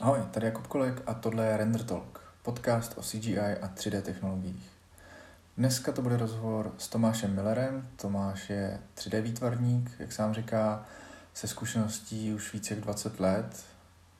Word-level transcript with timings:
Ahoj, 0.00 0.18
tady 0.30 0.46
Jakub 0.46 0.66
Kolek 0.66 1.02
a 1.06 1.14
tohle 1.14 1.46
je 1.46 1.56
Render 1.56 1.82
Talk, 1.82 2.20
podcast 2.42 2.98
o 2.98 3.02
CGI 3.02 3.38
a 3.38 3.68
3D 3.68 4.02
technologiích. 4.02 4.70
Dneska 5.56 5.92
to 5.92 6.02
bude 6.02 6.16
rozhovor 6.16 6.72
s 6.78 6.88
Tomášem 6.88 7.34
Millerem. 7.34 7.88
Tomáš 7.96 8.50
je 8.50 8.80
3D 8.96 9.20
výtvarník, 9.20 9.90
jak 9.98 10.12
sám 10.12 10.34
říká, 10.34 10.84
se 11.34 11.48
zkušeností 11.48 12.34
už 12.34 12.52
více 12.52 12.74
jak 12.74 12.84
20 12.84 13.20
let 13.20 13.64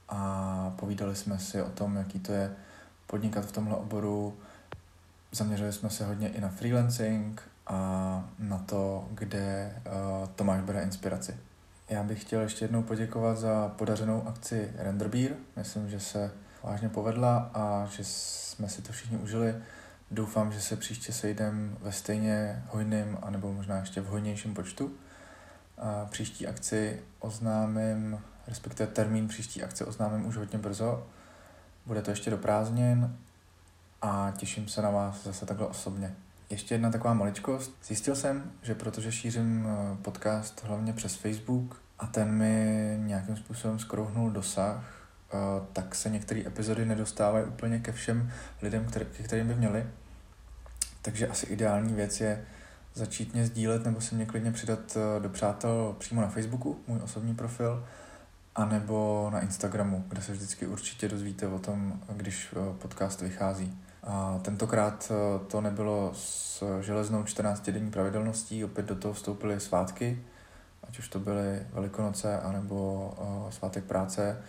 a 0.08 0.70
povídali 0.76 1.16
jsme 1.16 1.38
si 1.38 1.62
o 1.62 1.70
tom, 1.70 1.96
jaký 1.96 2.20
to 2.20 2.32
je 2.32 2.52
podnikat 3.06 3.44
v 3.44 3.52
tomhle 3.52 3.76
oboru. 3.76 4.36
Zaměřili 5.32 5.72
jsme 5.72 5.90
se 5.90 6.06
hodně 6.06 6.28
i 6.28 6.40
na 6.40 6.48
freelancing 6.48 7.42
a 7.66 8.24
na 8.38 8.58
to, 8.58 9.08
kde 9.10 9.76
uh, 9.86 10.28
Tomáš 10.28 10.60
bere 10.60 10.82
inspiraci. 10.82 11.36
Já 11.88 12.02
bych 12.02 12.20
chtěl 12.20 12.40
ještě 12.40 12.64
jednou 12.64 12.82
poděkovat 12.82 13.38
za 13.38 13.68
podařenou 13.68 14.28
akci 14.28 14.72
Renderbeer. 14.76 15.36
Myslím, 15.56 15.90
že 15.90 16.00
se 16.00 16.32
vážně 16.62 16.88
povedla 16.88 17.50
a 17.54 17.86
že 17.86 18.04
jsme 18.04 18.68
si 18.68 18.82
to 18.82 18.92
všichni 18.92 19.18
užili. 19.18 19.54
Doufám, 20.10 20.52
že 20.52 20.60
se 20.60 20.76
příště 20.76 21.12
sejdem 21.12 21.76
ve 21.80 21.92
stejně 21.92 22.64
hojném, 22.68 23.18
anebo 23.22 23.52
možná 23.52 23.78
ještě 23.78 24.00
v 24.00 24.06
hojnějším 24.06 24.54
počtu. 24.54 24.92
A 25.78 26.06
příští 26.10 26.46
akci 26.46 27.02
oznámím, 27.18 28.20
respektive 28.46 28.86
termín 28.86 29.28
příští 29.28 29.62
akce 29.62 29.84
oznámím 29.84 30.26
už 30.26 30.36
hodně 30.36 30.58
brzo. 30.58 31.06
Bude 31.86 32.02
to 32.02 32.10
ještě 32.10 32.30
do 32.30 32.38
prázdnin 32.38 33.16
a 34.02 34.32
těším 34.36 34.68
se 34.68 34.82
na 34.82 34.90
vás 34.90 35.24
zase 35.24 35.46
takhle 35.46 35.66
osobně. 35.66 36.14
Ještě 36.50 36.74
jedna 36.74 36.90
taková 36.90 37.14
maličkost. 37.14 37.72
Zjistil 37.84 38.16
jsem, 38.16 38.52
že 38.62 38.74
protože 38.74 39.12
šířím 39.12 39.66
eh, 39.66 39.96
podcast 40.02 40.64
hlavně 40.64 40.92
přes 40.92 41.14
Facebook 41.14 41.82
a 41.98 42.06
ten 42.06 42.30
mi 42.30 42.96
nějakým 43.00 43.36
způsobem 43.36 43.78
skrouhnul 43.78 44.30
dosah, 44.30 44.84
eh, 45.32 45.36
tak 45.72 45.94
se 45.94 46.10
některé 46.10 46.46
epizody 46.46 46.84
nedostávají 46.84 47.44
úplně 47.44 47.78
ke 47.78 47.92
všem 47.92 48.32
lidem, 48.62 48.84
který, 48.84 49.04
kterým 49.04 49.48
by 49.48 49.54
měli. 49.54 49.86
Takže 51.02 51.28
asi 51.28 51.46
ideální 51.46 51.94
věc 51.94 52.20
je 52.20 52.44
začít 52.94 53.34
mě 53.34 53.46
sdílet 53.46 53.84
nebo 53.84 54.00
se 54.00 54.14
mě 54.14 54.26
klidně 54.26 54.52
přidat 54.52 54.96
eh, 54.96 55.20
do 55.20 55.28
přátel 55.28 55.96
přímo 55.98 56.20
na 56.20 56.28
Facebooku, 56.28 56.80
můj 56.86 57.00
osobní 57.02 57.34
profil, 57.34 57.86
anebo 58.54 59.28
na 59.32 59.40
Instagramu, 59.40 60.04
kde 60.08 60.22
se 60.22 60.32
vždycky 60.32 60.66
určitě 60.66 61.08
dozvíte 61.08 61.46
o 61.46 61.58
tom, 61.58 62.00
když 62.16 62.54
podcast 62.78 63.20
vychází. 63.20 63.78
A 64.06 64.38
tentokrát 64.42 65.12
eh, 65.12 65.38
to 65.46 65.60
nebylo 65.60 66.12
s 66.14 66.62
železnou 66.80 67.22
14-denní 67.22 67.90
pravidelností, 67.90 68.64
opět 68.64 68.86
do 68.86 68.94
toho 68.94 69.14
vstoupily 69.14 69.60
svátky, 69.60 70.22
ať 70.88 70.98
už 70.98 71.08
to 71.08 71.20
byly 71.20 71.62
Velikonoce, 71.72 72.40
anebo 72.40 73.10
uh, 73.18 73.50
svátek 73.50 73.84
práce. 73.84 74.42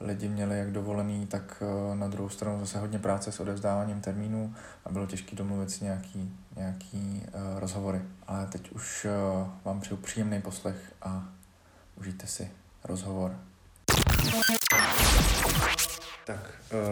Lidi 0.00 0.28
měli 0.28 0.58
jak 0.58 0.72
dovolený, 0.72 1.26
tak 1.26 1.62
uh, 1.62 1.96
na 1.96 2.08
druhou 2.08 2.28
stranu 2.28 2.60
zase 2.60 2.78
hodně 2.78 2.98
práce 2.98 3.32
s 3.32 3.40
odevzdáváním 3.40 4.00
termínů 4.00 4.54
a 4.84 4.92
bylo 4.92 5.06
těžké 5.06 5.36
domluvit 5.36 5.70
si 5.70 5.84
nějaký, 5.84 6.32
nějaký 6.56 7.26
rozhovory. 7.56 8.00
Ale 8.26 8.46
teď 8.46 8.72
už 8.72 9.06
vám 9.64 9.80
přeju 9.80 9.96
příjemný 9.96 10.42
poslech 10.42 10.92
a 11.02 11.24
užijte 11.96 12.26
si 12.26 12.50
rozhovor. 12.84 13.36
Tak, 16.26 16.50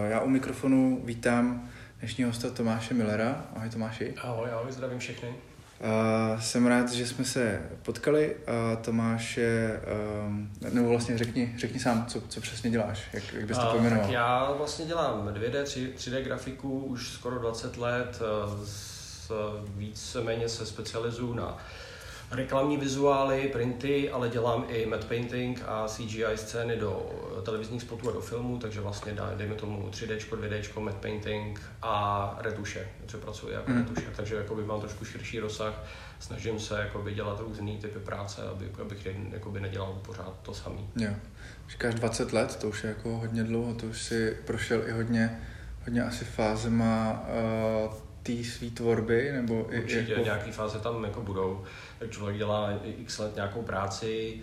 já 0.08 0.20
u 0.20 0.28
mikrofonu 0.28 1.00
vítám 1.04 1.70
dnešního 2.02 2.30
hosta 2.30 2.50
Tomáše 2.50 2.94
Millera. 2.94 3.46
Ahoj 3.56 3.70
Tomáši. 3.70 4.14
Ahoj, 4.22 4.50
ahoj, 4.50 4.72
zdravím 4.72 4.98
všechny. 4.98 5.28
Uh, 5.28 6.40
jsem 6.40 6.66
rád, 6.66 6.92
že 6.92 7.06
jsme 7.06 7.24
se 7.24 7.62
potkali. 7.82 8.36
Uh, 8.36 8.82
Tomáš 8.82 9.36
je, 9.36 9.80
um, 10.26 10.50
nebo 10.72 10.88
vlastně 10.88 11.18
řekni, 11.18 11.54
řekni 11.58 11.80
sám, 11.80 12.06
co, 12.06 12.20
co 12.20 12.40
přesně 12.40 12.70
děláš, 12.70 13.08
jak, 13.12 13.32
jak 13.32 13.46
bys 13.46 13.58
to 13.58 13.66
pojmenoval. 13.66 14.04
Tak 14.04 14.12
já 14.12 14.52
vlastně 14.52 14.84
dělám 14.84 15.28
2D, 15.28 15.62
3, 15.62 15.94
3D 15.96 16.22
grafiku 16.22 16.78
už 16.78 17.10
skoro 17.10 17.38
20 17.38 17.76
let, 17.76 18.22
s, 18.64 19.32
víceméně 19.76 20.48
se 20.48 20.66
specializuju 20.66 21.34
na 21.34 21.58
reklamní 22.32 22.76
vizuály, 22.76 23.48
printy, 23.52 24.10
ale 24.10 24.28
dělám 24.28 24.64
i 24.68 24.86
matte 24.86 25.06
painting 25.06 25.62
a 25.66 25.88
CGI 25.88 26.24
scény 26.34 26.76
do 26.76 27.10
televizních 27.42 27.82
spotů 27.82 28.08
a 28.08 28.12
do 28.12 28.20
filmů, 28.20 28.58
takže 28.58 28.80
vlastně 28.80 29.16
dejme 29.36 29.54
tomu 29.54 29.88
3D, 29.90 30.16
2D, 30.16 30.80
matte 30.80 30.98
painting 30.98 31.60
a 31.82 32.38
retuše, 32.40 32.88
co 33.06 33.18
pracuji 33.18 33.52
jako 33.52 33.70
mm. 33.70 33.78
retuše, 33.78 34.06
takže 34.16 34.34
jakoby 34.34 34.64
mám 34.64 34.80
trošku 34.80 35.04
širší 35.04 35.40
rozsah, 35.40 35.84
snažím 36.20 36.60
se 36.60 36.80
jakoby 36.80 37.14
dělat 37.14 37.40
různý 37.40 37.78
typy 37.78 37.98
práce, 37.98 38.42
aby, 38.42 38.70
abych 38.80 39.08
jakoby 39.32 39.60
nedělal 39.60 39.92
pořád 40.06 40.34
to 40.42 40.54
samý. 40.54 40.90
Jo. 40.96 41.10
Říkáš 41.68 41.94
20 41.94 42.32
let, 42.32 42.56
to 42.56 42.68
už 42.68 42.84
je 42.84 42.88
jako 42.88 43.18
hodně 43.18 43.44
dlouho, 43.44 43.74
to 43.74 43.86
už 43.86 44.02
si 44.02 44.36
prošel 44.46 44.88
i 44.88 44.90
hodně, 44.90 45.40
hodně 45.84 46.02
asi 46.02 46.24
fázema 46.24 47.22
uh, 47.86 47.94
té 48.22 48.44
své 48.44 48.70
tvorby, 48.70 49.32
nebo 49.32 49.64
Určitě 49.64 50.12
jako... 50.12 50.24
nějaký 50.24 50.52
fáze 50.52 50.78
tam 50.78 51.04
jako 51.04 51.20
budou 51.20 51.64
člověk 52.10 52.38
dělá 52.38 52.70
x 52.84 53.18
let 53.18 53.34
nějakou 53.34 53.62
práci, 53.62 54.42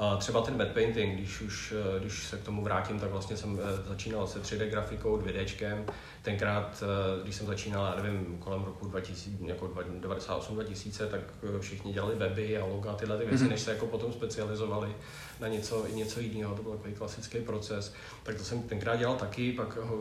a 0.00 0.16
třeba 0.16 0.42
ten 0.42 0.56
matte 0.56 0.72
painting, 0.72 1.18
když 1.18 1.40
už 1.40 1.74
eh, 1.96 2.00
když 2.00 2.22
se 2.24 2.36
k 2.36 2.44
tomu 2.44 2.64
vrátím, 2.64 3.00
tak 3.00 3.10
vlastně 3.10 3.36
jsem 3.36 3.60
eh, 3.62 3.88
začínal 3.88 4.26
se 4.26 4.42
3D 4.42 4.70
grafikou, 4.70 5.18
2D. 5.18 5.84
Tenkrát, 6.22 6.82
eh, 6.82 7.22
když 7.22 7.36
jsem 7.36 7.46
začínal, 7.46 7.86
já 7.86 8.02
nevím, 8.02 8.38
kolem 8.38 8.64
roku 8.64 8.86
2000, 8.86 9.46
jako 9.46 9.70
98-2000, 10.00 11.06
tak 11.06 11.20
všichni 11.60 11.92
dělali 11.92 12.14
weby 12.14 12.58
a 12.58 12.64
loga 12.64 12.94
tyhle 12.94 13.18
ty 13.18 13.24
věci, 13.24 13.44
mm-hmm. 13.44 13.48
než 13.48 13.60
se 13.60 13.70
jako 13.70 13.86
potom 13.86 14.12
specializovali 14.12 14.96
na 15.40 15.48
něco, 15.48 15.86
něco 15.94 16.20
jiného. 16.20 16.54
To 16.54 16.62
byl 16.62 16.72
takový 16.72 16.94
klasický 16.94 17.38
proces. 17.38 17.94
Tak 18.22 18.36
to 18.36 18.44
jsem 18.44 18.62
tenkrát 18.62 18.96
dělal 18.96 19.16
taky, 19.16 19.52
pak 19.52 19.76
ho, 19.76 19.96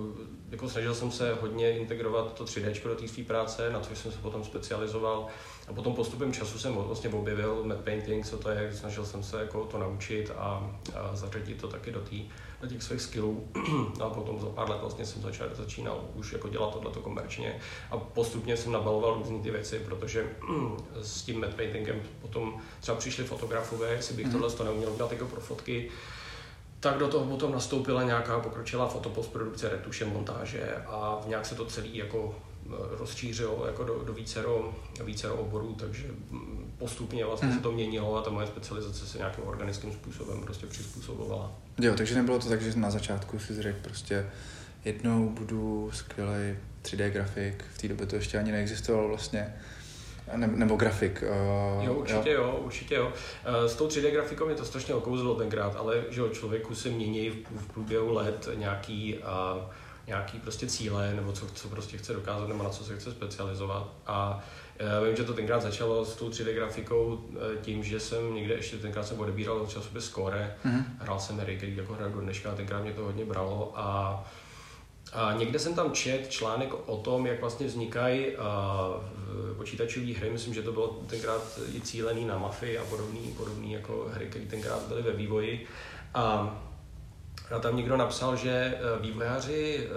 jako 0.49 0.69
snažil 0.69 0.95
jsem 0.95 1.11
se 1.11 1.33
hodně 1.41 1.77
integrovat 1.77 2.33
to 2.33 2.45
3D 2.45 2.83
do 2.83 2.95
té 2.95 3.07
své 3.07 3.23
práce, 3.23 3.69
na 3.69 3.79
což 3.79 3.97
jsem 3.97 4.11
se 4.11 4.17
potom 4.17 4.43
specializoval. 4.43 5.27
A 5.67 5.73
potom 5.73 5.95
postupem 5.95 6.33
času 6.33 6.59
jsem 6.59 6.75
vlastně 6.75 7.09
objevil 7.09 7.63
matte 7.63 7.83
painting, 7.83 8.25
co 8.25 8.37
to 8.37 8.49
je, 8.49 8.73
snažil 8.73 9.05
jsem 9.05 9.23
se 9.23 9.39
jako 9.39 9.65
to 9.65 9.77
naučit 9.77 10.31
a, 10.37 10.71
a 10.95 11.15
zařadit 11.15 11.61
to 11.61 11.67
taky 11.67 11.91
do, 11.91 11.99
tý, 11.99 12.29
do 12.61 12.67
těch 12.67 12.83
svých 12.83 13.01
skillů. 13.01 13.47
a 14.01 14.09
potom 14.09 14.39
za 14.39 14.49
pár 14.49 14.69
let 14.69 14.77
vlastně 14.81 15.05
jsem 15.05 15.21
začal, 15.21 15.47
začínal 15.53 16.01
už 16.15 16.33
jako 16.33 16.49
dělat 16.49 16.73
tohleto 16.73 16.99
komerčně 16.99 17.59
a 17.91 17.97
postupně 17.97 18.57
jsem 18.57 18.71
nabaloval 18.71 19.13
různé 19.13 19.39
ty 19.39 19.51
věci, 19.51 19.79
protože 19.79 20.29
s 21.01 21.21
tím 21.21 21.39
matte 21.39 21.55
paintingem 21.55 22.01
potom 22.21 22.61
třeba 22.79 22.97
přišli 22.97 23.23
fotografové, 23.23 23.91
jestli 23.91 24.15
bych 24.15 24.25
mm. 24.25 24.31
tohle 24.31 24.51
to 24.51 24.63
neuměl 24.63 24.91
udělat 24.91 25.11
jako 25.11 25.25
pro 25.25 25.41
fotky, 25.41 25.91
tak 26.79 26.97
do 26.97 27.07
toho 27.07 27.25
potom 27.25 27.51
nastoupila 27.51 28.03
nějaká 28.03 28.39
pokročilá 28.39 28.87
fotopostprodukce, 28.87 29.69
retuše, 29.69 30.05
montáže 30.05 30.75
a 30.75 31.21
nějak 31.27 31.45
se 31.45 31.55
to 31.55 31.65
celý 31.65 31.97
jako 31.97 32.35
rozšířilo 32.99 33.65
jako 33.65 33.83
do, 33.83 34.03
do 34.03 34.13
vícero, 34.13 34.75
vícero 35.03 35.35
oborů, 35.35 35.75
takže 35.79 36.07
postupně 36.77 37.25
vlastně 37.25 37.47
mm. 37.47 37.53
se 37.55 37.59
to 37.59 37.71
měnilo 37.71 38.17
a 38.17 38.21
ta 38.21 38.29
moje 38.29 38.47
specializace 38.47 39.07
se 39.07 39.17
nějakým 39.17 39.47
organickým 39.47 39.91
způsobem 39.91 40.41
prostě 40.41 40.67
přizpůsobovala. 40.67 41.51
Jo, 41.79 41.93
takže 41.97 42.15
nebylo 42.15 42.39
to 42.39 42.49
tak, 42.49 42.61
že 42.61 42.75
na 42.75 42.91
začátku 42.91 43.39
si 43.39 43.61
řekl 43.61 43.79
prostě 43.81 44.29
jednou 44.85 45.29
budu 45.29 45.91
skvělý 45.93 46.57
3D 46.83 47.09
grafik, 47.09 47.63
v 47.73 47.81
té 47.81 47.87
době 47.87 48.07
to 48.07 48.15
ještě 48.15 48.37
ani 48.37 48.51
neexistovalo 48.51 49.07
vlastně, 49.07 49.53
ne, 50.35 50.47
nebo 50.47 50.75
grafik. 50.75 51.23
Uh, 51.77 51.85
jo, 51.85 51.93
určitě 51.93 52.31
jo. 52.31 52.43
jo, 52.43 52.59
určitě 52.65 52.95
jo. 52.95 53.07
Uh, 53.07 53.65
s 53.65 53.75
tou 53.75 53.87
3D 53.87 54.11
grafikou 54.11 54.45
mě 54.45 54.55
to 54.55 54.65
strašně 54.65 54.93
okouzlo 54.93 55.35
tenkrát, 55.35 55.75
ale 55.75 56.03
že 56.09 56.21
jo, 56.21 56.29
člověku 56.29 56.75
se 56.75 56.89
mění 56.89 57.29
v, 57.29 57.35
v 57.55 57.71
průběhu 57.73 58.13
let 58.13 58.49
nějaký 58.55 59.17
uh, 59.17 59.63
nějaký 60.09 60.39
prostě 60.39 60.67
cíle, 60.67 61.13
nebo 61.13 61.31
co, 61.31 61.45
co 61.45 61.69
prostě 61.69 61.97
chce 61.97 62.13
dokázat, 62.13 62.47
nebo 62.47 62.63
na 62.63 62.69
co 62.69 62.83
se 62.83 62.97
chce 62.97 63.11
specializovat. 63.11 63.93
A 64.07 64.43
já 64.79 65.01
vím, 65.01 65.15
že 65.15 65.23
to 65.23 65.33
tenkrát 65.33 65.61
začalo 65.61 66.05
s 66.05 66.15
tou 66.15 66.29
3D 66.29 66.53
grafikou 66.53 67.19
e, 67.35 67.57
tím, 67.61 67.83
že 67.83 67.99
jsem 67.99 68.33
někde 68.35 68.53
ještě 68.53 68.77
tenkrát 68.77 69.07
jsem 69.07 69.19
odebíral 69.19 69.67
časopis 69.67 70.05
Score, 70.05 70.55
mm-hmm. 70.65 70.83
hrál 70.99 71.19
jsem 71.19 71.37
hry, 71.37 71.57
který 71.57 71.77
jako 71.77 71.93
hraju 71.93 72.13
do 72.13 72.21
dneška, 72.21 72.55
tenkrát 72.55 72.81
mě 72.81 72.93
to 72.93 73.03
hodně 73.03 73.25
bralo 73.25 73.71
a 73.75 74.23
a 75.13 75.33
někde 75.33 75.59
jsem 75.59 75.75
tam 75.75 75.91
čet 75.91 76.29
článek 76.29 76.73
o 76.85 76.97
tom, 76.97 77.25
jak 77.25 77.41
vlastně 77.41 77.67
vznikají 77.67 78.25
počítačové 79.57 80.13
hry. 80.13 80.29
Myslím, 80.29 80.53
že 80.53 80.61
to 80.61 80.71
bylo 80.71 80.87
tenkrát 80.87 81.59
i 81.75 81.81
cílený 81.81 82.25
na 82.25 82.37
mafii 82.37 82.77
a 82.77 82.83
podobný, 82.83 83.33
podobný 83.37 83.73
jako 83.73 84.09
hry, 84.13 84.25
které 84.25 84.45
tenkrát 84.45 84.87
byly 84.87 85.01
ve 85.01 85.11
vývoji. 85.11 85.67
A 86.13 86.55
a 87.51 87.59
tam 87.59 87.77
někdo 87.77 87.97
napsal, 87.97 88.35
že 88.35 88.49
eh, 88.51 89.01
vývojáři 89.01 89.87
eh, 89.87 89.89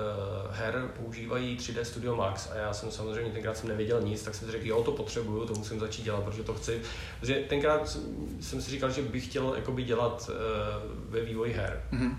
her 0.51 0.91
používají 0.97 1.57
3D 1.57 1.83
Studio 1.83 2.17
Max 2.17 2.51
a 2.51 2.55
já 2.55 2.73
jsem 2.73 2.91
samozřejmě 2.91 3.33
tenkrát 3.33 3.57
jsem 3.57 3.69
nevěděl 3.69 4.01
nic, 4.01 4.23
tak 4.23 4.35
jsem 4.35 4.47
si 4.49 4.53
řekl, 4.53 4.67
jo, 4.67 4.83
to 4.83 4.93
potřebuju, 4.93 5.47
to 5.47 5.55
musím 5.55 5.81
začít 5.81 6.03
dělat, 6.03 6.25
protože 6.25 6.43
to 6.43 6.55
chci. 6.55 6.81
Protože 7.21 7.35
tenkrát 7.35 7.99
jsem 8.41 8.63
si 8.63 8.71
říkal, 8.71 8.91
že 8.91 9.03
bych 9.03 9.25
chtěl 9.25 9.55
jakoby 9.57 9.83
dělat 9.83 10.31
eh, 10.31 10.35
ve 11.09 11.21
vývoji 11.21 11.53
her. 11.53 11.83
Mm-hmm. 11.93 12.15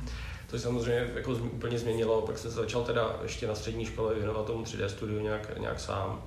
To 0.47 0.57
se 0.57 0.63
samozřejmě 0.63 1.11
jako 1.15 1.31
úplně 1.31 1.79
změnilo, 1.79 2.21
pak 2.21 2.37
jsem 2.37 2.51
se 2.51 2.57
začal 2.57 2.83
teda 2.83 3.15
ještě 3.23 3.47
na 3.47 3.55
střední 3.55 3.85
škole 3.85 4.13
věnovat 4.13 4.45
tomu 4.45 4.63
3D 4.63 4.85
studiu 4.85 5.19
nějak, 5.19 5.59
nějak 5.59 5.79
sám. 5.79 6.23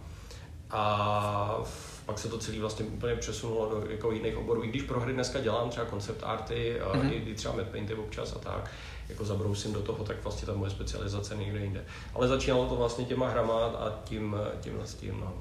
A 0.71 1.61
pak 2.07 2.19
se 2.19 2.29
to 2.29 2.39
celé 2.39 2.59
vlastně 2.59 2.85
úplně 2.85 3.17
přesunulo 3.17 3.71
do 3.71 3.91
jako 3.91 4.13
jiných 4.13 4.37
oborů. 4.37 4.65
I 4.65 4.69
když 4.69 4.83
pro 4.83 5.01
hry 5.01 5.13
dneska 5.13 5.41
dělám 5.41 5.71
třeba 5.71 5.87
koncept 5.87 6.23
arty, 6.25 6.77
mm-hmm. 6.81 7.13
i, 7.13 7.31
i 7.31 7.35
třeba 7.35 7.55
map 7.55 7.69
painty 7.69 7.95
občas 7.95 8.33
a 8.37 8.39
tak, 8.39 8.71
jako 9.09 9.25
zabrousím 9.25 9.73
do 9.73 9.83
toho, 9.83 10.05
tak 10.05 10.17
vlastně 10.23 10.47
ta 10.47 10.55
moje 10.55 10.71
specializace 10.71 11.37
někde 11.37 11.61
jinde. 11.61 11.85
Ale 12.15 12.29
začínalo 12.29 12.69
to 12.69 12.77
vlastně 12.77 13.05
těma 13.05 13.29
hrama 13.29 13.67
a 13.67 13.99
tím, 14.05 14.37
tím, 14.61 14.73
tím 15.01 15.21
no. 15.21 15.35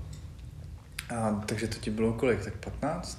A, 1.17 1.43
takže 1.45 1.67
to 1.67 1.79
ti 1.79 1.89
bylo 1.91 2.13
kolik, 2.13 2.43
tak 2.43 2.57
15? 2.57 3.17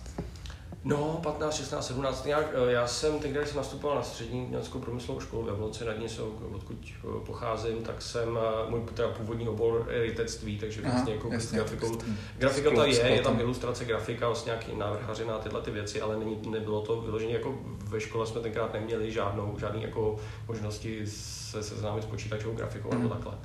No, 0.86 1.20
15, 1.22 1.54
16, 1.54 1.86
17. 1.86 2.26
Já, 2.26 2.40
já 2.68 2.86
jsem 2.86 3.18
tenkrát, 3.18 3.40
když 3.40 3.48
jsem 3.48 3.56
nastupoval 3.56 3.96
na 3.96 4.02
střední 4.02 4.46
německou 4.50 4.78
průmyslovou 4.78 5.20
školu 5.20 5.44
v 5.44 5.48
Jablonci 5.48 5.84
nad 5.84 5.98
Nisou, 5.98 6.38
odkud 6.54 6.76
eh, 6.84 7.26
pocházím, 7.26 7.82
tak 7.82 8.02
jsem, 8.02 8.38
eh, 8.38 8.70
můj 8.70 8.80
teda 8.94 9.08
původní 9.08 9.48
obor 9.48 9.86
je 9.90 10.02
rytectví, 10.02 10.58
takže 10.58 10.82
Aha, 10.82 10.92
vlastně 10.92 11.12
jako 11.12 11.28
jasně, 11.32 11.58
grafikou. 11.58 11.98
Grafika 12.38 12.70
ta 12.70 12.84
je, 12.84 13.08
je 13.08 13.22
tam 13.22 13.40
ilustrace 13.40 13.84
grafika, 13.84 14.26
vlastně 14.26 14.50
nějaký 14.50 14.76
návrhařina 14.76 15.34
a 15.34 15.38
tyhle 15.38 15.62
ty 15.62 15.70
věci, 15.70 16.00
ale 16.00 16.16
není, 16.16 16.38
nebylo 16.50 16.80
to 16.80 17.00
vyloženě 17.00 17.34
jako 17.34 17.58
ve 17.84 18.00
škole 18.00 18.26
jsme 18.26 18.40
tenkrát 18.40 18.72
neměli 18.72 19.12
žádnou, 19.12 19.56
žádný 19.58 19.82
jako 19.82 20.16
možnosti 20.48 21.06
se 21.06 21.62
seznámit 21.62 22.02
s 22.02 22.06
počítačovou 22.06 22.56
grafikou 22.56 22.88
mm. 22.88 22.94
nebo 22.94 23.14
mhm. 23.14 23.22
takhle 23.22 23.38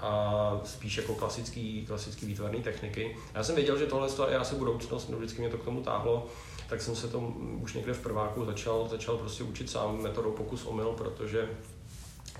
a 0.00 0.60
spíš 0.64 0.96
jako 0.96 1.14
klasický, 1.14 1.86
klasický 1.86 2.26
výtvarné 2.26 2.58
techniky. 2.58 3.16
Já 3.34 3.42
jsem 3.42 3.54
věděl, 3.54 3.78
že 3.78 3.86
tohle 3.86 4.08
je 4.30 4.38
asi 4.38 4.54
budoucnost, 4.54 5.08
no 5.08 5.18
vždycky 5.18 5.40
mě 5.40 5.50
to 5.50 5.58
k 5.58 5.64
tomu 5.64 5.82
táhlo 5.82 6.26
tak 6.70 6.82
jsem 6.82 6.96
se 6.96 7.08
to 7.08 7.18
už 7.60 7.74
někde 7.74 7.92
v 7.92 8.00
prváku 8.00 8.44
začal, 8.44 8.88
začal 8.88 9.16
prostě 9.16 9.42
učit 9.42 9.70
sám 9.70 10.02
metodou 10.02 10.32
pokus 10.32 10.66
omyl, 10.66 10.92
protože 10.98 11.48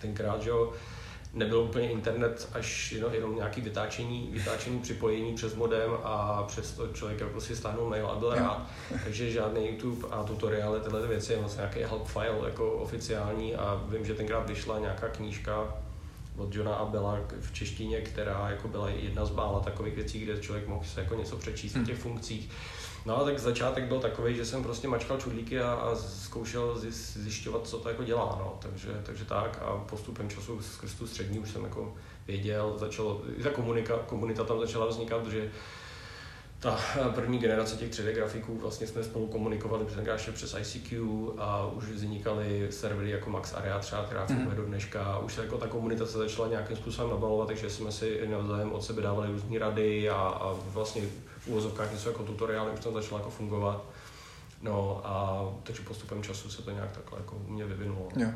tenkrát, 0.01 0.43
že 0.43 0.51
jo, 0.51 0.73
nebyl 1.35 1.59
úplně 1.59 1.91
internet, 1.91 2.49
až 2.53 2.93
jenom, 2.93 3.15
jenom 3.15 3.37
nějaký 3.37 3.61
vytáčení, 3.61 4.31
vytáčení 4.33 4.81
připojení 4.81 5.35
přes 5.35 5.55
modem 5.55 5.91
a 6.03 6.43
přes 6.43 6.73
to 6.73 6.89
člověk 6.89 7.21
jako 7.21 7.41
si 7.41 7.57
stáhnul 7.57 7.89
mail 7.89 8.07
a 8.07 8.15
byl 8.15 8.35
rád. 8.35 8.67
Takže 9.05 9.31
žádný 9.31 9.69
YouTube 9.69 10.09
a 10.11 10.23
tutoriály, 10.23 10.81
tyhle 10.81 11.07
věci, 11.07 11.33
je 11.33 11.39
vlastně 11.39 11.61
nějaký 11.61 11.81
help 11.81 12.07
file 12.07 12.41
jako 12.45 12.73
oficiální 12.73 13.55
a 13.55 13.83
vím, 13.89 14.05
že 14.05 14.15
tenkrát 14.15 14.49
vyšla 14.49 14.79
nějaká 14.79 15.09
knížka 15.09 15.75
od 16.37 16.55
Johna 16.55 16.75
Abela 16.75 17.21
v 17.41 17.53
češtině, 17.53 18.01
která 18.01 18.51
jako 18.51 18.69
byla 18.69 18.89
jedna 18.89 19.25
z 19.25 19.31
bála 19.31 19.61
takových 19.61 19.95
věcí, 19.95 20.21
kde 20.21 20.41
člověk 20.41 20.69
mohl 20.69 20.85
se 20.85 21.01
jako 21.01 21.15
něco 21.15 21.37
přečíst 21.37 21.75
hmm. 21.75 21.85
o 21.85 21.87
těch 21.87 21.99
funkcích. 21.99 22.51
No 23.07 23.25
tak 23.25 23.39
začátek 23.39 23.85
byl 23.85 24.01
takový, 24.01 24.37
že 24.37 24.45
jsem 24.45 24.63
prostě 24.63 24.89
mačkal 24.89 25.21
čudlíky 25.21 25.61
a, 25.61 25.73
a 25.73 25.95
zkoušel 25.95 26.79
zjišťovat, 26.89 27.67
co 27.67 27.79
to 27.79 27.89
jako 27.89 28.05
dělá, 28.05 28.37
no. 28.39 28.59
takže, 28.63 29.01
takže 29.03 29.25
tak 29.25 29.59
a 29.63 29.77
postupem 29.77 30.31
času 30.31 30.63
skrz 30.63 30.95
tu 30.95 31.07
střední 31.07 31.39
už 31.39 31.51
jsem 31.51 31.65
jako 31.65 31.95
věděl, 32.27 32.75
začalo, 32.79 33.23
i 33.37 33.43
ta 33.43 33.51
komunika, 33.51 33.99
komunita 33.99 34.45
tam 34.45 34.61
začala 34.61 34.87
vznikat, 34.87 35.27
že 35.27 35.51
ta 36.61 36.79
první 37.15 37.39
generace 37.39 37.77
těch 37.77 37.91
3D 37.91 38.13
grafiků 38.13 38.59
vlastně 38.59 38.87
jsme 38.87 39.05
spolu 39.05 39.27
komunikovali 39.27 39.87
ještě 40.13 40.33
přes 40.33 40.57
ICQ 40.61 41.01
a 41.39 41.67
už 41.67 41.85
vznikaly 41.85 42.67
servery 42.71 43.11
jako 43.11 43.31
Max 43.31 43.55
Area 43.55 43.79
třeba, 43.79 44.05
která 44.05 44.27
funguje 44.27 44.49
mm. 44.49 44.57
do 44.57 44.65
dneška. 44.65 45.19
Už 45.19 45.35
se 45.35 45.43
jako 45.43 45.59
ta 45.59 45.67
komunita 45.67 46.07
se 46.07 46.19
začala 46.19 46.49
nějakým 46.49 46.77
způsobem 46.77 47.11
nabalovat, 47.11 47.49
takže 47.49 47.71
jsme 47.71 47.93
si 47.93 48.29
navzájem 48.31 48.73
od 48.73 48.85
sebe 48.85 49.03
dávali 49.03 49.33
různé 49.33 49.59
rady 49.59 50.11
a, 50.11 50.17
a 50.17 50.57
vlastně 50.73 51.03
v 51.41 51.47
úvozovkách 51.49 51.93
něco 51.93 52.09
jako 52.09 52.23
tutoriály 52.23 52.73
už 52.73 52.81
tam 52.81 52.93
začalo 52.93 53.19
jako 53.19 53.31
fungovat. 53.31 53.85
No 54.63 55.01
a 55.05 55.45
takže 55.63 55.83
postupem 55.83 56.23
času 56.23 56.51
se 56.51 56.63
to 56.63 56.71
nějak 56.71 56.93
takhle 56.93 57.19
jako 57.19 57.37
u 57.37 57.51
mě 57.51 57.65
vyvinulo. 57.65 58.09
Jo. 58.17 58.29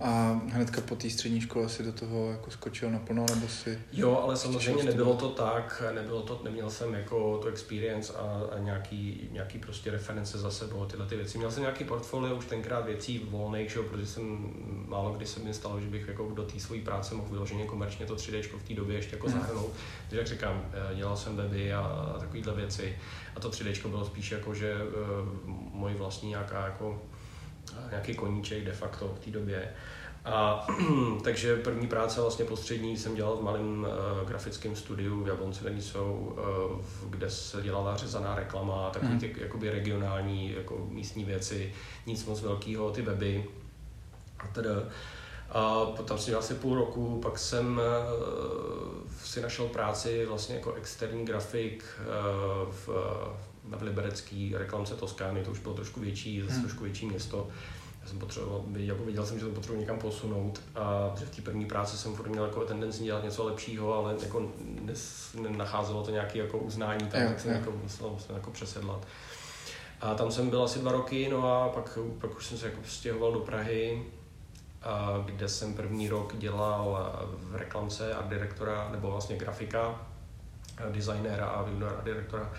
A 0.00 0.40
hnedka 0.48 0.80
po 0.80 0.96
té 0.96 1.10
střední 1.10 1.40
škole 1.40 1.68
si 1.68 1.82
do 1.82 1.92
toho 1.92 2.30
jako 2.30 2.50
skočil 2.50 2.90
naplno, 2.90 3.26
nebo 3.34 3.48
si... 3.48 3.78
Jo, 3.92 4.20
ale 4.22 4.36
samozřejmě 4.36 4.84
nebylo 4.84 5.14
to 5.14 5.28
tak, 5.28 5.82
nebylo 5.94 6.22
to, 6.22 6.40
neměl 6.44 6.70
jsem 6.70 6.94
jako 6.94 7.38
to 7.38 7.48
experience 7.48 8.12
a, 8.12 8.42
a 8.52 8.58
nějaký, 8.58 9.28
nějaký 9.32 9.58
prostě 9.58 9.90
reference 9.90 10.38
za 10.38 10.50
sebou, 10.50 10.84
tyhle 10.84 11.06
ty 11.06 11.16
věci. 11.16 11.38
Měl 11.38 11.50
jsem 11.50 11.60
nějaký 11.60 11.84
portfolio 11.84 12.36
už 12.36 12.44
tenkrát 12.44 12.86
věcí 12.86 13.26
volných, 13.30 13.70
že, 13.70 13.80
protože 13.80 14.06
jsem 14.06 14.54
málo 14.88 15.12
kdy 15.12 15.26
se 15.26 15.40
mi 15.40 15.54
stalo, 15.54 15.80
že 15.80 15.86
bych 15.86 16.08
jako 16.08 16.30
do 16.34 16.42
té 16.42 16.60
své 16.60 16.78
práce 16.78 17.14
mohl 17.14 17.28
vyloženě 17.28 17.64
komerčně 17.64 18.06
to 18.06 18.14
3D 18.14 18.58
v 18.58 18.68
té 18.68 18.74
době 18.74 18.96
ještě 18.96 19.16
jako 19.16 19.28
zahrnout. 19.30 19.72
Takže 20.02 20.18
jak 20.18 20.26
říkám, 20.26 20.64
eh, 20.72 20.94
dělal 20.94 21.16
jsem 21.16 21.36
weby 21.36 21.72
a, 21.72 21.80
a 21.80 22.18
takovéhle 22.18 22.54
věci. 22.54 22.98
A 23.36 23.40
to 23.40 23.50
3D 23.50 23.88
bylo 23.88 24.04
spíš 24.04 24.30
jako, 24.30 24.54
že 24.54 24.74
uh, 24.74 25.50
můj 25.72 25.94
vlastní 25.94 26.28
nějaká 26.28 26.64
jako 26.64 27.02
nějaký 27.90 28.14
koníček 28.14 28.64
de 28.64 28.72
facto 28.72 29.08
v 29.08 29.24
té 29.24 29.30
době. 29.30 29.72
A, 30.24 30.66
takže 31.24 31.56
první 31.56 31.86
práce 31.86 32.20
vlastně 32.20 32.44
postřední 32.44 32.96
jsem 32.96 33.14
dělal 33.14 33.36
v 33.36 33.42
malém 33.42 33.86
uh, 34.22 34.28
grafickém 34.28 34.76
studiu 34.76 35.24
v 35.24 35.28
Jablonci 35.28 35.64
nad 35.64 35.82
jsou, 35.82 36.36
uh, 36.72 37.10
kde 37.10 37.30
se 37.30 37.62
dělala 37.62 37.96
řezaná 37.96 38.34
reklama, 38.34 38.90
takové 38.90 39.10
mhm. 39.10 39.20
ty 39.20 39.34
jakoby 39.38 39.70
regionální 39.70 40.52
jako 40.52 40.86
místní 40.90 41.24
věci, 41.24 41.74
nic 42.06 42.26
moc 42.26 42.40
velkého, 42.40 42.90
ty 42.90 43.02
weby 43.02 43.44
a 44.38 44.46
teda. 44.46 44.70
A 45.50 45.84
tam 46.04 46.18
jsem 46.18 46.26
dělal 46.26 46.44
asi 46.44 46.54
půl 46.54 46.74
roku, 46.74 47.20
pak 47.22 47.38
jsem 47.38 47.80
uh, 47.80 49.10
si 49.22 49.40
našel 49.40 49.68
práci 49.68 50.26
vlastně 50.26 50.54
jako 50.54 50.72
externí 50.72 51.24
grafik 51.24 51.84
uh, 52.00 52.72
v, 52.72 52.88
na 53.68 53.78
Liberecký 53.80 54.54
reklamce 54.56 54.94
Toskány, 54.94 55.44
to 55.44 55.50
už 55.50 55.58
bylo 55.58 55.74
trošku 55.74 56.00
větší, 56.00 56.42
zase 56.42 56.52
hmm. 56.52 56.62
trošku 56.62 56.84
větší 56.84 57.06
město. 57.06 57.48
Já 58.02 58.08
jsem 58.08 58.18
potřeboval, 58.18 58.64
jako 58.74 59.04
viděl 59.04 59.26
jsem, 59.26 59.38
že 59.38 59.44
to 59.44 59.50
potřebuji 59.50 59.80
někam 59.80 59.98
posunout 59.98 60.60
a 60.74 61.14
že 61.18 61.26
v 61.26 61.36
té 61.36 61.42
první 61.42 61.66
práci 61.66 61.96
jsem 61.96 62.14
furt 62.14 62.28
měl 62.28 62.44
jako 62.44 62.64
tendenci 62.64 63.04
dělat 63.04 63.24
něco 63.24 63.44
lepšího, 63.44 63.94
ale 63.94 64.16
jako 64.22 64.52
nenacházelo 65.40 66.02
to 66.02 66.10
nějaké 66.10 66.38
jako 66.38 66.58
uznání, 66.58 67.06
tak, 67.08 67.28
tak 67.28 67.40
jsem 67.40 67.52
jako 67.52 67.72
musel, 67.82 68.10
musel 68.10 68.36
jako 68.36 68.50
přesedlat. 68.50 69.06
A 70.00 70.14
tam 70.14 70.32
jsem 70.32 70.50
byl 70.50 70.62
asi 70.62 70.78
dva 70.78 70.92
roky, 70.92 71.28
no 71.30 71.52
a 71.52 71.68
pak, 71.68 71.98
pak 72.20 72.36
už 72.36 72.46
jsem 72.46 72.58
se 72.58 72.66
jako 72.66 72.80
stěhoval 72.84 73.32
do 73.32 73.40
Prahy, 73.40 74.04
a 74.84 75.22
kde 75.24 75.48
jsem 75.48 75.74
první 75.74 76.08
rok 76.08 76.36
dělal 76.36 77.08
v 77.32 77.56
reklamce 77.56 78.14
art 78.14 78.28
direktora, 78.28 78.88
nebo 78.92 79.10
vlastně 79.10 79.36
grafika, 79.36 80.00
designéra 80.90 81.46
a 81.46 81.60
art 81.60 82.04
direktora. 82.04 82.52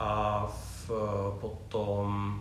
A 0.00 0.46
v, 0.86 0.90
potom 1.40 2.40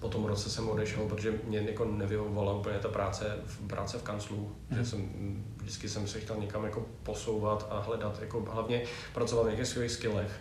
po 0.00 0.08
tom 0.08 0.24
roce 0.24 0.50
jsem 0.50 0.68
odešel, 0.68 1.04
protože 1.08 1.32
mě 1.44 1.58
jako 1.58 1.84
nevyhovovala 1.84 2.52
úplně 2.52 2.78
ta 2.78 2.88
práce, 2.88 3.38
práce 3.66 3.98
v 3.98 4.02
kanclu, 4.02 4.56
mm. 4.70 4.76
že 4.76 4.86
jsem, 4.86 5.08
vždycky 5.56 5.88
jsem 5.88 6.08
se 6.08 6.20
chtěl 6.20 6.36
někam 6.36 6.64
jako 6.64 6.86
posouvat 7.02 7.66
a 7.70 7.80
hledat, 7.80 8.20
jako 8.20 8.44
hlavně 8.50 8.82
pracovat 9.14 9.46
na 9.46 9.52
těch 9.52 9.66
svých 9.66 9.90
skillech. 9.90 10.40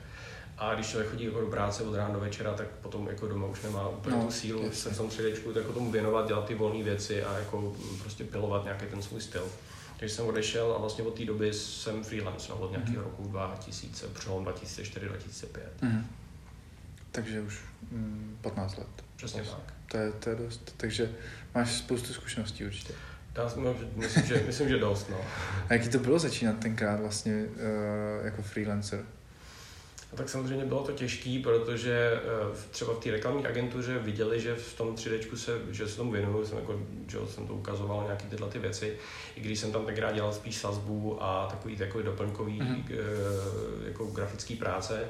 A 0.58 0.74
když 0.74 0.88
člověk 0.88 1.10
chodí 1.12 1.26
jako 1.26 1.42
do 1.42 1.48
práce 1.48 1.84
od 1.84 1.96
rána 1.96 2.14
do 2.14 2.20
večera, 2.20 2.54
tak 2.54 2.68
potom 2.68 3.08
jako 3.08 3.28
doma 3.28 3.48
už 3.48 3.62
nemá 3.62 3.90
úplně 3.90 4.16
no, 4.16 4.24
tu 4.24 4.32
sílu 4.32 4.72
se 4.72 4.90
v 4.90 4.98
tom 4.98 5.10
3 5.10 5.34
tak 5.34 5.56
jako 5.56 5.74
tomu 5.74 5.92
věnovat, 5.92 6.28
dělat 6.28 6.46
ty 6.46 6.56
volné 6.56 6.84
věci 6.84 7.24
a 7.24 7.38
jako 7.38 7.74
prostě 8.02 8.24
pilovat 8.24 8.64
nějaký 8.64 8.86
ten 8.86 9.02
svůj 9.02 9.22
styl. 9.22 9.44
Takže 10.00 10.16
jsem 10.16 10.26
odešel 10.26 10.74
a 10.74 10.78
vlastně 10.78 11.04
od 11.04 11.14
té 11.14 11.26
doby 11.26 11.54
jsem 11.54 12.04
freelance, 12.04 12.52
no, 12.52 12.56
od 12.56 12.72
nějakého 12.72 12.98
mm. 12.98 13.04
roku 13.04 13.24
2000, 13.24 14.08
přelom 14.08 14.46
2004-2005. 14.46 15.60
Mm. 15.82 16.06
Takže 17.12 17.42
už 17.42 17.60
mm, 17.92 18.38
15 18.42 18.78
let. 18.78 18.88
Přesně 19.16 19.42
tak. 19.42 19.74
To 19.92 19.98
je, 19.98 20.12
to 20.12 20.30
je 20.30 20.36
dost. 20.36 20.74
Takže 20.78 21.12
máš 21.56 21.72
spoustu 21.72 22.14
zkušeností 22.14 22.66
určitě. 22.66 22.94
Já 23.36 23.52
myslím, 23.96 24.26
že, 24.26 24.44
myslím, 24.48 24.70
že 24.70 24.78
dost, 24.78 25.10
no. 25.10 25.18
A 25.70 25.74
jaký 25.74 25.90
to 25.90 26.00
bylo 26.00 26.20
začínat 26.20 26.60
tenkrát 26.60 27.00
vlastně 27.00 27.46
uh, 27.46 28.26
jako 28.26 28.42
freelancer? 28.42 29.06
No 30.12 30.18
tak 30.18 30.30
samozřejmě 30.30 30.66
bylo 30.66 30.84
to 30.84 30.92
těžké, 30.92 31.40
protože 31.44 32.22
uh, 32.52 32.58
třeba 32.72 32.94
v 32.94 33.00
té 33.00 33.12
reklamní 33.12 33.46
agentuře 33.46 34.00
viděli, 34.00 34.42
že 34.42 34.56
v 34.56 34.74
tom 34.74 34.96
3D 34.96 35.36
se, 35.36 35.52
že 35.72 35.88
se 35.88 35.98
tomu 35.98 36.12
věnuju, 36.12 36.46
jsem, 36.46 36.58
jako, 36.58 36.80
že 37.08 37.18
jsem 37.28 37.48
to 37.48 37.54
ukazoval 37.54 38.04
nějaké 38.04 38.26
tyhle 38.26 38.50
ty 38.50 38.60
věci, 38.60 38.98
i 39.36 39.42
když 39.42 39.60
jsem 39.60 39.72
tam 39.72 39.86
tenkrát 39.86 40.12
dělal 40.12 40.34
spíš 40.34 40.58
sazbu 40.58 41.24
a 41.24 41.48
takový, 41.48 41.76
takový 41.76 42.04
doplňkový 42.04 42.60
mm-hmm. 42.60 42.84
uh, 42.84 43.88
jako 43.88 44.06
grafický 44.06 44.56
práce, 44.56 45.10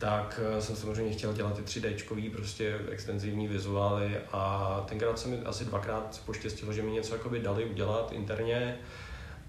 tak 0.00 0.40
eh, 0.42 0.62
jsem 0.62 0.76
samozřejmě 0.76 1.12
chtěl 1.12 1.32
dělat 1.32 1.56
ty 1.56 1.62
3D 1.62 2.30
prostě 2.30 2.78
extenzivní 2.90 3.48
vizuály 3.48 4.18
a 4.32 4.84
tenkrát 4.88 5.18
se 5.18 5.28
mi 5.28 5.38
asi 5.38 5.64
dvakrát 5.64 6.22
poštěstilo, 6.26 6.72
že 6.72 6.82
mi 6.82 6.90
něco 6.90 7.14
jakoby 7.14 7.40
dali 7.40 7.64
udělat 7.64 8.12
interně 8.12 8.78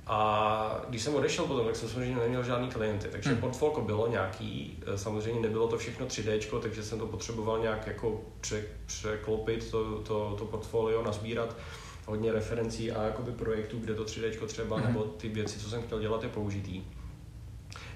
a 0.08 0.82
když 0.90 1.02
jsem 1.02 1.16
odešel 1.16 1.46
potom, 1.46 1.66
tak 1.66 1.76
jsem 1.76 1.90
samozřejmě 1.90 2.16
neměl 2.16 2.44
žádný 2.44 2.70
klienty, 2.70 3.08
takže 3.08 3.30
hmm. 3.30 3.40
portfolio 3.40 3.82
bylo 3.82 4.08
nějaký, 4.08 4.80
eh, 4.94 4.98
samozřejmě 4.98 5.42
nebylo 5.42 5.68
to 5.68 5.78
všechno 5.78 6.06
3D, 6.06 6.60
takže 6.62 6.84
jsem 6.84 7.00
to 7.00 7.08
potřeboval 7.08 7.60
nějak 7.60 7.88
jako 7.88 8.22
pře, 8.42 8.64
překlopit 8.86 9.72
to, 9.72 10.00
to, 10.00 10.36
to 10.40 10.46
portfolio, 10.46 11.04
nazbírat 11.04 11.58
hodně 12.06 12.32
referencí 12.32 12.92
a 12.92 13.04
jakoby 13.04 13.32
projektů, 13.32 13.80
kde 13.80 13.96
to 13.96 14.04
3D 14.04 14.46
třeba, 14.48 14.78
hmm. 14.78 14.88
nebo 14.88 15.04
ty 15.04 15.30
věci, 15.30 15.60
co 15.60 15.70
jsem 15.70 15.82
chtěl 15.82 16.00
dělat, 16.00 16.24
je 16.24 16.30
použitý. 16.30 16.84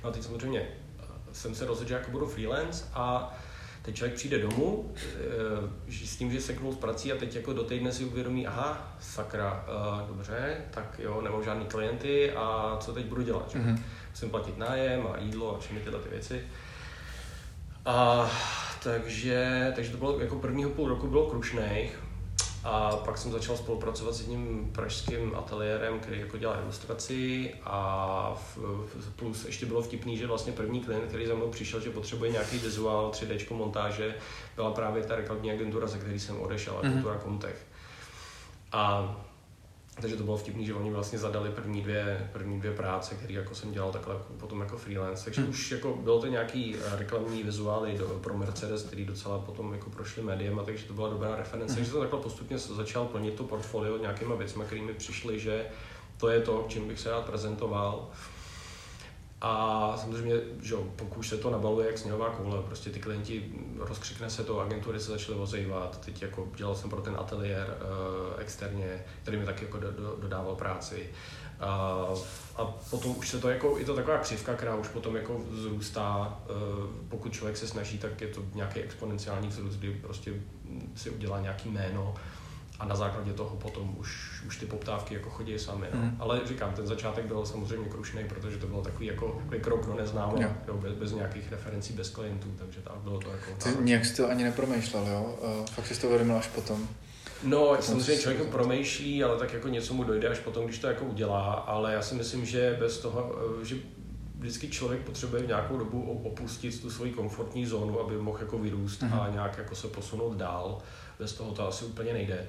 No 0.04 0.10
a 0.10 0.12
teď 0.12 0.24
samozřejmě 0.24 0.85
jsem 1.36 1.56
se 1.56 1.66
rozhodl, 1.66 1.90
že 1.90 1.96
jako 1.96 2.12
budu 2.12 2.28
freelance 2.28 2.86
a 2.94 3.38
teď 3.82 3.96
člověk 3.96 4.16
přijde 4.16 4.40
domů 4.40 4.94
e, 5.90 6.06
s 6.06 6.18
tím, 6.18 6.32
že 6.32 6.42
seknul 6.42 6.74
z 6.74 6.78
prací 6.78 7.12
a 7.12 7.16
teď 7.16 7.36
jako 7.36 7.54
do 7.54 7.64
týdne 7.64 7.92
si 7.92 8.06
uvědomí, 8.06 8.48
aha, 8.48 8.96
sakra, 9.00 9.66
e, 9.68 10.08
dobře, 10.08 10.58
tak 10.72 11.00
jo, 11.00 11.22
nemám 11.22 11.44
žádný 11.44 11.66
klienty 11.66 12.32
a 12.32 12.78
co 12.80 12.94
teď 12.94 13.06
budu 13.06 13.22
dělat, 13.22 13.50
že? 13.50 13.60
Mm-hmm. 13.60 13.80
Musím 14.10 14.30
platit 14.30 14.58
nájem 14.58 15.08
a 15.14 15.18
jídlo 15.18 15.56
a 15.56 15.60
všechny 15.60 15.80
tyhle 15.80 16.00
ty 16.00 16.10
věci. 16.10 16.44
A 17.86 18.30
takže, 18.84 19.72
takže 19.76 19.92
to 19.92 19.98
bylo 19.98 20.20
jako 20.20 20.36
prvního 20.36 20.70
půl 20.70 20.90
roku 20.90 21.08
bylo 21.08 21.30
krušných 21.30 22.05
a 22.66 22.98
pak 23.06 23.18
jsem 23.18 23.32
začal 23.32 23.58
spolupracovat 23.58 24.16
s 24.16 24.20
jedním 24.20 24.72
pražským 24.72 25.36
ateliérem, 25.36 26.00
který 26.00 26.20
jako 26.20 26.38
dělá 26.38 26.60
ilustraci 26.62 27.54
a 27.64 28.38
v, 28.56 28.58
plus 29.16 29.46
ještě 29.46 29.66
bylo 29.66 29.82
vtipný, 29.82 30.18
že 30.18 30.28
vlastně 30.28 30.54
první 30.54 30.82
klient, 30.82 31.08
který 31.08 31.28
za 31.28 31.36
mnou 31.36 31.50
přišel, 31.50 31.80
že 31.80 31.90
potřebuje 31.90 32.32
nějaký 32.32 32.58
vizuál, 32.58 33.12
3D 33.12 33.56
montáže, 33.56 34.16
byla 34.56 34.72
právě 34.72 35.04
ta 35.04 35.16
reklamní 35.16 35.52
agentura, 35.52 35.88
ze 35.88 35.98
který 35.98 36.20
jsem 36.20 36.42
odešel, 36.42 36.74
mm-hmm. 36.74 36.88
agentura 36.88 37.20
Comtech. 37.20 37.66
A 38.72 39.16
takže 40.02 40.16
to 40.16 40.24
bylo 40.24 40.38
vtipný, 40.38 40.66
že 40.66 40.74
oni 40.74 40.92
vlastně 40.92 41.20
zadali 41.20 41.50
první 41.50 41.82
dvě, 41.82 42.30
první 42.34 42.60
dvě 42.60 42.72
práce, 42.72 43.16
které 43.16 43.34
jako 43.34 43.56
jsem 43.56 43.72
dělal 43.72 43.92
takhle 43.92 44.16
potom 44.38 44.60
jako 44.60 44.78
freelance. 44.78 45.24
Takže 45.24 45.42
hmm. 45.42 45.50
už 45.50 45.72
jako 45.72 46.00
bylo 46.04 46.22
to 46.22 46.28
nějaký 46.28 46.76
eh, 46.76 46.96
reklamní 46.98 47.44
vizuály 47.44 47.98
do, 47.98 48.06
pro 48.08 48.38
Mercedes, 48.38 48.84
který 48.84 49.06
docela 49.06 49.40
potom 49.40 49.74
jako 49.74 49.90
prošly 49.90 50.24
médiem, 50.24 50.60
a 50.60 50.64
takže 50.64 50.86
to 50.86 50.94
byla 50.94 51.10
dobrá 51.10 51.36
reference. 51.36 51.74
Hmm. 51.74 51.76
Takže 51.76 51.92
to 51.92 52.00
takhle 52.00 52.20
postupně 52.20 52.58
začal 52.58 53.06
plnit 53.06 53.34
to 53.34 53.44
portfolio 53.44 53.98
nějakýma 53.98 54.36
věcmi, 54.36 54.64
kterými 54.66 54.94
přišly, 54.94 55.40
že 55.40 55.66
to 56.18 56.30
je 56.30 56.42
to, 56.42 56.66
čím 56.68 56.88
bych 56.88 57.00
se 57.00 57.10
rád 57.10 57.26
prezentoval. 57.26 58.10
A 59.48 59.94
samozřejmě, 59.98 60.36
že 60.62 60.76
pokud 60.96 61.24
se 61.24 61.38
to 61.38 61.50
nabaluje 61.50 61.88
jak 61.88 61.98
sněhová 61.98 62.30
koule, 62.30 62.62
prostě 62.62 62.90
ty 62.90 63.00
klienti, 63.00 63.52
rozkřikne 63.78 64.30
se 64.30 64.44
to, 64.44 64.60
agentury 64.60 65.00
se 65.00 65.12
začaly 65.12 65.38
ozejvat, 65.38 66.02
teď 66.06 66.22
jako 66.22 66.48
dělal 66.56 66.76
jsem 66.76 66.90
pro 66.90 67.02
ten 67.02 67.16
ateliér 67.20 67.78
uh, 67.82 68.42
externě, 68.42 69.06
který 69.22 69.38
mi 69.38 69.46
taky 69.46 69.66
jako 69.66 69.80
do, 69.80 69.92
do, 69.92 70.16
dodával 70.20 70.56
práci. 70.56 71.10
Uh, 71.62 72.20
a 72.56 72.66
potom 72.66 73.16
už 73.18 73.30
se 73.30 73.40
to 73.40 73.50
jako, 73.50 73.78
je 73.78 73.86
to 73.86 73.96
taková 73.96 74.18
křivka, 74.18 74.54
která 74.56 74.76
už 74.76 74.88
potom 74.88 75.16
jako 75.16 75.42
vzrůstá, 75.50 76.40
uh, 76.50 76.90
pokud 77.10 77.34
člověk 77.34 77.58
se 77.58 77.68
snaží, 77.68 77.98
tak 77.98 78.22
je 78.22 78.28
to 78.28 78.42
nějaký 78.54 78.80
exponenciální 78.80 79.48
vzrůst, 79.48 79.80
kdy 79.80 79.92
prostě 79.92 80.34
si 80.96 81.10
udělá 81.10 81.42
nějaký 81.42 81.70
jméno, 81.70 82.16
a 82.80 82.86
na 82.86 82.96
základě 82.96 83.34
toho 83.34 83.56
potom 83.56 83.96
už, 83.98 84.42
už 84.48 84.58
ty 84.58 84.66
poptávky 84.66 85.14
jako 85.14 85.30
chodí 85.30 85.60
sami. 85.60 85.88
No. 85.94 86.02
Mm. 86.02 86.18
Ale 86.20 86.42
říkám, 86.46 86.74
ten 86.74 86.88
začátek 86.88 87.26
byl 87.26 87.46
samozřejmě 87.46 87.90
krušný, 87.90 88.24
protože 88.24 88.58
to 88.58 88.68
byl 88.68 88.82
takový 88.82 89.06
jako 89.06 89.42
krok 89.62 89.86
do 89.86 89.94
neznámo, 89.94 90.42
jo. 90.42 90.50
Jo, 90.68 90.78
bez, 90.78 90.94
bez, 90.94 91.12
nějakých 91.12 91.52
referencí, 91.52 91.94
bez 91.94 92.10
klientů, 92.10 92.48
takže 92.60 92.82
tak 92.82 92.96
bylo 92.96 93.20
to 93.20 93.30
jako... 93.30 93.52
Ty 93.64 93.64
tak. 93.64 93.86
nějak 93.86 94.06
jsi 94.06 94.16
to 94.16 94.30
ani 94.30 94.44
nepromýšlel, 94.44 95.08
jo? 95.08 95.38
Uh, 95.42 95.66
fakt 95.66 95.88
jsi 95.88 96.02
to 96.02 96.08
uvědomil 96.08 96.38
až 96.38 96.48
potom. 96.48 96.88
No, 97.44 97.78
samozřejmě 97.80 98.22
člověk 98.22 98.42
to 98.42 98.52
promýšlí, 98.52 99.24
ale 99.24 99.40
tak 99.40 99.54
jako 99.54 99.68
něco 99.68 99.94
mu 99.94 100.04
dojde 100.04 100.28
až 100.28 100.40
potom, 100.40 100.66
když 100.66 100.80
to 100.80 100.88
jako 100.88 101.06
udělá, 101.06 101.54
ale 101.54 101.94
já 101.94 102.02
si 102.02 102.16
myslím, 102.16 102.46
že 102.46 102.78
bez 102.80 103.00
toho, 103.00 103.36
eh, 103.62 103.66
že 103.66 103.76
vždycky 104.40 104.70
člověk 104.70 105.02
potřebuje 105.02 105.44
v 105.44 105.48
nějakou 105.48 105.78
dobu 105.78 106.22
opustit 106.24 106.82
tu 106.82 106.90
svoji 106.90 107.12
komfortní 107.12 107.66
zónu, 107.66 108.00
aby 108.00 108.18
mohl 108.18 108.40
jako 108.40 108.58
vyrůst 108.58 109.04
mm-hmm. 109.04 109.22
a 109.22 109.30
nějak 109.30 109.58
jako 109.58 109.76
se 109.76 109.88
posunout 109.88 110.38
dál. 110.38 110.82
Bez 111.20 111.34
toho 111.34 111.52
to 111.52 111.68
asi 111.68 111.86
úplně 111.86 112.14
nejde. 112.14 112.48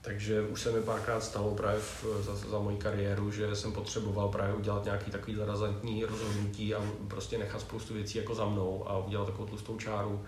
Takže 0.00 0.42
už 0.42 0.60
se 0.60 0.72
mi 0.72 0.80
párkrát 0.80 1.24
stalo 1.24 1.54
právě 1.54 1.80
v, 1.80 2.04
za, 2.20 2.36
za 2.36 2.58
moji 2.58 2.76
kariéru, 2.76 3.30
že 3.30 3.56
jsem 3.56 3.72
potřeboval 3.72 4.28
právě 4.28 4.54
udělat 4.54 4.84
nějaký 4.84 5.10
takový 5.10 5.36
razantní 5.46 6.04
rozhodnutí 6.04 6.74
a 6.74 6.82
prostě 7.08 7.38
nechat 7.38 7.60
spoustu 7.60 7.94
věcí 7.94 8.18
jako 8.18 8.34
za 8.34 8.44
mnou 8.44 8.88
a 8.88 8.98
udělat 8.98 9.26
takovou 9.26 9.46
tlustou 9.46 9.78
čáru. 9.78 10.22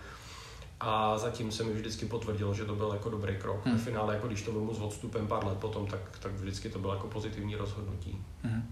A 0.79 1.17
zatím 1.17 1.51
se 1.51 1.63
mi 1.63 1.73
vždycky 1.73 2.05
potvrdilo, 2.05 2.53
že 2.53 2.65
to 2.65 2.75
byl 2.75 2.89
jako 2.93 3.09
dobrý 3.09 3.35
krok. 3.37 3.65
Hmm. 3.65 3.75
Ve 3.75 3.83
finále, 3.83 4.13
jako 4.13 4.27
když 4.27 4.41
to 4.41 4.51
byl 4.51 4.73
s 4.73 4.79
odstupem 4.79 5.27
pár 5.27 5.45
let 5.45 5.57
potom, 5.57 5.87
tak, 5.87 5.99
tak 6.19 6.31
vždycky 6.31 6.69
to 6.69 6.79
bylo 6.79 6.93
jako 6.93 7.07
pozitivní 7.07 7.55
rozhodnutí. 7.55 8.17
Hmm. 8.43 8.63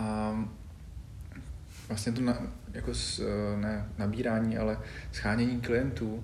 Um, 0.00 0.50
vlastně 1.88 2.12
to 2.12 2.20
na, 2.20 2.38
jako 2.74 2.94
s, 2.94 3.20
eh, 3.20 3.56
ne 3.56 3.88
nabírání, 3.98 4.58
ale 4.58 4.78
schánění 5.12 5.60
klientů 5.60 6.14
uh, 6.14 6.20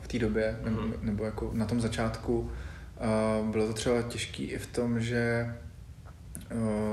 v 0.00 0.08
té 0.08 0.18
době, 0.18 0.58
mm-hmm. 0.62 0.64
nebo, 0.64 0.94
nebo 1.02 1.24
jako 1.24 1.50
na 1.54 1.66
tom 1.66 1.80
začátku, 1.80 2.38
uh, 2.40 3.50
bylo 3.50 3.66
to 3.66 3.72
třeba 3.72 4.02
těžké 4.02 4.42
i 4.42 4.58
v 4.58 4.66
tom, 4.66 5.00
že 5.00 5.54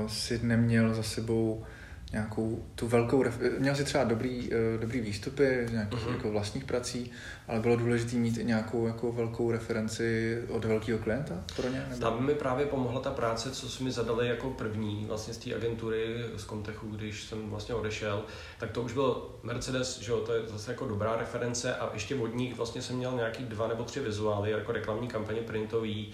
si 0.06 0.40
neměl 0.42 0.94
za 0.94 1.02
sebou 1.02 1.64
nějakou 2.12 2.66
tu 2.74 2.88
velkou, 2.88 3.24
měl 3.58 3.74
si 3.74 3.84
třeba 3.84 4.04
dobrý, 4.04 4.50
uh, 4.50 4.80
dobrý 4.80 5.00
výstupy 5.00 5.66
z 5.68 5.72
nějakých 5.72 6.06
uh-huh. 6.06 6.12
jako 6.12 6.30
vlastních 6.30 6.64
prací, 6.64 7.10
ale 7.48 7.60
bylo 7.60 7.76
důležité 7.76 8.16
mít 8.16 8.38
i 8.38 8.44
nějakou 8.44 8.86
jako 8.86 9.12
velkou 9.12 9.50
referenci 9.52 10.38
od 10.48 10.64
velkého 10.64 10.98
klienta 10.98 11.44
pro 11.56 11.68
ně? 11.68 11.86
Nebo? 11.88 12.00
Tam 12.00 12.26
mi 12.26 12.34
právě 12.34 12.66
pomohla 12.66 13.00
ta 13.00 13.10
práce, 13.10 13.50
co 13.50 13.68
jsme 13.68 13.84
mi 13.84 13.92
zadali 13.92 14.28
jako 14.28 14.50
první 14.50 15.04
vlastně 15.08 15.34
z 15.34 15.38
té 15.38 15.54
agentury 15.54 16.24
z 16.36 16.44
Comtechu, 16.44 16.88
když 16.88 17.24
jsem 17.24 17.50
vlastně 17.50 17.74
odešel, 17.74 18.24
tak 18.58 18.70
to 18.70 18.82
už 18.82 18.92
byl 18.92 19.30
Mercedes, 19.42 20.00
že 20.00 20.12
jo, 20.12 20.18
to 20.18 20.34
je 20.34 20.40
zase 20.46 20.70
jako 20.70 20.86
dobrá 20.88 21.16
reference 21.16 21.76
a 21.76 21.90
ještě 21.94 22.14
od 22.14 22.34
nich 22.34 22.56
vlastně 22.56 22.82
jsem 22.82 22.96
měl 22.96 23.12
nějaký 23.12 23.44
dva 23.44 23.68
nebo 23.68 23.84
tři 23.84 24.00
vizuály 24.00 24.50
jako 24.50 24.72
reklamní 24.72 25.08
kampaně 25.08 25.40
printový, 25.40 26.12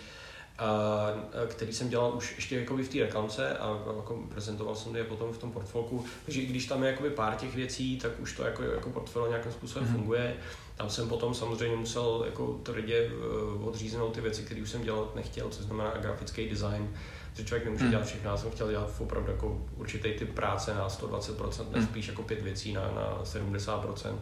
který 1.49 1.73
jsem 1.73 1.88
dělal 1.88 2.12
už 2.16 2.35
ještě 2.37 2.59
jako 2.59 2.76
v 2.76 2.88
té 2.88 2.99
reklamce 2.99 3.59
a 3.59 3.78
jako 3.97 4.23
prezentoval 4.28 4.75
jsem 4.75 4.97
je 4.97 5.04
potom 5.04 5.32
v 5.32 5.38
tom 5.38 5.52
portfolku. 5.52 6.04
Takže 6.25 6.40
i 6.40 6.47
když 6.47 6.66
tam 6.66 6.82
je 6.82 6.90
jakoby 6.90 7.11
pár 7.11 7.35
těch 7.35 7.54
věcí, 7.54 7.99
tak 7.99 8.21
už 8.21 8.32
to 8.32 8.44
jako, 8.44 8.62
jako 8.62 8.90
portfolio 8.90 9.28
nějakým 9.28 9.52
způsobem 9.52 9.88
mm-hmm. 9.88 9.92
funguje. 9.92 10.37
Tam 10.76 10.90
jsem 10.90 11.09
potom 11.09 11.35
samozřejmě 11.35 11.76
musel 11.76 12.23
jako 12.26 12.61
tvrdě 12.62 13.11
uh, 13.56 13.68
odříznout 13.68 14.14
ty 14.14 14.21
věci, 14.21 14.42
které 14.42 14.62
už 14.62 14.71
jsem 14.71 14.82
dělat 14.82 15.14
nechtěl, 15.14 15.49
co 15.49 15.62
znamená 15.62 15.90
grafický 16.00 16.49
design, 16.49 16.94
že 17.35 17.44
člověk 17.44 17.64
nemůže 17.64 17.85
mm. 17.85 17.90
dělat 17.90 18.06
všechno. 18.06 18.30
Já 18.30 18.37
jsem 18.37 18.50
chtěl 18.50 18.71
dělat 18.71 18.90
opravdu 18.99 19.30
jako 19.30 19.66
určitý 19.76 20.12
typ 20.12 20.35
práce 20.35 20.75
na 20.75 20.88
120%, 20.88 21.64
než 21.71 21.85
spíš 21.85 22.09
jako 22.09 22.23
pět 22.23 22.42
věcí 22.42 22.73
na, 22.73 22.80
na 22.80 23.21
70%. 23.25 24.14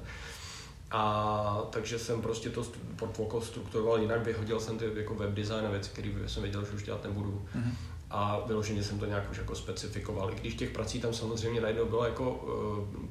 A 0.91 1.67
takže 1.71 1.99
jsem 1.99 2.23
prostě 2.23 2.51
to 2.51 2.65
portfolio 2.97 3.41
strukturoval 3.41 4.01
jinak, 4.01 4.25
vyhodil 4.25 4.61
jsem 4.61 4.79
ty 4.79 4.85
jako 4.95 5.15
web 5.15 5.31
design 5.31 5.67
a 5.67 5.71
věci, 5.71 5.91
které 5.91 6.11
jsem 6.27 6.43
věděl, 6.43 6.65
že 6.65 6.71
už 6.71 6.83
dělat 6.83 7.05
nebudu. 7.05 7.47
Mm-hmm. 7.57 7.73
A 8.11 8.41
vyloženě 8.47 8.83
jsem 8.83 8.99
to 8.99 9.07
nějak 9.07 9.31
už 9.31 9.39
jako 9.39 9.55
specifikoval. 9.55 10.31
I 10.33 10.35
když 10.35 10.55
těch 10.55 10.71
prací 10.71 11.01
tam 11.01 11.15
samozřejmě 11.15 11.61
najednou 11.61 11.87
bylo 11.87 12.05
jako 12.05 12.31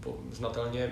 uh, 0.05 0.15
znatelně 0.31 0.91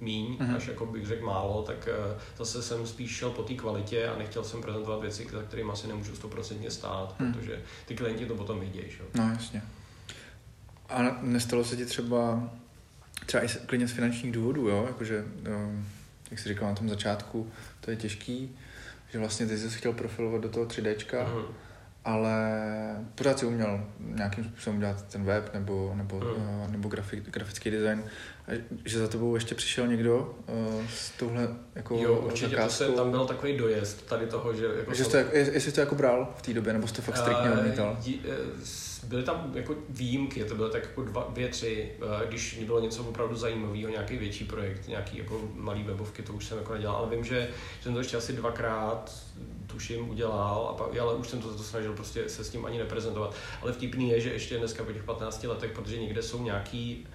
míň, 0.00 0.36
mm-hmm. 0.36 0.56
až 0.56 0.66
jako 0.66 0.86
bych 0.86 1.06
řekl 1.06 1.26
málo, 1.26 1.62
tak 1.62 1.88
uh, 1.88 2.20
zase 2.38 2.62
jsem 2.62 2.86
spíš 2.86 3.16
šel 3.16 3.30
po 3.30 3.42
té 3.42 3.54
kvalitě 3.54 4.08
a 4.08 4.18
nechtěl 4.18 4.44
jsem 4.44 4.62
prezentovat 4.62 5.00
věci, 5.00 5.28
za 5.32 5.42
kterými 5.42 5.72
asi 5.72 5.88
nemůžu 5.88 6.16
stoprocentně 6.16 6.70
stát, 6.70 7.20
mm. 7.20 7.32
protože 7.32 7.62
ty 7.86 7.94
klienti 7.94 8.26
to 8.26 8.34
potom 8.34 8.60
vidějí. 8.60 8.90
Že? 8.90 8.98
No 9.14 9.30
jasně. 9.32 9.62
A 10.88 11.02
nestalo 11.22 11.64
se 11.64 11.76
ti 11.76 11.86
třeba, 11.86 12.50
třeba 13.26 13.44
i 13.44 13.48
klidně 13.66 13.88
z 13.88 13.92
finančních 13.92 14.32
důvodů, 14.32 14.68
jo? 14.68 14.84
Jakože, 14.86 15.24
um 15.66 15.86
jak 16.30 16.40
jsi 16.40 16.48
říkal 16.48 16.68
na 16.68 16.74
tom 16.74 16.88
začátku, 16.88 17.52
to 17.80 17.90
je 17.90 17.96
těžký, 17.96 18.56
že 19.12 19.18
vlastně 19.18 19.46
ty 19.46 19.58
jsi 19.58 19.78
chtěl 19.78 19.92
profilovat 19.92 20.40
do 20.40 20.48
toho 20.48 20.66
3D, 20.66 20.96
uh-huh. 20.96 21.46
Ale 22.04 22.34
pořád 23.14 23.38
si 23.38 23.46
uměl 23.46 23.84
nějakým 23.98 24.44
způsobem 24.44 24.80
dělat 24.80 25.02
ten 25.02 25.24
web 25.24 25.54
nebo, 25.54 25.92
nebo, 25.94 26.18
uh-huh. 26.18 26.70
nebo 26.70 26.88
grafik, 26.88 27.30
grafický 27.30 27.70
design. 27.70 28.04
A 28.48 28.52
že 28.84 28.98
za 28.98 29.08
tebou 29.08 29.34
ještě 29.34 29.54
přišel 29.54 29.86
někdo 29.86 30.34
uh, 30.48 30.86
s 30.88 31.10
touhle 31.10 31.48
jako 31.74 31.98
Jo, 32.02 32.14
určitě 32.14 32.56
to 32.56 32.70
se, 32.70 32.88
tam 32.88 33.10
byl 33.10 33.26
takový 33.26 33.56
dojezd 33.56 34.06
tady 34.06 34.26
toho, 34.26 34.54
že... 34.54 34.66
Jako 34.78 34.94
že 34.94 35.04
to, 35.04 35.16
jestli 35.16 35.60
jsi 35.60 35.72
to 35.72 35.80
jako 35.80 35.94
bral 35.94 36.34
v 36.36 36.42
té 36.42 36.54
době, 36.54 36.72
nebo 36.72 36.86
jsi 36.86 36.94
to 36.94 37.02
fakt 37.02 37.16
striktně 37.16 37.50
odmítal? 37.50 37.98
Uh, 38.06 38.14
byly 39.04 39.22
tam 39.22 39.52
jako 39.54 39.74
výjimky, 39.88 40.44
to 40.44 40.54
bylo 40.54 40.68
tak 40.68 40.82
jako 40.82 41.02
dva, 41.02 41.26
dvě, 41.30 41.48
tři, 41.48 41.92
eh, 42.02 42.26
když 42.28 42.62
bylo 42.66 42.80
něco 42.80 43.04
opravdu 43.04 43.36
zajímavého, 43.36 43.90
nějaký 43.90 44.16
větší 44.16 44.44
projekt, 44.44 44.88
nějaký 44.88 45.18
jako 45.18 45.40
malý 45.54 45.82
webovky, 45.82 46.22
to 46.22 46.32
už 46.32 46.46
jsem 46.46 46.58
jako 46.58 46.74
nedělal, 46.74 46.96
ale 46.96 47.16
vím, 47.16 47.24
že 47.24 47.48
jsem 47.82 47.92
to 47.92 47.98
ještě 47.98 48.16
asi 48.16 48.32
dvakrát 48.32 49.24
tuším 49.70 50.10
udělal, 50.10 50.68
a 50.70 50.72
pak, 50.72 50.98
ale 50.98 51.14
už 51.14 51.28
jsem 51.28 51.42
to, 51.42 51.54
to 51.54 51.62
snažil 51.62 51.92
prostě 51.92 52.28
se 52.28 52.44
s 52.44 52.50
tím 52.50 52.66
ani 52.66 52.78
neprezentovat. 52.78 53.34
Ale 53.62 53.72
vtipný 53.72 54.10
je, 54.10 54.20
že 54.20 54.32
ještě 54.32 54.58
dneska 54.58 54.84
po 54.84 54.92
těch 54.92 55.02
15 55.02 55.44
letech, 55.44 55.72
protože 55.72 56.00
někde 56.00 56.22
jsou 56.22 56.42
nějaký 56.42 57.06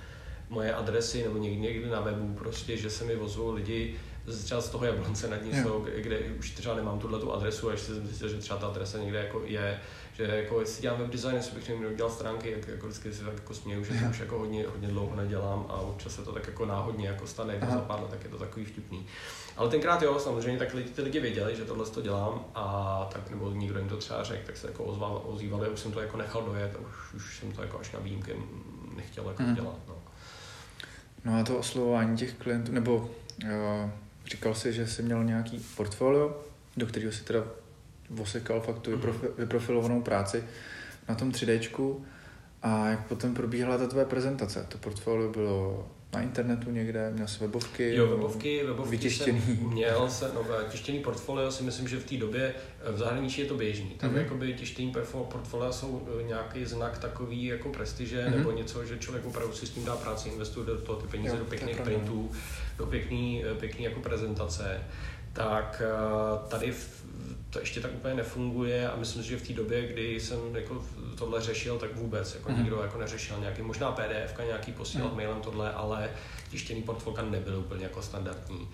moje 0.50 0.74
adresy 0.74 1.24
nebo 1.24 1.38
někdy, 1.38 1.58
někdy 1.58 1.90
na 1.90 2.02
webu 2.02 2.34
prostě, 2.34 2.78
že 2.78 2.90
se 2.90 3.04
mi 3.04 3.16
vozou 3.16 3.54
lidi 3.54 3.96
třeba 4.44 4.62
z 4.62 4.70
toho 4.70 4.86
Jablonce 4.86 5.30
nad 5.30 5.44
Nisou, 5.44 5.86
kde 5.98 6.20
už 6.40 6.52
třeba 6.52 6.76
nemám 6.76 7.00
tuhle 7.00 7.20
tu 7.20 7.34
adresu 7.34 7.70
a 7.70 7.72
ještě 7.72 7.94
jsem 7.94 8.08
zjistil, 8.08 8.30
že 8.30 8.38
třeba 8.38 8.60
ta 8.60 8.68
adresa 8.68 8.98
někde 8.98 9.20
jako 9.20 9.42
je, 9.46 9.80
že 10.14 10.24
jako 10.24 10.60
jestli 10.60 10.82
dělám 10.82 11.00
web 11.00 11.10
design, 11.10 11.36
jestli 11.36 11.56
bych 11.56 11.78
měl 11.78 11.94
dělat 11.94 12.14
stránky, 12.14 12.52
jak, 12.52 12.68
jako 12.68 12.88
vždycky 12.88 13.14
si 13.14 13.24
tak 13.24 13.34
jako 13.34 13.54
směju, 13.54 13.84
že 13.84 13.94
to 13.94 14.10
už 14.10 14.20
jako 14.20 14.40
hodně, 14.40 14.66
hodně 14.68 14.88
dlouho 14.88 15.16
nedělám 15.16 15.66
a 15.70 15.74
občas 15.74 16.16
se 16.16 16.22
to 16.22 16.32
tak 16.32 16.48
jako 16.48 16.66
náhodně 16.66 17.08
jako 17.08 17.28
stane, 17.28 17.54
jako 17.54 17.66
za 17.66 17.82
pár 17.82 18.02
let, 18.02 18.10
tak 18.10 18.24
je 18.24 18.30
to 18.30 18.38
takový 18.38 18.66
vtipný. 18.66 19.06
Ale 19.58 19.70
tenkrát 19.70 20.02
jo, 20.02 20.20
samozřejmě, 20.20 20.60
tak 20.60 20.74
lidi, 20.74 20.90
ty 20.90 21.02
lidi 21.02 21.20
věděli, 21.20 21.56
že 21.56 21.66
tohle 21.66 21.86
to 21.86 22.02
dělám 22.02 22.46
a 22.56 23.10
tak 23.14 23.30
nebo 23.30 23.52
někdo 23.52 23.80
jim 23.80 23.90
to 23.90 23.98
třeba 23.98 24.24
řekl, 24.24 24.46
tak 24.46 24.58
se 24.58 24.68
jako 24.68 24.84
ozval, 24.84 25.22
ozývali, 25.26 25.70
už 25.70 25.80
jsem 25.80 25.92
to 25.92 26.02
jako 26.02 26.18
nechal 26.18 26.42
dojet 26.42 26.76
a 26.76 26.80
už, 26.80 27.14
už 27.14 27.40
jsem 27.40 27.52
to 27.52 27.62
jako 27.62 27.80
až 27.80 27.92
na 27.92 28.00
výjimky 28.00 28.36
nechtěl 28.96 29.28
jako 29.28 29.44
mm. 29.44 29.56
dělat. 29.56 29.76
No. 29.88 29.96
no 31.26 31.40
a 31.40 31.44
to 31.44 31.58
oslovování 31.58 32.18
těch 32.18 32.34
klientů, 32.34 32.72
nebo 32.72 33.10
jo, 33.48 33.92
říkal 34.26 34.56
jsi, 34.56 34.74
že 34.74 34.88
jsi 34.88 35.04
měl 35.04 35.24
nějaký 35.24 35.66
portfolio, 35.78 36.42
do 36.78 36.86
kterého 36.86 37.12
si 37.12 37.24
teda 37.24 37.44
vosekal 38.10 38.62
fakt 38.62 38.80
tu 38.80 38.92
vyprofi, 38.92 39.28
vyprofilovanou 39.38 40.02
práci 40.02 40.44
na 41.10 41.16
tom 41.16 41.32
3 41.32 41.46
d 41.46 41.60
a 42.62 42.88
jak 42.88 43.08
potom 43.08 43.34
probíhala 43.34 43.78
ta 43.78 43.88
tvoje 43.88 44.06
prezentace? 44.06 44.66
To 44.70 44.78
portfolio 44.78 45.32
bylo 45.32 45.88
na 46.16 46.22
internetu 46.22 46.72
někde? 46.72 47.12
Měl 47.12 47.28
jsi 47.28 47.40
webovky? 47.40 47.96
Jo, 47.96 48.08
webovky, 48.08 48.64
webovky 48.64 48.92
vytištěný. 48.92 49.42
jsem 49.42 49.56
měl, 49.56 50.10
se, 50.10 50.32
no, 50.34 50.46
tištěný 50.70 51.00
portfolio 51.00 51.52
si 51.52 51.64
myslím, 51.64 51.88
že 51.88 52.00
v 52.00 52.06
té 52.06 52.18
době 52.18 52.54
eh, 52.84 52.92
v 52.92 52.98
zahraničí 52.98 53.42
je 53.42 53.48
to 53.48 53.58
běžný. 53.58 53.90
Tam 53.90 54.12
mm-hmm. 54.12 54.18
jakoby 54.18 54.54
tištěný 54.54 54.94
portfolio 55.32 55.74
jsou 55.74 56.08
eh, 56.20 56.24
nějaký 56.24 56.66
znak 56.66 56.98
takový 56.98 57.46
jako 57.46 57.70
prestiže 57.70 58.26
mm-hmm. 58.26 58.38
nebo 58.38 58.52
něco, 58.52 58.86
že 58.86 58.98
člověk 59.00 59.26
opravdu 59.26 59.54
si 59.54 59.68
s 59.68 59.70
tím 59.70 59.86
dá 59.86 59.96
práci, 59.96 60.30
investuje 60.30 60.66
do 60.66 60.82
toho 60.82 61.02
ty 61.02 61.08
peníze 61.08 61.34
jo, 61.34 61.40
do 61.40 61.46
pěkných 61.46 61.82
printů, 61.82 62.32
do 62.78 62.86
pěkný, 62.86 63.44
pěkný 63.60 63.84
jako 63.84 64.00
prezentace. 64.00 64.82
Tak 65.34 65.82
tady 66.48 66.74
to 67.56 67.60
ještě 67.60 67.82
tak 67.82 67.94
úplně 67.94 68.14
nefunguje 68.14 68.90
a 68.90 68.96
myslím 68.96 69.24
si, 69.24 69.30
že 69.30 69.38
v 69.38 69.48
té 69.48 69.54
době, 69.54 69.88
kdy 69.88 70.20
jsem 70.20 70.56
jako 70.56 70.86
tohle 71.18 71.42
řešil, 71.42 71.78
tak 71.78 71.96
vůbec 71.96 72.36
jako 72.36 72.52
mm. 72.52 72.58
nikdo 72.58 72.82
jako 72.82 72.98
neřešil 72.98 73.40
nějaký, 73.40 73.62
možná 73.62 73.92
PDF, 73.92 74.40
nějaký 74.46 74.72
posílat 74.72 75.10
mm. 75.12 75.16
mailem 75.16 75.42
tohle, 75.42 75.74
ale 75.74 76.10
tištěný 76.52 76.82
portfolka 76.82 77.22
nebyl 77.22 77.60
úplně 77.60 77.84
jako 77.84 78.02
standardní. 78.02 78.68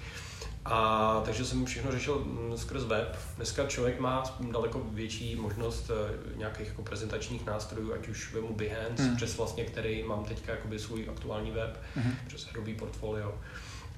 A 0.65 1.21
takže 1.25 1.45
jsem 1.45 1.65
všechno 1.65 1.91
řešil 1.91 2.19
mm, 2.19 2.57
skrz 2.57 2.83
web. 2.83 3.17
Dneska 3.35 3.67
člověk 3.67 3.99
má 3.99 4.23
daleko 4.51 4.81
větší 4.91 5.35
možnost 5.35 5.91
eh, 5.91 6.37
nějakých 6.37 6.67
jako 6.67 6.81
prezentačních 6.83 7.45
nástrojů, 7.45 7.93
ať 7.93 8.07
už 8.07 8.33
vemu 8.33 8.53
Behance, 8.53 9.03
mm. 9.03 9.15
přes 9.15 9.37
vlastně, 9.37 9.63
který 9.63 10.03
mám 10.03 10.25
teďka 10.25 10.51
jakoby 10.51 10.79
svůj 10.79 11.09
aktuální 11.09 11.51
web, 11.51 11.79
mm. 11.95 12.13
přes 12.27 12.47
Adobe 12.49 12.73
Portfolio. 12.73 13.33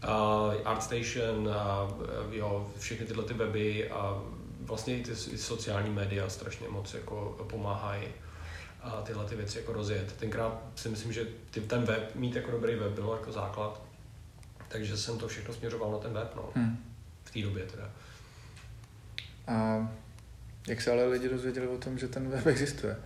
Uh, 0.04 0.54
ArtStation, 0.66 1.50
a, 1.50 1.88
jo, 2.32 2.72
všechny 2.80 3.06
tyhle 3.06 3.24
ty 3.24 3.34
weby 3.34 3.90
a 3.90 4.22
vlastně 4.66 4.98
i 4.98 5.04
ty 5.04 5.16
sociální 5.38 5.90
média 5.90 6.30
strašně 6.30 6.70
moc 6.70 6.94
jako 6.94 7.46
pomáhají 7.50 8.08
a 8.82 9.02
tyhle 9.02 9.26
ty 9.26 9.36
věci 9.36 9.58
jako 9.58 9.74
rozjet. 9.74 10.14
Tenkrát 10.14 10.62
si 10.76 10.90
myslím, 10.90 11.14
že 11.14 11.28
ty, 11.52 11.62
ten 11.62 11.84
web, 11.84 12.16
mít 12.16 12.36
jako 12.36 12.52
dobrý 12.52 12.76
web 12.76 12.92
bylo 12.92 13.16
jako 13.16 13.32
základ, 13.32 13.82
takže 14.68 14.98
jsem 14.98 15.18
to 15.18 15.28
všechno 15.28 15.54
směřoval 15.54 15.92
na 15.92 15.98
ten 15.98 16.14
web, 16.14 16.36
no. 16.36 16.50
Hmm. 16.56 16.94
V 17.24 17.32
té 17.32 17.42
době 17.42 17.66
teda. 17.66 17.90
A 19.48 19.88
jak 20.68 20.82
se 20.82 20.92
ale 20.92 21.06
lidi 21.06 21.30
dozvěděli 21.30 21.68
o 21.68 21.78
tom, 21.78 21.98
že 21.98 22.08
ten 22.08 22.30
web 22.30 22.48
existuje? 22.48 22.98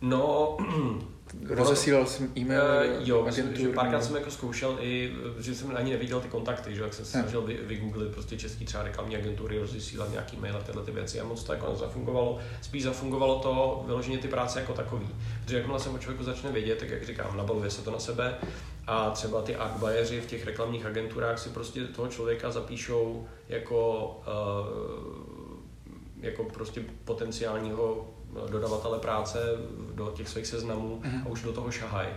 No, 0.00 0.56
Rozesílal 1.48 2.06
jsem 2.06 2.32
e-mail 2.36 2.62
uh, 2.62 3.08
Jo, 3.08 3.26
agentur, 3.26 3.58
že 3.58 3.68
párkrát 3.68 4.04
jsem 4.04 4.16
jako 4.16 4.30
zkoušel 4.30 4.78
i, 4.80 5.12
že 5.38 5.54
jsem 5.54 5.76
ani 5.76 5.90
neviděl 5.90 6.20
ty 6.20 6.28
kontakty, 6.28 6.74
že 6.74 6.82
jak 6.82 6.94
jsem 6.94 7.04
se 7.04 7.10
snažil 7.10 7.42
vy, 7.42 7.54
vygooglit 7.62 8.12
prostě 8.12 8.36
český 8.36 8.64
třeba 8.64 8.82
reklamní 8.82 9.16
agentury, 9.16 9.58
rozesílat 9.58 10.10
nějaký 10.10 10.36
mail 10.36 10.56
a 10.56 10.60
tyhle 10.60 10.84
ty 10.84 10.90
věci 10.90 11.20
a 11.20 11.24
moc 11.24 11.44
to 11.44 11.52
jako 11.52 11.76
zafungovalo. 11.76 12.38
Spíš 12.62 12.82
zafungovalo 12.82 13.38
to 13.38 13.82
vyloženě 13.86 14.18
ty 14.18 14.28
práce 14.28 14.60
jako 14.60 14.72
takový. 14.72 15.08
Protože 15.44 15.56
jakmile 15.56 15.80
jsem 15.80 15.94
o 15.94 15.98
člověku 15.98 16.24
začne 16.24 16.52
vědět, 16.52 16.78
tak 16.78 16.90
jak 16.90 17.06
říkám, 17.06 17.36
nabaluje 17.36 17.70
se 17.70 17.82
to 17.82 17.90
na 17.90 17.98
sebe 17.98 18.34
a 18.86 19.10
třeba 19.10 19.42
ty 19.42 19.56
art 19.56 19.76
buyeři 19.76 20.20
v 20.20 20.26
těch 20.26 20.46
reklamních 20.46 20.86
agenturách 20.86 21.38
si 21.38 21.48
prostě 21.48 21.84
toho 21.84 22.08
člověka 22.08 22.50
zapíšou 22.50 23.26
jako, 23.48 24.10
uh, 24.26 25.58
jako 26.20 26.44
prostě 26.44 26.82
potenciálního 27.04 28.15
dodavatele 28.50 28.98
práce 28.98 29.38
do 29.94 30.12
těch 30.16 30.28
svých 30.28 30.46
seznamů 30.46 31.00
mm-hmm. 31.04 31.22
a 31.26 31.28
už 31.28 31.42
do 31.42 31.52
toho 31.52 31.70
šahají. 31.70 32.08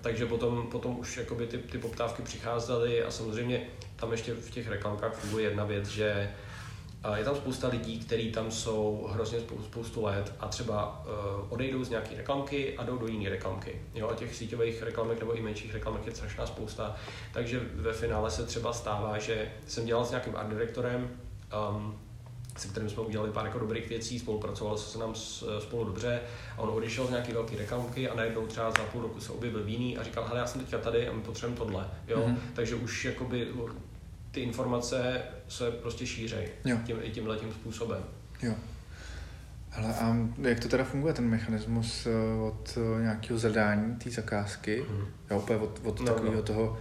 Takže 0.00 0.26
potom, 0.26 0.66
potom 0.70 0.98
už 0.98 1.16
jakoby 1.16 1.46
ty, 1.46 1.58
ty 1.58 1.78
poptávky 1.78 2.22
přicházely 2.22 3.02
a 3.02 3.10
samozřejmě 3.10 3.62
tam 3.96 4.12
ještě 4.12 4.34
v 4.34 4.50
těch 4.50 4.68
reklamkách 4.68 5.14
funguje 5.14 5.44
jedna 5.44 5.64
věc, 5.64 5.88
že 5.88 6.30
je 7.14 7.24
tam 7.24 7.36
spousta 7.36 7.68
lidí, 7.68 7.98
kteří 7.98 8.32
tam 8.32 8.50
jsou 8.50 9.08
hrozně 9.12 9.40
spoustu, 9.40 9.64
spoustu 9.64 10.04
let 10.04 10.32
a 10.40 10.48
třeba 10.48 11.04
uh, 11.04 11.52
odejdou 11.52 11.84
z 11.84 11.90
nějaké 11.90 12.16
reklamky 12.16 12.76
a 12.76 12.84
jdou 12.84 12.98
do 12.98 13.06
jiné 13.06 13.30
reklamky. 13.30 13.82
Jo, 13.94 14.08
a 14.08 14.14
těch 14.14 14.34
síťových 14.34 14.82
reklamek 14.82 15.20
nebo 15.20 15.34
i 15.34 15.42
menších 15.42 15.74
reklamek 15.74 16.06
je 16.06 16.14
strašná 16.14 16.46
spousta. 16.46 16.96
Takže 17.32 17.60
ve 17.74 17.92
finále 17.92 18.30
se 18.30 18.46
třeba 18.46 18.72
stává, 18.72 19.18
že 19.18 19.52
jsem 19.66 19.86
dělal 19.86 20.04
s 20.04 20.10
nějakým 20.10 20.36
art 20.36 20.48
direktorem, 20.48 21.10
um, 21.70 21.98
se 22.56 22.68
kterým 22.68 22.90
jsme 22.90 23.02
udělali 23.02 23.30
pár 23.30 23.46
jako 23.46 23.58
dobrých 23.58 23.88
věcí, 23.88 24.18
spolupracovalo 24.18 24.78
se 24.78 24.98
nám 24.98 25.14
spolu 25.58 25.84
dobře 25.84 26.20
a 26.56 26.60
on 26.60 26.70
odešel 26.70 27.06
z 27.06 27.10
nějaké 27.10 27.32
velké 27.32 27.56
reklamky 27.56 28.08
a 28.08 28.14
najednou 28.14 28.46
třeba 28.46 28.70
za 28.70 28.84
půl 28.92 29.02
roku 29.02 29.20
se 29.20 29.32
objevil 29.32 29.68
jiný 29.68 29.98
a 29.98 30.02
říkal, 30.02 30.24
hele, 30.24 30.40
já 30.40 30.46
jsem 30.46 30.60
teďka 30.60 30.78
tady 30.78 31.08
a 31.08 31.12
my 31.12 31.22
potřebujeme 31.22 31.58
tohle. 31.58 31.88
Jo? 32.08 32.24
Mm-hmm. 32.26 32.36
Takže 32.54 32.74
už 32.74 33.04
jakoby 33.04 33.48
ty 34.30 34.40
informace 34.40 35.22
se 35.48 35.70
prostě 35.70 36.06
šířejí 36.06 36.48
tím, 36.86 36.98
i 37.02 37.10
tímhle 37.10 37.36
tím 37.36 37.52
způsobem. 37.52 38.02
Jo. 38.42 38.54
Hele, 39.70 39.94
a 39.94 40.16
jak 40.38 40.60
to 40.60 40.68
teda 40.68 40.84
funguje, 40.84 41.14
ten 41.14 41.28
mechanismus 41.28 42.06
eh, 42.06 42.10
od 42.42 42.78
eh, 42.78 43.02
nějakého 43.02 43.38
zadání 43.38 43.96
té 43.96 44.10
zakázky, 44.10 44.84
mm. 44.90 45.06
jo, 45.30 45.44
od, 45.60 45.80
od 45.84 46.00
no, 46.00 46.06
takového 46.06 46.36
no. 46.36 46.42
toho 46.42 46.78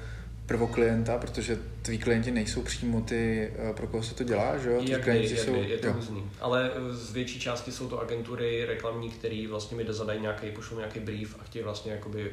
prvoklienta, 0.49 1.17
protože 1.17 1.59
tví 1.81 1.97
klienti 1.97 2.31
nejsou 2.31 2.61
přímo 2.61 3.01
ty, 3.01 3.53
eh, 3.55 3.73
pro 3.73 3.87
koho 3.87 4.03
se 4.03 4.15
to 4.15 4.23
dělá, 4.23 4.57
že 4.57 4.69
jo? 4.69 4.81
Jak 4.83 5.03
klienti 5.03 5.37
jsou, 5.37 5.55
je 5.55 5.77
to 5.77 5.93
různý. 5.93 6.31
Ale 6.39 6.71
eh, 6.75 6.93
z 6.93 7.11
větší 7.11 7.39
části 7.39 7.71
jsou 7.71 7.89
to 7.89 7.99
agentury 7.99 8.65
reklamní, 8.65 9.09
které 9.09 9.47
vlastně 9.49 9.77
mi 9.77 9.85
zadají 9.89 10.21
nějaký, 10.21 10.51
pošlou 10.51 10.77
nějaký 10.77 10.99
brief 10.99 11.35
a 11.39 11.43
chtějí 11.43 11.63
vlastně 11.63 11.91
jakoby, 11.91 12.31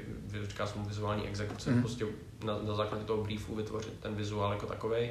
říká 0.49 0.67
se 0.67 0.79
mu 0.79 0.85
vizuální 0.85 1.29
exekuce, 1.29 1.71
mm. 1.71 1.81
prostě 1.81 2.05
na, 2.45 2.59
na, 2.63 2.75
základě 2.75 3.05
toho 3.05 3.25
briefu 3.25 3.55
vytvořit 3.55 3.93
ten 4.01 4.15
vizuál 4.15 4.53
jako 4.53 4.67
takový. 4.67 5.11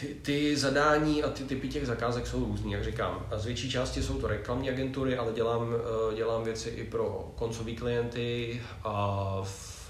Ty, 0.00 0.06
ty 0.06 0.56
zadání 0.56 1.22
a 1.22 1.28
ty 1.28 1.44
typy 1.44 1.68
těch 1.68 1.86
zakázek 1.86 2.26
jsou 2.26 2.44
různý, 2.44 2.72
jak 2.72 2.84
říkám. 2.84 3.26
A 3.30 3.38
z 3.38 3.46
větší 3.46 3.70
části 3.70 4.02
jsou 4.02 4.20
to 4.20 4.26
reklamní 4.26 4.70
agentury, 4.70 5.16
ale 5.16 5.32
dělám, 5.32 5.74
eh, 5.74 6.14
dělám 6.14 6.44
věci 6.44 6.68
i 6.68 6.84
pro 6.84 7.32
koncový 7.36 7.76
klienty 7.76 8.60
a 8.84 9.42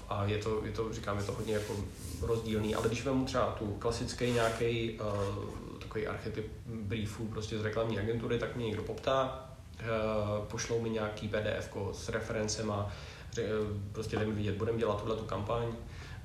a 0.09 0.25
je 0.25 0.37
to, 0.37 0.65
je 0.65 0.71
to, 0.71 0.93
říkám, 0.93 1.17
je 1.17 1.23
to 1.23 1.31
hodně 1.31 1.53
jako 1.53 1.75
rozdílný, 2.21 2.75
ale 2.75 2.87
když 2.87 3.05
vezmu 3.05 3.25
třeba 3.25 3.45
tu 3.45 3.65
klasický 3.65 4.31
nějaký 4.31 4.99
uh, 4.99 5.79
takový 5.79 6.07
archetyp 6.07 6.51
briefů 6.65 7.27
prostě 7.27 7.59
z 7.59 7.63
reklamní 7.63 7.99
agentury, 7.99 8.39
tak 8.39 8.55
mě 8.55 8.65
někdo 8.65 8.83
poptá, 8.83 9.49
uh, 9.79 10.45
pošlou 10.45 10.81
mi 10.81 10.89
nějaký 10.89 11.27
PDF 11.27 11.69
s 11.91 12.09
referencema, 12.09 12.91
že, 13.35 13.49
prostě 13.91 14.17
jdeme 14.17 14.33
vidět, 14.33 14.55
budeme 14.55 14.77
dělat 14.77 14.99
tuhle 14.99 15.15
tu 15.15 15.23
kampaň, 15.23 15.65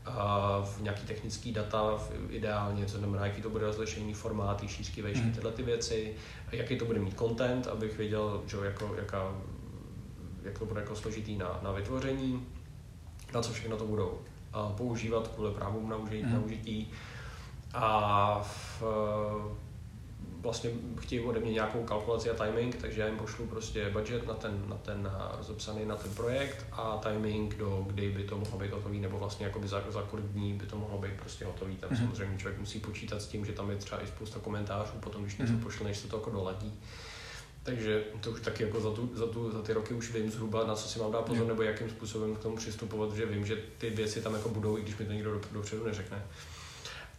a 0.06 0.60
v 0.64 0.82
nějaký 0.82 1.06
technický 1.06 1.52
data 1.52 1.98
ideálně, 2.28 2.86
co 2.86 2.98
znamená, 2.98 3.26
jaký 3.26 3.42
to 3.42 3.50
bude 3.50 3.66
rozlišení, 3.66 4.14
formáty, 4.14 4.68
šířky, 4.68 5.02
vejšky, 5.02 5.26
mm. 5.26 5.32
tyhle 5.32 5.52
ty 5.52 5.62
věci, 5.62 6.14
jaký 6.52 6.78
to 6.78 6.84
bude 6.84 6.98
mít 6.98 7.18
content, 7.18 7.66
abych 7.66 7.98
věděl, 7.98 8.42
že 8.46 8.56
jako, 8.64 8.94
jaká, 8.96 9.34
jak 10.42 10.58
to 10.58 10.66
bude 10.66 10.80
jako 10.80 10.96
složitý 10.96 11.36
na, 11.36 11.60
na 11.62 11.72
vytvoření 11.72 12.46
na 13.34 13.42
co 13.42 13.52
všechno 13.52 13.76
to 13.76 13.86
budou 13.86 14.18
používat 14.76 15.28
kvůli 15.28 15.50
právům 15.50 15.88
na, 15.88 15.96
užití, 15.96 16.22
mm. 16.22 16.32
na 16.32 16.40
užití. 16.40 16.92
A 17.74 18.40
v, 18.42 18.82
vlastně 20.40 20.70
chtějí 21.00 21.20
ode 21.20 21.40
mě 21.40 21.52
nějakou 21.52 21.84
kalkulaci 21.84 22.30
a 22.30 22.34
timing, 22.34 22.76
takže 22.76 23.00
já 23.00 23.06
jim 23.06 23.16
pošlu 23.16 23.46
prostě 23.46 23.90
budget 23.90 24.26
na 24.26 24.34
ten, 24.34 24.64
na 24.68 24.76
ten 24.76 25.10
rozepsaný 25.36 25.86
na 25.86 25.96
ten 25.96 26.14
projekt 26.14 26.66
a 26.72 27.00
timing, 27.02 27.56
do 27.56 27.84
kdy 27.86 28.10
by 28.10 28.24
to 28.24 28.38
mohlo 28.38 28.58
být 28.58 28.72
hotový, 28.72 29.00
nebo 29.00 29.18
vlastně 29.18 29.46
jakoby 29.46 29.68
za, 29.68 29.82
za 29.88 30.02
kolik 30.02 30.24
dní 30.24 30.52
by 30.52 30.66
to 30.66 30.76
mohlo 30.76 30.98
být 30.98 31.12
prostě 31.12 31.44
hotový. 31.44 31.76
Tam 31.76 31.90
mm-hmm. 31.90 31.98
samozřejmě 31.98 32.38
člověk 32.38 32.60
musí 32.60 32.80
počítat 32.80 33.22
s 33.22 33.26
tím, 33.26 33.44
že 33.44 33.52
tam 33.52 33.70
je 33.70 33.76
třeba 33.76 34.02
i 34.02 34.06
spousta 34.06 34.38
komentářů, 34.38 34.92
potom 35.00 35.22
když 35.22 35.36
něco 35.36 35.52
mm-hmm. 35.52 35.62
pošle, 35.62 35.86
než 35.86 35.96
se 35.96 36.08
to 36.08 36.16
jako 36.16 36.30
doladí. 36.30 36.80
Takže 37.64 38.04
to 38.20 38.30
už 38.30 38.40
taky 38.40 38.62
jako 38.62 38.80
za, 38.80 38.90
tu, 38.90 39.10
za, 39.14 39.26
tu, 39.26 39.50
za 39.52 39.62
ty 39.62 39.72
roky 39.72 39.94
už 39.94 40.12
vím 40.12 40.30
zhruba, 40.30 40.66
na 40.66 40.74
co 40.74 40.88
si 40.88 40.98
mám 40.98 41.12
dát 41.12 41.24
pozor, 41.24 41.46
nebo 41.46 41.62
jakým 41.62 41.90
způsobem 41.90 42.36
k 42.36 42.38
tomu 42.38 42.56
přistupovat, 42.56 43.12
že 43.12 43.26
vím, 43.26 43.46
že 43.46 43.56
ty 43.78 43.90
věci 43.90 44.20
tam 44.20 44.34
jako 44.34 44.48
budou, 44.48 44.78
i 44.78 44.82
když 44.82 44.96
mi 44.96 45.04
to 45.04 45.12
někdo 45.12 45.40
dopředu 45.52 45.86
neřekne. 45.86 46.22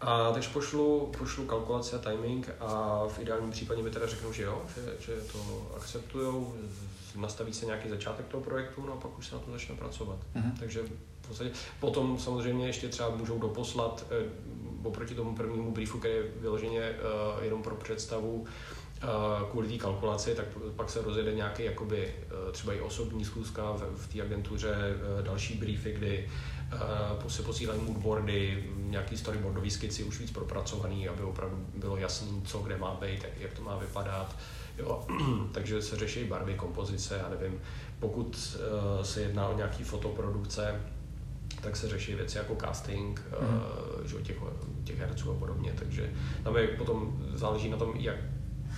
A 0.01 0.31
takže 0.31 0.49
pošlu, 0.49 1.11
pošlu 1.17 1.45
kalkulaci 1.45 1.95
a 1.95 1.99
timing 1.99 2.49
a 2.59 3.01
v 3.07 3.19
ideálním 3.19 3.51
případě 3.51 3.83
mi 3.83 3.89
teda 3.89 4.07
řeknou, 4.07 4.33
že 4.33 4.43
jo, 4.43 4.61
že, 4.75 5.05
že 5.05 5.21
to 5.31 5.71
akceptují, 5.77 6.45
nastaví 7.15 7.53
se 7.53 7.65
nějaký 7.65 7.89
začátek 7.89 8.27
toho 8.27 8.43
projektu, 8.43 8.83
no 8.85 8.93
a 8.93 8.97
pak 8.97 9.17
už 9.17 9.27
se 9.27 9.35
na 9.35 9.41
to 9.41 9.51
začne 9.51 9.75
pracovat. 9.75 10.17
Mm-hmm. 10.35 10.59
Takže 10.59 10.83
v 11.21 11.27
podstatě 11.27 11.51
potom 11.79 12.19
samozřejmě 12.19 12.67
ještě 12.67 12.87
třeba 12.87 13.09
můžou 13.09 13.39
doposlat 13.39 14.05
eh, 14.11 14.29
oproti 14.83 15.15
tomu 15.15 15.35
prvnímu 15.35 15.71
briefu, 15.71 15.99
který 15.99 16.13
je 16.13 16.23
vyloženě 16.39 16.81
eh, 16.81 17.45
jenom 17.45 17.63
pro 17.63 17.75
představu, 17.75 18.45
kvůli 19.51 19.67
té 19.67 19.77
kalkulaci, 19.77 20.35
tak 20.35 20.45
pak 20.75 20.89
se 20.89 21.01
rozjede 21.01 21.33
nějaký 21.33 21.63
jakoby, 21.63 22.13
e, 22.49 22.51
třeba 22.51 22.73
i 22.73 22.79
osobní 22.79 23.25
schůzka 23.25 23.71
v, 23.71 23.83
v 23.97 24.13
té 24.13 24.21
agentuře, 24.21 24.75
e, 25.19 25.23
další 25.23 25.53
briefy, 25.53 25.93
kdy 25.93 26.29
se 27.27 27.43
posílají 27.43 27.81
moodboardy, 27.81 28.69
nějaký 28.77 29.17
storyboardový 29.17 29.71
skici 29.71 30.03
už 30.03 30.19
víc 30.19 30.31
propracovaný, 30.31 31.07
aby 31.07 31.23
opravdu 31.23 31.65
bylo 31.75 31.97
jasný, 31.97 32.41
co 32.45 32.59
kde 32.59 32.77
má 32.77 32.97
být, 33.01 33.25
jak 33.39 33.53
to 33.53 33.61
má 33.61 33.77
vypadat. 33.77 34.35
Jo. 34.77 35.05
Takže 35.51 35.81
se 35.81 35.95
řeší 35.95 36.23
barvy, 36.23 36.53
kompozice, 36.53 37.17
já 37.17 37.29
nevím, 37.29 37.61
pokud 37.99 38.57
se 39.01 39.21
jedná 39.21 39.47
o 39.47 39.57
nějaký 39.57 39.83
fotoprodukce, 39.83 40.81
tak 41.61 41.75
se 41.75 41.89
řeší 41.89 42.15
věci 42.15 42.37
jako 42.37 42.55
casting, 42.55 43.21
že, 44.05 44.21
těch, 44.21 44.37
těch 44.83 44.97
herců 44.97 45.31
a 45.31 45.35
podobně. 45.35 45.73
Takže 45.79 46.13
tam 46.43 46.57
je 46.57 46.67
potom 46.67 47.17
záleží 47.33 47.69
na 47.69 47.77
tom, 47.77 47.93
jak 47.95 48.15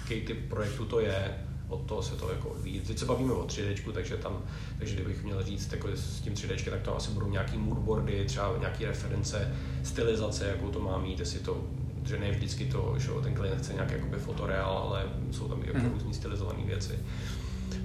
jaký 0.09 0.25
typ 0.25 0.49
projektu 0.49 0.85
to 0.85 0.99
je 0.99 1.37
od 1.67 1.85
toho 1.85 2.03
se 2.03 2.15
to 2.15 2.31
jako 2.31 2.49
odvíjí. 2.49 2.79
Teď 2.79 2.97
se 2.97 3.05
bavíme 3.05 3.33
o 3.33 3.45
3D, 3.45 3.91
takže 3.91 4.17
tam, 4.17 4.41
takže 4.79 4.95
kdybych 4.95 5.23
měl 5.23 5.43
říct 5.43 5.71
jako 5.71 5.87
s 5.95 6.21
tím 6.21 6.33
3D, 6.33 6.69
tak 6.69 6.81
to 6.81 6.97
asi 6.97 7.11
budou 7.11 7.29
nějaký 7.29 7.57
moodboardy, 7.57 8.25
třeba 8.25 8.55
nějaké 8.59 8.87
reference, 8.87 9.55
stylizace, 9.83 10.47
jakou 10.47 10.69
to 10.69 10.79
má 10.79 10.97
mít, 10.97 11.19
jestli 11.19 11.39
to 11.39 11.63
že 12.07 12.19
ne 12.19 12.31
vždycky 12.31 12.65
to, 12.65 12.95
že 12.97 13.09
ten 13.23 13.33
klient 13.33 13.57
chce 13.57 13.73
nějaký 13.73 13.93
jakoby 13.93 14.17
fotoreál, 14.17 14.77
ale 14.77 15.03
jsou 15.31 15.47
tam 15.47 15.63
i 15.63 15.73
mm. 15.73 15.91
různý 15.93 16.13
stylizované 16.13 16.63
věci. 16.65 16.99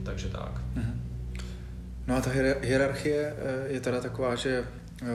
Takže 0.04 0.28
tak. 0.28 0.60
Mm. 0.74 1.00
No 2.06 2.16
a 2.16 2.20
ta 2.20 2.30
hierarchie 2.60 3.34
eh, 3.36 3.72
je 3.72 3.80
teda 3.80 4.00
taková, 4.00 4.34
že 4.34 4.64
eh, 5.02 5.06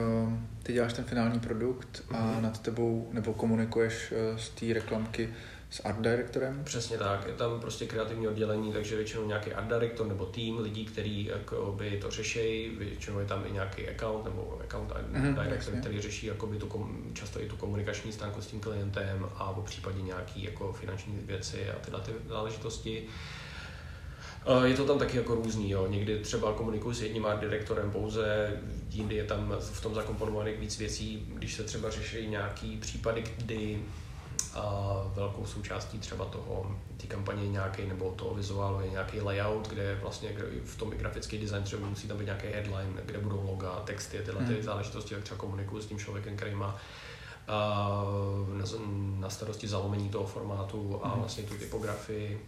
ty 0.62 0.72
děláš 0.72 0.92
ten 0.92 1.04
finální 1.04 1.40
produkt 1.40 2.04
a 2.10 2.14
mm-hmm. 2.14 2.40
nad 2.40 2.62
tebou, 2.62 3.08
nebo 3.12 3.34
komunikuješ 3.34 4.12
eh, 4.12 4.38
z 4.38 4.48
té 4.48 4.74
reklamky 4.74 5.28
s 5.70 5.80
art 5.84 6.00
directorem? 6.00 6.64
Přesně 6.64 6.98
tak, 6.98 7.26
je 7.26 7.32
tam 7.32 7.60
prostě 7.60 7.86
kreativní 7.86 8.28
oddělení, 8.28 8.72
takže 8.72 8.96
většinou 8.96 9.26
nějaký 9.26 9.52
art 9.52 9.68
director 9.68 10.06
nebo 10.06 10.26
tým 10.26 10.58
lidí, 10.58 10.84
který 10.84 11.30
by 11.76 11.98
to 12.00 12.10
řeší, 12.10 12.70
většinou 12.78 13.18
je 13.18 13.26
tam 13.26 13.44
i 13.46 13.52
nějaký 13.52 13.88
account 13.88 14.24
nebo 14.24 14.60
account 14.64 14.90
mm-hmm, 14.90 15.34
director, 15.34 15.52
jasně. 15.52 15.80
který 15.80 16.00
řeší 16.00 16.26
jakoby 16.26 16.58
tu, 16.58 16.90
často 17.12 17.42
i 17.42 17.48
tu 17.48 17.56
komunikační 17.56 18.12
stránku 18.12 18.42
s 18.42 18.46
tím 18.46 18.60
klientem 18.60 19.26
a 19.34 19.52
v 19.52 19.64
případě 19.64 20.02
nějaký 20.02 20.44
jako 20.44 20.72
finanční 20.72 21.18
věci 21.22 21.70
a 21.70 21.78
tyhle 21.84 22.00
ty 22.00 22.12
záležitosti. 22.28 23.06
Je 24.64 24.74
to 24.74 24.84
tam 24.86 24.98
taky 24.98 25.16
jako 25.16 25.34
různý, 25.34 25.70
jo. 25.70 25.86
někdy 25.86 26.18
třeba 26.18 26.52
komunikuji 26.52 26.94
s 26.94 27.02
jedním 27.02 27.26
art 27.26 27.40
direktorem 27.40 27.90
pouze, 27.90 28.56
jindy 28.90 29.14
je 29.14 29.24
tam 29.24 29.56
v 29.60 29.82
tom 29.82 29.94
zakomponovaných 29.94 30.58
víc 30.58 30.78
věcí, 30.78 31.26
když 31.34 31.54
se 31.54 31.64
třeba 31.64 31.90
řeší 31.90 32.26
nějaký 32.26 32.76
případy, 32.76 33.24
kdy 33.36 33.82
a 34.54 34.94
velkou 35.14 35.46
součástí 35.46 35.98
třeba 35.98 36.24
toho, 36.24 36.76
té 36.96 37.06
kampaně 37.06 37.42
je 37.42 37.48
nějaký, 37.48 37.86
nebo 37.86 38.10
toho 38.10 38.34
vizuálu 38.34 38.80
je 38.80 38.90
nějaký 38.90 39.20
layout, 39.20 39.68
kde 39.68 39.98
vlastně 40.02 40.36
v 40.64 40.76
tom 40.76 40.92
i 40.92 40.96
grafický 40.96 41.38
design 41.38 41.62
třeba 41.62 41.86
musí 41.86 42.08
tam 42.08 42.18
být 42.18 42.24
nějaký 42.24 42.46
headline, 42.46 42.92
kde 43.04 43.18
budou 43.18 43.46
loga, 43.46 43.82
texty, 43.84 44.18
tyhle 44.18 44.44
ty 44.44 44.54
hmm. 44.54 44.62
záležitosti, 44.62 45.14
tak 45.14 45.24
třeba 45.24 45.38
komunikuju 45.38 45.82
s 45.82 45.86
tím 45.86 45.98
člověkem, 45.98 46.36
který 46.36 46.54
má 46.54 46.76
na, 48.52 48.64
na 49.18 49.30
starosti 49.30 49.68
zalomení 49.68 50.08
toho 50.08 50.26
formátu 50.26 51.00
a 51.02 51.08
hmm. 51.08 51.18
vlastně 51.18 51.44
tu 51.44 51.54
typografii 51.54 52.40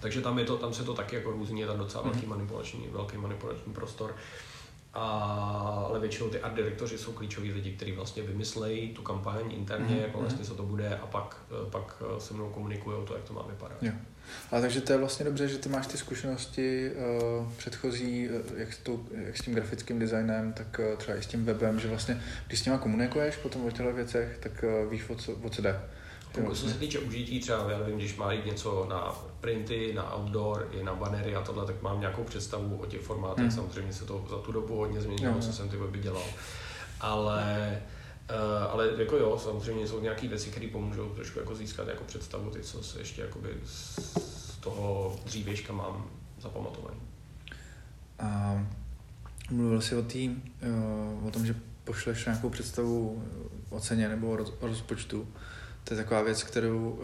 takže 0.00 0.20
tam, 0.20 0.38
je 0.38 0.44
to, 0.44 0.56
tam 0.56 0.74
se 0.74 0.84
to 0.84 0.94
taky 0.94 1.16
jako 1.16 1.30
různě, 1.30 1.62
je 1.62 1.66
tam 1.66 1.78
docela 1.78 2.02
velký 2.02 2.18
mhm. 2.18 2.28
manipulační, 2.28 2.88
velký 2.88 3.16
manipulační 3.16 3.72
prostor. 3.72 4.14
A, 4.98 5.84
ale 5.88 6.00
většinou 6.00 6.28
ty 6.28 6.40
art 6.40 6.54
direktoři 6.54 6.98
jsou 6.98 7.12
klíčoví 7.12 7.52
lidi, 7.52 7.72
kteří 7.72 7.92
vlastně 7.92 8.22
vymyslejí 8.22 8.88
tu 8.88 9.02
kampaň 9.02 9.52
interně, 9.52 9.96
mm-hmm. 9.96 10.02
jako 10.02 10.18
vlastně 10.20 10.44
co 10.44 10.54
to 10.54 10.62
bude 10.62 10.98
a 10.98 11.06
pak, 11.06 11.36
pak 11.70 12.02
se 12.18 12.34
mnou 12.34 12.48
komunikují 12.48 13.06
to, 13.06 13.14
jak 13.14 13.24
to 13.24 13.34
má 13.34 13.42
vypadat. 13.42 13.82
Jo. 13.82 13.92
A 14.52 14.60
takže 14.60 14.80
to 14.80 14.92
je 14.92 14.98
vlastně 14.98 15.24
dobře, 15.24 15.48
že 15.48 15.58
ty 15.58 15.68
máš 15.68 15.86
ty 15.86 15.98
zkušenosti 15.98 16.90
uh, 16.90 17.52
předchozí, 17.56 18.28
uh, 18.28 18.58
jak, 18.58 18.72
s 18.72 18.78
tou, 18.78 19.06
jak 19.10 19.36
s 19.36 19.42
tím 19.42 19.54
grafickým 19.54 19.98
designem, 19.98 20.52
tak 20.52 20.80
uh, 20.90 20.96
třeba 20.96 21.18
i 21.18 21.22
s 21.22 21.26
tím 21.26 21.44
webem, 21.44 21.80
že 21.80 21.88
vlastně, 21.88 22.22
když 22.46 22.60
s 22.60 22.64
nima 22.64 22.78
komunikuješ 22.78 23.36
potom 23.36 23.66
o 23.66 23.70
těchto 23.70 23.92
věcech, 23.92 24.38
tak 24.40 24.64
uh, 24.84 24.90
víš, 24.90 25.08
o 25.08 25.14
co, 25.14 25.32
o 25.32 25.50
co 25.50 25.62
jde. 25.62 25.80
Pokud 26.32 26.56
co 26.56 26.68
se 26.68 26.78
týče 26.78 26.98
užití, 26.98 27.40
třeba 27.40 27.70
já 27.70 27.78
nevím, 27.78 27.96
když 27.96 28.16
má 28.16 28.32
jít 28.32 28.46
něco 28.46 28.86
na 28.88 29.14
printy, 29.40 29.92
na 29.94 30.16
outdoor, 30.16 30.68
i 30.72 30.82
na 30.82 30.94
banery 30.94 31.36
a 31.36 31.42
tohle, 31.42 31.66
tak 31.66 31.82
mám 31.82 32.00
nějakou 32.00 32.24
představu 32.24 32.76
o 32.76 32.86
těch 32.86 33.00
formátech. 33.00 33.42
Hmm. 33.42 33.50
Samozřejmě 33.50 33.92
se 33.92 34.04
to 34.04 34.26
za 34.30 34.38
tu 34.38 34.52
dobu 34.52 34.76
hodně 34.76 35.00
změnilo, 35.00 35.32
hmm. 35.32 35.42
co 35.42 35.52
jsem 35.52 35.68
ty 35.68 35.76
weby 35.76 35.98
dělal. 35.98 36.24
Ale 37.00 37.82
Uh, 38.30 38.72
ale 38.72 38.90
jako 38.98 39.16
jo, 39.16 39.38
samozřejmě 39.38 39.88
jsou 39.88 40.00
nějaké 40.00 40.28
věci, 40.28 40.50
které 40.50 40.68
pomůžou 40.72 41.08
trošku 41.08 41.38
jako 41.38 41.54
získat 41.54 41.88
jako 41.88 42.04
představu, 42.04 42.50
ty, 42.50 42.62
co 42.62 42.82
se 42.82 42.98
ještě 42.98 43.22
jakoby 43.22 43.48
z 43.64 44.58
toho 44.60 45.16
dřívějška 45.24 45.72
mám 45.72 46.10
zapamatovaný. 46.40 47.00
A 48.18 48.60
mluvil 49.50 49.80
jsi 49.80 49.96
o, 49.96 50.02
tý, 50.02 50.30
uh, 51.18 51.26
o 51.26 51.30
tom, 51.30 51.46
že 51.46 51.54
pošleš 51.84 52.24
nějakou 52.24 52.50
představu 52.50 53.22
o 53.70 53.80
ceně 53.80 54.08
nebo 54.08 54.30
o 54.60 54.66
rozpočtu 54.66 55.28
to 55.84 55.94
je 55.94 55.98
taková 55.98 56.22
věc, 56.22 56.42
kterou 56.42 57.00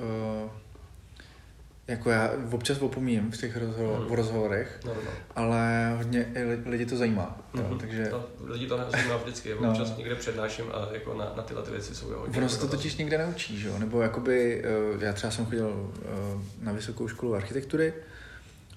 jako 1.89 2.11
já 2.11 2.31
občas 2.51 2.79
opomíjím 2.79 3.31
v 3.31 3.37
těch 3.37 3.57
rozho- 3.57 4.01
mm. 4.01 4.15
rozhovorech, 4.15 4.81
no, 4.85 4.95
no. 4.95 5.11
ale 5.37 5.95
hodně 5.97 6.33
lidi 6.67 6.87
to 6.87 6.97
zajímá. 6.97 7.41
Mm-hmm. 7.55 7.79
Takže... 7.79 8.07
To, 8.07 8.29
lidi 8.45 8.67
to 8.67 8.79
zajímá 8.91 9.17
vždycky, 9.17 9.55
no. 9.61 9.71
občas 9.71 9.97
někde 9.97 10.15
přednáším 10.15 10.65
a 10.73 10.89
jako 10.93 11.15
na, 11.15 11.33
na 11.37 11.43
tyhle 11.43 11.63
ty 11.63 11.71
věci 11.71 11.95
jsou 11.95 12.07
hodně. 12.07 12.39
Ono 12.39 12.49
se 12.49 12.61
to 12.61 12.69
totiž 12.69 12.97
nikde 12.97 13.19
neučí, 13.19 13.59
že 13.59 13.79
nebo 13.79 14.03
jakoby, 14.03 14.65
uh, 14.95 15.03
já 15.03 15.13
třeba 15.13 15.31
jsem 15.31 15.47
chodil 15.47 15.69
uh, 15.69 16.43
na 16.63 16.73
vysokou 16.73 17.09
školu 17.09 17.35
architektury, 17.35 17.95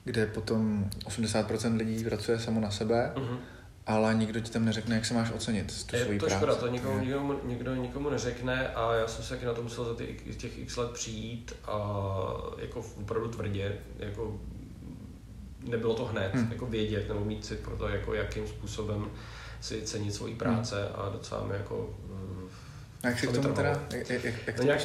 kde 0.03 0.25
potom 0.25 0.89
80% 1.05 1.77
lidí 1.77 2.03
pracuje 2.03 2.39
samo 2.39 2.61
na 2.61 2.71
sebe, 2.71 3.11
mm-hmm 3.15 3.37
ale 3.87 4.15
nikdo 4.15 4.39
ti 4.39 4.51
tam 4.51 4.65
neřekne, 4.65 4.95
jak 4.95 5.05
se 5.05 5.13
máš 5.13 5.31
ocenit 5.31 5.85
tu 5.85 5.95
je 5.95 6.03
svoji 6.03 6.19
to 6.19 6.25
práci. 6.25 6.37
škoda, 6.37 6.55
to 6.55 6.67
nikomu, 6.67 6.99
nikomu, 6.99 7.39
nikdo 7.43 7.75
nikomu 7.75 8.09
neřekne 8.09 8.67
a 8.67 8.93
já 8.93 9.07
jsem 9.07 9.23
se 9.23 9.29
taky 9.29 9.45
na 9.45 9.53
to 9.53 9.63
musel 9.63 9.85
za 9.85 9.93
ty, 9.93 10.17
těch 10.37 10.59
x 10.59 10.77
let 10.77 10.91
přijít 10.91 11.53
a 11.65 11.77
jako 12.57 12.85
opravdu 13.01 13.29
tvrdě, 13.29 13.77
jako 13.99 14.39
nebylo 15.63 15.95
to 15.95 16.05
hned, 16.05 16.33
hmm. 16.33 16.51
jako 16.51 16.65
vědět 16.65 17.07
nebo 17.07 17.25
mít 17.25 17.45
si 17.45 17.55
pro 17.55 17.77
to, 17.77 17.87
jako 17.87 18.13
jakým 18.13 18.47
způsobem 18.47 19.11
si 19.61 19.81
cenit 19.81 20.13
svoji 20.13 20.35
práce 20.35 20.75
hmm. 20.75 20.93
a 20.95 21.09
docela 21.09 21.47
mi 21.47 21.53
jako 21.53 21.95
a 23.03 23.07
jak 23.07 23.19
se 23.19 23.27
k 23.27 23.31
tomu 23.31 23.53
teda, 23.53 23.81
jak, 23.91 24.09
jak, 24.09 24.23
jak 24.23 24.57
no 24.57 24.63
nějak 24.63 24.81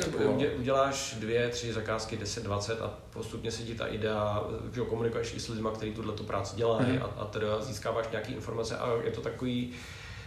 uděláš 0.59 1.16
dvě, 1.18 1.48
tři 1.48 1.72
zakázky, 1.72 2.16
10, 2.16 2.44
20 2.44 2.81
a 2.81 2.94
postupně 3.11 3.51
se 3.51 3.62
ti 3.62 3.75
ta 3.75 3.87
idea, 3.87 4.44
že 4.75 4.81
komunikuješ 4.81 5.35
i 5.35 5.40
s 5.40 5.48
lidmi, 5.48 5.68
kteří 5.75 5.92
tuhle 5.92 6.12
práci 6.12 6.57
dělají 6.57 6.92
mm. 6.92 7.03
a, 7.03 7.07
a 7.07 7.25
teda 7.25 7.61
získáváš 7.61 8.07
nějaké 8.11 8.33
informace 8.33 8.77
a 8.79 8.92
je 9.05 9.11
to 9.11 9.20
takový, 9.20 9.72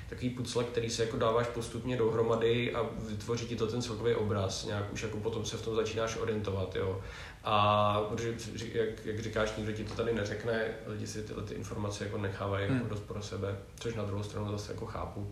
takový 0.10 0.30
pucle, 0.30 0.64
který 0.64 0.90
se 0.90 1.04
jako 1.04 1.18
dáváš 1.18 1.48
postupně 1.48 1.98
dohromady 1.98 2.74
a 2.74 2.86
vytvoří 3.10 3.46
ti 3.46 3.56
to 3.56 3.68
ten 3.68 3.82
celkový 3.82 4.16
obraz, 4.16 4.66
nějak 4.66 4.94
už 4.94 5.04
jako 5.04 5.18
potom 5.18 5.46
se 5.46 5.58
v 5.58 5.62
tom 5.62 5.76
začínáš 5.76 6.18
orientovat, 6.18 6.76
jo. 6.76 7.02
A 7.48 8.02
protože, 8.10 8.34
jak, 8.74 9.06
jak 9.06 9.20
říkáš, 9.20 9.54
nikdo 9.58 9.74
ti 9.74 9.84
to 9.84 9.94
tady 9.94 10.14
neřekne, 10.14 10.66
lidi 10.88 11.08
si 11.08 11.22
tyhle 11.22 11.44
ty 11.44 11.54
informace 11.54 12.04
jako 12.04 12.18
nechávají 12.18 12.68
hmm. 12.68 12.78
jako 12.78 12.90
dost 12.90 13.04
pro 13.04 13.22
sebe, 13.22 13.56
což 13.80 13.96
na 13.96 14.04
druhou 14.04 14.24
stranu 14.24 14.52
zase 14.52 14.74
jako 14.74 14.86
chápu. 14.86 15.32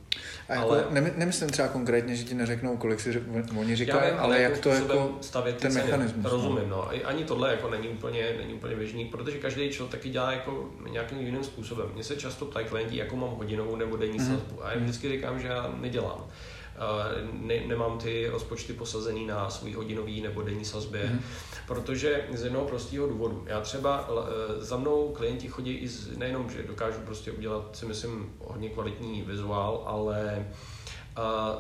A 0.49 0.54
jako 0.54 0.69
ale, 0.69 0.86
ne, 0.89 1.13
nemyslím 1.15 1.49
třeba 1.49 1.67
konkrétně, 1.67 2.15
že 2.15 2.23
ti 2.23 2.36
neřeknou, 2.36 2.78
kolik 2.78 2.99
si 2.99 3.23
oni 3.58 3.76
říkají, 3.76 4.12
ale, 4.12 4.19
ale 4.19 4.41
jak 4.41 4.58
to 4.58 4.69
jako 4.69 5.17
stavět 5.21 5.58
ten 5.58 5.73
mechanismus. 5.73 6.23
No. 6.23 6.30
Rozumím, 6.30 6.69
no. 6.69 6.89
Ani 7.04 7.23
tohle 7.23 7.52
jako 7.52 7.69
není 7.69 7.88
úplně, 7.88 8.36
není 8.38 8.54
úplně 8.54 8.76
běžný, 8.76 9.06
protože 9.06 9.38
každý 9.38 9.69
člověk 9.69 9.91
taky 9.91 10.10
dělá 10.10 10.32
jako 10.32 10.69
nějakým 10.89 11.19
jiným 11.19 11.43
způsobem. 11.43 11.88
Mně 11.93 12.04
se 12.04 12.15
často 12.15 12.45
ptají 12.45 12.65
klienti, 12.65 12.97
jakou 12.97 13.15
mám 13.15 13.30
hodinovou 13.30 13.76
nebo 13.76 13.97
denní 13.97 14.19
hmm. 14.19 14.28
sazbu. 14.28 14.65
A 14.65 14.71
já 14.71 14.80
vždycky 14.80 15.10
říkám, 15.10 15.39
že 15.39 15.47
já 15.47 15.73
nedělám 15.80 16.26
ne, 17.34 17.68
nemám 17.68 17.98
ty 17.98 18.28
rozpočty 18.28 18.74
posazený 18.74 19.26
na 19.26 19.50
svůj 19.50 19.74
hodinový 19.74 20.22
nebo 20.22 20.42
denní 20.42 20.66
sazbě, 20.66 21.10
mm. 21.14 21.20
protože 21.68 22.28
z 22.34 22.44
jednoho 22.44 22.66
prostého 22.66 23.08
důvodu. 23.08 23.44
Já 23.48 23.62
třeba 23.62 24.10
e, 24.10 24.62
za 24.62 24.78
mnou 24.78 25.14
klienti 25.14 25.48
chodí 25.48 25.74
i 25.74 25.88
z, 25.88 26.18
nejenom, 26.18 26.50
že 26.50 26.64
dokážu 26.64 27.00
prostě 27.06 27.32
udělat, 27.32 27.76
si 27.76 27.86
myslím, 27.86 28.34
hodně 28.40 28.70
kvalitní 28.70 29.22
vizuál, 29.22 29.84
ale 29.86 30.48
a, 31.16 31.22
a, 31.22 31.56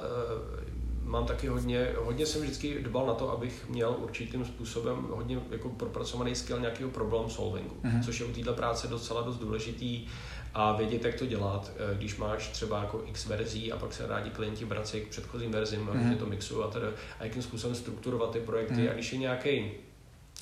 e, 0.69 0.72
mám 1.03 1.25
taky 1.25 1.47
hodně, 1.47 1.91
hodně 1.97 2.25
jsem 2.25 2.41
vždycky 2.41 2.83
dbal 2.83 3.07
na 3.07 3.13
to, 3.13 3.31
abych 3.31 3.69
měl 3.69 3.95
určitým 3.99 4.45
způsobem 4.45 5.07
hodně 5.09 5.39
jako 5.51 5.69
propracovaný 5.69 6.35
skill 6.35 6.59
nějakého 6.59 6.89
problem 6.89 7.29
solvingu, 7.29 7.75
mm-hmm. 7.83 8.05
což 8.05 8.19
je 8.19 8.25
u 8.25 8.31
této 8.31 8.53
práce 8.53 8.87
docela 8.87 9.21
dost 9.21 9.37
důležitý 9.37 10.07
a 10.53 10.71
vědět, 10.71 11.05
jak 11.05 11.15
to 11.15 11.25
dělat, 11.25 11.71
eh, 11.75 11.95
když 11.95 12.17
máš 12.17 12.47
třeba 12.47 12.81
jako 12.81 13.03
x 13.05 13.25
verzí 13.25 13.71
a 13.71 13.77
pak 13.77 13.93
se 13.93 14.07
rádi 14.07 14.29
klienti 14.29 14.65
vrací 14.65 15.01
k 15.01 15.07
předchozím 15.07 15.51
verzím, 15.51 15.87
mm-hmm. 15.87 16.17
to 16.17 16.25
mixu 16.25 16.63
a, 16.63 16.67
teda, 16.67 16.87
a 17.19 17.23
jakým 17.23 17.41
způsobem 17.41 17.75
strukturovat 17.75 18.31
ty 18.31 18.39
projekty 18.39 18.73
mm-hmm. 18.73 18.91
a 18.91 18.93
když 18.93 19.13
je 19.13 19.19
nějaký 19.19 19.71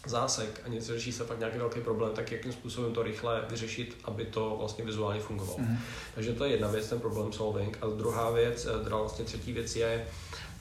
zásek 0.05 0.61
a 0.65 0.67
něco 0.67 0.93
řeší 0.93 1.11
se 1.11 1.23
pak 1.23 1.39
nějaký 1.39 1.57
velký 1.57 1.79
problém, 1.79 2.11
tak 2.13 2.31
jakým 2.31 2.51
způsobem 2.51 2.93
to 2.93 3.03
rychle 3.03 3.45
vyřešit, 3.49 3.97
aby 4.05 4.25
to 4.25 4.55
vlastně 4.59 4.85
vizuálně 4.85 5.19
fungovalo. 5.19 5.57
Mm-hmm. 5.57 5.77
Takže 6.15 6.33
to 6.33 6.45
je 6.45 6.51
jedna 6.51 6.67
věc, 6.67 6.89
ten 6.89 6.99
problem 6.99 7.33
solving. 7.33 7.77
A 7.81 7.87
druhá 7.87 8.31
věc, 8.31 8.65
eh, 8.65 8.83
teda 8.83 8.97
vlastně 8.97 9.25
třetí 9.25 9.53
věc 9.53 9.75
je 9.75 10.07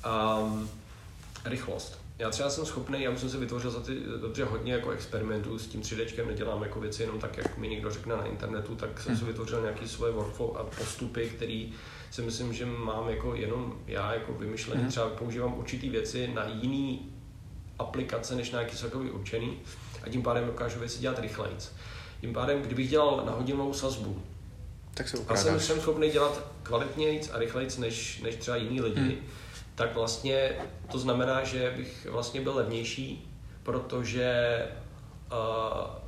um, 0.05 0.71
rychlost 1.45 2.01
já 2.21 2.31
třeba 2.31 2.51
jsem 2.51 2.67
schopný, 2.67 3.03
já 3.03 3.17
jsem 3.17 3.31
si 3.31 3.37
vytvořil 3.37 3.71
za 3.71 3.81
ty 3.81 3.95
dobře 4.21 4.45
hodně 4.45 4.73
jako 4.73 4.91
experimentů 4.91 5.59
s 5.59 5.67
tím 5.67 5.81
3D, 5.81 6.27
nedělám 6.27 6.63
jako 6.63 6.81
věci 6.81 7.03
jenom 7.03 7.19
tak, 7.19 7.37
jak 7.37 7.59
mi 7.59 7.69
někdo 7.69 7.91
řekne 7.91 8.17
na 8.17 8.25
internetu, 8.25 8.75
tak 8.75 9.01
jsem 9.01 9.15
si 9.17 9.21
hmm. 9.21 9.29
vytvořil 9.29 9.61
nějaký 9.63 9.89
svoje 9.89 10.13
workflow 10.13 10.57
a 10.57 10.65
postupy, 10.65 11.29
který 11.29 11.73
si 12.11 12.23
myslím, 12.23 12.53
že 12.53 12.67
mám 12.67 13.09
jako 13.09 13.35
jenom 13.35 13.79
já 13.87 14.15
jako 14.15 14.33
vymyšlený, 14.33 14.81
hmm. 14.81 14.91
třeba 14.91 15.09
používám 15.09 15.59
určitý 15.59 15.91
věci 15.91 16.31
na 16.35 16.45
jiný 16.47 17.13
aplikace, 17.79 18.35
než 18.35 18.51
na 18.51 18.59
nějaký 18.59 18.77
celkový 18.77 19.11
určený 19.11 19.59
a 20.03 20.09
tím 20.09 20.23
pádem 20.23 20.47
dokážu 20.47 20.79
věci 20.79 21.01
dělat 21.01 21.19
rychleji. 21.19 21.57
Tím 22.21 22.33
pádem, 22.33 22.63
kdybych 22.63 22.91
dělal 22.91 23.23
na 23.27 23.33
hodinovou 23.33 23.73
sazbu, 23.75 24.23
tak 24.95 25.09
se 25.09 25.19
a 25.29 25.37
jsem, 25.37 25.61
jsem 25.61 25.81
schopný 25.81 26.11
dělat 26.11 26.47
kvalitněji 26.63 27.21
a 27.33 27.39
rychleji 27.39 27.69
než, 27.79 28.21
než 28.21 28.37
třeba 28.37 28.57
jiní 28.57 28.81
lidi, 28.81 29.01
hmm 29.01 29.17
tak 29.81 29.95
vlastně 29.95 30.53
to 30.93 30.99
znamená, 30.99 31.45
že 31.45 31.75
bych 31.77 32.07
vlastně 32.11 32.41
byl 32.41 32.55
levnější, 32.57 33.37
protože 33.63 34.59
uh, 35.33 36.01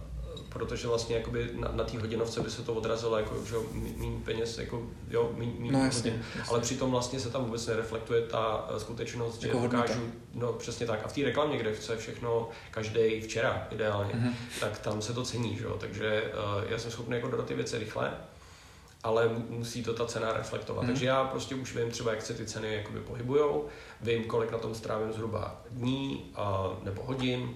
protože 0.48 0.88
vlastně 0.88 1.16
jakoby 1.16 1.50
na, 1.54 1.70
na 1.72 1.84
té 1.84 1.98
hodinovce 1.98 2.40
by 2.40 2.50
se 2.50 2.62
to 2.62 2.74
odrazilo 2.74 3.16
jako, 3.18 3.44
že 3.44 3.56
méně 3.72 4.20
peněz, 4.24 4.58
jako, 4.58 4.82
jo, 5.10 5.30
méně 5.36 5.72
no, 5.72 5.84
jasně, 5.84 6.10
hodin, 6.10 6.24
jasně. 6.36 6.50
ale 6.50 6.60
přitom 6.60 6.90
vlastně 6.90 7.20
se 7.20 7.30
tam 7.30 7.44
vůbec 7.44 7.66
nereflektuje 7.66 8.22
ta 8.22 8.68
eh, 8.76 8.80
skutečnost, 8.80 9.42
jako 9.42 9.56
že 9.56 9.62
hodnota. 9.62 9.86
dokážu, 9.86 10.12
no 10.34 10.52
přesně 10.52 10.86
tak, 10.86 11.00
a 11.04 11.08
v 11.08 11.12
té 11.12 11.22
reklamě, 11.24 11.58
kde 11.58 11.74
chce 11.74 11.96
všechno 11.96 12.48
každý 12.70 13.20
včera 13.20 13.66
ideálně, 13.70 14.14
mm-hmm. 14.14 14.32
tak 14.60 14.78
tam 14.78 15.02
se 15.02 15.12
to 15.12 15.22
cení, 15.22 15.56
že 15.56 15.64
jo, 15.64 15.76
takže 15.80 16.32
uh, 16.34 16.70
já 16.70 16.78
jsem 16.78 16.90
schopný 16.90 17.16
jako 17.16 17.28
dodat 17.28 17.46
ty 17.46 17.54
věci 17.54 17.78
rychle, 17.78 18.12
ale 19.02 19.28
musí 19.48 19.82
to 19.82 19.94
ta 19.94 20.06
cena 20.06 20.32
reflektovat. 20.32 20.84
Mm-hmm. 20.84 20.86
Takže 20.86 21.06
já 21.06 21.24
prostě 21.24 21.54
už 21.54 21.76
vím 21.76 21.90
třeba, 21.90 22.10
jak 22.10 22.22
se 22.22 22.34
ty 22.34 22.46
ceny 22.46 22.74
jakoby 22.74 23.00
pohybujou, 23.00 23.68
vím, 24.00 24.24
kolik 24.24 24.52
na 24.52 24.58
tom 24.58 24.74
strávím 24.74 25.12
zhruba 25.12 25.60
dní 25.70 26.32
uh, 26.38 26.84
nebo 26.84 27.02
hodin, 27.02 27.54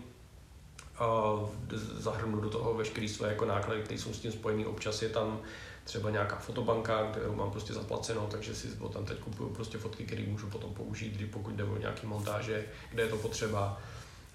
zahrnu 1.99 2.41
do 2.41 2.51
toho 2.51 2.75
veškeré 2.75 3.09
své 3.09 3.29
jako 3.29 3.45
náklady, 3.45 3.83
které 3.83 4.01
jsou 4.01 4.13
s 4.13 4.19
tím 4.19 4.33
spojené. 4.33 4.67
Občas 4.67 5.03
je 5.03 5.09
tam 5.09 5.41
třeba 5.85 6.11
nějaká 6.11 6.37
fotobanka, 6.37 7.11
kterou 7.11 7.35
mám 7.35 7.51
prostě 7.51 7.73
zaplacenou, 7.73 8.27
takže 8.31 8.55
si 8.55 8.69
tam 8.93 9.05
teď 9.05 9.19
kupuju 9.19 9.49
prostě 9.49 9.79
fotky, 9.79 10.05
které 10.05 10.23
můžu 10.23 10.47
potom 10.47 10.75
použít, 10.75 11.13
kdy 11.13 11.27
pokud 11.27 11.55
jde 11.55 11.65
o 11.65 11.79
nějaký 11.79 12.07
montáže, 12.07 12.65
kde 12.91 13.03
je 13.03 13.09
to 13.09 13.17
potřeba. 13.17 13.81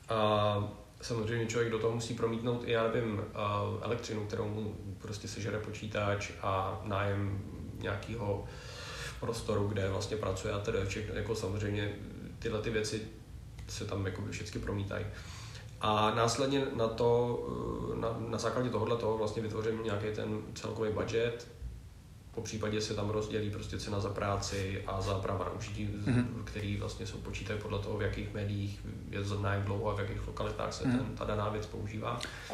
A 0.09 0.69
samozřejmě 1.01 1.45
člověk 1.45 1.71
do 1.71 1.79
toho 1.79 1.93
musí 1.93 2.13
promítnout 2.13 2.63
i, 2.65 2.71
já 2.71 2.83
nevím, 2.83 3.21
elektřinu, 3.81 4.25
kterou 4.25 4.47
mu 4.47 4.75
prostě 4.97 5.27
sežere 5.27 5.59
počítač 5.59 6.31
a 6.41 6.81
nájem 6.83 7.41
nějakého 7.77 8.45
prostoru, 9.19 9.67
kde 9.67 9.89
vlastně 9.89 10.17
pracuje 10.17 10.53
a 10.53 10.59
tedy 10.59 10.77
všechno, 10.85 11.15
jako 11.15 11.35
samozřejmě 11.35 11.95
tyhle 12.39 12.61
ty 12.61 12.69
věci 12.69 13.01
se 13.67 13.85
tam 13.85 14.05
jako 14.05 14.21
všechny 14.31 14.61
promítají. 14.61 15.05
A 15.81 16.15
následně 16.15 16.65
na 16.75 16.87
to, 16.87 17.39
eh, 17.93 17.99
na, 17.99 18.15
na 18.29 18.37
základě 18.37 18.69
tohohle 18.69 18.97
toho 18.97 19.17
vlastně 19.17 19.41
vytvořím 19.41 19.83
nějaký 19.83 20.07
ten 20.15 20.41
celkový 20.55 20.91
budget, 20.91 21.47
po 22.35 22.41
případě 22.41 22.81
se 22.81 22.93
tam 22.93 23.09
rozdělí 23.09 23.49
prostě 23.49 23.79
cena 23.79 23.99
za 23.99 24.09
práci 24.09 24.83
a 24.87 25.01
za 25.01 25.13
práva 25.13 25.45
na 25.45 25.51
užití, 25.51 25.87
mm-hmm. 25.87 26.43
který 26.43 26.77
vlastně 26.77 27.07
jsou 27.07 27.17
počítají 27.17 27.59
podle 27.59 27.79
toho, 27.79 27.97
v 27.97 28.01
jakých 28.01 28.33
médiích 28.33 28.79
je 29.09 29.23
za 29.23 29.53
jak 29.53 29.63
dlouho 29.63 29.89
a 29.89 29.95
v 29.95 29.99
jakých 29.99 30.27
lokalitách 30.27 30.73
se 30.73 30.83
mm-hmm. 30.83 30.97
ten, 30.97 31.15
ta 31.15 31.25
daná 31.25 31.49
věc 31.49 31.65
používá. 31.65 32.19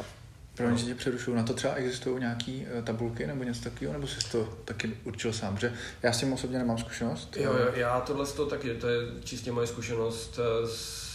pro 0.54 0.76
že 0.76 0.84
tě 0.84 0.94
přerušuju, 0.94 1.36
na 1.36 1.42
to 1.42 1.54
třeba 1.54 1.74
existují 1.74 2.20
nějaké 2.20 2.66
eh, 2.78 2.82
tabulky 2.82 3.26
nebo 3.26 3.44
něco 3.44 3.62
takového, 3.62 3.92
nebo 3.92 4.06
jsi 4.06 4.30
to 4.32 4.44
taky 4.64 4.96
určil 5.04 5.32
sám? 5.32 5.54
Protože 5.54 5.72
já 6.02 6.12
s 6.12 6.20
tím 6.20 6.32
osobně 6.32 6.58
nemám 6.58 6.78
zkušenost. 6.78 7.36
Jo, 7.36 7.52
jo 7.52 7.70
já 7.74 8.00
tohle 8.00 8.26
to 8.26 8.46
taky, 8.46 8.74
to 8.74 8.88
je 8.88 9.00
čistě 9.24 9.52
moje 9.52 9.66
zkušenost 9.66 10.40
s 10.66 11.07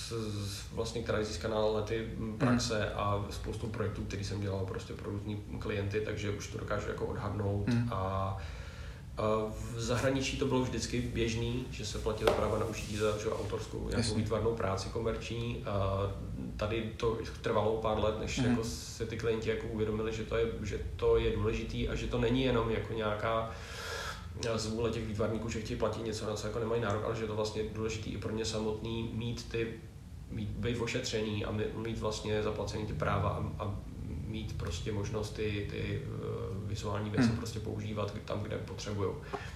vlastně, 0.74 1.04
která 1.04 1.18
je 1.18 1.26
získaná 1.26 1.66
lety 1.66 2.10
praxe 2.38 2.80
mm. 2.80 3.00
a 3.00 3.26
spoustu 3.30 3.68
projektů, 3.68 4.04
který 4.04 4.24
jsem 4.24 4.42
dělal 4.42 4.66
prostě 4.66 4.94
pro 4.94 5.12
různý 5.12 5.44
klienty, 5.60 6.02
takže 6.02 6.32
už 6.32 6.48
to 6.48 6.58
dokážu 6.58 6.90
jako 6.90 7.06
odhadnout 7.06 7.68
mm. 7.68 7.90
a 7.92 8.38
v 9.74 9.82
zahraničí 9.82 10.38
to 10.38 10.46
bylo 10.46 10.62
vždycky 10.62 11.02
běžný, 11.02 11.66
že 11.72 11.86
se 11.86 11.98
platilo 11.98 12.34
práva 12.34 12.60
na 12.60 12.66
užití 12.66 12.98
za 12.98 13.18
že, 13.18 13.30
autorskou 13.30 13.90
nějakou 13.90 14.16
výtvarnou 14.16 14.56
práci 14.56 14.90
komerční. 14.90 15.64
A 15.66 16.08
tady 16.58 16.92
to 16.98 17.18
trvalo 17.42 17.78
pár 17.78 18.00
let, 18.00 18.20
než 18.20 18.38
mm. 18.38 18.46
jako 18.46 18.64
se 18.64 19.06
ty 19.06 19.18
klienti 19.18 19.50
jako 19.50 19.68
uvědomili, 19.68 20.14
že 20.14 20.24
to, 20.24 20.38
je, 20.38 20.46
že 20.64 20.80
to 20.96 21.18
je 21.18 21.36
důležitý 21.36 21.90
a 21.90 21.96
že 21.96 22.08
to 22.08 22.18
není 22.18 22.44
jenom 22.44 22.72
jako 22.72 22.94
nějaká 22.94 23.52
z 24.56 24.68
vůle 24.68 24.90
těch 24.90 25.08
výtvarníků, 25.08 25.50
že 25.50 25.62
chtějí 25.62 25.80
platit 25.80 26.06
něco, 26.06 26.26
na 26.26 26.36
co 26.36 26.48
jako 26.48 26.60
nemají 26.60 26.82
nárok, 26.82 27.04
ale 27.06 27.16
že 27.16 27.24
je 27.24 27.28
to 27.28 27.36
vlastně 27.36 27.64
důležité 27.74 28.10
i 28.10 28.18
pro 28.18 28.32
ně 28.32 28.46
samotný 28.46 29.12
mít 29.14 29.50
ty 29.52 29.74
mít, 30.34 30.50
být 30.50 30.80
ošetřený 30.80 31.46
a 31.46 31.52
mít 31.78 32.00
vlastně 32.00 32.44
zaplacený 32.44 32.86
ty 32.86 32.94
práva 32.94 33.30
a, 33.30 33.64
a 33.64 33.76
mít 34.34 34.58
prostě 34.58 34.92
možnost 34.92 35.30
ty, 35.30 35.68
ty 35.72 36.02
uh, 36.08 36.70
vizuální 36.70 37.10
věci 37.10 37.28
hmm. 37.28 37.38
prostě 37.38 37.60
používat 37.60 38.14
tam, 38.26 38.40
kde 38.42 38.58
potřebují. 38.58 39.10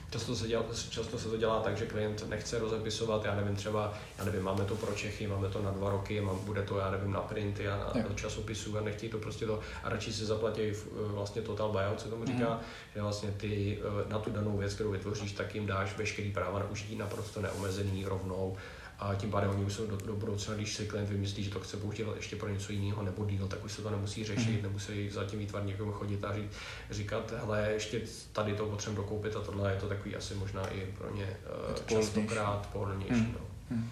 Často 0.09 0.35
se, 0.35 0.47
dělá, 0.47 0.63
často 0.89 1.19
se 1.19 1.29
to 1.29 1.37
dělá 1.37 1.59
tak, 1.59 1.77
že 1.77 1.85
klient 1.85 2.29
nechce 2.29 2.59
rozepisovat, 2.59 3.25
já 3.25 3.35
nevím, 3.35 3.55
třeba, 3.55 3.93
já 4.17 4.25
nevím, 4.25 4.41
máme 4.41 4.65
to 4.65 4.75
pro 4.75 4.95
Čechy, 4.95 5.27
máme 5.27 5.49
to 5.49 5.61
na 5.61 5.71
dva 5.71 5.89
roky, 5.89 6.21
mám, 6.21 6.39
bude 6.39 6.61
to, 6.61 6.77
já 6.77 6.91
nevím, 6.91 7.11
na 7.11 7.21
printy 7.21 7.67
a 7.67 7.77
na, 7.77 8.01
na 8.09 8.15
časopisu 8.15 8.77
a 8.77 8.81
nechtějí 8.81 9.11
to 9.11 9.17
prostě 9.17 9.45
to 9.45 9.59
a 9.83 9.89
radši 9.89 10.13
si 10.13 10.25
zaplatí 10.25 10.61
uh, 10.61 11.11
vlastně 11.11 11.41
total 11.41 11.71
buyout, 11.71 12.01
se 12.01 12.09
tomu 12.09 12.25
říká, 12.25 12.49
hmm. 12.49 12.59
že 12.95 13.01
vlastně 13.01 13.31
ty 13.31 13.79
uh, 13.79 14.11
na 14.11 14.19
tu 14.19 14.31
danou 14.31 14.57
věc, 14.57 14.73
kterou 14.73 14.91
vytvoříš, 14.91 15.31
tak 15.31 15.55
jim 15.55 15.65
dáš 15.65 15.97
veškerý 15.97 16.31
práva 16.31 16.59
na 16.59 16.69
užití 16.69 16.95
naprosto 16.95 17.41
neomezený 17.41 18.05
rovnou 18.05 18.57
a 18.99 19.15
tím 19.15 19.31
pádem 19.31 19.49
oni 19.49 19.65
už 19.65 19.73
jsou 19.73 19.87
do, 19.87 19.97
do 19.97 20.15
budoucna, 20.15 20.53
když 20.53 20.75
si 20.75 20.85
klient 20.85 21.09
vymyslí, 21.09 21.43
že 21.43 21.49
to 21.49 21.59
chce 21.59 21.77
používat 21.77 22.15
ještě 22.15 22.35
pro 22.35 22.49
něco 22.49 22.71
jiného 22.71 23.03
nebo 23.03 23.25
díl, 23.25 23.47
tak 23.47 23.65
už 23.65 23.71
se 23.71 23.81
to 23.81 23.89
nemusí 23.89 24.23
řešit, 24.23 24.57
mm. 24.57 24.61
nemusí 24.61 25.09
za 25.09 25.23
tím 25.23 25.39
výtvarníkem 25.39 25.91
chodit 25.91 26.23
a 26.25 26.33
ří, 26.33 26.49
říkat, 26.91 27.33
hele, 27.37 27.69
ještě 27.73 28.01
tady 28.31 28.53
to 28.53 28.65
potřebujeme 28.65 29.03
dokoupit 29.03 29.35
a 29.35 29.39
tohle 29.39 29.71
je 29.71 29.79
to 29.79 29.87
takový 29.87 30.15
asi 30.15 30.33
možná 30.33 30.67
i 30.67 30.85
pro 30.97 31.15
ně 31.15 31.37
uh, 31.69 31.85
častokrát 31.85 32.69
pohodlnější. 32.73 33.13
Mm. 33.13 33.33
No. 33.33 33.75
Mm. 33.77 33.89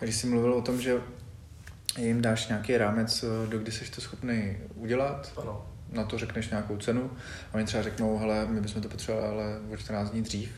A 0.00 0.04
když 0.04 0.16
jsi 0.16 0.26
mluvil 0.26 0.54
o 0.54 0.62
tom, 0.62 0.80
že 0.80 1.00
jim 1.98 2.22
dáš 2.22 2.48
nějaký 2.48 2.76
rámec, 2.76 3.22
eh, 3.24 3.46
do 3.46 3.58
kdy 3.58 3.72
jsi 3.72 3.90
to 3.90 4.00
schopný 4.00 4.56
udělat, 4.74 5.32
ano. 5.42 5.66
na 5.92 6.04
to 6.04 6.18
řekneš 6.18 6.50
nějakou 6.50 6.76
cenu 6.76 7.10
a 7.52 7.54
oni 7.54 7.64
třeba 7.64 7.82
řeknou, 7.82 8.18
hele, 8.18 8.46
my 8.46 8.60
bychom 8.60 8.82
to 8.82 8.88
potřebovali 8.88 9.32
ale 9.32 9.60
o 9.72 9.76
14 9.76 10.10
dní 10.10 10.22
dřív, 10.22 10.50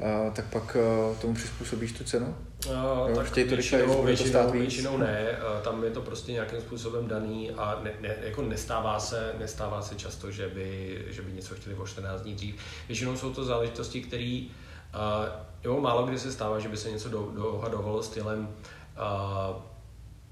a, 0.00 0.30
tak 0.30 0.44
pak 0.44 0.76
uh, 0.76 1.16
tomu 1.16 1.34
přizpůsobíš 1.34 1.92
tu 1.92 2.04
cenu? 2.04 2.36
Uh, 2.68 3.10
jo, 3.10 3.16
tak 3.16 3.26
chtějí 3.26 3.48
to 3.48 3.54
většinou, 3.54 4.02
většinou, 4.02 4.50
většinou 4.50 4.96
ne, 4.96 5.38
uh, 5.56 5.62
tam 5.62 5.84
je 5.84 5.90
to 5.90 6.00
prostě 6.00 6.32
nějakým 6.32 6.60
způsobem 6.60 7.08
daný 7.08 7.50
a 7.50 7.80
ne, 7.82 7.92
ne, 8.00 8.16
jako 8.22 8.42
nestává, 8.42 9.00
se, 9.00 9.32
nestává 9.38 9.82
se 9.82 9.94
často, 9.94 10.30
že 10.30 10.48
by, 10.48 11.04
že 11.08 11.22
by 11.22 11.32
něco 11.32 11.54
chtěli 11.54 11.76
o 11.76 11.86
14 11.86 12.20
dní 12.20 12.34
dřív. 12.34 12.56
Většinou 12.88 13.16
jsou 13.16 13.34
to 13.34 13.44
záležitosti, 13.44 14.00
které 14.00 14.46
uh, 14.94 15.28
jo, 15.64 15.80
málo 15.80 16.06
kdy 16.06 16.18
se 16.18 16.32
stává, 16.32 16.58
že 16.58 16.68
by 16.68 16.76
se 16.76 16.90
něco 16.90 17.08
do, 17.08 17.30
dohadovalo 17.34 18.02
stylem 18.02 18.48
uh, 18.96 19.62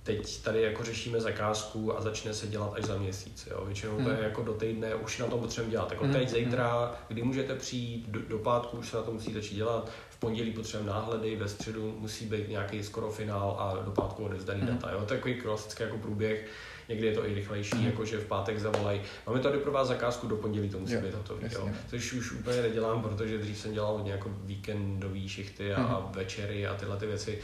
teď 0.04 0.42
tady 0.42 0.62
jako 0.62 0.84
řešíme 0.84 1.20
zakázku 1.20 1.98
a 1.98 2.00
začne 2.00 2.34
se 2.34 2.46
dělat 2.46 2.72
až 2.74 2.84
za 2.84 2.98
měsíc. 2.98 3.48
Jo. 3.50 3.64
Většinou 3.64 3.96
hmm. 3.96 4.04
to 4.04 4.10
je 4.10 4.16
hmm. 4.16 4.24
jako 4.24 4.42
do 4.42 4.52
týdne, 4.52 4.94
už 4.94 5.18
na 5.18 5.26
to 5.26 5.38
potřebujeme 5.38 5.70
dělat. 5.70 5.92
Jako 5.92 6.04
hmm. 6.04 6.12
teď, 6.12 6.28
zítra, 6.28 6.94
kdy 7.08 7.22
můžete 7.22 7.54
přijít, 7.54 8.08
do, 8.08 8.20
do 8.28 8.38
pátku 8.38 8.76
už 8.76 8.88
se 8.88 8.96
na 8.96 9.02
to 9.02 9.12
musí 9.12 9.32
začít 9.32 9.54
dělat, 9.54 9.90
pondělí 10.24 10.50
potřebujeme 10.50 10.92
náhledy, 10.92 11.36
ve 11.36 11.48
středu 11.48 11.96
musí 11.98 12.26
být 12.26 12.48
nějaký 12.48 12.82
skoro 12.82 13.10
finál 13.10 13.56
a 13.58 13.84
do 13.84 13.90
pátku 13.90 14.24
odevzdaný 14.24 14.60
hmm. 14.60 14.68
data. 14.68 14.90
Jo. 14.90 15.04
Takový 15.06 15.34
klasický 15.34 15.82
jako 15.82 15.98
průběh. 15.98 16.48
Někdy 16.88 17.06
je 17.06 17.14
to 17.14 17.28
i 17.28 17.34
rychlejší, 17.34 17.76
hmm. 17.76 17.86
jako 17.86 18.04
že 18.04 18.18
v 18.18 18.26
pátek 18.26 18.58
zavolají. 18.58 19.00
Máme 19.26 19.40
tady 19.40 19.58
pro 19.58 19.72
vás 19.72 19.88
zakázku, 19.88 20.26
do 20.26 20.36
pondělí 20.36 20.68
to 20.68 20.78
musí 20.78 20.92
jo, 20.92 21.00
být 21.00 21.14
hotový. 21.14 21.44
Jo. 21.52 21.70
Což 21.90 22.12
už 22.12 22.32
úplně 22.32 22.62
nedělám, 22.62 23.02
protože 23.02 23.38
dřív 23.38 23.58
jsem 23.58 23.72
dělal 23.72 23.92
hodně 23.92 24.12
jako 24.12 24.30
víkendové 24.44 25.28
šichty 25.28 25.74
a, 25.74 25.82
a 25.82 26.10
večery 26.12 26.66
a 26.66 26.74
tyhle 26.74 26.96
ty 26.96 27.06
věci 27.06 27.38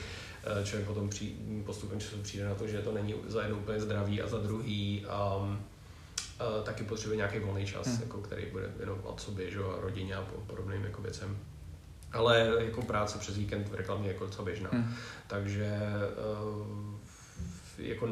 Eh, 0.44 0.64
člověk 0.64 0.88
potom 0.88 1.08
při, 1.08 1.32
postupem 1.66 2.00
času 2.00 2.16
přijde 2.16 2.44
na 2.44 2.54
to, 2.54 2.66
že 2.66 2.78
to 2.78 2.92
není 2.92 3.14
za 3.26 3.42
jednou 3.42 3.58
úplně 3.58 3.80
zdravý 3.80 4.22
a 4.22 4.28
za 4.28 4.38
druhý 4.38 5.06
um, 5.40 5.50
uh, 5.50 6.64
taky 6.64 6.84
potřebuje 6.84 7.16
nějaký 7.16 7.38
volný 7.38 7.66
čas, 7.66 7.86
hmm. 7.86 8.02
jako, 8.02 8.18
který 8.18 8.46
bude 8.46 8.70
věnovat 8.76 9.20
sobě 9.20 9.50
že, 9.50 9.58
a 9.58 9.80
rodině 9.80 10.14
a 10.14 10.22
podobným 10.46 10.84
jako 10.84 11.02
věcem. 11.02 11.38
Ale 12.12 12.52
jako 12.58 12.82
práce 12.82 13.18
přes 13.18 13.36
víkend 13.36 13.68
v 13.68 13.74
reklamě 13.74 14.08
je 14.08 14.12
jako 14.12 14.24
docela 14.24 14.44
běžná. 14.44 14.70
Hmm. 14.72 14.94
Takže 15.26 15.78
uh, 16.48 16.94
jako 17.78 18.08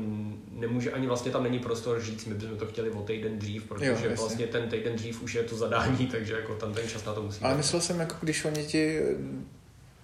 nemůže, 0.50 0.92
ani 0.92 1.06
vlastně 1.06 1.32
tam 1.32 1.42
není 1.42 1.58
prostor 1.58 2.02
říct, 2.02 2.26
my 2.26 2.34
bychom 2.34 2.58
to 2.58 2.66
chtěli 2.66 2.90
o 2.90 3.02
týden 3.02 3.38
dřív, 3.38 3.64
protože 3.64 3.87
jo, 3.87 4.16
vlastně 4.16 4.46
ten 4.46 4.68
týden 4.68 4.96
dřív 4.96 5.22
už 5.22 5.34
je 5.34 5.42
to 5.42 5.56
zadání, 5.56 6.06
takže 6.11 6.32
jako 6.32 6.54
tam 6.54 6.72
ten 6.72 6.88
čas 6.88 7.04
na 7.04 7.14
to 7.14 7.22
musí 7.22 7.40
Ale 7.40 7.56
myslel 7.56 7.82
jsem, 7.82 8.00
jako 8.00 8.16
když 8.20 8.44
oni 8.44 8.64
ti 8.64 9.00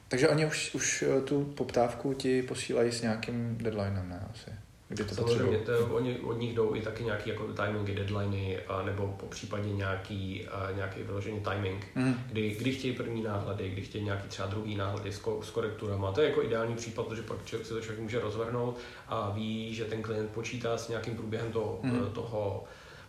takže 0.09 0.29
oni 0.29 0.47
už, 0.47 0.75
už 0.75 1.03
eh, 1.03 1.21
tu 1.21 1.45
poptávku 1.45 2.15
ti 2.15 2.43
posílají 2.43 2.93
s 2.93 3.03
nějakým 3.03 3.57
deadlinem, 3.59 4.09
ne 4.09 4.27
asi? 4.31 4.51
Kdy 4.89 5.05
to 5.05 5.15
Samozřejmě, 5.15 5.59
to, 5.59 5.87
oni 5.87 6.19
od 6.19 6.41
nich 6.41 6.55
jdou 6.55 6.75
i 6.75 6.81
taky 6.81 7.05
nějaký 7.05 7.31
jako 7.31 7.47
timingy, 7.53 7.95
deadliny, 7.95 8.59
a, 8.59 8.83
nebo 8.83 9.17
po 9.21 9.27
případě 9.27 9.73
nějaký, 9.73 10.47
a, 10.47 10.71
nějaký 10.73 11.03
vyložený 11.03 11.41
timing, 11.41 11.87
mm. 11.95 12.15
kdy, 12.27 12.51
kdy 12.51 12.73
chtějí 12.73 12.95
první 12.95 13.23
náhledy, 13.23 13.69
kdy 13.69 13.83
chtějí 13.83 14.05
nějaký 14.05 14.29
třeba 14.29 14.49
druhý 14.49 14.77
náhledy 14.77 15.13
s, 15.13 15.19
ko, 15.19 15.43
s 15.43 15.51
korekturama. 15.51 16.13
To 16.13 16.21
je 16.21 16.29
jako 16.29 16.43
ideální 16.43 16.77
případ, 16.77 17.07
protože 17.07 17.23
pak 17.23 17.45
člověk, 17.45 17.67
se 17.67 17.75
to 17.75 17.81
člověk 17.81 18.01
může 18.01 18.21
rozvrhnout 18.21 18.79
a 19.09 19.31
ví, 19.31 19.75
že 19.75 19.85
ten 19.85 20.03
klient 20.03 20.31
počítá 20.31 20.79
s 20.79 20.89
nějakým 20.89 21.17
průběhem 21.17 21.53
toho, 21.53 21.79
mm. 21.83 22.07
toho 22.13 22.65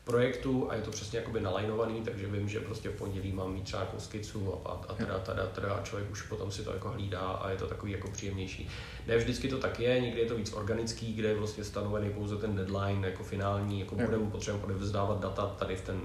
projektu 0.05 0.71
a 0.71 0.75
je 0.75 0.81
to 0.81 0.91
přesně 0.91 1.19
jakoby 1.19 1.41
nalajnovaný, 1.41 2.01
takže 2.01 2.27
vím, 2.27 2.49
že 2.49 2.59
prostě 2.59 2.89
v 2.89 2.95
pondělí 2.95 3.31
mám 3.31 3.53
mít 3.53 3.63
třeba 3.63 3.83
nějakou 3.83 3.99
skicu 3.99 4.53
a, 4.65 4.81
a 4.89 4.93
teda, 4.93 5.19
teda, 5.19 5.45
teda 5.45 5.73
a 5.73 5.83
člověk 5.83 6.11
už 6.11 6.21
potom 6.21 6.51
si 6.51 6.63
to 6.63 6.73
jako 6.73 6.89
hlídá 6.89 7.19
a 7.19 7.49
je 7.49 7.57
to 7.57 7.67
takový 7.67 7.91
jako 7.91 8.11
příjemnější. 8.11 8.69
Ne 9.07 9.17
vždycky 9.17 9.47
to 9.47 9.57
tak 9.57 9.79
je, 9.79 10.01
někdy 10.01 10.19
je 10.19 10.25
to 10.25 10.35
víc 10.35 10.53
organický, 10.53 11.13
kde 11.13 11.27
je 11.27 11.35
vlastně 11.35 11.63
stanovený 11.63 12.09
pouze 12.09 12.37
ten 12.37 12.55
deadline 12.55 13.07
jako 13.07 13.23
finální, 13.23 13.79
jako 13.79 13.95
budeme 13.95 14.31
potřebovat 14.31 14.63
odevzdávat 14.65 15.19
data 15.19 15.45
tady 15.45 15.75
v 15.75 15.81
ten 15.81 16.01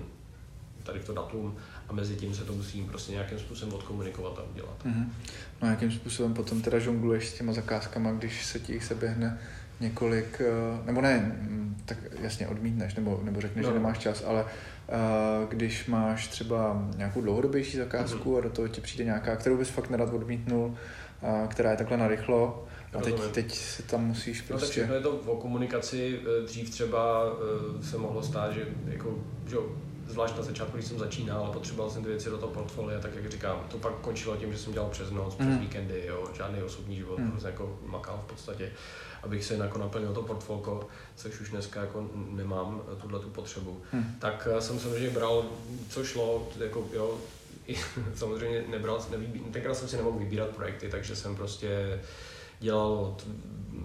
tady 0.82 0.98
v 0.98 1.04
to 1.04 1.14
datum 1.14 1.56
a 1.88 1.92
mezi 1.92 2.16
tím 2.16 2.34
se 2.34 2.44
to 2.44 2.52
musím 2.52 2.86
prostě 2.86 3.12
nějakým 3.12 3.38
způsobem 3.38 3.74
odkomunikovat 3.74 4.38
a 4.38 4.42
udělat. 4.42 4.84
Mm-hmm. 4.84 5.08
No 5.62 5.68
a 5.68 5.70
jakým 5.70 5.92
způsobem 5.92 6.34
potom 6.34 6.62
teda 6.62 6.78
žongluješ 6.78 7.28
s 7.28 7.34
těma 7.34 7.52
zakázkama, 7.52 8.12
když 8.12 8.46
se 8.46 8.58
ti 8.58 8.72
jich 8.72 8.84
seběhne 8.84 9.40
několik, 9.80 10.40
eh, 10.40 10.86
nebo 10.86 11.00
ne, 11.00 11.36
tak 11.84 11.98
jasně 12.20 12.48
odmítneš, 12.48 12.94
nebo, 12.94 13.20
nebo 13.22 13.40
řekneš, 13.40 13.66
no. 13.66 13.72
že 13.72 13.78
nemáš 13.78 13.98
čas, 13.98 14.24
ale 14.26 14.44
uh, 14.44 15.48
když 15.48 15.86
máš 15.86 16.28
třeba 16.28 16.88
nějakou 16.96 17.20
dlouhodobější 17.20 17.76
zakázku 17.76 18.32
mm-hmm. 18.32 18.38
a 18.38 18.40
do 18.40 18.50
toho 18.50 18.68
ti 18.68 18.80
přijde 18.80 19.04
nějaká, 19.04 19.36
kterou 19.36 19.56
bys 19.56 19.68
fakt 19.68 19.90
nerad 19.90 20.12
odmítnul, 20.12 20.66
uh, 20.66 21.48
která 21.48 21.70
je 21.70 21.76
takhle 21.76 21.96
narychlo, 21.96 22.66
a 22.98 23.00
teď, 23.00 23.20
teď 23.30 23.54
se 23.54 23.82
tam 23.82 24.06
musíš 24.06 24.42
prostě... 24.42 24.80
No 24.80 24.86
tak 24.86 24.96
je 24.96 25.02
to 25.02 25.10
o 25.10 25.36
komunikaci. 25.36 26.20
Dřív 26.46 26.70
třeba 26.70 27.24
se 27.82 27.98
mohlo 27.98 28.22
stát, 28.22 28.52
že 28.52 28.64
jako, 28.86 29.18
že 29.46 29.56
zvlášť 30.10 30.36
na 30.36 30.42
začátku, 30.42 30.76
když 30.76 30.86
jsem 30.86 30.98
začínal, 30.98 31.44
ale 31.44 31.52
potřeboval 31.52 31.90
jsem 31.90 32.02
ty 32.02 32.08
věci 32.08 32.30
do 32.30 32.38
toho 32.38 32.52
portfolia, 32.52 33.00
tak 33.00 33.14
jak 33.14 33.30
říkám, 33.30 33.64
to 33.68 33.78
pak 33.78 33.94
končilo 33.94 34.36
tím, 34.36 34.52
že 34.52 34.58
jsem 34.58 34.72
dělal 34.72 34.88
přes 34.88 35.10
noc, 35.10 35.34
přes 35.34 35.48
mm. 35.48 35.58
víkendy, 35.58 36.02
jo, 36.06 36.24
žádný 36.36 36.62
osobní 36.62 36.96
život, 36.96 37.18
mm. 37.18 37.30
prostě 37.30 37.48
jako 37.48 37.78
makal 37.86 38.20
v 38.26 38.30
podstatě, 38.30 38.72
abych 39.22 39.44
se 39.44 39.54
jako 39.54 39.78
naplnil 39.78 40.12
to 40.12 40.22
portfolio, 40.22 40.88
což 41.16 41.40
už 41.40 41.50
dneska 41.50 41.80
jako 41.80 42.09
nemám 42.30 42.83
tuhle 43.00 43.20
tu 43.20 43.30
potřebu. 43.30 43.83
Mm. 43.92 44.16
Tak 44.18 44.48
eh, 44.50 44.61
jsem 44.61 44.78
samozřejmě 44.78 45.11
bral, 45.11 45.44
co 45.88 46.04
šlo, 46.04 46.48
jako 46.59 46.85
jo, 46.92 47.18
samozřejmě 48.14 48.64
nebral, 48.68 49.06
nevybí, 49.11 49.40
tenkrát 49.40 49.74
jsem 49.74 49.88
si 49.88 49.96
nemohl 49.96 50.18
vybírat 50.18 50.48
projekty, 50.48 50.88
takže 50.88 51.16
jsem 51.16 51.37
prostě 51.37 52.00
dělal 52.61 52.92
od, 52.92 53.26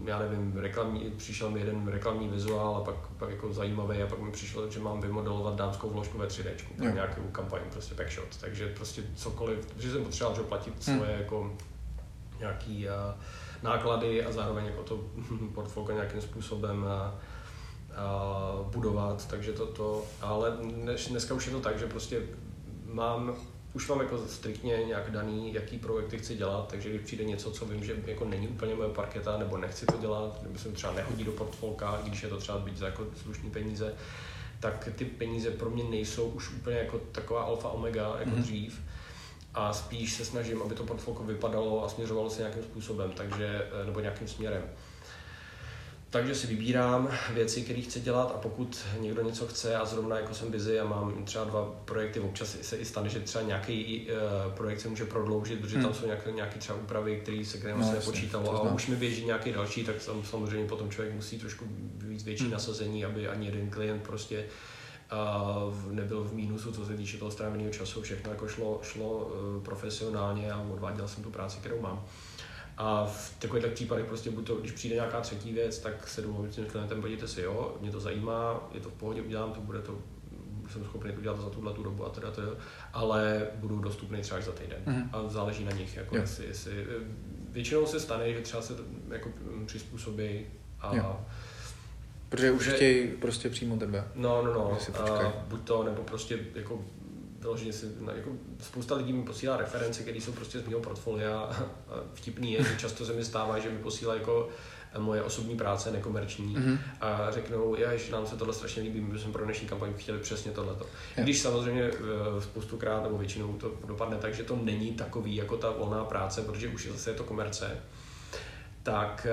já 0.06 0.20
nevím, 0.20 0.58
reklamní, 0.58 1.12
přišel 1.18 1.52
mi 1.52 1.60
jeden 1.60 1.88
reklamní 1.88 2.30
vizuál 2.30 2.76
a 2.76 2.84
pak, 2.84 2.96
pak 3.18 3.30
jako 3.30 3.54
zajímavý 3.54 4.02
a 4.02 4.08
pak 4.08 4.20
mi 4.20 4.32
přišlo, 4.32 4.70
že 4.70 4.80
mám 4.80 5.02
vymodelovat 5.02 5.56
dámskou 5.56 5.90
vložku 5.90 6.18
ve 6.18 6.28
3D, 6.28 6.52
pro 6.78 6.90
nějakou 6.90 7.22
kampaň, 7.22 7.62
prostě 7.72 7.96
backshot, 7.96 8.38
takže 8.42 8.68
prostě 8.68 9.04
cokoliv, 9.16 9.66
protože 9.66 9.92
jsem 9.92 10.04
potřeboval 10.04 10.36
že 10.36 10.44
platit 10.44 10.88
hmm. 10.88 10.98
svoje 10.98 11.12
jako 11.12 11.58
nějaký 12.40 12.88
uh, 12.88 13.22
náklady 13.66 14.26
a 14.26 14.32
zároveň 14.32 14.66
jako 14.66 14.84
to 14.84 15.00
portfolio 15.54 15.96
nějakým 15.96 16.22
způsobem 16.22 16.86
a, 16.86 17.16
a 17.96 18.30
budovat, 18.64 19.28
takže 19.28 19.54
toto, 19.54 20.06
ale 20.22 20.52
dnes, 20.52 21.08
dneska 21.08 21.34
už 21.34 21.46
je 21.46 21.52
to 21.52 21.60
tak, 21.60 21.80
že 21.80 21.88
prostě 21.88 22.22
mám 22.86 23.36
už 23.76 23.88
mám 23.88 24.00
jako 24.00 24.18
striktně 24.28 24.78
nějak 24.88 25.12
daný, 25.12 25.54
jaký 25.54 25.78
projekty 25.78 26.18
chci 26.18 26.36
dělat, 26.36 26.68
takže 26.68 26.90
když 26.90 27.02
přijde 27.02 27.24
něco, 27.24 27.52
co 27.52 27.66
vím, 27.66 27.84
že 27.84 27.96
jako 28.06 28.26
není 28.26 28.48
úplně 28.48 28.76
moje 28.76 28.90
parketa, 28.90 29.38
nebo 29.38 29.58
nechci 29.58 29.86
to 29.86 29.98
dělat, 29.98 30.44
nebo 30.44 30.60
se 30.60 30.72
třeba 30.72 30.94
nehodí 30.94 31.24
do 31.24 31.32
portfolka, 31.32 32.02
když 32.04 32.24
je 32.24 32.30
to 32.30 32.38
třeba 32.38 32.58
být 32.58 32.78
za 32.78 32.86
jako 32.86 33.06
slušný 33.24 33.50
peníze, 33.50 33.94
tak 34.60 34.90
ty 34.96 35.06
peníze 35.06 35.52
pro 35.52 35.70
mě 35.70 35.84
nejsou 35.84 36.30
už 36.30 36.52
úplně 36.52 36.78
jako 36.78 37.00
taková 37.12 37.44
alfa 37.44 37.70
omega 37.70 38.16
jako 38.20 38.32
mm-hmm. 38.32 38.42
dřív 38.42 38.82
a 39.56 39.74
spíš 39.74 40.14
se 40.14 40.26
snažím, 40.26 40.62
aby 40.62 40.76
to 40.76 40.84
portfolio 40.84 41.24
vypadalo 41.24 41.86
a 41.86 41.90
směřovalo 41.90 42.30
se 42.30 42.42
nějakým 42.42 42.64
způsobem, 42.64 43.12
takže, 43.12 43.68
eh, 43.82 43.86
nebo 43.86 44.00
nějakým 44.00 44.28
směrem. 44.28 44.64
Takže 46.10 46.36
si 46.36 46.48
vybírám 46.48 47.10
věci, 47.34 47.62
které 47.62 47.82
chci 47.82 48.00
dělat 48.00 48.32
a 48.36 48.38
pokud 48.38 48.86
někdo 49.00 49.22
něco 49.22 49.48
chce 49.48 49.76
a 49.76 49.86
zrovna 49.86 50.20
jako 50.20 50.34
jsem 50.34 50.52
busy 50.52 50.80
a 50.80 50.86
mám 50.86 51.26
třeba 51.26 51.46
dva 51.46 51.76
projekty, 51.86 52.20
občas 52.20 52.58
se 52.62 52.78
i 52.78 52.86
stane, 52.86 53.10
že 53.10 53.20
třeba 53.20 53.44
nějaký 53.44 54.08
uh, 54.08 54.54
projekt 54.54 54.80
se 54.80 54.90
může 54.90 55.06
prodloužit, 55.06 55.60
protože 55.60 55.74
tam 55.76 55.84
hmm. 55.84 55.94
jsou 55.94 56.06
nějaké, 56.06 56.32
nějaké 56.32 56.60
třeba 56.60 56.78
úpravy, 56.78 57.20
které 57.20 57.46
se 57.46 57.58
kterým 57.58 57.80
no, 57.80 57.88
se 57.88 57.94
nepočítalo 57.94 58.66
a 58.66 58.74
už 58.74 58.88
mi 58.88 58.96
běží 58.96 59.26
nějaký 59.26 59.52
další, 59.52 59.84
tak 59.84 59.96
tam 60.06 60.24
samozřejmě 60.24 60.68
potom 60.68 60.90
člověk 60.90 61.16
musí 61.16 61.40
trošku 61.40 61.66
víc 61.98 62.24
větší 62.24 62.44
hmm. 62.44 62.54
nasazení, 62.54 63.06
aby 63.06 63.28
ani 63.28 63.46
jeden 63.46 63.70
klient 63.70 64.04
prostě 64.04 64.38
uh, 64.38 64.75
nebyl 65.92 66.24
v 66.24 66.34
mínusu, 66.34 66.72
co 66.72 66.86
se 66.86 66.96
týče 66.98 67.18
toho 67.18 67.32
stráveného 67.32 67.72
času, 67.72 68.02
všechno 68.02 68.32
jako 68.32 68.48
šlo, 68.48 68.80
šlo 68.84 69.18
uh, 69.18 69.64
profesionálně 69.64 70.52
a 70.52 70.66
odváděl 70.74 71.08
jsem 71.08 71.24
tu 71.24 71.30
práci, 71.30 71.58
kterou 71.58 71.82
mám. 71.82 72.04
A 72.78 73.06
v 73.06 73.36
takových 73.40 73.66
případech 73.66 74.06
prostě 74.06 74.32
buď 74.32 74.48
to, 74.48 74.56
když 74.56 74.72
přijde 74.72 74.96
nějaká 74.96 75.22
třetí 75.22 75.54
věc, 75.54 75.80
tak 75.80 76.08
se 76.08 76.22
domluvím 76.22 76.52
s 76.52 76.56
tím 76.56 76.66
klientem, 76.66 77.02
podívejte 77.02 77.28
si, 77.28 77.42
jo, 77.42 77.78
mě 77.82 77.92
to 77.92 78.00
zajímá, 78.00 78.70
je 78.72 78.80
to 78.80 78.90
v 78.90 78.94
pohodě, 78.94 79.22
udělám 79.22 79.52
to, 79.52 79.62
bude 79.62 79.82
to, 79.82 79.98
jsem 80.70 80.84
schopný 80.84 81.12
to 81.12 81.20
udělat 81.20 81.42
za 81.42 81.50
tuhle 81.50 81.74
tu 81.74 81.84
dobu 81.84 82.06
a 82.06 82.10
teda 82.10 82.32
to, 82.32 82.42
ale 82.94 83.48
budu 83.56 83.80
dostupný 83.80 84.22
třeba 84.22 84.38
až 84.38 84.46
za 84.46 84.52
týden. 84.52 84.80
Mm-hmm. 84.86 85.10
A 85.12 85.30
záleží 85.30 85.64
na 85.64 85.72
nich, 85.72 85.96
jako 85.96 86.16
jestli, 86.16 86.46
jestli, 86.46 86.86
většinou 87.50 87.86
se 87.86 88.00
stane, 88.00 88.34
že 88.34 88.42
třeba 88.42 88.62
se 88.62 88.74
jako 89.10 89.30
přizpůsobí 89.66 90.46
a 90.80 90.96
jo. 90.96 91.26
Protože 92.36 92.52
už 92.52 92.68
chtějí 92.68 93.08
prostě 93.08 93.50
přímo 93.50 93.78
tebe. 93.78 94.08
No, 94.16 94.42
no, 94.42 94.54
no. 94.54 94.78
A 95.00 95.34
buď 95.48 95.64
to, 95.64 95.84
nebo 95.84 96.02
prostě 96.04 96.40
jako 96.56 96.86
vyloženě 97.40 97.74
si, 97.74 97.86
no, 98.00 98.12
jako 98.12 98.30
spousta 98.62 98.96
lidí 98.96 99.14
mi 99.14 99.24
posílá 99.24 99.58
reference, 99.58 100.02
které 100.02 100.18
jsou 100.18 100.32
prostě 100.32 100.60
z 100.60 100.68
mého 100.68 100.80
portfolia. 100.80 101.40
A 101.40 101.66
vtipný 102.14 102.54
je, 102.54 102.64
že 102.64 102.76
často 102.78 103.06
se 103.06 103.14
mi 103.14 103.26
stává, 103.26 103.60
že 103.60 103.70
mi 103.70 103.78
posílá 103.78 104.14
jako 104.14 104.50
moje 104.98 105.24
osobní 105.24 105.58
práce, 105.58 105.92
nekomerční, 105.92 106.56
mm-hmm. 106.56 106.78
a 107.02 107.32
řeknou, 107.32 107.76
že 107.96 108.12
nám 108.12 108.26
se 108.28 108.36
tohle 108.36 108.54
strašně 108.54 108.84
líbí, 108.84 109.02
my 109.02 109.20
jsme 109.20 109.32
pro 109.32 109.46
dnešní 109.46 109.68
kampaň 109.68 109.94
chtěli 109.98 110.20
přesně 110.20 110.52
tohleto. 110.52 110.86
Yeah. 110.86 111.26
Když 111.26 111.42
samozřejmě 111.42 111.84
eh, 111.84 112.42
spoustu 112.42 112.78
krát 112.78 113.04
nebo 113.04 113.18
většinou 113.18 113.54
to 113.54 113.72
dopadne 113.88 114.18
tak, 114.18 114.34
že 114.34 114.44
to 114.44 114.56
není 114.56 114.92
takový 114.92 115.36
jako 115.36 115.58
ta 115.58 115.72
volná 115.72 116.04
práce, 116.04 116.42
protože 116.42 116.68
už 116.68 116.86
je 116.86 116.92
zase 116.92 117.10
je 117.10 117.14
to 117.14 117.24
komerce, 117.24 117.78
tak 118.84 119.28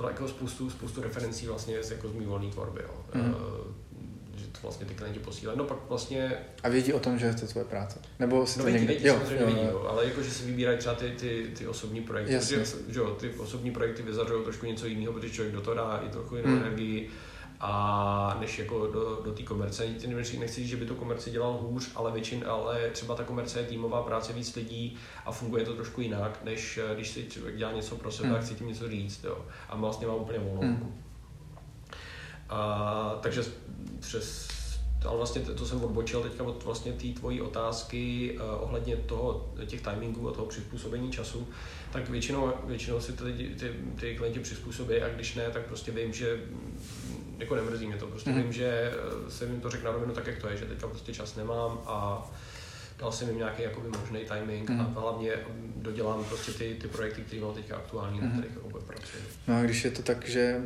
uh, 0.00 0.06
jako 0.06 0.28
spoustu, 0.28 0.70
spoustu 0.70 1.02
referencí 1.02 1.46
vlastně 1.46 1.76
jako 1.90 2.08
z 2.08 2.12
mý 2.12 2.26
volné 2.26 2.50
tvorby. 2.50 2.80
Jo. 2.82 3.04
Mm. 3.14 3.30
Uh, 3.30 3.36
vlastně 4.62 4.86
ty 4.86 4.94
klienti 4.94 5.18
posílají. 5.20 5.58
No 5.58 5.64
pak 5.64 5.78
vlastně... 5.88 6.32
A 6.62 6.68
vědí 6.68 6.92
o 6.92 7.00
tom, 7.00 7.18
že 7.18 7.26
je 7.26 7.34
to 7.34 7.46
tvoje 7.46 7.64
práce? 7.64 7.98
Nebo 8.18 8.46
si 8.46 8.58
no 8.58 8.64
to 8.64 8.70
vědí, 8.70 8.86
někde... 8.86 9.02
vědí, 9.02 9.18
samozřejmě 9.18 9.44
jo, 9.44 9.46
vědí, 9.46 9.68
jo. 9.72 9.86
ale 9.88 10.04
jako, 10.04 10.22
že 10.22 10.30
si 10.30 10.44
vybírají 10.44 10.78
třeba 10.78 10.94
ty, 10.94 11.10
ty, 11.10 11.50
ty 11.58 11.66
osobní 11.66 12.02
projekty. 12.02 12.32
Jasně. 12.32 12.56
Protože, 12.56 12.76
že 12.88 13.00
jo, 13.00 13.10
ty 13.20 13.30
osobní 13.30 13.70
projekty 13.70 14.02
vyzařují 14.02 14.44
trošku 14.44 14.66
něco 14.66 14.86
jiného, 14.86 15.12
protože 15.12 15.32
člověk 15.32 15.54
do 15.54 15.60
toho 15.60 15.74
dá 15.74 16.02
i 16.06 16.08
trochu 16.08 16.36
jinou 16.36 16.48
hmm. 16.48 16.58
energii 16.58 17.10
a 17.60 18.36
než 18.40 18.58
jako 18.58 18.86
do, 18.86 19.20
do 19.24 19.32
té 19.32 19.42
komerce. 19.42 19.86
Nechci 20.38 20.60
říct, 20.60 20.68
že 20.68 20.76
by 20.76 20.86
to 20.86 20.94
komerce 20.94 21.30
dělal 21.30 21.52
hůř, 21.52 21.90
ale 21.94 22.12
většin, 22.12 22.44
ale 22.48 22.90
třeba 22.90 23.14
ta 23.14 23.24
komerce 23.24 23.60
je 23.60 23.66
týmová 23.66 24.02
práce 24.02 24.32
víc 24.32 24.56
lidí 24.56 24.96
a 25.24 25.32
funguje 25.32 25.64
to 25.64 25.74
trošku 25.74 26.00
jinak, 26.00 26.44
než 26.44 26.78
eh, 26.78 26.94
když 26.94 27.10
si 27.10 27.26
člověk 27.26 27.56
dělá 27.56 27.72
něco 27.72 27.96
pro 27.96 28.12
sebe 28.12 28.28
hmm. 28.28 28.38
a 28.38 28.40
chce 28.40 28.54
tím 28.54 28.68
něco 28.68 28.88
říct. 28.88 29.24
Jo. 29.24 29.44
A 29.68 29.76
vlastně 29.76 30.06
má 30.06 30.14
úplně 30.14 30.38
volnou 30.38 30.60
hmm. 30.60 31.02
A, 32.48 33.18
takže 33.20 33.44
přes 34.00 34.56
ale 35.06 35.16
vlastně 35.16 35.40
to 35.42 35.66
jsem 35.66 35.84
odbočil 35.84 36.22
teďka 36.22 36.44
od 36.44 36.64
vlastně 36.64 36.92
té 36.92 37.08
tvojí 37.08 37.40
otázky 37.40 38.36
uh, 38.38 38.62
ohledně 38.62 38.96
toho, 38.96 39.54
těch 39.66 39.82
timingů 39.82 40.28
a 40.28 40.32
toho 40.32 40.46
přizpůsobení 40.46 41.12
času, 41.12 41.48
tak 41.92 42.08
většinou, 42.08 42.52
většinou 42.64 43.00
si 43.00 43.12
ty, 43.12 43.54
ty, 43.58 43.74
ty 44.00 44.16
klienti 44.16 44.40
přizpůsobí 44.40 45.02
a 45.02 45.08
když 45.08 45.34
ne, 45.34 45.50
tak 45.50 45.66
prostě 45.66 45.92
vím, 45.92 46.12
že 46.12 46.40
jako 47.38 47.56
nemrzí 47.56 47.86
mě 47.86 47.96
to, 47.96 48.06
prostě 48.06 48.30
mm. 48.30 48.42
vím, 48.42 48.52
že 48.52 48.92
eh, 48.92 49.30
jsem 49.30 49.50
jim 49.50 49.60
to 49.60 49.70
řekl 49.70 49.84
na 49.84 49.90
rovinu 49.90 50.14
tak, 50.14 50.26
jak 50.26 50.38
to 50.38 50.48
je, 50.48 50.56
že 50.56 50.64
teďka 50.64 50.86
prostě 50.86 51.12
čas 51.12 51.36
nemám 51.36 51.78
a 51.86 52.30
dal 52.98 53.12
jsem 53.12 53.28
jim 53.28 53.38
nějaký 53.38 53.62
jakoby 53.62 53.88
možný 53.88 54.20
timing 54.24 54.70
mm. 54.70 54.80
a 54.80 55.00
hlavně 55.00 55.32
dodělám 55.76 56.24
prostě 56.24 56.52
ty, 56.52 56.74
ty 56.74 56.88
projekty, 56.88 57.20
které 57.20 57.42
mám 57.42 57.54
teďka 57.54 57.76
aktuální, 57.76 58.20
mm. 58.20 58.24
na 58.24 58.32
kterých 58.32 58.56
jako 58.56 58.80
pracuji. 58.80 59.22
No 59.48 59.56
a 59.56 59.62
když 59.62 59.84
je 59.84 59.90
to 59.90 60.02
tak, 60.02 60.28
že 60.28 60.60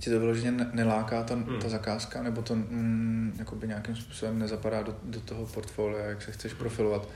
ti 0.00 0.10
to 0.10 0.20
vyloženě 0.20 0.66
neláká 0.72 1.22
ta, 1.22 1.34
hmm. 1.34 1.58
ta 1.60 1.68
zakázka, 1.68 2.22
nebo 2.22 2.42
to 2.42 2.54
mm, 2.54 3.34
jakoby 3.38 3.68
nějakým 3.68 3.96
způsobem 3.96 4.38
nezapadá 4.38 4.82
do, 4.82 4.96
do 5.02 5.20
toho 5.20 5.46
portfolia, 5.46 6.04
jak 6.04 6.22
se 6.22 6.32
chceš 6.32 6.52
profilovat, 6.52 7.08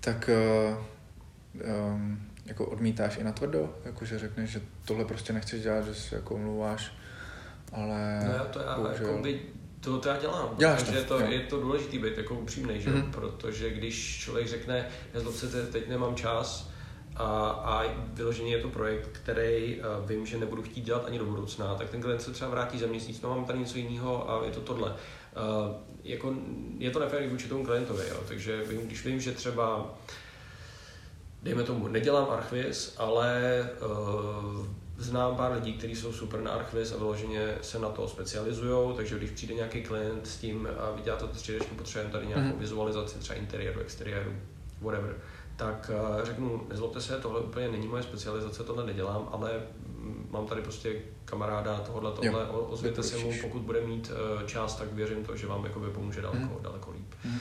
tak 0.00 0.30
uh, 0.70 0.76
um, 1.94 2.22
jako 2.46 2.66
odmítáš 2.66 3.18
i 3.18 3.24
na 3.24 3.32
tvrdo, 3.32 3.78
jakože 3.84 4.18
řekneš, 4.18 4.50
že 4.50 4.60
tohle 4.84 5.04
prostě 5.04 5.32
nechceš 5.32 5.62
dělat, 5.62 5.84
že 5.84 5.94
se 5.94 6.16
jako 6.16 6.34
omluváš, 6.34 6.92
ale 7.74 8.20
no 8.26 8.32
já 8.32 8.44
to 8.44 8.58
já, 8.58 8.76
bohužel... 8.76 9.06
jako 9.06 9.22
by, 9.22 9.40
to, 9.80 9.98
to 9.98 10.08
já 10.08 10.16
dělám, 10.16 10.54
Děláš 10.56 10.82
takže 10.82 11.02
to, 11.02 11.20
je 11.20 11.40
to 11.40 11.60
důležité 11.60 11.98
být 11.98 12.18
jako 12.18 12.34
upřímný, 12.34 12.80
že? 12.80 12.90
Mm-hmm. 12.90 13.10
protože 13.10 13.70
když 13.70 14.18
člověk 14.18 14.48
řekne, 14.48 14.88
já 15.14 15.20
se 15.30 15.66
teď 15.66 15.88
nemám 15.88 16.14
čas, 16.14 16.74
a, 17.16 17.48
a 17.48 17.84
vyloženě 18.12 18.52
je 18.56 18.62
to 18.62 18.68
projekt, 18.68 19.08
který 19.12 19.80
uh, 19.80 20.08
vím, 20.08 20.26
že 20.26 20.38
nebudu 20.38 20.62
chtít 20.62 20.84
dělat 20.84 21.04
ani 21.06 21.18
do 21.18 21.24
budoucna, 21.24 21.74
tak 21.74 21.90
ten 21.90 22.02
klient 22.02 22.22
se 22.22 22.32
třeba 22.32 22.50
vrátí 22.50 22.78
za 22.78 22.86
měsíc, 22.86 23.20
no 23.22 23.28
mám 23.28 23.44
tady 23.44 23.58
něco 23.58 23.78
jiného 23.78 24.30
a 24.30 24.44
je 24.44 24.50
to 24.50 24.60
tohle. 24.60 24.90
Uh, 24.90 24.96
jako, 26.04 26.34
je 26.78 26.90
to 26.90 26.98
nefér 26.98 27.28
vůči 27.28 27.48
tomu 27.48 27.64
klientovi, 27.64 28.04
jo? 28.08 28.16
takže 28.28 28.64
vím, 28.64 28.86
když 28.86 29.04
vím, 29.04 29.20
že 29.20 29.32
třeba 29.32 29.94
dejme 31.42 31.62
tomu, 31.62 31.88
nedělám 31.88 32.30
Archviz, 32.30 32.94
ale 32.98 33.70
uh, 33.80 34.66
znám 34.98 35.36
pár 35.36 35.52
lidí, 35.52 35.72
kteří 35.72 35.96
jsou 35.96 36.12
super 36.12 36.40
na 36.40 36.50
Archviz 36.50 36.92
a 36.92 36.96
vyloženě 36.96 37.54
se 37.62 37.78
na 37.78 37.88
to 37.88 38.08
specializují, 38.08 38.96
takže 38.96 39.18
když 39.18 39.30
přijde 39.30 39.54
nějaký 39.54 39.82
klient 39.82 40.26
s 40.26 40.36
tím 40.36 40.68
a 40.78 40.90
vidí 40.90 41.10
to 41.18 41.26
3 41.26 41.58
potřebujeme 41.76 42.12
tady 42.12 42.26
nějakou 42.26 42.48
mm-hmm. 42.48 42.58
vizualizaci, 42.58 43.18
třeba 43.18 43.38
interiéru, 43.38 43.80
exteriéru, 43.80 44.32
whatever, 44.80 45.16
tak 45.56 45.90
eh, 45.94 46.26
řeknu, 46.26 46.66
nezlobte 46.68 47.00
se, 47.00 47.20
tohle 47.20 47.40
úplně 47.40 47.68
není 47.68 47.88
moje 47.88 48.02
specializace, 48.02 48.64
tohle 48.64 48.86
nedělám, 48.86 49.28
ale 49.32 49.62
mám 50.30 50.46
tady 50.46 50.62
prostě 50.62 51.02
kamaráda, 51.24 51.78
tohle, 51.78 52.12
tohle, 52.12 52.40
jo, 52.42 52.66
ozvěte 52.70 53.02
se 53.02 53.16
mu, 53.16 53.32
pokud 53.42 53.62
bude 53.62 53.80
mít 53.80 54.12
eh, 54.12 54.46
čas, 54.46 54.76
tak 54.76 54.92
věřím 54.92 55.24
to, 55.24 55.36
že 55.36 55.46
vám 55.46 55.64
jakoby 55.64 55.90
pomůže 55.90 56.22
daleko, 56.22 56.54
mm. 56.54 56.62
daleko 56.62 56.90
líp. 56.90 57.14
Mm. 57.24 57.38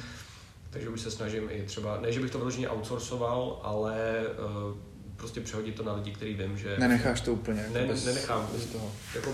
Takže 0.69 0.89
už 0.89 1.01
se 1.01 1.11
snažím 1.11 1.49
i 1.51 1.63
třeba, 1.63 1.99
ne, 2.01 2.11
že 2.11 2.19
bych 2.19 2.31
to 2.31 2.37
vyloženě 2.37 2.69
outsourcoval, 2.69 3.59
ale 3.63 4.25
uh, 4.69 4.77
prostě 5.18 5.41
přehodit 5.41 5.76
to 5.76 5.84
na 5.84 5.93
lidi, 5.93 6.11
který 6.11 6.34
vím, 6.34 6.57
že... 6.57 6.76
Nenecháš 6.80 7.22
to 7.22 7.34
úplně 7.34 7.61
jako 7.61 7.74
ne, 7.74 7.86
bez, 7.86 8.05
nenechám. 8.05 8.49
bez 8.53 8.66
toho. 8.66 8.91
Jako, 9.16 9.32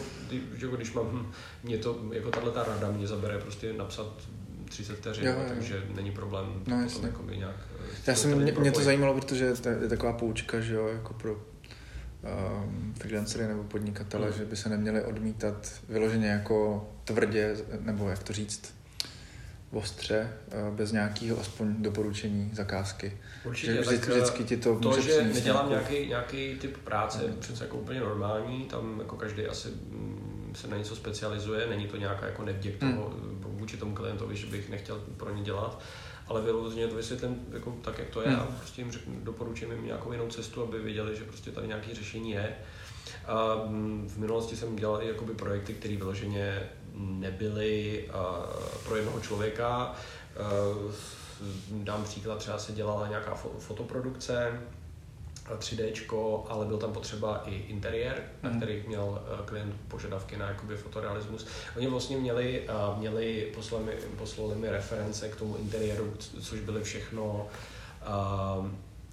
jako 0.62 0.76
když 0.76 0.94
mám, 0.94 1.06
hm, 1.12 1.32
mě 1.64 1.78
to, 1.78 2.00
jako 2.14 2.32
tahle 2.32 2.52
ta 2.52 2.64
rada 2.64 2.92
mě 2.92 3.08
zabere 3.08 3.38
prostě 3.38 3.74
napsat 3.74 4.08
30 4.70 4.96
vteřin, 4.98 5.26
Jo, 5.26 5.32
jo, 5.34 5.40
jo, 5.40 5.46
takže 5.50 5.84
není 5.96 6.12
problém 6.12 6.64
No, 6.68 6.82
jasně. 6.82 7.08
jako 7.08 7.24
by 7.24 7.38
nějak... 7.38 7.56
eh, 7.80 7.94
Já 8.08 8.16
jsem, 8.16 8.42
mě, 8.42 8.52
mě 8.52 8.72
to 8.72 8.84
zajímalo, 8.84 9.14
protože 9.14 9.54
to 9.54 9.70
je 9.70 9.90
taková 9.90 10.14
poučka, 10.14 10.60
že 10.60 10.74
jo, 10.76 10.88
jako 10.88 11.14
pro 11.14 11.34
um, 11.34 12.94
freelancery 13.00 13.48
nebo 13.48 13.64
podnikatele, 13.64 14.28
Mm. 14.28 14.34
že 14.38 14.46
by 14.46 14.56
se 14.56 14.70
neměli 14.70 15.04
odmítat 15.04 15.82
vyloženě 15.90 16.28
jako 16.28 16.90
tvrdě, 17.04 17.56
nebo 17.80 18.10
jak 18.10 18.24
to 18.24 18.34
říct, 18.34 18.74
ostře, 19.72 20.34
eh, 20.52 20.72
bez 20.72 20.92
nějakého 20.92 21.40
aspoň 21.40 21.76
doporučení 21.84 22.50
zakázky. 22.54 23.18
Určitě, 23.46 23.74
že 23.74 23.82
vždy, 23.82 23.98
tak, 24.00 24.10
vždycky 24.10 24.44
ti 24.44 24.58
to, 24.58 24.80
To, 24.80 25.02
že 25.02 25.24
nedělám 25.24 25.70
nějakou- 25.70 25.92
nějaký, 25.92 26.10
nějaký 26.10 26.56
typ 26.60 26.78
práce, 26.78 27.24
je 27.24 27.28
Mhm. 27.30 27.40
přece 27.40 27.64
jako 27.64 27.78
úplně 27.78 28.00
normální, 28.00 28.66
tam 28.66 29.00
jako 29.00 29.16
každý 29.16 29.46
asi 29.46 29.68
mm, 29.68 30.54
se 30.56 30.68
na 30.68 30.78
něco 30.78 30.96
specializuje, 30.96 31.68
není 31.68 31.88
to 31.88 31.98
nějaká 31.98 32.26
jako 32.26 32.44
nevděk 32.44 32.82
Hmm. 32.84 32.94
toho 32.94 33.14
vůči 33.44 33.78
tomu 33.78 33.96
klientovi, 33.96 34.36
že 34.36 34.48
bych 34.48 34.70
nechtěl 34.70 35.02
pro 35.18 35.34
ně 35.36 35.44
dělat, 35.44 35.82
ale 36.28 36.42
vyloženě 36.42 36.88
to 36.88 36.96
vysvětlím 36.96 37.36
jako 37.54 37.78
tak, 37.82 38.00
jak 38.00 38.10
to 38.10 38.22
je 38.22 38.28
Hmm. 38.28 38.40
a 38.40 38.44
prostě 38.46 38.82
jim 38.82 38.92
řeknu, 38.92 39.20
doporučím 39.24 39.72
jim 39.72 39.86
nějakou 39.86 40.12
jinou 40.12 40.28
cestu, 40.28 40.64
aby 40.64 40.80
věděli, 40.80 41.18
že 41.18 41.24
prostě 41.24 41.52
tady 41.52 41.68
nějaké 41.68 41.96
řešení 41.96 42.32
je. 42.32 42.56
A 43.28 43.64
mm, 43.68 44.08
v 44.10 44.18
minulosti 44.18 44.56
jsem 44.56 44.76
dělal 44.76 45.04
i 45.04 45.08
jakoby 45.08 45.34
projekty, 45.34 45.74
které 45.74 45.96
vyloženě 45.98 46.60
nebyly 46.96 48.06
pro 48.86 48.96
jednoho 48.96 49.20
člověka. 49.20 49.96
Dám 51.72 52.04
příklad, 52.04 52.38
třeba 52.38 52.58
se 52.58 52.72
dělala 52.72 53.08
nějaká 53.08 53.36
fo- 53.36 53.60
fotoprodukce, 53.60 54.62
3D, 55.60 56.44
ale 56.50 56.66
byl 56.66 56.78
tam 56.78 56.94
potřeba 56.94 57.44
i 57.46 57.56
interiér, 57.56 58.22
na 58.44 58.50
Mhm. 58.50 58.60
který 58.60 58.84
měl 58.88 59.22
eh, 59.26 59.46
klient 59.46 59.76
požadavky 59.88 60.38
na 60.38 60.48
jakoby 60.48 60.78
fotorealismus. 60.78 61.48
Oni 61.78 61.88
vlastně 61.88 62.18
měli, 62.18 62.68
měli 62.98 63.52
poslali, 63.56 63.84
mi, 63.84 63.92
poslali 64.18 64.56
mi 64.56 64.70
reference 64.70 65.30
k 65.30 65.36
tomu 65.36 65.56
interiéru, 65.58 66.14
což 66.42 66.60
byly 66.60 66.84
všechno 66.84 67.48
uh, 68.60 68.68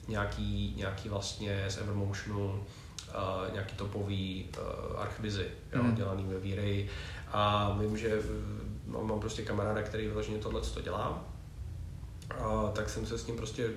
nějaký, 0.09 0.74
nějaký 0.77 1.09
vlastně 1.09 1.64
z 1.68 1.79
Evermotionu, 1.79 2.45
uh, 2.49 3.53
nějaký 3.53 3.77
topový 3.77 4.49
uh, 4.93 5.01
archvizy, 5.01 5.47
jo, 5.72 5.83
Mhm. 5.83 5.95
dělaný 5.95 6.24
ve 6.24 6.39
Výreji. 6.39 6.89
A 7.33 7.72
vím, 7.81 7.97
že 7.97 8.09
eh, 8.09 8.91
mám, 9.03 9.20
prostě 9.20 9.43
kamaráda, 9.43 9.83
který 9.83 10.07
vyloženě 10.09 10.39
tohle 10.39 10.61
to 10.61 10.81
dělá, 10.81 11.24
a 12.39 12.70
tak 12.74 12.89
jsem 12.91 13.07
se 13.07 13.18
s 13.18 13.27
ním 13.27 13.37
prostě 13.37 13.70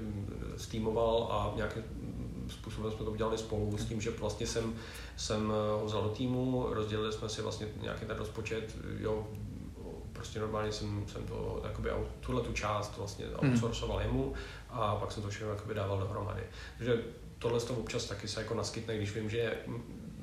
stýmoval 0.57 1.27
a 1.31 1.53
nějakým 1.55 1.83
způsobem 2.49 2.91
jsme 2.91 3.05
to 3.05 3.11
udělali 3.11 3.37
spolu 3.37 3.77
s 3.77 3.85
tím, 3.85 4.01
že 4.01 4.11
vlastně 4.11 4.47
jsem, 4.47 4.73
jsem 5.17 5.47
ho 5.79 5.85
vzal 5.85 6.03
do 6.03 6.09
týmu, 6.09 6.67
rozdělili 6.69 7.13
jsme 7.13 7.29
si 7.29 7.41
vlastně 7.41 7.67
nějaký 7.81 8.05
ten 8.05 8.17
rozpočet, 8.17 8.75
jo, 8.99 9.27
prostě 10.13 10.39
normálně 10.39 10.71
jsem, 10.71 11.05
jsem 11.07 11.23
to, 11.23 11.61
jakoby, 11.63 11.89
tuhle 12.19 12.41
tu 12.41 12.53
část 12.53 12.97
vlastně 12.97 13.25
Mhm. 13.41 13.51
outsourcoval 13.51 14.01
jemu 14.01 14.33
a 14.69 14.95
pak 14.95 15.11
jsem 15.11 15.23
to 15.23 15.29
všechno 15.29 15.49
jakoby 15.49 15.73
dával 15.73 15.99
dohromady. 15.99 16.43
Takže 16.77 17.01
tohle 17.39 17.59
to 17.59 17.73
občas 17.73 18.05
taky 18.05 18.27
se 18.27 18.41
jako 18.41 18.53
naskytne, 18.53 18.97
když 18.97 19.15
vím, 19.15 19.29
že 19.29 19.57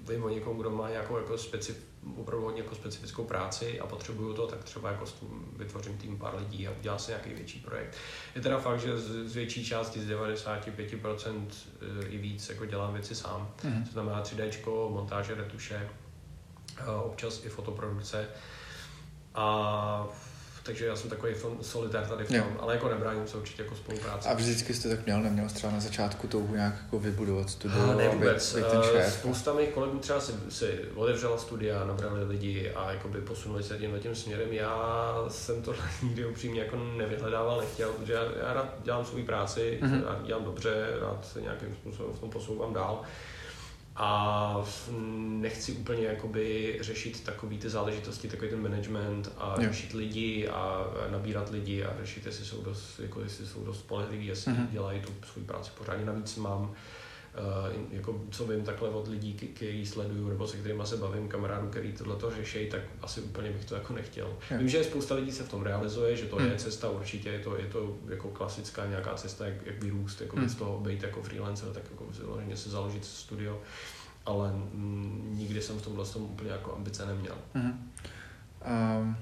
vím 0.09 0.25
o 0.25 0.29
někom, 0.29 0.59
kdo 0.59 0.71
má 0.71 0.91
nějakou 0.91 1.17
jako 1.17 1.39
specif, 1.39 1.77
opravdu 2.17 2.45
hodně 2.45 2.63
jako 2.63 2.75
specifickou 2.75 3.25
práci 3.25 3.81
a 3.81 3.87
potřebuju 3.87 4.35
to, 4.35 4.47
tak 4.47 4.65
třeba 4.65 4.91
jako 4.91 5.07
s 5.07 5.13
tím 5.13 5.45
vytvořím 5.57 5.99
tým 5.99 6.19
pár 6.19 6.35
lidí 6.39 6.69
a 6.69 6.71
udělám 6.79 6.99
si 6.99 7.11
nějaký 7.11 7.31
větší 7.31 7.61
projekt. 7.61 7.97
Je 8.35 8.41
teda 8.41 8.59
fakt, 8.59 8.81
že 8.81 8.99
z, 8.99 9.29
z 9.29 9.35
větší 9.35 9.65
části, 9.65 10.01
z 10.01 10.11
95% 10.11 11.47
i 12.09 12.19
víc, 12.19 12.49
jako 12.49 12.67
dělám 12.67 12.93
věci 12.93 13.15
sám. 13.15 13.51
Mhm. 13.65 13.85
To 13.85 13.93
znamená 13.93 14.23
3D, 14.23 14.91
montáže, 14.91 15.35
retuše, 15.35 15.89
eh, 16.79 16.91
občas 16.91 17.45
i 17.45 17.49
fotoprodukce. 17.49 18.29
A 19.35 20.09
takže 20.67 20.87
já 20.87 20.97
jsem 20.97 21.11
takový 21.11 21.35
solitér 21.61 22.07
tady 22.07 22.25
v 22.25 22.29
tom, 22.29 22.37
Jo. 22.37 22.45
ale 22.61 22.75
jako 22.75 22.89
nebráním 22.89 23.27
se 23.27 23.37
určitě 23.37 23.63
jako 23.63 23.77
spolupráci. 23.77 24.29
A 24.29 24.35
vždycky 24.35 24.75
jste 24.75 24.89
tak 24.89 25.07
měl, 25.07 25.21
neměl 25.23 25.49
třeba 25.49 25.73
na 25.73 25.81
začátku 25.81 26.27
touhu 26.27 26.55
nějak 26.55 26.75
jako 26.83 26.99
vybudovat 26.99 27.51
studio, 27.51 27.91
A 27.91 27.95
ne 27.95 28.09
vůbec. 28.09 28.55
být 28.57 28.65
ten 28.67 28.81
Eh, 28.85 28.93
šéf. 29.03 29.13
Spousta 29.15 29.53
mých 29.53 29.69
kolegů 29.69 29.99
třeba 29.99 30.21
si, 30.21 30.33
si 30.49 30.79
otevřela 30.95 31.39
studia, 31.39 31.85
nabrali 31.85 32.25
lidi 32.25 32.71
a 32.71 32.93
jakoby 32.93 33.21
posunuli 33.21 33.63
se 33.63 33.79
tímhle 33.79 34.01
tím 34.01 34.15
směrem. 34.15 34.53
Já 34.53 35.15
jsem 35.29 35.63
to 35.63 35.75
nikdy 36.03 36.27
upřímně 36.27 36.61
jako 36.61 36.77
nevyhledával, 36.97 37.61
nechtěl, 37.61 37.89
protože 37.93 38.13
já, 38.13 38.23
já 38.47 38.55
rád 38.55 38.75
dělám 38.83 39.05
svou 39.05 39.23
práci, 39.23 39.79
Mhm. 39.83 40.01
mm-hmm. 40.01 40.23
dělám 40.27 40.45
dobře, 40.45 40.87
rád 41.01 41.27
se 41.33 41.41
nějakým 41.41 41.75
způsobem 41.75 42.13
v 42.13 42.19
tom 42.21 42.31
posouvám 42.31 42.75
dál. 42.75 43.03
A 43.99 44.57
nechci 45.41 45.73
úplně 45.73 46.07
jakoby 46.07 46.79
řešit 46.81 47.25
takový 47.25 47.59
ty 47.59 47.69
záležitosti, 47.71 48.29
takový 48.29 48.51
ten 48.51 48.63
management 48.63 49.33
a 49.39 49.55
Jo. 49.61 49.69
řešit 49.69 49.93
lidi 49.93 50.49
a 50.49 50.87
nabírat 51.11 51.51
lidi 51.51 51.85
a 51.85 51.97
řešit, 52.01 52.27
jestli 52.27 52.45
jsou 52.45 52.63
dost, 52.63 53.01
jako 53.01 53.21
jestli 53.21 53.47
jsou 53.47 53.65
dost 53.65 53.79
spolehliví, 53.79 54.27
jestli 54.27 54.53
Mhm. 54.53 54.69
dělají 54.73 55.01
tu 55.01 55.13
svou 55.33 55.43
práci 55.43 55.71
pořádně. 55.79 56.05
Navíc 56.05 56.37
mám 56.37 56.63
Uh, 56.63 56.69
jako 57.91 58.21
co 58.31 58.47
vím 58.47 58.63
takhle 58.65 58.89
od 58.91 59.09
lidí, 59.09 59.35
k- 59.35 59.57
který 59.57 59.87
sleduju, 59.87 60.29
nebo 60.29 60.47
se 60.47 60.57
kterými 60.57 60.83
se 60.87 60.97
bavím, 60.97 61.29
kamarádů, 61.29 61.69
který 61.69 61.93
tohle 61.93 62.17
to 62.17 62.31
řeší, 62.31 62.67
tak 62.71 62.81
asi 63.03 63.21
úplně 63.21 63.51
bych 63.51 63.65
to 63.65 63.75
jako 63.75 63.93
nechtěl. 63.93 64.27
Jo. 64.51 64.59
Vím, 64.59 64.69
že 64.69 64.85
spousta 64.85 65.15
lidí 65.15 65.33
se 65.33 65.43
v 65.43 65.49
tom 65.49 65.63
realizuje, 65.63 66.17
že 66.17 66.25
to 66.25 66.37
Hmm. 66.37 66.51
je 66.51 66.57
cesta 66.57 66.91
určitě, 66.91 67.29
je 67.29 67.39
to, 67.39 67.57
je 67.57 67.67
to 67.67 67.97
jako 68.09 68.29
klasická 68.29 68.87
nějaká 68.87 69.15
cesta, 69.15 69.47
jak, 69.47 69.67
jak 69.67 69.83
vyrůst, 69.83 70.21
jako 70.21 70.37
Hmm. 70.37 70.49
z 70.49 70.55
toho 70.55 70.81
být 70.81 71.03
jako 71.03 71.23
freelancer, 71.23 71.69
tak 71.69 71.83
jako 71.91 72.05
vyloženě 72.19 72.57
si 72.57 72.71
založit 72.71 73.05
studio, 73.05 73.61
ale 74.27 74.53
mm, 74.53 75.31
nikdy 75.39 75.63
jsem 75.63 75.79
v 75.79 75.83
tomhle 75.83 76.05
tom 76.07 76.23
úplně 76.23 76.51
jako 76.51 76.75
ambice 76.75 77.07
neměl. 77.07 77.35
Mhm. 77.55 77.91
Um, 79.01 79.17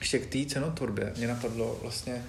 ještě 0.00 0.18
k 0.18 0.26
té 0.26 0.44
cenotvorbě 0.52 1.12
mě 1.16 1.26
napadlo 1.28 1.78
vlastně, 1.82 2.24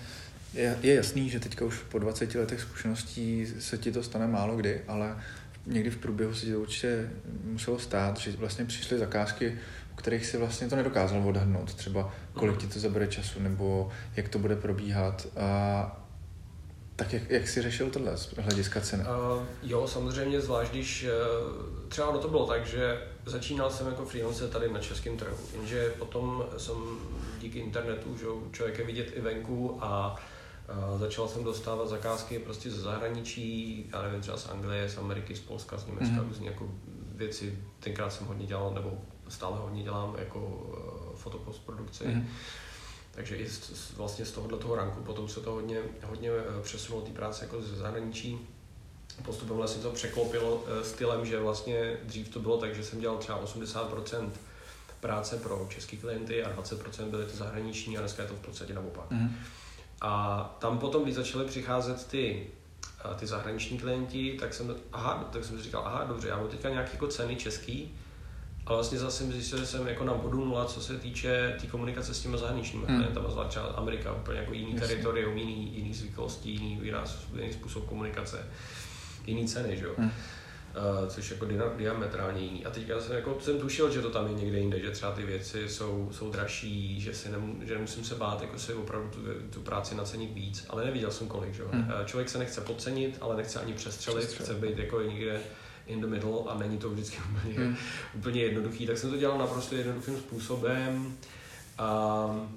je, 0.58 0.80
je 0.82 0.94
jasný, 0.96 1.30
že 1.30 1.40
teďka 1.40 1.66
už 1.66 1.80
po 1.80 2.00
20 2.00 2.36
letech 2.36 2.62
zkušeností 2.62 3.48
se 3.60 3.78
ti 3.78 3.92
to 3.92 4.04
stane 4.04 4.28
málo 4.28 4.56
kdy, 4.56 4.82
ale 4.88 5.18
někdy 5.66 5.90
v 5.90 5.98
průběhu 5.98 6.34
se 6.34 6.46
ti 6.46 6.52
to 6.52 6.60
určitě 6.60 7.10
muselo 7.44 7.80
stát, 7.80 8.18
že 8.18 8.32
vlastně 8.32 8.66
přišly 8.66 8.98
zakázky, 8.98 9.60
u 9.94 9.96
kterých 9.96 10.26
si 10.26 10.38
vlastně 10.38 10.68
to 10.68 10.76
nedokázal 10.76 11.28
odhadnout, 11.28 11.74
třeba 11.74 12.14
kolik 12.34 12.58
ti 12.58 12.68
to 12.68 12.80
zabere 12.80 13.08
času, 13.08 13.40
nebo 13.40 13.90
jak 14.16 14.30
to 14.30 14.40
bude 14.40 14.56
probíhat. 14.56 15.28
A 15.38 16.04
tak 16.96 17.14
jak, 17.14 17.30
jak 17.30 17.48
jsi 17.48 17.62
řešil 17.62 17.90
tohle 17.90 18.18
z 18.18 18.34
hlediska 18.38 18.82
ceny? 18.82 19.04
Uh, 19.04 19.44
jo, 19.64 19.88
samozřejmě, 19.88 20.42
zvlášť 20.42 20.72
když 20.72 21.06
uh, 21.06 21.90
třeba 21.90 22.08
ono 22.08 22.20
to 22.20 22.28
bylo 22.28 22.48
tak, 22.48 22.66
že 22.66 23.02
začínal 23.26 23.70
jsem 23.72 23.88
jako 23.88 24.06
freelancer 24.06 24.50
tady 24.50 24.72
na 24.72 24.80
českém 24.80 25.18
trhu, 25.18 25.38
jenže 25.56 25.90
potom 26.00 26.46
jsem 26.58 26.76
díky 27.40 27.60
internetu, 27.60 28.18
že 28.18 28.26
člověk 28.52 28.80
je 28.80 28.86
vidět 28.86 29.12
i 29.16 29.22
venku 29.22 29.78
a 29.82 30.14
uh, 30.14 30.20
začal 30.98 31.28
jsem 31.28 31.44
dostávat 31.44 31.90
zakázky 31.90 32.40
prostě 32.40 32.72
ze 32.72 32.82
zahraničí, 32.82 33.86
já 33.94 34.02
nevím, 34.02 34.22
třeba 34.22 34.38
z 34.38 34.50
Anglie, 34.50 34.90
z 34.90 34.98
Ameriky, 34.98 35.36
z 35.36 35.40
Polska, 35.40 35.78
z 35.78 35.86
Německa, 35.86 36.16
mm-hmm. 36.16 36.28
různé 36.28 36.46
jako 36.46 36.72
věci. 37.16 37.60
Tenkrát 37.80 38.14
jsem 38.14 38.28
hodně 38.28 38.46
dělal, 38.46 38.74
nebo 38.74 39.02
stále 39.30 39.58
hodně 39.60 39.84
dělám 39.84 40.16
jako 40.20 40.40
uh, 40.40 41.16
fotopostprodukci. 41.16 42.04
Mm-hmm. 42.04 42.26
Takže 43.12 43.36
i 43.36 43.50
z, 43.50 43.60
z, 43.60 43.98
vlastně 43.98 44.26
z 44.26 44.32
tohohle 44.32 44.58
toho 44.58 44.76
ranku 44.76 45.04
potom 45.04 45.30
se 45.30 45.42
to 45.42 45.52
hodně, 45.52 45.80
hodně 46.04 46.30
eh, 46.30 46.62
přesunulo 46.62 47.06
té 47.06 47.12
práce 47.12 47.46
jako 47.46 47.62
ze 47.62 47.76
zahraničí. 47.76 48.38
Postupem 49.26 49.58
vlastně 49.58 49.84
to 49.84 49.92
překlopilo 49.92 50.64
eh, 50.68 50.84
stylem, 50.84 51.26
že 51.26 51.40
vlastně 51.40 51.98
dřív 52.04 52.30
to 52.30 52.40
bylo 52.40 52.58
tak, 52.58 52.76
že 52.76 52.84
jsem 52.84 53.00
dělal 53.00 53.18
třeba 53.18 53.44
80% 53.44 54.30
práce 55.00 55.38
pro 55.38 55.68
český 55.70 55.98
klienty 55.98 56.44
a 56.44 56.62
20% 56.62 57.10
byly 57.10 57.26
ty 57.26 57.38
zahraniční 57.38 57.98
a 57.98 58.00
dneska 58.00 58.24
je 58.24 58.30
to 58.30 58.36
v 58.36 58.40
podstatě 58.40 58.74
naopak. 58.74 59.12
Mhm. 59.12 59.36
A 60.02 60.44
tam 60.60 60.78
potom, 60.78 61.04
když 61.04 61.16
začaly 61.16 61.46
přicházet 61.46 62.08
ty, 62.08 62.48
eh, 63.12 63.16
ty 63.16 63.28
zahraniční 63.28 63.78
klienti, 63.78 64.38
tak 64.40 64.54
jsem, 64.54 64.76
aha, 64.94 65.30
tak 65.32 65.46
jsem 65.46 65.58
si 65.58 65.64
říkal, 65.64 65.84
aha, 65.86 66.04
dobře, 66.08 66.28
já 66.28 66.38
mám 66.38 66.48
teďka 66.48 66.70
nějaké 66.70 66.90
jako 66.94 67.08
ceny 67.08 67.36
český, 67.36 67.96
ale 68.66 68.76
vlastně 68.78 68.98
zase 69.00 69.18
jsem 69.18 69.32
zjistil, 69.32 69.60
že 69.60 69.66
jsem 69.66 69.88
jako 69.88 70.04
na 70.04 70.14
bodu 70.14 70.46
nula, 70.46 70.66
co 70.66 70.82
se 70.82 70.98
týče 70.98 71.54
té 71.56 71.62
tý 71.62 71.68
komunikace 71.68 72.14
s 72.14 72.20
těmi 72.22 72.38
zahraničními 72.38 72.86
Hmm. 72.88 72.98
klientama, 72.98 73.30
zvlášť 73.30 73.50
třeba 73.50 73.66
Amerika, 73.66 74.14
úplně 74.14 74.40
jako 74.40 74.54
jiný 74.54 74.74
Jasně. 74.74 74.88
teritorium, 74.88 75.38
jiný, 75.38 75.76
jiný 75.76 75.94
zvyklosti, 75.94 76.50
jiný, 76.50 76.80
jiná, 76.84 77.04
jiný 77.36 77.54
způsob 77.54 77.86
komunikace, 77.86 78.46
jiný 79.28 79.48
ceny, 79.48 79.78
že 79.78 79.86
jo. 79.86 79.92
Hmm. 79.98 80.12
Uh, 81.02 81.08
což 81.08 81.32
jako 81.32 81.46
dia- 81.46 81.76
diametrálně 81.78 82.42
jiný. 82.42 82.66
A 82.66 82.70
teďka 82.70 83.02
jsem, 83.02 83.16
jako, 83.16 83.38
jsem 83.42 83.60
tušil, 83.60 83.92
že 83.92 84.02
to 84.02 84.10
tam 84.10 84.28
je 84.28 84.34
někde 84.34 84.60
jinde, 84.60 84.80
že 84.80 84.92
třeba 84.92 85.12
ty 85.12 85.24
věci 85.24 85.70
jsou, 85.70 86.10
jsou 86.12 86.32
dražší, 86.32 87.02
že, 87.02 87.14
si 87.14 87.30
nemu, 87.30 87.56
že 87.62 87.74
nemusím 87.74 88.04
se 88.04 88.16
bát 88.16 88.42
jako 88.42 88.60
si 88.60 88.74
opravdu 88.74 89.10
tu, 89.10 89.20
tu 89.50 89.62
práci 89.62 89.96
nacenit 89.96 90.34
víc, 90.34 90.66
ale 90.70 90.86
neviděl 90.86 91.12
jsem 91.12 91.28
kolik. 91.28 91.54
Že? 91.54 91.64
Hmm. 91.72 91.82
Uh, 92.00 92.06
člověk 92.06 92.30
se 92.30 92.38
nechce 92.38 92.62
podcenit, 92.62 93.18
ale 93.22 93.36
nechce 93.38 93.60
ani 93.60 93.74
přestřelit, 93.74 94.20
Přestřelit. 94.26 94.52
chce 94.60 94.68
být 94.68 94.78
jako 94.78 95.02
někde 95.02 95.42
in 95.88 96.02
the 96.02 96.08
middle 96.08 96.40
a 96.48 96.58
není 96.58 96.78
to 96.78 96.90
vždycky 96.90 97.18
úplně, 97.38 97.54
Hmm. 97.66 97.76
úplně 98.16 98.42
jednoduchý. 98.44 98.88
Tak 98.88 98.98
jsem 98.98 99.10
to 99.10 99.18
dělal 99.18 99.38
naprosto 99.38 99.76
jednoduchým 99.76 100.18
způsobem. 100.18 101.18
A 101.78 102.48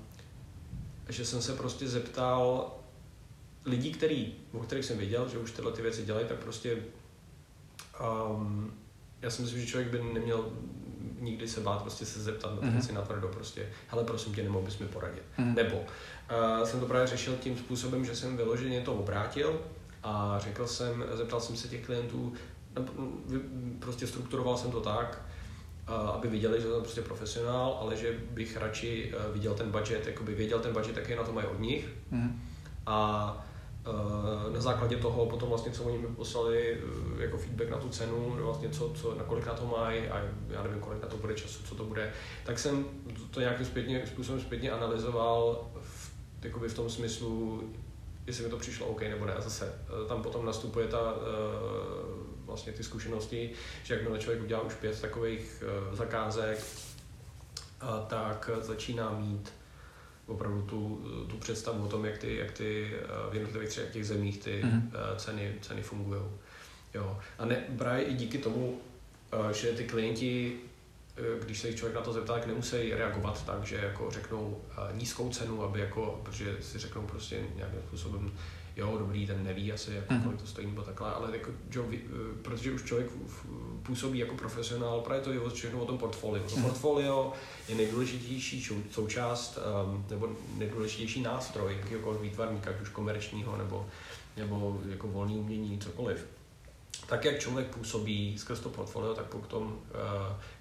že 1.09 1.25
jsem 1.25 1.43
se 1.43 1.53
prostě 1.53 1.89
zeptal 1.89 2.71
lidí, 3.67 3.93
který, 3.93 4.35
o 4.53 4.59
kterých 4.59 4.85
jsem 4.85 4.99
věděl, 4.99 5.29
že 5.33 5.39
už 5.39 5.51
tyhle 5.51 5.73
ty 5.73 5.83
věci 5.83 6.03
dělají, 6.03 6.27
tak 6.27 6.39
prostě 6.39 6.77
um, 8.01 8.73
já 9.23 9.31
si 9.31 9.43
myslím, 9.43 9.61
že 9.61 9.67
člověk 9.67 9.91
by 9.91 10.03
neměl 10.15 10.53
nikdy 11.21 11.49
se 11.49 11.61
bát 11.61 11.83
prostě 11.83 12.07
se 12.07 12.21
zeptat 12.21 12.63
na 12.63 12.71
věci 12.71 12.93
mm-hmm. 12.93 12.95
na 12.95 13.03
tvrdo 13.03 13.29
prostě, 13.29 13.67
hele 13.89 14.05
prosím 14.05 14.35
tě, 14.35 14.43
nemohl 14.43 14.65
bys 14.65 14.79
mi 14.79 14.87
poradit. 14.87 15.23
Mm-hmm. 15.39 15.55
Nebo 15.55 15.77
uh, 15.77 16.65
jsem 16.65 16.81
to 16.81 16.87
právě 16.87 17.07
řešil 17.07 17.35
tím 17.41 17.59
způsobem, 17.59 18.05
že 18.05 18.17
jsem 18.17 18.37
vyloženě 18.37 18.81
to 18.81 18.95
obrátil 18.95 19.61
a 20.03 20.39
řekl 20.39 20.67
jsem, 20.67 21.05
zeptal 21.13 21.41
jsem 21.41 21.57
se 21.57 21.69
těch 21.69 21.87
klientů, 21.87 22.33
prostě 23.79 24.07
strukturoval 24.07 24.57
jsem 24.57 24.71
to 24.71 24.81
tak, 24.81 25.23
aby 26.15 26.29
viděli, 26.29 26.61
že 26.61 26.69
jsem 26.69 26.81
prostě 26.83 27.03
profesionál, 27.03 27.79
ale 27.81 27.97
že 27.97 28.19
bych 28.31 28.57
radši 28.57 29.13
eh, 29.13 29.33
viděl 29.33 29.55
ten 29.55 29.71
budget, 29.71 30.07
jakoby 30.07 30.35
věděl 30.35 30.59
ten 30.59 30.73
budget, 30.73 30.97
jaký 30.97 31.15
na 31.15 31.25
to 31.25 31.33
mají 31.33 31.47
od 31.47 31.61
nich. 31.61 31.89
Mm. 32.11 32.43
A 32.87 33.47
eh, 33.47 33.50
na 34.53 34.61
základě 34.61 34.97
toho 34.97 35.27
potom 35.27 35.49
vlastně, 35.49 35.73
co 35.73 35.85
oni 35.85 35.99
mi 35.99 36.07
poslali 36.07 36.79
eh, 37.19 37.23
jako 37.23 37.39
feedback 37.39 37.71
na 37.71 37.79
tu 37.79 37.89
cenu, 37.89 38.37
vlastně 38.41 38.69
co, 38.69 38.93
co, 38.95 39.15
na 39.15 39.25
kolik 39.25 39.47
na 39.47 39.55
to 39.55 39.67
mají 39.67 40.09
a 40.09 40.23
já 40.49 40.63
nevím, 40.63 40.81
kolik 40.81 41.03
na 41.03 41.09
to 41.09 41.17
bude 41.17 41.35
času, 41.35 41.63
co 41.63 41.75
to 41.75 41.85
bude, 41.85 42.13
tak 42.45 42.59
jsem 42.59 42.85
to 43.31 43.41
nějakým 43.41 43.67
zpětně, 43.67 44.07
způsobem 44.07 44.41
zpětně 44.41 44.71
analyzoval 44.71 45.71
v, 45.83 46.13
jakoby 46.43 46.69
v 46.69 46.75
tom 46.75 46.91
smyslu, 46.91 47.63
jestli 48.27 48.45
mi 48.45 48.51
to 48.51 48.57
přišlo 48.57 48.87
OK 48.87 49.03
nebo 49.03 49.25
ne. 49.27 49.35
A 49.35 49.41
zase 49.41 49.75
tam 50.09 50.23
potom 50.23 50.47
nastupuje 50.47 50.89
ta 50.89 51.15
vlastně 52.47 52.73
ty 52.73 52.85
zkušenosti, 52.85 53.51
že 53.83 53.95
jakmile 53.95 54.19
člověk 54.19 54.43
udělá 54.43 54.61
už 54.61 54.75
pět 54.75 55.01
takových 55.01 55.63
zakázek, 55.93 56.65
tak 58.09 58.51
začíná 58.61 59.11
mít 59.11 59.53
opravdu 60.31 60.63
tu, 60.63 61.05
tu 61.31 61.37
představu 61.37 61.85
o 61.85 61.89
tom, 61.89 62.05
jak 62.05 62.19
ty, 62.19 62.37
jak 62.37 62.51
ty 62.51 62.91
uh, 62.93 63.33
v 63.33 63.35
jednotlivých 63.35 63.69
třech 63.69 63.93
těch 63.93 64.07
zemích 64.07 64.39
ty 64.39 64.63
mm-hmm. 64.65 65.17
ceny, 65.17 65.55
ceny 65.61 65.83
fungují. 65.83 66.23
Jo. 66.95 67.19
A 67.39 67.45
ne, 67.45 67.65
právě 67.79 68.05
i 68.05 68.15
díky 68.15 68.39
tomu, 68.39 68.81
uh, 69.33 69.51
že 69.51 69.69
ty 69.69 69.85
klienti 69.85 70.61
když 71.45 71.59
se 71.59 71.73
člověk 71.73 71.97
na 71.97 72.03
to 72.03 72.13
zeptá, 72.13 72.33
tak 72.33 72.47
nemusí 72.47 72.95
reagovat 72.95 73.47
tak, 73.47 73.65
že 73.65 73.77
jako 73.77 74.11
řeknou 74.11 74.61
nízkou 74.93 75.31
cenu, 75.31 75.63
aby 75.63 75.81
jako, 75.81 76.21
protože 76.23 76.57
si 76.61 76.79
řeknou 76.79 77.03
prostě 77.03 77.43
nějakým 77.57 77.81
způsobem, 77.87 78.33
jo, 78.81 78.97
dobrý, 78.99 79.27
ten 79.27 79.45
neví 79.45 79.73
asi, 79.73 79.95
jako, 79.95 80.15
mm. 80.15 80.23
kolik 80.23 80.41
to 80.41 80.47
stojí 80.47 80.67
nebo 80.67 80.83
takhle, 80.83 81.13
ale 81.13 81.33
jako, 81.33 81.51
že, 81.71 81.81
eh, 81.93 81.99
protože 82.43 82.73
už 82.73 82.83
člověk 82.83 83.11
působí 83.83 84.19
jako 84.19 84.35
profesionál, 84.35 85.01
právě 85.01 85.23
to 85.23 85.33
je 85.33 85.41
všechno 85.55 85.81
o 85.81 85.87
tom 85.87 85.99
portfoliu. 85.99 86.45
To 86.45 86.55
mhm. 86.55 86.65
portfolio 86.65 87.33
je 87.69 87.75
nejdůležitější 87.75 88.69
součást 88.91 89.59
um, 89.87 90.07
nebo 90.11 90.29
nejdůležitější 90.57 91.23
nástroj 91.23 91.77
jakýkoliv 91.81 92.21
výtvarníka, 92.21 92.71
ať 92.71 92.81
už 92.81 92.89
komerčního 92.89 93.57
nebo, 93.57 93.87
nebo 94.37 94.81
jako 94.89 95.09
volný 95.09 95.39
umění, 95.39 95.79
cokoliv. 95.79 96.27
Tak 97.07 97.25
jak 97.25 97.39
člověk 97.39 97.67
působí 97.67 98.39
skrz 98.39 98.61
to 98.61 98.69
portfolio, 98.69 99.15
tak 99.15 99.27
potom 99.27 99.63
uh, 99.65 99.73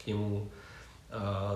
k 0.03 0.07
němu 0.07 0.51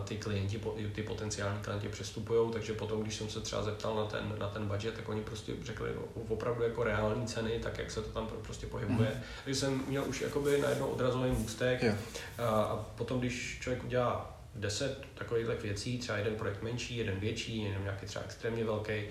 ty 0.04 0.18
klienti, 0.18 0.62
ty 0.96 1.04
potenciální 1.04 1.60
klienti 1.62 1.90
přestupují, 1.90 2.52
takže 2.52 2.74
potom, 2.74 3.02
když 3.02 3.16
jsem 3.16 3.30
se 3.30 3.42
třeba 3.42 3.64
zeptal 3.64 3.96
na 3.96 4.06
ten, 4.06 4.36
na 4.40 4.50
ten 4.50 4.68
budget, 4.68 4.94
tak 4.94 5.10
oni 5.10 5.22
prostě 5.22 5.54
řekli 5.64 5.90
no, 5.96 6.24
opravdu 6.28 6.64
jako 6.64 6.84
reální 6.84 7.28
ceny, 7.28 7.60
tak 7.60 7.78
jak 7.78 7.92
se 7.92 8.02
to 8.02 8.10
tam 8.10 8.28
prostě 8.42 8.68
pohybuje. 8.68 9.10
Mm. 9.16 9.22
Takže 9.44 9.60
jsem 9.60 9.84
měl 9.88 10.04
už 10.08 10.22
jakoby 10.22 10.62
najednou 10.62 10.88
odrazový 10.88 11.32
můstek 11.32 11.84
yeah. 11.84 11.98
a, 12.38 12.44
a 12.44 12.76
potom, 12.76 13.20
když 13.20 13.58
člověk 13.62 13.84
udělá 13.84 14.40
deset 14.56 15.06
takových 15.14 15.48
věcí, 15.62 15.98
třeba 15.98 16.18
jeden 16.18 16.36
projekt 16.36 16.62
menší, 16.62 16.98
jeden 16.98 17.20
větší, 17.20 17.64
jeden 17.64 17.84
nějaký 17.84 18.06
třeba 18.06 18.26
extrémně 18.26 18.66
velký, 18.66 19.02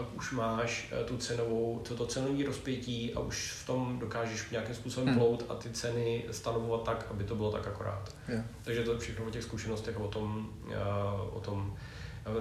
a 0.00 0.06
už 0.14 0.32
máš 0.32 0.92
eh, 0.92 1.04
tu 1.04 1.16
cenovou, 1.16 1.82
to, 1.88 1.96
to 1.96 2.06
cenové 2.06 2.44
rozpětí 2.44 3.14
a 3.14 3.20
už 3.20 3.52
v 3.52 3.66
tom 3.66 3.98
dokážeš 3.98 4.50
nějakým 4.50 4.74
způsobem 4.74 5.08
hmm. 5.08 5.18
plout 5.18 5.46
a 5.48 5.54
ty 5.54 5.70
ceny 5.70 6.24
stanovovat 6.30 6.84
tak, 6.84 7.06
aby 7.10 7.24
to 7.24 7.34
bylo 7.34 7.52
tak 7.52 7.66
akorát. 7.66 8.14
Yeah. 8.28 8.44
Takže 8.62 8.82
to 8.82 8.92
je 8.92 8.98
všechno 8.98 9.24
o 9.24 9.30
těch 9.30 9.42
zkušenostech 9.42 10.00
o 10.00 10.08
tom, 10.08 10.50
uh, 10.66 11.36
o 11.36 11.40
tom 11.40 11.76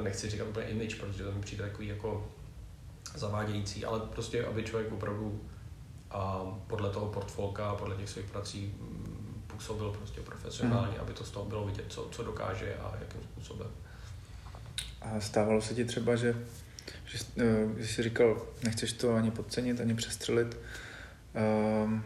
nechci 0.03 0.29
říkat 0.29 0.47
úplně 0.47 0.65
image, 0.65 0.95
protože 0.95 1.23
to 1.23 1.31
mi 1.31 1.41
přijde 1.41 1.63
takový 1.63 1.87
jako 1.87 2.27
zavádějící, 3.15 3.85
ale 3.85 3.99
prostě, 3.99 4.45
aby 4.45 4.63
člověk 4.63 4.91
opravdu 4.93 5.41
a 6.11 6.43
podle 6.67 6.89
toho 6.89 7.05
portfolka, 7.05 7.75
podle 7.75 7.95
těch 7.95 8.09
svých 8.09 8.25
prací 8.25 8.75
mm, 8.79 9.43
působil 9.47 9.91
prostě 9.91 10.21
profesionálně, 10.21 10.91
hmm. 10.91 11.01
aby 11.01 11.13
to 11.13 11.23
z 11.23 11.31
toho 11.31 11.45
bylo 11.45 11.65
vidět, 11.65 11.85
co, 11.89 12.07
co 12.11 12.23
dokáže 12.23 12.75
a 12.75 12.93
jakým 12.99 13.21
způsobem. 13.23 13.67
A 15.01 15.19
stávalo 15.19 15.61
se 15.61 15.75
ti 15.75 15.85
třeba, 15.85 16.15
že 16.15 16.35
že, 17.05 17.17
uh, 17.35 17.71
když 17.71 17.91
jsi 17.91 18.03
říkal, 18.03 18.45
nechceš 18.63 18.93
to 18.93 19.13
ani 19.13 19.31
podcenit, 19.31 19.81
ani 19.81 19.95
přestřelit, 19.95 20.57
um, 21.83 22.03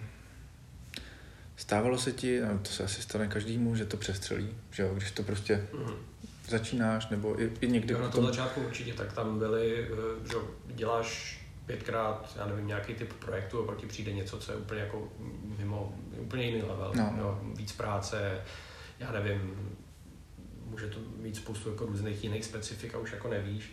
stávalo 1.55 1.97
se 1.97 2.11
ti, 2.11 2.41
no 2.41 2.59
to 2.59 2.69
se 2.69 2.83
asi 2.83 3.01
stane 3.01 3.27
každému, 3.27 3.75
že 3.75 3.85
to 3.85 3.97
přestřelí, 3.97 4.55
že 4.71 4.83
jo, 4.83 4.93
když 4.93 5.11
to 5.11 5.23
prostě 5.23 5.67
mm-hmm. 5.73 5.95
začínáš, 6.47 7.09
nebo 7.09 7.41
i, 7.41 7.51
i 7.61 7.67
někdy... 7.67 7.93
Jo, 7.93 8.01
na 8.01 8.09
tom 8.09 8.25
začátku 8.25 8.61
určitě, 8.61 8.93
tak 8.93 9.13
tam 9.13 9.39
byly, 9.39 9.87
eh, 9.91 10.27
že 10.27 10.35
děláš 10.75 11.39
pětkrát, 11.65 12.33
já 12.39 12.45
nevím, 12.45 12.67
nějaký 12.67 12.93
typ 12.93 13.13
projektu 13.13 13.63
a 13.63 13.65
pak 13.65 13.77
ti 13.77 13.85
přijde 13.85 14.13
něco, 14.13 14.37
co 14.37 14.51
je 14.51 14.57
úplně 14.57 14.81
jako 14.81 15.09
mimo, 15.57 15.95
úplně 16.17 16.45
jiný 16.45 16.61
level, 16.61 16.93
no. 16.95 17.15
jo, 17.17 17.41
víc 17.55 17.71
práce, 17.71 18.41
já 18.99 19.11
nevím, 19.11 19.55
může 20.65 20.87
to 20.87 20.99
mít 21.17 21.35
spoustu 21.35 21.69
jako 21.69 21.85
různých 21.85 22.23
jiných 22.23 22.45
specifik 22.45 22.95
a 22.95 22.97
už 22.97 23.11
jako 23.11 23.29
nevíš. 23.29 23.71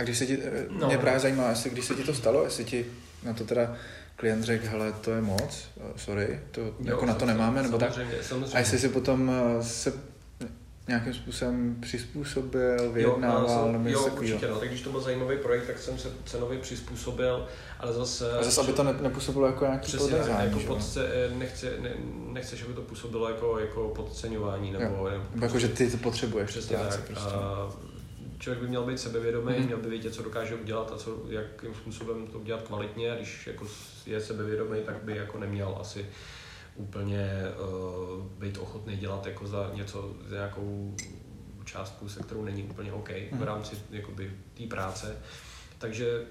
A 0.00 0.02
když 0.02 0.18
se 0.18 0.26
ti, 0.26 0.38
eh, 0.42 0.66
no. 0.70 0.86
mě 0.86 0.98
právě 0.98 1.20
zajímá, 1.20 1.50
jestli 1.50 1.70
když 1.70 1.84
se 1.84 1.94
ti 1.94 2.04
to 2.04 2.14
stalo, 2.14 2.44
jestli 2.44 2.64
ti 2.64 2.86
na 3.22 3.32
to 3.34 3.44
teda 3.44 3.76
klient 4.16 4.42
řekl, 4.42 4.66
hele, 4.66 4.92
to 4.92 5.10
je 5.10 5.20
moc, 5.20 5.68
eh, 5.76 5.92
sorry, 5.96 6.40
to, 6.50 6.60
jo, 6.60 6.74
jako 6.84 7.06
na 7.06 7.14
to 7.14 7.26
nemáme, 7.26 7.62
nebo 7.62 7.78
tak. 7.78 7.92
Samozřejmě. 8.22 8.54
A 8.54 8.58
jestli 8.58 8.78
si 8.78 8.88
potom 8.88 9.30
eh, 9.30 9.62
se 9.64 9.92
nějakým 10.88 11.14
způsobem 11.14 11.76
přizpůsobil, 11.80 12.92
vyjednával, 12.92 13.66
jo, 13.66 13.72
nebo 13.72 13.88
jo, 13.88 14.06
určitě, 14.06 14.48
no, 14.48 14.58
tak 14.58 14.68
když 14.68 14.80
to 14.82 14.90
byl 14.90 15.00
zajímavý 15.00 15.36
projekt, 15.36 15.66
tak 15.66 15.78
jsem 15.78 15.98
se 15.98 16.08
cenově 16.24 16.58
přizpůsobil, 16.58 17.48
ale 17.80 17.92
zase... 17.92 18.38
A 18.38 18.42
zase, 18.42 18.60
aby 18.60 18.72
to 18.72 18.82
ne, 18.82 18.92
nepůsobilo 19.00 19.46
jako 19.46 19.64
nějaký 19.64 19.96
podezání, 19.96 20.48
jako 20.48 20.60
podce, 20.60 21.30
nechce, 21.34 21.74
ne, 21.80 21.90
nechceš, 22.32 22.62
aby 22.62 22.72
to 22.72 22.82
působilo 22.82 23.28
jako, 23.28 23.58
jako 23.58 23.88
podceňování, 23.88 24.72
nebo... 24.72 24.84
Jo, 24.84 25.20
nebo 25.34 25.46
jako, 25.46 25.58
že 25.58 25.68
ty 25.68 25.90
to 25.90 25.96
potřebuješ. 25.96 26.50
Přesně 26.50 26.76
tak. 26.76 27.00
Prostě. 27.00 27.30
A, 27.34 27.70
člověk 28.40 28.62
by 28.62 28.68
měl 28.68 28.84
být 28.84 28.98
sebevědomý, 28.98 29.54
mm. 29.58 29.66
měl 29.66 29.78
by 29.78 29.88
vědět, 29.88 30.14
co 30.14 30.22
dokáže 30.22 30.54
udělat 30.54 30.92
a 30.92 30.96
co, 30.96 31.22
jakým 31.28 31.74
způsobem 31.74 32.26
to 32.26 32.38
udělat 32.38 32.62
kvalitně 32.62 33.12
a 33.12 33.14
když 33.14 33.46
jako 33.46 33.66
je 34.06 34.20
sebevědomý, 34.20 34.78
tak 34.86 35.02
by 35.02 35.16
jako 35.16 35.38
neměl 35.38 35.78
asi 35.80 36.06
úplně 36.74 37.42
uh, 37.42 38.24
být 38.24 38.58
ochotný 38.58 38.96
dělat 38.96 39.26
jako 39.26 39.46
za 39.46 39.70
něco, 39.74 40.14
za 40.28 40.36
nějakou 40.36 40.96
částku, 41.64 42.08
se 42.08 42.22
kterou 42.22 42.44
není 42.44 42.62
úplně 42.62 42.92
OK 42.92 43.08
v 43.08 43.32
mhm. 43.32 43.42
rámci 43.42 43.76
té 44.54 44.66
práce. 44.66 45.16
Takže 45.78 46.22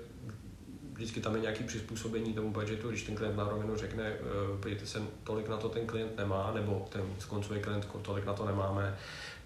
vždycky 0.94 1.22
tam 1.22 1.36
je 1.36 1.42
nějaké 1.42 1.64
přizpůsobení 1.64 2.34
tomu 2.34 2.52
budgetu, 2.52 2.90
když 2.90 3.04
ten 3.04 3.16
klient 3.16 3.36
na 3.36 3.50
rovinu 3.50 3.76
řekne, 3.76 4.12
uh, 4.12 4.60
podívejte 4.60 4.86
se, 4.86 5.02
tolik 5.24 5.48
na 5.48 5.58
to 5.58 5.70
ten 5.70 5.88
klient 5.88 6.18
nemá, 6.18 6.52
nebo 6.54 6.88
ten 6.90 7.02
skoncový 7.20 7.60
klient, 7.60 7.88
tolik 8.02 8.26
na 8.26 8.34
to 8.34 8.46
nemáme, 8.46 8.98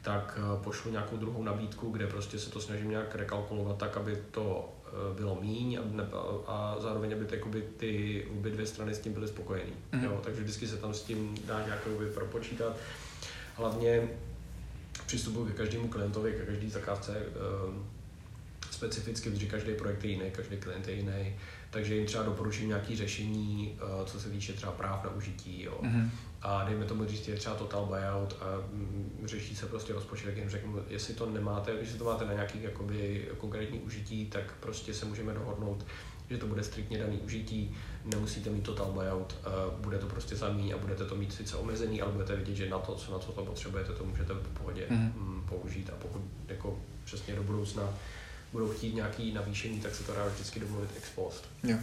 tak 0.03 0.39
eh, 0.39 0.63
pošlu 0.63 0.91
nějakou 0.91 1.17
druhou 1.17 1.43
nabídku, 1.43 1.89
kde 1.89 2.07
prostě 2.07 2.39
se 2.39 2.49
to 2.49 2.61
snažím 2.61 2.89
nějak 2.89 3.15
rekalkulovat 3.15 3.77
tak, 3.77 3.97
aby 3.97 4.17
to 4.31 4.69
eh, 4.87 5.15
bylo 5.15 5.37
míň 5.41 5.79
a, 5.79 6.17
a 6.47 6.75
zároveň, 6.79 7.13
aby 7.13 7.25
ty, 7.25 7.63
ty 7.77 8.25
obě 8.39 8.51
dvě 8.51 8.65
strany 8.65 8.93
s 8.93 8.99
tím 8.99 9.13
byly 9.13 9.27
spokojení. 9.27 9.73
Mm. 9.91 10.03
Jo, 10.03 10.21
takže 10.23 10.41
vždycky 10.41 10.67
se 10.67 10.77
tam 10.77 10.93
s 10.93 11.01
tím 11.01 11.35
dá 11.45 11.65
nějak 11.65 11.79
propočítat. 12.13 12.77
Hlavně 13.55 14.07
přistupuji 15.05 15.51
ke 15.51 15.57
každému 15.57 15.87
klientovi, 15.87 16.33
ke 16.33 16.45
každé 16.45 16.69
zakázce 16.69 17.21
um, 17.67 17.85
specificky, 18.71 19.29
protože 19.29 19.45
každý 19.45 19.73
projekt 19.73 20.03
je 20.03 20.11
jiný, 20.11 20.31
každý 20.31 20.57
klient 20.57 20.87
je 20.87 20.93
jiný, 20.93 21.35
takže 21.69 21.95
jim 21.95 22.05
třeba 22.05 22.23
doporučím 22.23 22.67
nějaké 22.67 22.95
řešení, 22.95 23.79
co 24.05 24.19
se 24.19 24.29
týče 24.29 24.53
třeba 24.53 24.71
práv 24.71 25.03
na 25.03 25.09
užití. 25.09 25.63
Jo. 25.63 25.79
Mm-hmm 25.81 26.09
a 26.43 26.63
dejme 26.63 26.85
tomu 26.85 27.05
říct, 27.05 27.27
je 27.27 27.35
třeba 27.35 27.55
total 27.55 27.85
buyout 27.85 28.37
a 28.41 28.45
mm, 28.71 29.21
řeší 29.25 29.55
se 29.55 29.65
prostě 29.65 29.93
rozpočet, 29.93 30.27
jak 30.27 30.37
jim 30.37 30.49
řeknu, 30.49 30.83
jestli 30.89 31.13
to 31.13 31.29
nemáte, 31.29 31.71
jestli 31.71 31.97
to 31.97 32.05
máte 32.05 32.25
na 32.25 32.33
nějaký 32.33 32.63
jakoby, 32.63 33.27
konkrétní 33.37 33.79
užití, 33.79 34.25
tak 34.25 34.53
prostě 34.59 34.93
se 34.93 35.05
můžeme 35.05 35.33
dohodnout, 35.33 35.85
že 36.29 36.37
to 36.37 36.47
bude 36.47 36.63
striktně 36.63 36.97
daný 36.97 37.17
užití, 37.17 37.75
nemusíte 38.05 38.49
mít 38.49 38.63
total 38.63 38.91
buyout, 38.91 39.35
bude 39.79 39.97
to 39.97 40.07
prostě 40.07 40.35
zamí 40.35 40.73
a 40.73 40.77
budete 40.77 41.05
to 41.05 41.15
mít 41.15 41.33
sice 41.33 41.55
omezený, 41.57 42.01
ale 42.01 42.11
budete 42.11 42.35
vidět, 42.35 42.55
že 42.55 42.69
na 42.69 42.79
to, 42.79 42.95
co 42.95 43.11
na 43.11 43.19
co 43.19 43.31
to 43.31 43.45
potřebujete, 43.45 43.93
to 43.93 44.03
můžete 44.03 44.33
v 44.33 44.57
pohodě 44.57 44.85
mm-hmm. 44.89 45.41
použít 45.49 45.89
a 45.89 45.93
pokud 46.01 46.21
jako 46.47 46.79
přesně 47.05 47.35
do 47.35 47.43
budoucna 47.43 47.89
budou 48.51 48.69
chtít 48.69 48.95
nějaký 48.95 49.33
navýšení, 49.33 49.79
tak 49.79 49.95
se 49.95 50.03
to 50.03 50.13
dá 50.13 50.27
vždycky 50.27 50.59
domluvit 50.59 50.89
ex 50.97 51.09
post. 51.09 51.49
Jo. 51.63 51.77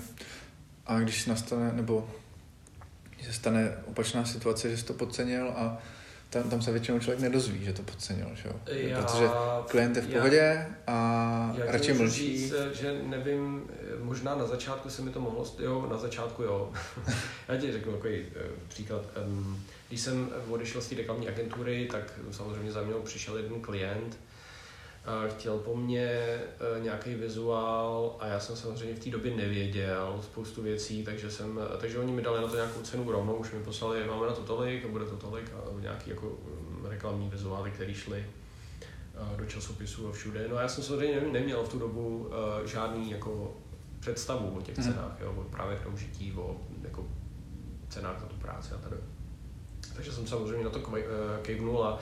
A 0.87 0.99
když 0.99 1.27
nastane, 1.27 1.73
nebo 1.73 2.11
se 3.25 3.33
stane 3.33 3.77
opačná 3.87 4.25
situace, 4.25 4.71
že 4.71 4.77
jsi 4.77 4.85
to 4.85 4.93
podcenil 4.93 5.49
a 5.49 5.79
tam, 6.31 6.51
tam 6.51 6.63
se 6.63 6.73
většinou 6.73 6.99
člověk 6.99 7.21
nedozví, 7.21 7.65
že 7.65 7.73
to 7.73 7.83
podcenil, 7.83 8.29
že 8.35 8.49
jo? 8.49 8.55
Já, 8.67 9.03
Protože 9.03 9.29
klient 9.69 9.97
je 9.97 10.03
v 10.03 10.13
pohodě 10.13 10.67
a 10.87 11.55
já 11.59 11.73
radši 11.73 11.93
mlčí. 11.93 12.39
Říct, 12.39 12.55
že 12.73 13.01
nevím, 13.03 13.71
možná 14.03 14.35
na 14.35 14.47
začátku 14.47 14.91
se 14.91 15.03
mi 15.03 15.11
to 15.11 15.21
mohlo, 15.21 15.55
jo, 15.59 15.87
na 15.91 15.97
začátku 15.97 16.43
jo. 16.43 16.73
já 17.49 17.57
ti 17.57 17.73
řeknu 17.73 17.93
takový 17.93 18.21
uh, 18.21 18.27
příklad. 18.69 19.03
Když 19.89 20.01
jsem 20.01 20.31
odešel 20.49 20.81
z 20.81 20.89
té 20.89 20.95
reklamní 20.95 21.29
agentury, 21.29 21.89
tak 21.93 22.13
samozřejmě 22.31 22.73
za 22.73 22.83
mnou 22.83 23.03
přišel 23.03 23.37
jeden 23.37 23.61
klient, 23.61 24.19
chtěl 25.29 25.59
po 25.59 25.77
mně 25.77 26.09
e, 26.09 26.81
nějaký 26.81 27.15
vizuál 27.15 28.17
a 28.21 28.27
já 28.27 28.41
jsem 28.41 28.57
samozřejmě 28.57 28.95
v 28.95 29.05
té 29.05 29.11
době 29.11 29.37
nevěděl 29.37 30.21
spoustu 30.23 30.63
věcí, 30.63 31.05
takže, 31.05 31.31
jsem, 31.31 31.61
takže 31.81 31.99
oni 31.99 32.13
mi 32.13 32.23
dali 32.23 32.43
na 32.43 32.49
to 32.49 32.55
nějakou 32.55 32.81
cenu 32.81 33.11
rovnou, 33.11 33.35
už 33.35 33.53
mi 33.53 33.63
poslali, 33.63 34.07
máme 34.07 34.27
na 34.27 34.33
to 34.33 34.43
tolik 34.43 34.85
a 34.85 34.89
bude 34.89 35.05
to 35.05 35.17
tolik 35.17 35.53
a 35.55 35.81
nějaký 35.81 36.11
jako 36.11 36.27
mm, 36.27 36.87
reklamní 36.87 37.29
vizuály, 37.29 37.71
které 37.71 37.95
šly 37.95 38.19
e, 38.19 39.37
do 39.37 39.47
časopisů 39.47 40.09
a 40.09 40.13
všude. 40.13 40.49
No 40.49 40.57
a 40.57 40.63
já 40.63 40.69
jsem 40.69 40.85
samozřejmě 40.85 41.21
neměl 41.21 41.65
v 41.65 41.69
tu 41.69 41.79
dobu 41.79 42.31
e, 42.65 42.69
žádný 42.69 43.11
jako 43.11 43.57
představu 44.01 44.59
o 44.59 44.63
těch 44.63 44.79
mhm. 44.79 44.87
cenách, 44.87 45.17
jo, 45.21 45.35
o 45.37 45.45
právě 45.45 45.77
k 45.77 45.83
tomu 45.83 45.97
žití, 45.97 46.33
o 46.37 46.57
jako 46.83 47.05
cenách 47.89 48.21
za 48.21 48.27
tu 48.27 48.37
práci 48.37 48.75
a 48.75 48.79
tady. 48.79 48.97
Takže 49.95 50.13
jsem 50.13 50.27
samozřejmě 50.27 50.65
na 50.65 50.71
to 50.71 50.81
kejvnul 51.43 51.85
a 51.85 52.01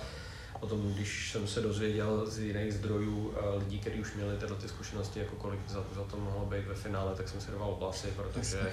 Potom, 0.61 0.93
když 0.95 1.33
jsem 1.33 1.47
se 1.47 1.61
dozvěděl 1.61 2.27
z 2.27 2.39
jiných 2.39 2.75
zdrojů 2.75 3.35
eh, 3.37 3.59
lidí, 3.59 3.79
kteří 3.79 4.01
už 4.01 4.15
měli 4.15 4.37
tyhle 4.37 4.57
ty 4.57 4.69
zkušenosti, 4.69 5.19
jako 5.21 5.37
kolik 5.37 5.61
za, 5.69 5.85
za 5.95 6.05
to 6.05 6.17
mohlo 6.17 6.47
být 6.47 6.67
ve 6.67 6.75
finále, 6.75 7.15
tak 7.15 7.29
jsem 7.29 7.41
si 7.41 7.51
dával 7.51 7.77
vlasy, 7.79 8.09
protože, 8.17 8.73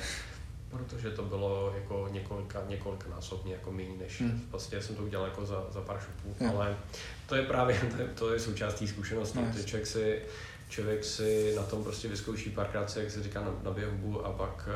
protože 0.69 1.11
to 1.11 1.23
bylo 1.23 1.73
jako 1.75 2.07
několika, 2.11 2.63
několika 2.69 3.09
násobně 3.09 3.53
jako 3.53 3.71
méně, 3.71 3.97
než 3.99 4.21
hmm. 4.21 4.47
vlastně 4.51 4.81
jsem 4.81 4.95
to 4.95 5.03
udělal 5.03 5.25
jako 5.25 5.45
za, 5.45 5.65
za 5.69 5.81
pár 5.81 5.99
šupů. 5.99 6.35
Hmm. 6.39 6.49
Ale 6.49 6.77
to 7.27 7.35
je 7.35 7.43
právě 7.43 7.79
to 7.95 8.01
je, 8.01 8.07
to 8.07 8.33
je 8.33 8.39
součástí 8.39 8.87
zkušenosti. 8.87 9.39
No, 9.39 9.63
člověk 9.63 9.87
si 9.87 10.21
člověk 10.69 11.03
si 11.03 11.53
na 11.55 11.63
tom 11.63 11.83
prostě 11.83 12.07
vyzkouší 12.07 12.49
párkrát, 12.49 12.97
jak 12.97 13.11
se 13.11 13.23
říká, 13.23 13.41
na, 13.41 13.51
na 13.63 13.71
běhu 13.71 14.25
a 14.25 14.31
pak 14.31 14.69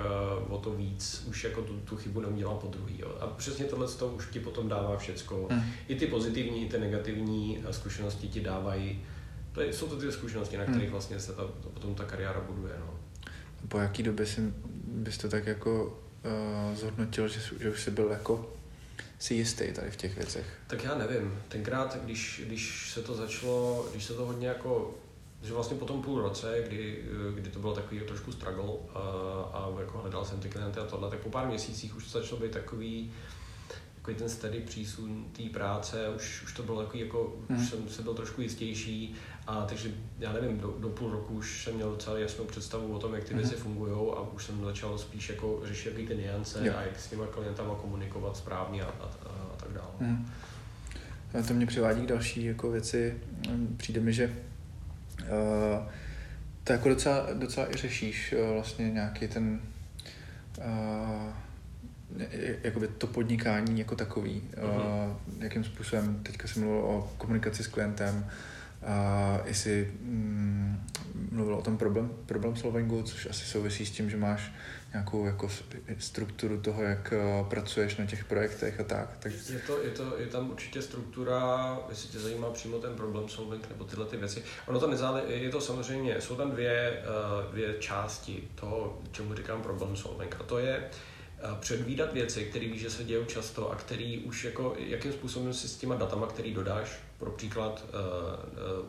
uh, 0.48 0.54
o 0.54 0.58
to 0.58 0.72
víc 0.72 1.24
už 1.28 1.44
jako 1.44 1.62
tu, 1.62 1.80
tu 1.80 1.98
chybu 1.98 2.22
neudělá 2.22 2.54
po 2.54 2.68
druhý. 2.68 3.00
Jo. 3.00 3.18
A 3.20 3.28
přesně 3.28 3.66
tohle 3.66 3.88
to 3.88 4.08
už 4.08 4.28
ti 4.32 4.40
potom 4.40 4.70
dává 4.70 4.98
všecko. 4.98 5.48
Mm. 5.52 5.62
I 5.88 5.96
ty 5.96 6.08
pozitivní, 6.08 6.66
i 6.66 6.70
ty 6.70 6.80
negativní 6.80 7.64
eh, 7.70 7.74
zkušenosti 7.74 8.28
ti 8.28 8.42
dávají. 8.42 9.06
To 9.52 9.62
jsou 9.62 9.88
to 9.88 9.98
ty 9.98 10.12
zkušenosti, 10.12 10.58
na 10.58 10.64
kterých 10.64 10.88
mm. 10.88 10.92
vlastně 10.92 11.20
se 11.20 11.34
ta, 11.34 11.42
to, 11.42 11.70
potom 11.70 11.96
ta 11.96 12.04
kariéra 12.04 12.42
buduje. 12.42 12.74
No. 12.80 13.00
Po 13.68 13.78
jaký 13.78 14.04
době 14.04 14.26
si, 14.26 14.42
bys 14.88 15.18
to 15.18 15.30
tak 15.30 15.46
jako 15.46 16.00
uh, 16.26 16.76
zhodnotil, 16.76 17.28
že, 17.28 17.40
že 17.60 17.70
už 17.70 17.82
jsi 17.82 17.92
byl 17.92 18.10
jako 18.10 18.54
si 19.20 19.34
jistý 19.34 19.74
tady 19.74 19.92
v 19.92 19.96
těch 19.96 20.16
věcech? 20.16 20.46
Tak 20.68 20.84
já 20.84 20.98
nevím. 20.98 21.42
Tenkrát, 21.48 21.98
když, 22.04 22.42
když 22.46 22.92
se 22.94 23.02
to 23.02 23.16
začalo, 23.16 23.88
když 23.92 24.04
se 24.04 24.14
to 24.14 24.26
hodně 24.26 24.48
jako 24.48 24.96
že 25.44 25.54
vlastně 25.54 25.78
po 25.78 25.86
tom 25.86 26.02
půl 26.02 26.22
roce, 26.22 26.64
kdy, 26.68 27.04
kdy 27.36 27.50
to 27.50 27.60
bylo 27.60 27.74
takový 27.74 28.00
trošku 28.00 28.32
struggle 28.32 28.74
a, 28.94 29.00
a 29.54 29.80
jako 29.80 29.98
hledal 29.98 30.26
jsem 30.26 30.40
ty 30.40 30.50
klienty 30.50 30.80
a 30.80 30.86
tohle, 30.86 31.10
tak 31.10 31.20
po 31.20 31.30
pár 31.30 31.48
měsících 31.48 31.96
už 31.96 32.12
to 32.12 32.20
začalo 32.20 32.42
být 32.42 32.52
takový, 32.52 33.12
takový 33.96 34.16
ten 34.16 34.30
steady 34.30 34.60
přísun 34.60 35.26
té 35.32 35.44
práce, 35.44 36.10
už, 36.16 36.44
už 36.44 36.54
to 36.54 36.64
bylo 36.64 36.84
takový 36.84 37.00
jako, 37.00 37.36
hmm. 37.50 37.60
už 37.60 37.70
jsem 37.70 37.90
se 37.90 38.02
byl 38.02 38.14
trošku 38.14 38.42
jistější 38.42 39.16
a 39.48 39.66
takže 39.66 39.92
já 40.20 40.34
nevím, 40.34 40.60
do, 40.60 40.76
do 40.80 40.90
půl 40.90 41.12
roku 41.12 41.34
už 41.34 41.64
jsem 41.64 41.76
měl 41.76 41.96
celý 41.96 42.22
jasnou 42.22 42.46
představu 42.46 42.96
o 42.96 43.00
tom, 43.00 43.14
jak 43.14 43.24
ty 43.24 43.34
věci 43.34 43.54
hmm. 43.54 43.64
fungují 43.64 44.12
a 44.18 44.22
už 44.22 44.46
jsem 44.46 44.66
začal 44.66 44.98
spíš 44.98 45.30
jako 45.30 45.62
řešit 45.64 45.90
jaký 45.90 46.08
ty 46.08 46.16
niance 46.16 46.68
jo. 46.68 46.74
a 46.78 46.82
jak 46.82 47.00
s 47.00 47.10
těma 47.10 47.28
klientama 47.28 47.76
komunikovat 47.76 48.38
správně 48.38 48.84
a, 48.84 48.88
a, 48.88 49.04
a, 49.26 49.30
a 49.54 49.56
tak 49.58 49.74
dále. 49.74 49.92
Hmm. 50.00 50.32
To 51.48 51.54
mě 51.54 51.66
přivádí 51.66 52.02
k 52.02 52.06
další 52.06 52.46
jako 52.46 52.72
věci. 52.72 53.20
Přijde 53.78 54.02
mi, 54.02 54.14
že 54.14 54.36
Uh, 55.30 55.86
to 56.64 56.74
jako 56.74 56.90
docela, 56.90 57.28
docela 57.34 57.72
i 57.72 57.78
řešíš 57.78 58.34
uh, 58.38 58.54
vlastně 58.54 58.92
nějaký 58.92 59.28
ten 59.28 59.60
uh, 60.58 61.34
jakoby 62.64 62.88
to 62.88 63.08
podnikání 63.08 63.80
jako 63.80 63.96
takový. 63.96 64.44
Uh-huh. 64.54 65.10
Uh, 65.10 65.44
jakým 65.44 65.64
způsobem, 65.64 66.20
teďka 66.24 66.48
jsem 66.48 66.64
mluvil 66.64 66.82
o 66.82 67.12
komunikaci 67.18 67.64
s 67.64 67.68
klientem, 67.68 68.16
uh, 68.82 69.48
jestli 69.48 69.92
mm, 70.02 70.80
mluvil 71.32 71.56
o 71.56 71.62
tom 71.62 71.78
problem, 71.78 72.12
problem 72.26 72.56
solvingu, 72.56 73.04
což 73.04 73.26
asi 73.26 73.46
souvisí 73.46 73.86
s 73.86 73.92
tím, 73.92 74.10
že 74.10 74.18
máš 74.18 74.52
nějakou 74.94 75.26
jako 75.26 75.50
strukturu 75.98 76.62
toho, 76.62 76.84
jak 76.84 77.14
eh, 77.14 77.46
pracuješ 77.50 77.98
na 77.98 78.06
těch 78.06 78.26
projektech 78.26 78.80
a 78.80 78.84
tak. 78.84 79.18
tak... 79.18 79.32
Je, 79.50 79.60
to, 79.60 79.84
je, 79.84 79.90
to, 79.90 80.18
je 80.18 80.28
tam 80.28 80.50
určitě 80.50 80.82
struktura, 80.82 81.78
jestli 81.90 82.10
tě 82.10 82.20
zajímá 82.20 82.50
přímo 82.50 82.78
ten 82.78 82.96
problém 82.96 83.30
solving 83.30 83.70
nebo 83.70 83.84
tyhle 83.84 84.06
ty 84.06 84.18
věci. 84.18 84.44
Ono 84.68 84.80
to 84.80 84.88
nezále, 84.88 85.24
je 85.28 85.50
to 85.50 85.62
samozřejmě, 85.62 86.22
jsou 86.22 86.36
tam 86.36 86.52
dvě, 86.52 86.72
eh, 86.72 87.52
dvě 87.52 87.76
části 87.80 88.48
toho, 88.56 89.02
čemu 89.12 89.34
říkám 89.34 89.62
problem 89.62 89.96
solving. 89.96 90.36
A 90.40 90.44
to 90.44 90.60
je 90.60 90.76
eh, 90.78 91.48
předvídat 91.60 92.14
věci, 92.14 92.46
které 92.46 92.68
víš, 92.68 92.82
že 92.82 92.90
se 92.90 93.04
dějí 93.04 93.26
často 93.26 93.72
a 93.72 93.76
který 93.76 94.20
už 94.20 94.44
jako, 94.44 94.76
jakým 94.78 95.14
způsobem 95.14 95.54
si 95.54 95.68
s 95.68 95.76
těma 95.76 95.96
datama, 95.96 96.28
který 96.28 96.54
dodáš, 96.54 97.00
pro 97.18 97.32
příklad 97.32 97.86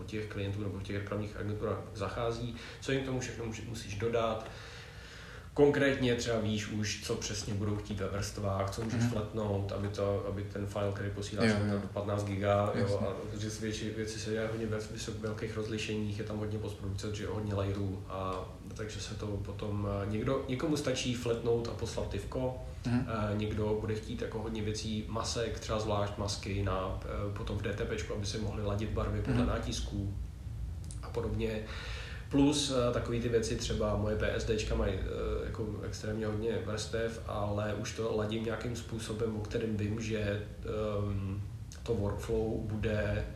u 0.01 0.05
těch 0.05 0.27
klientů 0.27 0.63
nebo 0.63 0.79
v 0.79 0.83
těch 0.83 0.97
reklamních 0.97 1.37
agenturách 1.37 1.79
zachází, 1.95 2.57
co 2.81 2.93
jim 2.93 3.05
tomu 3.05 3.21
všechno 3.21 3.45
musíš 3.69 3.95
dodat, 3.95 4.51
Konkrétně 5.55 6.15
třeba 6.15 6.39
víš 6.39 6.69
už, 6.69 7.01
co 7.05 7.15
přesně 7.15 7.55
budou 7.55 7.77
chtít 7.77 8.01
ve 8.01 8.09
vrstvách, 8.09 8.71
co 8.71 8.85
můžeš 8.85 9.03
mm. 9.03 9.11
fletnout, 9.11 9.73
aby, 9.73 9.89
to, 9.89 10.27
aby 10.29 10.45
ten 10.45 10.67
file, 10.67 10.93
který 10.95 11.11
posíláš, 11.11 11.51
měl 11.65 11.83
15 11.93 12.25
giga, 12.25 12.73
jo, 12.75 13.01
a 13.07 13.39
že 13.39 13.49
větší 13.61 13.91
věci 13.91 14.19
se 14.19 14.31
dělají 14.31 14.51
hodně 14.51 14.67
ve 14.67 14.79
velkých 15.21 15.57
rozlišeních, 15.57 16.19
je 16.19 16.25
tam 16.25 16.39
hodně 16.39 16.59
postprodukce, 16.59 17.15
že 17.15 17.27
hodně 17.27 17.55
lajerů, 17.55 18.05
a 18.09 18.49
takže 18.75 19.01
se 19.01 19.15
to 19.15 19.27
potom, 19.27 19.89
eh, 20.03 20.11
někdo, 20.11 20.45
někomu 20.49 20.77
stačí 20.77 21.15
fletnout 21.15 21.69
a 21.69 21.71
poslat 21.71 22.09
tivko, 22.09 22.59
mm. 22.87 23.07
a 23.09 23.35
někdo 23.35 23.79
bude 23.81 23.95
chtít 23.95 24.23
jako 24.23 24.39
hodně 24.39 24.63
věcí, 24.63 25.05
masek, 25.09 25.61
třeba 25.61 25.79
zvlášť 25.79 26.19
masky 26.19 26.63
na, 26.63 27.01
eh, 27.05 27.33
potom 27.33 27.59
v 27.59 27.63
DTP, 27.63 28.13
aby 28.17 28.27
se 28.27 28.39
mohly 28.39 28.63
ladit 28.63 28.91
barvy 28.91 29.23
podle 29.23 29.43
mm. 29.43 29.49
nátisků 29.49 30.15
a 31.03 31.11
podobně. 31.11 31.63
Plus 32.31 32.71
uh, 32.71 32.77
takové 32.93 33.21
ty 33.21 33.29
věci, 33.29 33.57
třeba 33.57 33.97
moje 33.97 34.17
PSDčka 34.17 34.75
mají 34.75 34.95
uh, 34.95 35.01
jako 35.45 35.67
extrémně 35.87 36.27
hodně 36.27 36.59
vrstev, 36.67 37.21
ale 37.27 37.75
už 37.75 37.93
to 37.93 38.17
ladím 38.17 38.45
nějakým 38.45 38.77
způsobem, 38.77 39.37
o 39.37 39.41
kterém 39.41 39.77
vím, 39.77 40.01
že 40.01 40.47
um, 40.99 41.43
to 41.83 41.95
workflow 41.95 42.61
bude 42.61 43.27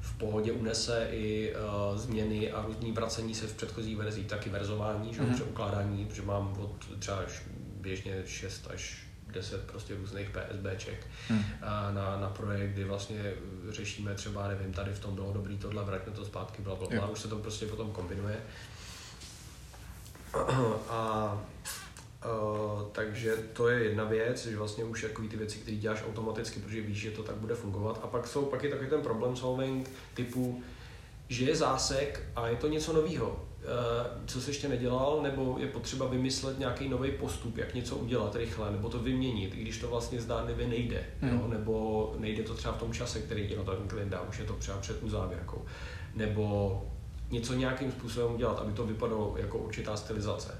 v 0.00 0.18
pohodě 0.18 0.52
unese 0.52 1.08
i 1.10 1.54
uh, 1.54 1.98
změny 1.98 2.52
a 2.52 2.66
různý 2.66 2.92
vracení 2.92 3.34
se 3.34 3.46
v 3.46 3.54
předchozí 3.54 3.94
verzi, 3.94 4.24
taky 4.24 4.50
verzování, 4.50 5.14
že, 5.14 5.22
mm-hmm. 5.22 5.42
ukládání, 5.50 6.08
že 6.14 6.22
mám 6.22 6.56
od 6.60 6.98
třeba 6.98 7.24
běžně 7.80 8.22
6 8.26 8.68
až 8.70 9.07
10 9.32 9.66
prostě 9.66 9.94
různých 9.94 10.30
PSBček 10.30 11.06
hmm. 11.28 11.44
a 11.62 11.92
na, 11.92 12.20
na 12.20 12.28
projekt, 12.28 12.70
kdy 12.70 12.84
vlastně 12.84 13.32
řešíme 13.68 14.14
třeba, 14.14 14.48
nevím, 14.48 14.72
tady 14.72 14.94
v 14.94 14.98
tom 14.98 15.14
bylo 15.14 15.32
dobrý 15.32 15.58
tohle, 15.58 15.84
vraťme 15.84 16.12
to 16.12 16.24
zpátky, 16.24 16.62
bla, 16.62 16.74
bla, 16.74 16.88
bla. 16.88 17.08
už 17.08 17.20
se 17.20 17.28
to 17.28 17.36
prostě 17.36 17.66
potom 17.66 17.92
kombinuje. 17.92 18.36
A 20.88 21.40
Uh, 22.24 22.82
takže 22.92 23.36
to 23.52 23.68
je 23.68 23.84
jedna 23.84 24.04
věc, 24.04 24.46
že 24.46 24.56
vlastně 24.56 24.84
už 24.84 25.02
jako 25.02 25.22
ty 25.22 25.36
věci, 25.36 25.58
které 25.58 25.76
děláš 25.76 26.04
automaticky, 26.06 26.60
protože 26.60 26.80
víš, 26.80 26.98
že 26.98 27.10
to 27.10 27.22
tak 27.22 27.36
bude 27.36 27.54
fungovat. 27.54 28.00
A 28.02 28.06
pak 28.06 28.26
jsou 28.26 28.44
pak 28.44 28.62
je 28.62 28.70
takový 28.70 28.90
ten 28.90 29.02
problem 29.02 29.36
solving 29.36 29.90
typu, 30.14 30.62
že 31.28 31.44
je 31.44 31.56
zásek 31.56 32.22
a 32.36 32.48
je 32.48 32.56
to 32.56 32.68
něco 32.68 32.92
nového. 32.92 33.47
Eh, 33.62 34.06
co 34.26 34.40
se 34.40 34.50
ještě 34.50 34.68
nedělal, 34.68 35.20
nebo 35.22 35.56
je 35.58 35.66
potřeba 35.66 36.06
vymyslet 36.06 36.58
nějaký 36.58 36.88
nový 36.88 37.10
postup, 37.10 37.58
jak 37.58 37.74
něco 37.74 37.96
udělat 37.96 38.36
rychle, 38.36 38.72
nebo 38.72 38.88
to 38.88 38.98
vyměnit, 38.98 39.54
i 39.54 39.60
když 39.60 39.78
to 39.78 39.88
vlastně 39.88 40.20
zdánlivě 40.20 40.68
nejde, 40.68 41.04
hmm. 41.20 41.38
jo? 41.38 41.48
nebo 41.48 42.14
nejde 42.18 42.42
to 42.42 42.54
třeba 42.54 42.74
v 42.74 42.78
tom 42.78 42.92
čase, 42.92 43.20
který 43.20 43.46
dělá 43.46 43.64
ten 43.64 43.88
klient 43.88 44.08
dá, 44.08 44.20
už 44.20 44.38
je 44.38 44.44
to 44.44 44.52
třeba 44.52 44.78
před 44.78 45.02
uzávěrkou, 45.02 45.62
nebo 46.14 46.82
něco 47.30 47.54
nějakým 47.54 47.92
způsobem 47.92 48.34
udělat, 48.34 48.58
aby 48.58 48.72
to 48.72 48.86
vypadalo 48.86 49.34
jako 49.38 49.58
určitá 49.58 49.96
stylizace. 49.96 50.54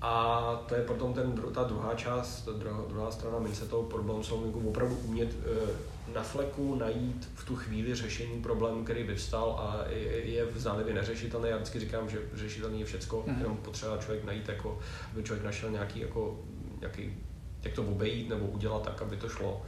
A 0.00 0.64
to 0.68 0.74
je 0.74 0.82
potom 0.82 1.14
ten, 1.14 1.42
ta 1.54 1.64
druhá 1.64 1.94
část, 1.94 2.42
ta 2.42 2.52
druhá, 2.52 2.84
druhá 2.88 3.10
strana 3.10 3.38
mince 3.38 3.66
toho 3.66 3.82
problém 3.82 4.24
solvingu, 4.24 4.68
opravdu 4.68 4.96
umět 5.04 5.28
e, 5.28 5.70
na 6.14 6.22
fleku 6.22 6.74
najít 6.74 7.28
v 7.34 7.44
tu 7.44 7.56
chvíli 7.56 7.94
řešení 7.94 8.42
problému, 8.42 8.84
který 8.84 9.02
vyvstal 9.02 9.56
a 9.58 9.84
je, 10.24 10.46
v 10.46 10.58
zálivě 10.58 10.94
neřešitelný. 10.94 11.48
Já 11.48 11.56
vždycky 11.56 11.80
říkám, 11.80 12.10
že 12.10 12.18
řešitelný 12.34 12.80
je 12.80 12.86
všecko, 12.86 13.24
mm. 13.26 13.38
jenom 13.38 13.56
potřeba 13.56 13.96
člověk 13.96 14.24
najít, 14.24 14.48
jako, 14.48 14.78
aby 15.12 15.22
člověk 15.22 15.44
našel 15.44 15.70
nějaký, 15.70 16.00
jako, 16.00 16.40
nějaký, 16.80 17.16
jak 17.62 17.74
to 17.74 17.82
obejít 17.82 18.28
nebo 18.28 18.46
udělat 18.46 18.82
tak, 18.82 19.02
aby 19.02 19.16
to 19.16 19.28
šlo. 19.28 19.62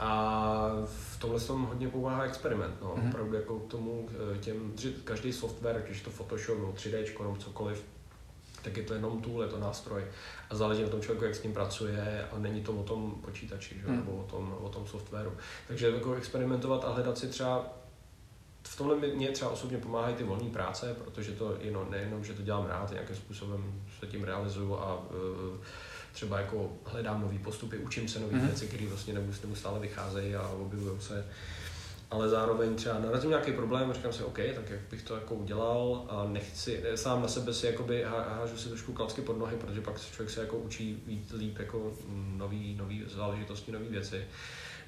A 0.00 0.70
v 0.86 1.20
tomhle 1.20 1.40
tom 1.40 1.62
hodně 1.62 1.88
pomáhá 1.88 2.22
experiment. 2.22 2.74
No. 2.82 2.94
Mm. 2.96 3.08
Opravdu 3.08 3.34
jako 3.34 3.58
k 3.58 3.70
tomu, 3.70 4.08
těm, 4.40 4.72
každý 5.04 5.32
software, 5.32 5.82
když 5.86 6.00
to 6.00 6.10
Photoshop 6.10 6.58
nebo 6.58 6.72
3D 6.72 7.22
nebo 7.22 7.36
cokoliv, 7.36 7.84
tak 8.64 8.76
je 8.76 8.82
to 8.82 8.94
jenom 8.94 9.22
tool, 9.22 9.42
je 9.42 9.48
to 9.48 9.58
nástroj. 9.60 10.04
A 10.50 10.54
záleží 10.54 10.82
na 10.82 10.88
tom 10.88 11.00
člověku, 11.00 11.24
jak 11.24 11.34
s 11.34 11.42
ním 11.42 11.52
pracuje 11.52 12.28
a 12.32 12.38
není 12.38 12.62
to 12.62 12.72
o 12.72 12.82
tom 12.82 13.14
počítači, 13.24 13.74
že? 13.80 13.86
Hmm. 13.86 13.96
nebo 13.96 14.12
o 14.12 14.22
tom, 14.22 14.56
o 14.60 14.68
tom 14.68 14.86
softwaru. 14.86 15.32
Takže 15.68 15.90
jako 15.90 16.14
experimentovat 16.14 16.84
a 16.84 16.92
hledat 16.92 17.18
si 17.18 17.28
třeba 17.28 17.66
v 18.66 18.76
tomhle 18.76 18.96
mě 18.96 19.28
třeba 19.28 19.50
osobně 19.50 19.78
pomáhají 19.78 20.14
ty 20.14 20.24
volné 20.24 20.50
práce, 20.50 20.94
protože 21.04 21.32
to 21.32 21.56
je 21.60 21.70
no, 21.70 21.86
nejenom, 21.90 22.24
že 22.24 22.32
to 22.32 22.42
dělám 22.42 22.66
rád, 22.66 22.90
nějakým 22.90 23.16
způsobem 23.16 23.82
se 24.00 24.06
tím 24.06 24.24
realizuju 24.24 24.74
a 24.74 24.98
uh, 24.98 25.06
třeba 26.12 26.40
jako 26.40 26.72
hledám 26.84 27.20
nové 27.20 27.38
postupy, 27.38 27.78
učím 27.78 28.08
se 28.08 28.20
nové 28.20 28.38
mm-hmm. 28.38 28.46
věci, 28.46 28.66
které 28.66 28.86
vlastně 28.86 29.14
neustále 29.14 29.80
vycházejí 29.80 30.34
a 30.34 30.48
objevují 30.48 31.00
se. 31.00 31.26
Ale 32.10 32.28
zároveň 32.28 32.74
třeba 32.74 32.98
narazím 32.98 33.30
nějaký 33.30 33.52
problém 33.52 33.90
a 33.90 33.92
říkám 33.92 34.12
si, 34.12 34.22
OK, 34.22 34.38
tak 34.54 34.70
jak 34.70 34.80
bych 34.90 35.02
to 35.02 35.14
jako 35.14 35.34
udělal 35.34 36.06
a 36.08 36.24
nechci, 36.28 36.84
sám 36.94 37.22
na 37.22 37.28
sebe 37.28 37.54
si 37.54 37.66
jakoby 37.66 38.02
hážu 38.02 38.56
si 38.56 38.68
trošku 38.68 38.92
klacky 38.92 39.20
pod 39.20 39.38
nohy, 39.38 39.56
protože 39.56 39.80
pak 39.80 40.00
člověk 40.00 40.30
se 40.30 40.40
jako 40.40 40.56
učí 40.56 41.02
víc 41.06 41.32
líp 41.32 41.58
jako 41.58 41.92
nový, 42.36 42.74
nový 42.76 43.04
záležitosti, 43.06 43.72
nové 43.72 43.84
věci 43.84 44.24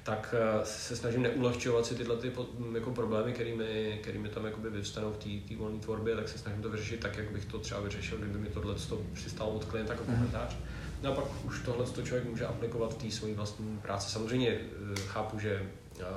tak 0.07 0.35
eh, 0.37 0.65
se 0.65 0.95
snažím 0.95 1.21
neulehčovat 1.21 1.85
si 1.85 1.95
tyhle 1.95 2.17
ty 2.17 2.31
jako 2.73 2.91
problémy, 2.91 3.33
kterými, 3.33 3.99
kterými 4.01 4.29
tam 4.29 4.45
jakoby 4.45 4.69
vyvstanou 4.69 5.11
v 5.11 5.17
té 5.17 5.55
volné 5.55 5.79
tvorbě, 5.79 6.15
tak 6.15 6.29
se 6.29 6.37
snažím 6.37 6.61
to 6.61 6.69
vyřešit 6.69 6.99
tak, 6.99 7.17
jak 7.17 7.31
bych 7.31 7.45
to 7.45 7.59
třeba 7.59 7.79
vyřešil, 7.79 8.17
kdyby 8.17 8.39
mi 8.39 8.49
tohle 8.49 8.75
přistálo 9.13 9.51
od 9.51 9.65
klienta 9.65 9.93
jako 9.93 10.03
mhm. 10.03 10.15
komentář. 10.15 10.55
Mm. 10.55 10.61
No 11.03 11.11
a 11.11 11.15
pak 11.15 11.45
už 11.45 11.61
tohle 11.65 11.85
to 11.85 12.01
člověk 12.01 12.29
může 12.29 12.45
aplikovat 12.45 12.93
v 12.93 12.97
té 12.97 13.11
své 13.11 13.33
vlastní 13.33 13.79
práci. 13.79 14.11
Samozřejmě 14.11 14.49
eh, 14.49 14.95
chápu, 15.07 15.39
že 15.39 15.69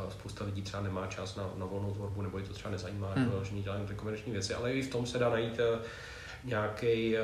spousta 0.09 0.45
lidí 0.45 0.63
třeba 0.63 0.83
nemá 0.83 1.07
čas 1.07 1.37
na, 1.37 1.51
na 1.57 1.67
volnou 1.67 1.95
tvorbu, 1.95 2.23
nebo 2.23 2.39
je 2.39 2.45
to 2.45 2.55
třeba 2.55 2.71
nezajímá, 2.71 3.13
hmm. 3.13 3.31
že 3.43 3.63
dělají 3.63 3.87
ty 3.87 3.95
komerční 3.95 4.33
věci, 4.33 4.55
ale 4.55 4.73
i 4.73 4.83
v 4.83 4.91
tom 4.91 5.07
se 5.07 5.19
dá 5.19 5.31
najít 5.31 5.61
nějaký, 6.45 7.15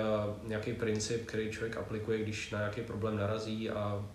nějaký 0.47 0.73
princip, 0.73 1.27
který 1.27 1.51
člověk 1.51 1.77
aplikuje, 1.77 2.19
když 2.19 2.51
na 2.51 2.59
nějaký 2.59 2.81
problém 2.81 3.17
narazí 3.17 3.71
a 3.71 4.07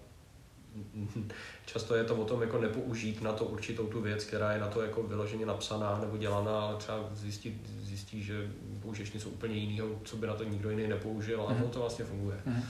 často 1.66 1.96
je 1.96 2.04
to 2.04 2.16
o 2.16 2.26
tom 2.26 2.42
jako 2.42 2.62
nepoužít 2.62 3.22
na 3.22 3.34
to 3.34 3.46
určitou 3.46 3.88
tu 3.88 4.02
věc, 4.02 4.24
která 4.24 4.54
je 4.54 4.60
na 4.60 4.68
to 4.68 4.82
jako 4.82 5.04
vyloženě 5.04 5.46
napsaná 5.46 6.00
nebo 6.00 6.18
dělaná, 6.18 6.60
ale 6.60 6.78
třeba 6.78 7.10
zjistit, 7.14 7.54
zjistí, 7.82 8.24
že 8.24 8.52
použiješ 8.82 9.12
něco 9.12 9.30
úplně 9.30 9.56
jiného, 9.56 9.90
co 10.04 10.18
by 10.18 10.28
na 10.28 10.34
to 10.34 10.44
nikdo 10.44 10.70
jiný 10.70 10.88
nepoužil 10.88 11.46
a 11.48 11.54
mhm. 11.54 11.70
to 11.70 11.80
vlastně 11.80 12.06
funguje. 12.06 12.38
Mm-hmm. 12.48 12.64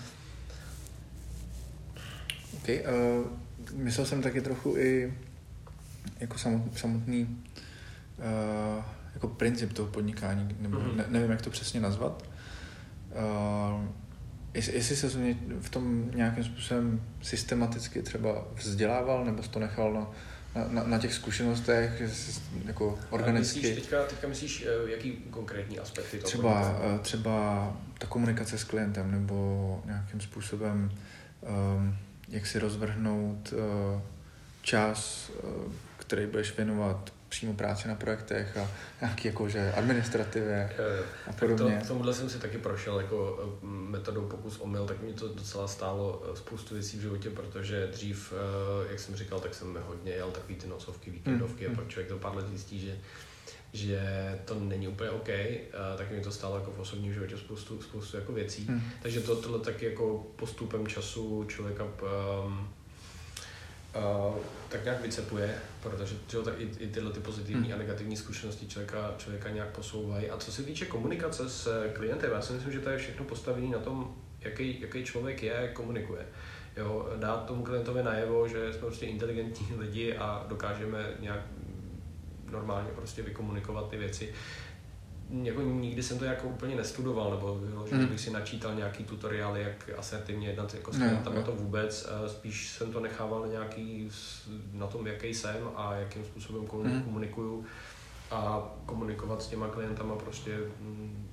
OK, 2.53 2.69
uh, 2.69 3.27
myslel 3.73 4.05
jsem 4.05 4.21
taky 4.21 4.41
trochu 4.41 4.77
i 4.77 5.13
jako 6.21 6.37
samotný 6.75 7.43
uh, 8.17 8.83
jako 9.13 9.27
princip 9.27 9.73
toho 9.73 9.87
podnikání, 9.87 10.55
nebo 10.59 10.77
mm-hmm. 10.77 10.95
ne, 10.95 11.05
nevím, 11.07 11.31
jak 11.31 11.41
to 11.41 11.49
přesně 11.49 11.79
nazvat. 11.79 12.23
Uh, 13.11 13.85
Jestli, 14.53 14.73
jestli 14.73 14.95
se 14.95 15.09
v 15.59 15.69
tom 15.69 16.11
nějakým 16.15 16.43
způsobem 16.43 17.03
systematicky 17.21 18.01
třeba 18.01 18.47
vzdělával, 18.55 19.25
nebo 19.25 19.43
to 19.43 19.59
nechal 19.59 19.93
na, 19.93 20.07
na, 20.67 20.83
na 20.83 20.97
těch 20.97 21.13
zkušenostech, 21.13 22.01
jako 22.65 22.99
organicky... 23.09 23.59
Myslíš, 23.59 23.75
teďka, 23.75 24.03
teďka 24.03 24.27
myslíš, 24.27 24.65
eh, 24.67 24.91
jaký 24.91 25.11
konkrétní 25.11 25.79
aspekty 25.79 26.17
toho 26.17 26.27
třeba, 26.27 26.79
eh, 26.95 26.99
třeba 26.99 27.67
ta 27.97 28.07
komunikace 28.07 28.57
s 28.57 28.63
klientem, 28.63 29.11
nebo 29.11 29.81
nějakým 29.85 30.21
způsobem, 30.21 30.91
um, 31.77 31.97
jak 32.29 32.45
si 32.45 32.59
rozvrhnout 32.59 33.53
uh, 33.53 34.01
čas, 34.61 35.31
uh, 35.43 35.71
který 36.11 36.27
budeš 36.27 36.57
věnovat 36.57 37.13
přímo 37.29 37.53
práci 37.53 37.87
na 37.87 37.95
projektech 37.95 38.57
a 38.57 38.67
nějaký 39.01 39.27
jakože 39.27 39.73
administrativě 39.77 40.75
a 41.27 41.33
podobně. 41.33 41.73
Tak 41.73 41.81
to, 41.81 41.87
tomuhle 41.87 42.13
jsem 42.13 42.29
si 42.29 42.39
taky 42.39 42.57
prošel 42.57 42.99
jako 42.99 43.39
eh, 43.43 43.65
metodou 43.65 44.27
pokus 44.27 44.59
omyl, 44.59 44.85
tak 44.85 45.01
mě 45.01 45.13
to 45.13 45.27
docela 45.27 45.67
stálo 45.67 46.23
eh, 46.25 46.35
spoustu 46.35 46.73
věcí 46.73 46.97
v 46.97 47.01
životě, 47.01 47.29
protože 47.29 47.87
dřív, 47.87 48.33
eh, 48.33 48.87
jak 48.89 48.99
jsem 48.99 49.15
říkal, 49.15 49.39
tak 49.39 49.53
jsem 49.53 49.79
hodně 49.87 50.11
jel 50.11 50.31
takový 50.31 50.55
ty 50.55 50.67
nocovky, 50.67 51.11
víkendovky 51.11 51.67
mm. 51.67 51.73
a 51.73 51.75
pak 51.75 51.87
člověk 51.87 52.09
to 52.09 52.17
pár 52.17 52.35
let 52.35 52.47
zjistí, 52.47 52.79
že 52.79 52.97
že 53.73 54.01
to 54.45 54.55
není 54.59 54.87
úplně 54.87 55.09
OK, 55.09 55.29
tak 55.97 56.11
mi 56.11 56.21
to 56.21 56.31
stálo 56.31 56.55
jako 56.55 56.71
v 56.71 56.79
osobním 56.79 57.13
životě 57.13 57.37
spoustu, 57.37 57.81
spoustu 57.81 58.17
jako 58.17 58.33
věcí. 58.33 58.65
Mm. 58.69 58.81
Takže 59.01 59.19
to, 59.19 59.35
tohle 59.35 59.59
taky 59.59 59.85
jako 59.85 60.25
postupem 60.35 60.87
času 60.87 61.45
člověka 61.47 61.83
um, 61.83 62.69
uh, 63.95 64.35
tak 64.69 64.83
nějak 64.83 65.01
vycepuje, 65.01 65.55
protože 65.81 66.15
že, 66.27 66.37
tak 66.37 66.53
i, 66.57 66.69
i 66.79 66.87
tyhle 66.87 67.11
ty 67.11 67.19
pozitivní 67.19 67.63
hmm. 67.63 67.73
a 67.73 67.77
negativní 67.77 68.17
zkušenosti 68.17 68.67
člověka, 68.67 69.13
člověka 69.17 69.49
nějak 69.49 69.69
posouvají. 69.69 70.29
A 70.29 70.37
co 70.37 70.51
se 70.51 70.63
týče 70.63 70.85
komunikace 70.85 71.49
s 71.49 71.91
klientem, 71.93 72.31
já 72.31 72.41
si 72.41 72.53
myslím, 72.53 72.73
že 72.73 72.79
to 72.79 72.89
je 72.89 72.97
všechno 72.97 73.25
postavené 73.25 73.67
na 73.67 73.79
tom, 73.79 74.15
jaký, 74.39 74.81
jaký 74.81 75.03
člověk 75.03 75.43
je, 75.43 75.71
komunikuje. 75.73 76.25
Jo, 76.77 77.09
dát 77.15 77.45
tomu 77.45 77.63
klientovi 77.63 78.03
najevo, 78.03 78.47
že 78.47 78.73
jsme 78.73 78.81
prostě 78.81 79.05
inteligentní 79.05 79.67
lidi 79.77 80.17
a 80.17 80.45
dokážeme 80.47 81.09
nějak 81.19 81.39
normálně 82.51 82.89
prostě 82.95 83.21
vykomunikovat 83.21 83.89
ty 83.89 83.97
věci 83.97 84.33
jako 85.31 85.61
nikdy 85.61 86.03
jsem 86.03 86.19
to 86.19 86.25
jako 86.25 86.47
úplně 86.47 86.75
nestudoval, 86.75 87.31
nebo 87.31 87.59
jo, 87.73 87.87
že 87.89 87.95
mm. 87.95 88.05
bych 88.05 88.19
si 88.19 88.31
načítal 88.31 88.75
nějaký 88.75 89.03
tutoriály, 89.03 89.61
jak 89.61 89.89
asertivně 89.97 90.47
jednat 90.47 90.73
jako 90.73 90.93
s 90.93 90.97
klientama, 90.97 91.35
no, 91.35 91.43
to 91.43 91.51
vůbec. 91.51 92.09
Spíš 92.27 92.69
jsem 92.69 92.91
to 92.91 92.99
nechával 92.99 93.47
nějaký 93.47 94.09
na 94.73 94.87
tom, 94.87 95.07
jaký 95.07 95.33
jsem 95.33 95.69
a 95.75 95.93
jakým 95.93 96.25
způsobem 96.25 96.61
mm. 96.61 97.01
komunikuju 97.01 97.65
a 98.31 98.69
komunikovat 98.85 99.41
s 99.41 99.47
těma 99.47 99.67
klientama 99.67 100.15
prostě 100.15 100.57
mm, 100.79 101.27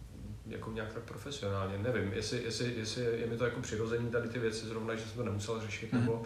jako 0.47 0.73
nějak 0.73 0.93
tak 0.93 1.03
profesionálně. 1.03 1.79
Nevím, 1.79 2.13
jestli, 2.13 2.43
jestli, 2.45 2.75
jestli 2.77 3.21
je 3.21 3.27
mi 3.27 3.37
to 3.37 3.45
jako 3.45 3.61
přirozený 3.61 4.11
tady 4.11 4.29
ty 4.29 4.39
věci 4.39 4.67
zrovna, 4.67 4.95
že 4.95 5.03
jsem 5.03 5.17
to 5.17 5.25
nemusel 5.25 5.61
řešit, 5.61 5.93
mm. 5.93 6.01
nebo, 6.01 6.23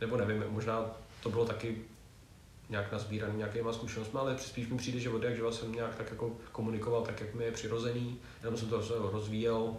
nebo 0.00 0.16
nevím, 0.16 0.44
možná 0.48 0.84
to 1.22 1.30
bylo 1.30 1.44
taky 1.44 1.76
nějak 2.70 2.92
nazbíraný 2.92 3.36
nějakýma 3.36 3.72
zkušenostmi, 3.72 4.18
ale 4.20 4.38
spíš 4.38 4.68
mi 4.68 4.76
přijde, 4.76 5.00
že 5.00 5.10
od 5.10 5.22
jak 5.22 5.36
živa 5.36 5.52
jsem 5.52 5.72
nějak 5.72 5.94
tak 5.96 6.10
jako 6.10 6.36
komunikoval 6.52 7.02
tak, 7.02 7.20
jak 7.20 7.34
mi 7.34 7.44
je 7.44 7.52
přirozený, 7.52 8.18
jenom 8.42 8.56
jsem 8.56 8.68
to 8.68 9.10
rozvíjel, 9.12 9.76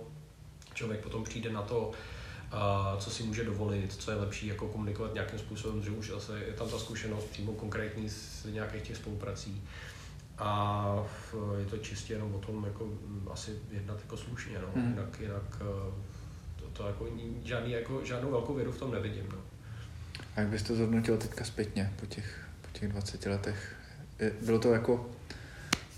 člověk 0.73 0.99
potom 0.99 1.23
přijde 1.23 1.51
na 1.51 1.61
to, 1.61 1.91
a 2.51 2.95
co 2.99 3.09
si 3.09 3.23
může 3.23 3.43
dovolit, 3.43 3.93
co 3.93 4.11
je 4.11 4.17
lepší 4.17 4.47
jako 4.47 4.67
komunikovat 4.67 5.13
nějakým 5.13 5.39
způsobem, 5.39 5.83
že 5.83 5.91
už 5.91 6.09
zase 6.09 6.39
je 6.39 6.53
tam 6.53 6.69
ta 6.69 6.79
zkušenost 6.79 7.23
přímo 7.23 7.53
konkrétní 7.53 8.09
z 8.09 8.45
nějakých 8.45 8.81
těch 8.81 8.97
spoluprací. 8.97 9.63
A 10.37 11.05
je 11.59 11.65
to 11.65 11.77
čistě 11.77 12.13
jenom 12.13 12.35
o 12.35 12.39
tom 12.39 12.65
jako 12.65 12.89
asi 13.31 13.59
jednat 13.71 13.99
jako 14.01 14.17
slušně, 14.17 14.59
no. 14.59 14.67
Hmm. 14.75 14.89
jinak, 14.89 15.19
jinak 15.19 15.43
eh, 15.55 15.91
to, 16.55 16.65
to 16.73 16.87
jako 16.87 17.07
žádný, 17.43 17.71
jako, 17.71 18.05
žádnou 18.05 18.31
velkou 18.31 18.53
věru 18.53 18.71
v 18.71 18.79
tom 18.79 18.91
nevidím. 18.91 19.25
No. 19.31 19.37
A 20.35 20.39
jak 20.39 20.49
bys 20.49 20.63
to 20.63 20.75
zhodnotil 20.75 21.17
teďka 21.17 21.45
zpětně 21.45 21.93
po 21.99 22.05
těch 22.05 22.48
těch 22.73 22.89
20 22.89 23.25
letech. 23.25 23.75
Bylo 24.41 24.59
to 24.59 24.73
jako, 24.73 25.09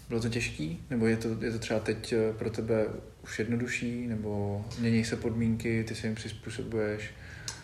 bylo 0.09 0.21
to 0.21 0.29
těžký? 0.29 0.83
Nebo 0.89 1.07
je 1.07 1.17
to, 1.17 1.43
je 1.45 1.51
to 1.51 1.59
třeba 1.59 1.79
teď 1.79 2.13
eh, 2.13 2.33
pro 2.33 2.49
tebe 2.49 2.85
už 3.23 3.39
jednodušší? 3.39 4.07
Nebo 4.07 4.65
mění 4.79 5.05
se 5.05 5.15
podmínky, 5.15 5.83
ty 5.87 5.95
se 5.95 6.07
jim 6.07 6.15
přizpůsobuješ? 6.15 7.11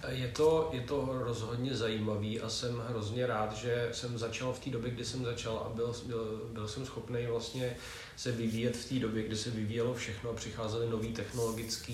Je 0.07 0.27
to, 0.27 0.69
je 0.73 0.81
to 0.81 1.09
rozhodně 1.11 1.75
zajímavý 1.75 2.41
a 2.41 2.49
jsem 2.49 2.83
hrozně 2.89 3.27
rád, 3.27 3.53
že 3.53 3.89
jsem 3.91 4.17
začal 4.17 4.53
v 4.53 4.59
té 4.59 4.69
době, 4.69 4.91
kdy 4.91 5.05
jsem 5.05 5.25
začal 5.25 5.57
a 5.57 5.69
byl, 5.75 5.95
byl, 6.05 6.41
byl 6.53 6.67
jsem 6.67 6.85
schopný 6.85 7.25
vlastně 7.25 7.77
se 8.15 8.31
vyvíjet 8.31 8.77
v 8.77 8.89
té 8.89 8.95
době, 8.95 9.23
kdy 9.23 9.35
se 9.35 9.49
vyvíjelo 9.49 9.93
všechno 9.93 10.29
a 10.29 10.33
přicházely 10.33 10.89
nové 10.89 11.07
technologické 11.07 11.93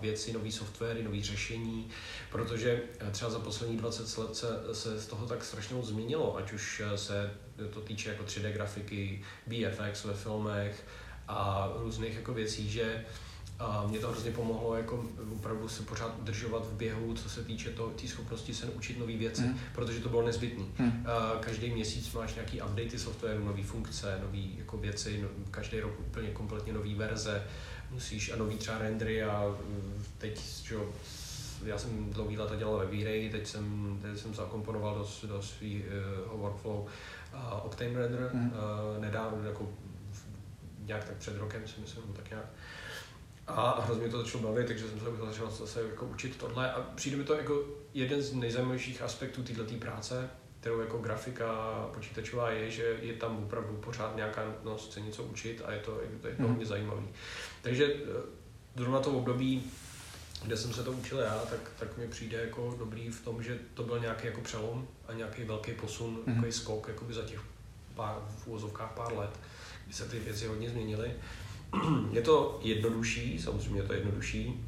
věci, 0.00 0.32
nové 0.32 0.52
softwary, 0.52 1.02
nové 1.02 1.22
řešení, 1.22 1.88
protože 2.32 2.80
třeba 3.12 3.30
za 3.30 3.38
poslední 3.38 3.76
20 3.76 4.18
let 4.18 4.36
se, 4.36 4.46
se 4.72 5.00
z 5.00 5.06
toho 5.06 5.26
tak 5.26 5.44
strašně 5.44 5.76
moc 5.76 5.86
změnilo, 5.86 6.36
ať 6.36 6.52
už 6.52 6.82
se 6.96 7.30
to 7.70 7.80
týče 7.80 8.08
jako 8.08 8.24
3D 8.24 8.52
grafiky, 8.52 9.24
VFX 9.46 10.04
ve 10.04 10.14
filmech 10.14 10.84
a 11.28 11.72
různých 11.76 12.14
jako 12.14 12.34
věcí, 12.34 12.70
že 12.70 13.04
a 13.58 13.86
mě 13.86 13.98
to 13.98 14.08
hrozně 14.08 14.30
pomohlo 14.30 14.76
jako 14.76 15.04
opravdu 15.32 15.68
se 15.68 15.82
pořád 15.82 16.18
udržovat 16.18 16.66
v 16.66 16.72
běhu, 16.72 17.14
co 17.14 17.30
se 17.30 17.44
týče 17.44 17.70
té 17.70 17.82
tý 17.96 18.08
schopnosti 18.08 18.54
se 18.54 18.66
naučit 18.66 18.98
nové 18.98 19.16
věci, 19.16 19.42
mm. 19.42 19.58
protože 19.74 20.00
to 20.00 20.08
bylo 20.08 20.26
nezbytné. 20.26 20.64
Mm. 20.78 21.06
Každý 21.40 21.70
měsíc 21.70 22.12
máš 22.12 22.34
nějaký 22.34 22.62
updaty 22.62 22.98
softwaru, 22.98 23.44
nové 23.44 23.62
funkce, 23.62 24.18
nové 24.22 24.44
jako 24.58 24.76
věci, 24.76 25.20
no, 25.22 25.28
každý 25.50 25.80
rok 25.80 26.00
úplně 26.00 26.30
kompletně 26.30 26.72
nové 26.72 26.94
verze, 26.94 27.42
musíš 27.90 28.32
a 28.32 28.36
nový 28.36 28.56
třeba 28.56 28.78
rendery 28.78 29.22
a 29.22 29.48
mm, 29.48 30.04
teď, 30.18 30.40
že 30.40 30.76
já 31.64 31.78
jsem 31.78 32.10
dlouhý 32.10 32.38
leta 32.38 32.56
dělal 32.56 32.78
ve 32.78 32.86
V-Ray, 32.86 33.30
teď 33.30 33.46
jsem, 33.46 33.98
teď 34.02 34.18
jsem 34.18 34.34
zakomponoval 34.34 34.94
do, 34.94 35.28
do 35.28 35.42
svého 35.42 35.82
uh, 36.34 36.40
workflow 36.40 36.76
uh, 36.76 36.86
Octane 37.66 37.98
Render, 37.98 38.30
mm. 38.32 38.52
uh, 38.52 39.02
nedávno, 39.02 39.48
jako 39.48 39.68
nějak 40.78 41.04
tak 41.04 41.16
před 41.16 41.36
rokem 41.36 41.68
si 41.68 41.80
myslím, 41.80 42.02
tak 42.12 42.30
nějak. 42.30 42.46
A 43.48 43.80
hrozně 43.80 44.02
mě 44.02 44.12
to 44.12 44.22
začalo 44.22 44.44
bavit, 44.44 44.66
takže 44.66 44.88
jsem 44.88 45.00
se 45.00 45.26
začal 45.26 45.50
zase 45.50 45.82
jako 45.82 46.06
učit 46.06 46.36
tohle 46.36 46.72
a 46.72 46.80
přijde 46.80 47.16
mi 47.16 47.24
to 47.24 47.34
jako 47.34 47.64
jeden 47.94 48.22
z 48.22 48.34
nejzajímavějších 48.34 49.02
aspektů 49.02 49.42
této 49.42 49.74
práce, 49.74 50.30
kterou 50.60 50.80
jako 50.80 50.98
grafika 50.98 51.46
počítačová 51.94 52.50
je, 52.50 52.70
že 52.70 52.96
je 53.00 53.12
tam 53.12 53.44
opravdu 53.44 53.76
pořád 53.76 54.16
nějaká 54.16 54.44
nutnost 54.44 54.92
se 54.92 55.00
něco 55.00 55.22
učit 55.22 55.62
a 55.64 55.72
je 55.72 55.78
to, 55.78 56.00
je 56.00 56.18
to, 56.20 56.28
je 56.28 56.34
to 56.34 56.42
mm. 56.42 56.48
hodně 56.48 56.66
zajímavý. 56.66 57.08
Takže 57.62 57.94
eh, 57.94 57.98
zrovna 58.76 59.00
to 59.00 59.10
období, 59.10 59.70
kde 60.44 60.56
jsem 60.56 60.72
se 60.72 60.84
to 60.84 60.92
učil 60.92 61.18
já, 61.18 61.38
tak, 61.50 61.60
tak 61.78 61.96
mi 61.96 62.08
přijde 62.08 62.38
jako 62.38 62.74
dobrý 62.78 63.08
v 63.08 63.24
tom, 63.24 63.42
že 63.42 63.58
to 63.74 63.82
byl 63.82 63.98
nějaký 63.98 64.26
jako 64.26 64.40
přelom 64.40 64.88
a 65.08 65.12
nějaký 65.12 65.44
velký 65.44 65.72
posun, 65.72 66.16
mm-hmm. 66.16 66.34
takový 66.34 66.52
skok 66.52 66.88
jakoby 66.88 67.14
za 67.14 67.22
těch 67.22 67.40
pár, 67.94 68.16
v 68.38 68.46
úvozovkách 68.46 68.92
pár 68.92 69.16
let, 69.16 69.30
kdy 69.84 69.94
se 69.94 70.04
ty 70.04 70.18
věci 70.18 70.46
hodně 70.46 70.70
změnily. 70.70 71.14
Je 72.12 72.22
to 72.22 72.60
jednodušší, 72.62 73.38
samozřejmě 73.38 73.80
je 73.80 73.86
to 73.86 73.92
jednodušší, 73.92 74.64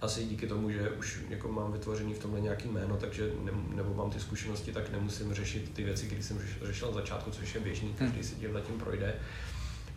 asi 0.00 0.24
díky 0.24 0.46
tomu, 0.46 0.70
že 0.70 0.90
už 0.90 1.20
jako 1.28 1.52
mám 1.52 1.72
vytvořený 1.72 2.14
v 2.14 2.18
tomhle 2.18 2.40
nějaký 2.40 2.68
jméno, 2.68 2.96
takže 2.96 3.32
ne, 3.42 3.52
nebo 3.74 3.94
mám 3.94 4.10
ty 4.10 4.20
zkušenosti, 4.20 4.72
tak 4.72 4.90
nemusím 4.90 5.34
řešit 5.34 5.74
ty 5.74 5.84
věci, 5.84 6.06
které 6.06 6.22
jsem 6.22 6.38
řešil 6.62 6.88
na 6.88 6.94
začátku, 6.94 7.30
což 7.30 7.54
je 7.54 7.60
běžný, 7.60 7.94
každý 7.94 8.14
hmm. 8.14 8.24
si 8.24 8.34
tím 8.34 8.60
tím 8.66 8.78
projde. 8.78 9.14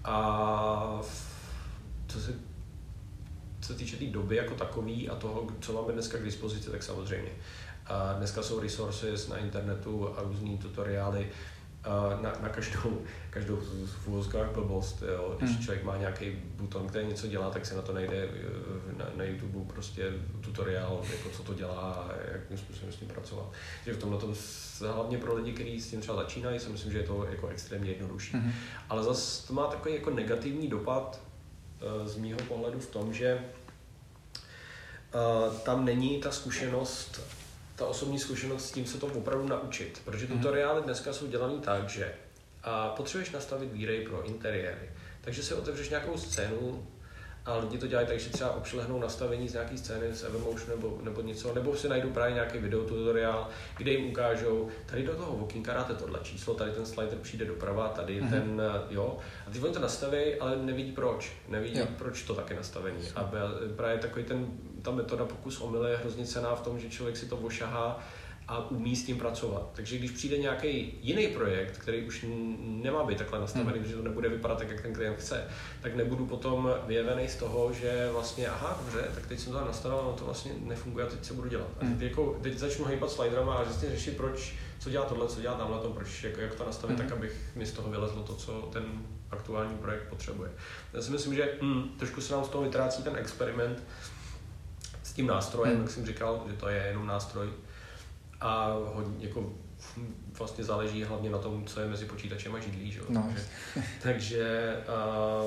A 0.04 1.02
co 2.08 2.20
se 2.20 2.34
co 3.64 3.74
se 3.74 3.80
týče 3.80 3.96
té 3.96 4.00
tý 4.00 4.12
doby 4.12 4.36
jako 4.36 4.56
takový 4.56 5.10
a 5.10 5.16
toho, 5.16 5.48
co 5.60 5.74
máme 5.74 5.94
dneska 5.94 6.18
k 6.18 6.24
dispozici, 6.24 6.70
tak 6.70 6.84
samozřejmě. 6.84 7.32
A 7.86 8.14
dneska 8.14 8.44
jsou 8.44 8.60
resources 8.60 9.28
na 9.28 9.38
internetu 9.38 10.18
a 10.18 10.24
různý 10.24 10.58
tutoriály, 10.58 11.30
na, 12.22 12.34
na 12.42 12.50
každou, 12.50 13.02
každou 13.30 13.56
v 13.86 14.08
úvozkách 14.08 14.52
blbost. 14.52 15.04
Jo. 15.14 15.36
Když 15.38 15.52
hmm. 15.52 15.64
člověk 15.64 15.84
má 15.84 15.98
nějaký 15.98 16.32
buton, 16.32 16.88
který 16.88 17.08
něco 17.08 17.28
dělá, 17.28 17.50
tak 17.50 17.66
se 17.66 17.76
na 17.76 17.82
to 17.82 17.94
najde 17.94 18.16
eh, 18.16 18.98
na, 18.98 19.06
na 19.16 19.24
YouTube 19.24 19.74
prostě 19.74 20.12
tutoriál, 20.42 21.02
jako 21.12 21.30
co 21.30 21.44
to 21.44 21.54
dělá 21.54 21.92
a 21.94 22.10
jakým 22.32 22.58
způsobem 22.58 22.92
s 22.92 22.96
tím 22.96 23.08
pracovat. 23.08 23.52
Takže 23.84 24.00
v 24.00 24.02
tomhle 24.02 24.20
tom 24.20 24.36
hlavně 24.94 25.18
pro 25.18 25.36
lidi, 25.36 25.54
kteří 25.54 25.82
s 25.82 25.90
tím 25.90 26.02
třeba 26.02 26.18
začínají, 26.18 26.60
si 26.60 26.70
myslím, 26.70 26.92
že 26.92 26.98
je 26.98 27.04
to 27.04 27.28
jako 27.30 27.48
extrémně 27.48 27.92
jednodušší. 27.92 28.38
Hmm. 28.38 28.54
Ale 28.90 29.04
zase 29.04 29.48
to 29.48 29.54
má 29.54 29.68
takový 29.68 29.96
jako 29.96 30.10
negativní 30.10 30.68
dopad 30.68 31.22
eh, 31.82 32.08
z 32.08 32.18
mýho 32.18 32.40
pohledu 32.40 32.80
v 32.80 32.88
tom, 32.88 33.14
že 33.14 33.40
uh, 35.14 35.58
tam 35.58 35.86
není 35.86 36.20
ta 36.20 36.32
zkušenost 36.32 37.22
ta 37.84 37.90
osobní 37.90 38.20
zkušenost 38.20 38.66
s 38.66 38.72
tím 38.72 38.86
se 38.86 38.98
to 38.98 39.08
opravdu 39.08 39.48
naučit. 39.48 40.02
Protože 40.06 40.26
mhm. 40.26 40.38
tutoriály 40.38 40.82
dneska 40.82 41.14
jsou 41.14 41.28
dělaný 41.28 41.60
tak, 41.60 41.90
že 41.90 42.14
a 42.64 42.90
potřebuješ 42.90 43.32
nastavit 43.32 43.74
výrej 43.74 44.02
pro 44.02 44.26
interiéry. 44.26 44.90
Takže 45.22 45.44
si 45.44 45.54
otevřeš 45.54 45.90
nějakou 45.90 46.18
scénu, 46.18 46.88
a 47.46 47.58
lidi 47.58 47.78
to 47.78 47.88
dělají 47.88 48.08
tak, 48.08 48.20
že 48.20 48.30
třeba 48.30 48.52
obšlehnou 48.52 49.00
nastavení 49.00 49.50
z 49.50 49.54
nějaký 49.54 49.78
scény 49.78 50.14
z 50.14 50.24
Evermotion 50.24 50.70
nebo, 50.70 51.00
nebo 51.04 51.22
něco, 51.22 51.54
nebo 51.54 51.76
si 51.76 51.90
najdou 51.90 52.10
právě 52.10 52.34
nějaký 52.34 52.58
videotutoriál, 52.58 53.50
kde 53.78 53.92
jim 53.92 54.10
ukážou, 54.10 54.70
tady 54.86 55.04
do 55.04 55.16
toho 55.16 55.32
okénka 55.32 55.74
dáte 55.74 55.94
tohle 55.94 56.20
číslo, 56.24 56.54
tady 56.54 56.72
ten 56.72 56.86
slider 56.86 57.18
přijde 57.20 57.46
doprava, 57.46 57.88
tady 57.88 58.22
mm-hmm. 58.22 58.30
ten, 58.30 58.62
jo. 58.90 59.18
A 59.48 59.50
ty 59.50 59.60
oni 59.60 59.74
to 59.74 59.80
nastaví, 59.80 60.36
ale 60.36 60.56
nevidí 60.56 60.92
proč. 60.92 61.32
Nevidí, 61.48 61.80
jo. 61.80 61.88
proč 61.98 62.24
to 62.24 62.36
taky 62.36 62.54
nastavení. 62.54 63.10
A 63.16 63.32
právě 63.76 63.98
takový 63.98 64.26
ten, 64.26 64.48
ta 64.84 64.92
metoda 64.92 65.26
pokus 65.26 65.62
omyle 65.62 65.90
je 65.90 65.98
hrozně 65.98 66.26
cená 66.26 66.56
v 66.56 66.62
tom, 66.62 66.80
že 66.80 66.90
člověk 66.90 67.18
si 67.18 67.26
to 67.26 67.38
ošahá 67.38 68.00
a 68.48 68.72
umí 68.72 68.96
s 68.96 69.06
tím 69.06 69.18
pracovat. 69.18 69.70
Takže 69.74 69.98
když 69.98 70.12
přijde 70.12 70.38
nějaký 70.38 71.00
jiný 71.02 71.28
projekt, 71.28 71.78
který 71.78 72.04
už 72.04 72.26
nemá 72.60 73.04
být 73.04 73.18
takhle 73.18 73.40
nastavený, 73.40 73.80
hmm. 73.80 73.88
že 73.88 73.96
to 73.96 74.02
nebude 74.02 74.30
vypadat 74.30 74.58
tak, 74.58 74.70
jak 74.70 74.82
ten 74.82 74.94
klient 74.94 75.18
chce, 75.18 75.48
tak 75.82 75.96
nebudu 75.96 76.26
potom 76.26 76.74
vyjevený 76.88 77.28
z 77.28 77.36
toho, 77.36 77.74
že 77.74 78.10
vlastně, 78.12 78.48
aha, 78.48 78.80
dobře, 78.84 79.08
tak 79.16 79.28
teď 79.28 79.40
jsem 79.40 79.54
to 79.54 79.66
nastavil, 79.66 80.02
no 80.04 80.14
to 80.14 80.26
vlastně 80.26 80.52
nefunguje 80.60 81.06
a 81.06 81.10
teď 81.10 81.26
se 81.26 81.34
budu 81.34 81.50
dělat. 81.50 81.68
A 81.78 81.80
teď, 81.80 81.90
hmm. 81.90 82.02
jako, 82.02 82.40
teď 82.42 82.58
začnu 82.58 82.86
hýbat 82.86 83.12
sliderama 83.12 83.56
a 83.56 83.64
vlastně 83.64 83.90
řešit, 83.90 84.18
proč, 84.18 84.56
co 84.80 84.90
dělá 84.90 85.06
tohle, 85.06 85.28
co 85.28 85.42
dělá 85.42 85.56
tamhle, 85.56 85.80
to, 85.80 85.90
proč, 85.90 86.24
jak, 86.24 86.38
jak 86.38 86.56
to 86.56 86.66
nastavit, 86.66 87.00
hmm. 87.00 87.08
tak 87.08 87.18
abych 87.18 87.36
mi 87.56 87.66
z 87.66 87.72
toho 87.72 87.90
vylezlo 87.90 88.24
to, 88.24 88.36
co 88.36 88.52
ten 88.74 88.84
aktuální 89.32 89.78
projekt 89.78 90.04
potřebuje. 90.10 90.52
Já 90.94 91.02
si 91.02 91.12
myslím, 91.12 91.36
že 91.36 91.50
hmm, 91.62 91.96
trošku 91.98 92.22
se 92.22 92.34
nám 92.34 92.46
z 92.46 92.50
toho 92.50 92.64
vytrácí 92.64 93.04
ten 93.04 93.16
experiment 93.16 93.84
s 95.14 95.16
tím 95.16 95.28
nástrojem, 95.28 95.74
hmm. 95.74 95.82
jak 95.82 95.92
jsem 95.92 96.06
říkal, 96.06 96.46
že 96.50 96.54
to 96.54 96.68
je 96.68 96.84
jenom 96.88 97.08
nástroj, 97.08 97.50
a 98.42 98.78
hodně, 98.94 99.26
jako 99.28 99.54
vlastně 100.38 100.64
záleží 100.64 101.04
hlavně 101.04 101.30
na 101.30 101.38
tom, 101.38 101.66
co 101.66 101.80
je 101.80 101.88
mezi 101.88 102.06
počítačem 102.06 102.56
a 102.56 102.60
židlí, 102.60 102.92
že? 102.92 103.02
No. 103.10 103.22
Takže, 103.22 103.46
takže 104.02 104.76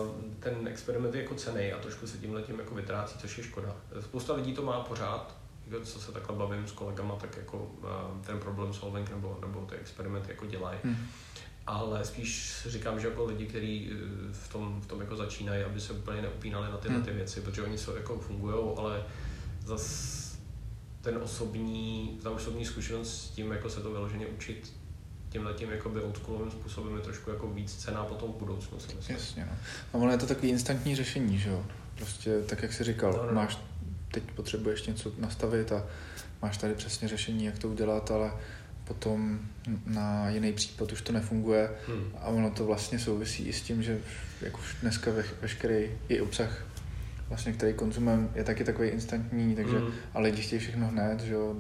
uh, 0.01 0.07
ten 0.41 0.69
experiment 0.69 1.15
je 1.15 1.23
jako 1.23 1.35
cený 1.35 1.73
a 1.73 1.79
trošku 1.79 2.07
se 2.07 2.19
tímhle 2.19 2.43
tím 2.43 2.59
jako 2.59 2.75
vytrácí, 2.75 3.19
což 3.19 3.39
je 3.39 3.45
škoda. 3.45 3.77
Spousta 4.01 4.35
lidí 4.35 4.53
to 4.53 4.63
má 4.63 4.81
pořád, 4.81 5.37
jako 5.67 5.85
co 5.85 6.01
se 6.01 6.13
takhle 6.13 6.37
bavím 6.37 6.67
s 6.67 6.73
kolegama, 6.73 7.17
tak 7.17 7.37
jako 7.37 7.59
uh, 7.59 7.89
ten 8.27 8.39
problem 8.39 8.75
solving 8.75 9.11
nebo, 9.11 9.39
nebo 9.41 9.61
ty 9.61 9.75
experimenty 9.75 10.31
jako 10.31 10.47
dělají. 10.47 10.79
Hmm. 10.85 10.97
Ale 11.67 12.05
spíš 12.05 12.63
říkám, 12.67 13.01
že 13.01 13.09
jako 13.09 13.25
lidi, 13.25 13.47
kteří 13.47 13.91
e, 13.93 13.95
v 14.33 14.49
tom, 14.49 14.81
v 14.81 14.87
tom 14.87 15.01
jako 15.01 15.17
začínají, 15.17 15.65
aby 15.65 15.81
se 15.81 15.93
úplně 15.93 16.23
neupínali 16.23 16.71
na 16.71 16.77
tyhle 16.77 16.97
hmm. 16.97 17.07
ty 17.07 17.13
věci, 17.13 17.41
protože 17.41 17.63
oni 17.63 17.79
jsou 17.79 17.97
jako 17.97 18.19
fungují, 18.19 18.55
ale 18.77 19.05
zase 19.67 20.37
ten 21.01 21.19
osobní, 21.23 22.19
ta 22.23 22.31
osobní 22.31 22.65
zkušenost 22.65 23.25
s 23.25 23.29
tím, 23.29 23.53
jako 23.53 23.71
se 23.71 23.81
to 23.81 23.91
vyloženě 23.91 24.27
učit 24.27 24.73
tímhle 25.29 25.55
tím 25.55 25.71
jakoby 25.71 26.01
oldschoolovým 26.01 26.51
způsobem 26.51 26.97
je 26.97 27.03
trošku 27.03 27.31
jako 27.31 27.49
víc 27.49 27.75
cená 27.77 28.05
potom 28.05 28.33
v 28.33 28.37
budoucnu. 28.37 28.81
Si 28.81 28.95
myslím. 28.97 29.17
Jasně, 29.17 29.45
no. 29.45 29.53
A 29.93 30.03
ono 30.03 30.13
je 30.13 30.19
to 30.19 30.27
takový 30.27 30.49
instantní 30.49 30.97
řešení, 30.97 31.39
že 31.39 31.51
jo? 31.51 31.67
Prostě 31.95 32.41
tak, 32.43 32.63
jak 32.63 32.73
jsi 32.73 32.85
říkal, 32.85 33.13
no, 33.13 33.27
no. 33.27 33.33
máš, 33.33 33.59
teď 34.11 34.23
potřebuješ 34.37 34.87
něco 34.87 35.13
nastavit 35.19 35.73
a 35.73 35.87
máš 36.43 36.57
tady 36.57 36.75
přesně 36.75 37.09
řešení, 37.09 37.45
jak 37.45 37.59
to 37.59 37.69
udělat, 37.69 38.11
ale 38.11 38.33
potom 38.85 39.41
na 39.87 40.31
jiný 40.31 40.53
případ 40.53 40.93
už 40.93 41.03
to 41.03 41.13
nefunguje 41.13 41.71
hmm. 41.87 42.13
a 42.21 42.27
ono 42.27 42.51
to 42.51 42.65
vlastně 42.65 42.99
souvisí 42.99 43.49
i 43.49 43.53
s 43.53 43.63
tím, 43.63 43.83
že 43.83 43.99
jak 44.41 44.59
už 44.59 44.77
dneska 44.83 45.11
ve, 45.11 45.25
veškerý 45.43 45.91
i 46.09 46.21
obsah 46.21 46.67
vlastně, 47.29 47.53
který 47.53 47.75
konzumem 47.75 48.31
je 48.35 48.45
taky 48.45 48.65
takový 48.65 48.89
instantní, 48.89 49.57
takže, 49.57 49.79
mm. 49.79 49.93
a 50.15 50.21
lidi 50.21 50.43
chtějí 50.43 50.61
všechno 50.61 50.89
hned, 50.89 51.21
že 51.21 51.33
jo. 51.33 51.55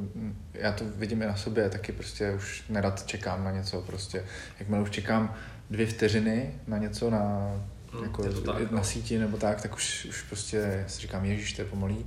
Já 0.54 0.72
to 0.72 0.84
vidím 0.96 1.22
i 1.22 1.26
na 1.26 1.36
sobě, 1.36 1.70
taky 1.70 1.92
prostě 1.92 2.32
už 2.32 2.64
nerad 2.68 3.06
čekám 3.06 3.44
na 3.44 3.50
něco, 3.50 3.80
prostě, 3.80 4.24
jakmile 4.58 4.82
už 4.82 4.90
čekám 4.90 5.34
dvě 5.70 5.86
vteřiny 5.86 6.54
na 6.66 6.78
něco, 6.78 7.10
na, 7.10 7.52
mm, 7.94 8.04
jako, 8.04 8.22
tak, 8.22 8.70
na 8.70 8.78
no. 8.78 8.84
síti 8.84 9.18
nebo 9.18 9.36
tak, 9.36 9.62
tak 9.62 9.74
už, 9.74 10.04
už 10.04 10.22
prostě 10.22 10.84
si 10.86 11.00
říkám, 11.00 11.24
ježíš, 11.24 11.52
to 11.52 11.62
je 11.62 11.68
pomalý. 11.68 12.06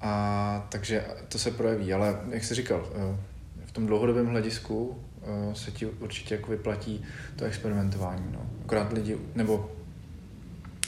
A 0.00 0.66
takže 0.68 1.04
to 1.28 1.38
se 1.38 1.50
projeví, 1.50 1.92
ale 1.92 2.20
jak 2.30 2.44
jsi 2.44 2.54
říkal, 2.54 2.88
eh, 2.94 3.16
v 3.66 3.72
tom 3.72 3.86
dlouhodobém 3.86 4.26
hledisku 4.26 4.98
eh, 5.22 5.54
se 5.54 5.70
ti 5.70 5.86
určitě 5.86 6.34
jako 6.34 6.50
vyplatí 6.50 7.04
to 7.36 7.44
experimentování. 7.44 8.26
No. 8.32 8.50
Akorát 8.64 8.92
lidi, 8.92 9.18
nebo 9.34 9.72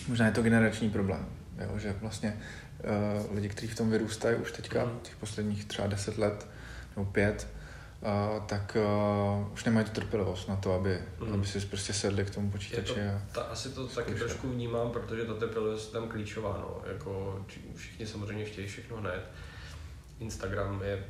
možná 0.09 0.26
je 0.26 0.32
to 0.32 0.43
generační 0.43 0.91
problém. 0.91 1.26
Jo, 1.59 1.78
že 1.78 1.96
vlastně 2.00 2.40
uh, 3.26 3.34
lidi, 3.34 3.48
kteří 3.48 3.68
v 3.68 3.76
tom 3.76 3.90
vyrůstají 3.90 4.36
už 4.36 4.52
teďka, 4.52 4.84
mm. 4.84 5.00
těch 5.02 5.16
posledních 5.16 5.64
třeba 5.64 5.88
deset 5.88 6.18
let 6.18 6.46
nebo 6.96 7.11
pět, 7.11 7.48
uh, 8.00 8.46
tak 8.46 8.76
uh, 9.40 9.52
už 9.52 9.64
nemají 9.64 9.86
tu 9.86 9.92
trpělivost 9.92 10.48
na 10.48 10.57
to, 10.57 10.72
aby, 10.72 10.98
mm. 11.20 11.34
aby 11.34 11.46
si 11.46 11.61
prostě 11.61 11.92
sedli 11.92 12.24
k 12.24 12.30
tomu 12.30 12.50
počítači. 12.50 12.98
Je 12.98 13.20
to, 13.32 13.40
ta, 13.40 13.46
asi 13.46 13.68
to 13.68 13.88
zkoušeli. 13.88 14.07
taky 14.07 14.18
trošku 14.18 14.48
vnímám, 14.48 14.90
protože 14.90 15.24
ta 15.24 15.34
trpělivost 15.34 15.94
je 15.94 16.00
tam 16.00 16.09
klíčová. 16.09 16.59
No. 16.59 16.92
Jako, 16.92 17.44
všichni 17.74 18.07
samozřejmě 18.07 18.44
chtějí 18.44 18.66
všechno 18.66 18.96
hned. 18.96 19.30
Instagram 20.20 20.82
je 20.82 21.05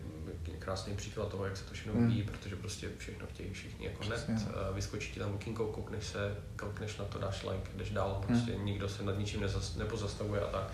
krásný 0.52 0.96
příklad 0.96 1.28
toho, 1.28 1.44
jak 1.44 1.56
se 1.56 1.64
to 1.64 1.74
všechno 1.74 1.92
vyvíjí, 1.92 2.22
hmm. 2.22 2.28
protože 2.28 2.56
prostě 2.56 2.88
všechno 2.98 3.26
chtějí 3.26 3.52
všichni 3.52 3.86
jako 3.86 4.04
hned. 4.04 4.26
Vyskočí 4.72 5.12
ti 5.12 5.20
tam 5.20 5.34
okénko, 5.34 5.66
koukneš 5.66 6.06
se, 6.06 6.36
koukneš 6.56 6.96
na 6.96 7.04
to, 7.04 7.18
dáš 7.18 7.42
like, 7.42 7.70
jdeš 7.76 7.90
dál, 7.90 8.14
hmm. 8.14 8.26
prostě 8.26 8.52
hmm. 8.52 8.64
nikdo 8.64 8.88
se 8.88 9.02
nad 9.02 9.18
ničím 9.18 9.40
nezas, 9.40 9.76
nepozastavuje 9.76 10.40
a 10.40 10.46
tak. 10.46 10.72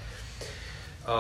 A, 1.05 1.15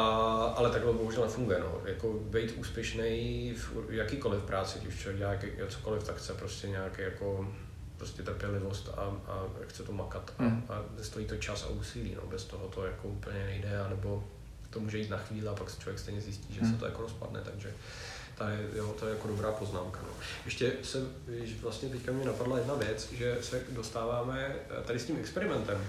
ale 0.57 0.71
takhle 0.71 0.93
bohužel 0.93 1.23
nefunguje. 1.23 1.61
No. 1.61 1.81
Jako 1.85 2.13
být 2.13 2.55
úspěšný 2.57 3.55
v 3.57 3.93
jakýkoliv 3.93 4.43
práci, 4.43 4.79
když 4.83 4.99
člověk 4.99 5.57
dělá 5.57 5.69
cokoliv, 5.69 6.05
tak 6.05 6.17
chce 6.17 6.35
prostě 6.35 6.69
nějaký 6.69 7.03
jako 7.03 7.55
prostě 7.97 8.23
trpělivost 8.23 8.89
a, 8.89 9.01
a 9.01 9.49
chce 9.69 9.83
to 9.83 9.93
makat 9.93 10.33
a, 10.39 10.43
hmm. 10.43 10.65
a 10.69 10.83
stojí 11.03 11.27
to 11.27 11.37
čas 11.37 11.65
a 11.65 11.69
úsilí, 11.69 12.15
no. 12.15 12.27
bez 12.27 12.45
toho 12.45 12.69
to 12.69 12.87
jako 12.87 13.09
úplně 13.09 13.45
nejde, 13.45 13.81
anebo 13.81 14.25
to 14.71 14.81
může 14.81 14.99
jít 14.99 15.11
na 15.11 15.19
chvíli 15.19 15.49
a 15.49 15.55
pak 15.55 15.71
se 15.71 15.81
člověk 15.81 15.99
stejně 15.99 16.21
zjistí, 16.21 16.55
že 16.55 16.61
hmm. 16.61 16.73
se 16.73 16.79
to 16.79 16.87
jako 16.87 17.03
rozpadne, 17.03 17.41
takže 17.41 17.75
ta 18.41 18.51
je, 18.51 18.69
jo, 18.75 18.95
to 18.99 19.07
je 19.07 19.15
jako 19.15 19.29
dobrá 19.29 19.53
poznámka. 19.53 20.01
No. 20.03 20.15
Ještě 20.45 20.73
se, 20.83 20.99
vlastně 21.63 21.89
teďka 21.89 22.13
mě 22.13 22.25
napadla 22.25 22.59
jedna 22.59 22.75
věc, 22.75 23.13
že 23.13 23.39
se 23.41 23.63
dostáváme 23.69 24.57
tady 24.85 24.99
s 24.99 25.05
tím 25.05 25.17
experimentem, 25.17 25.85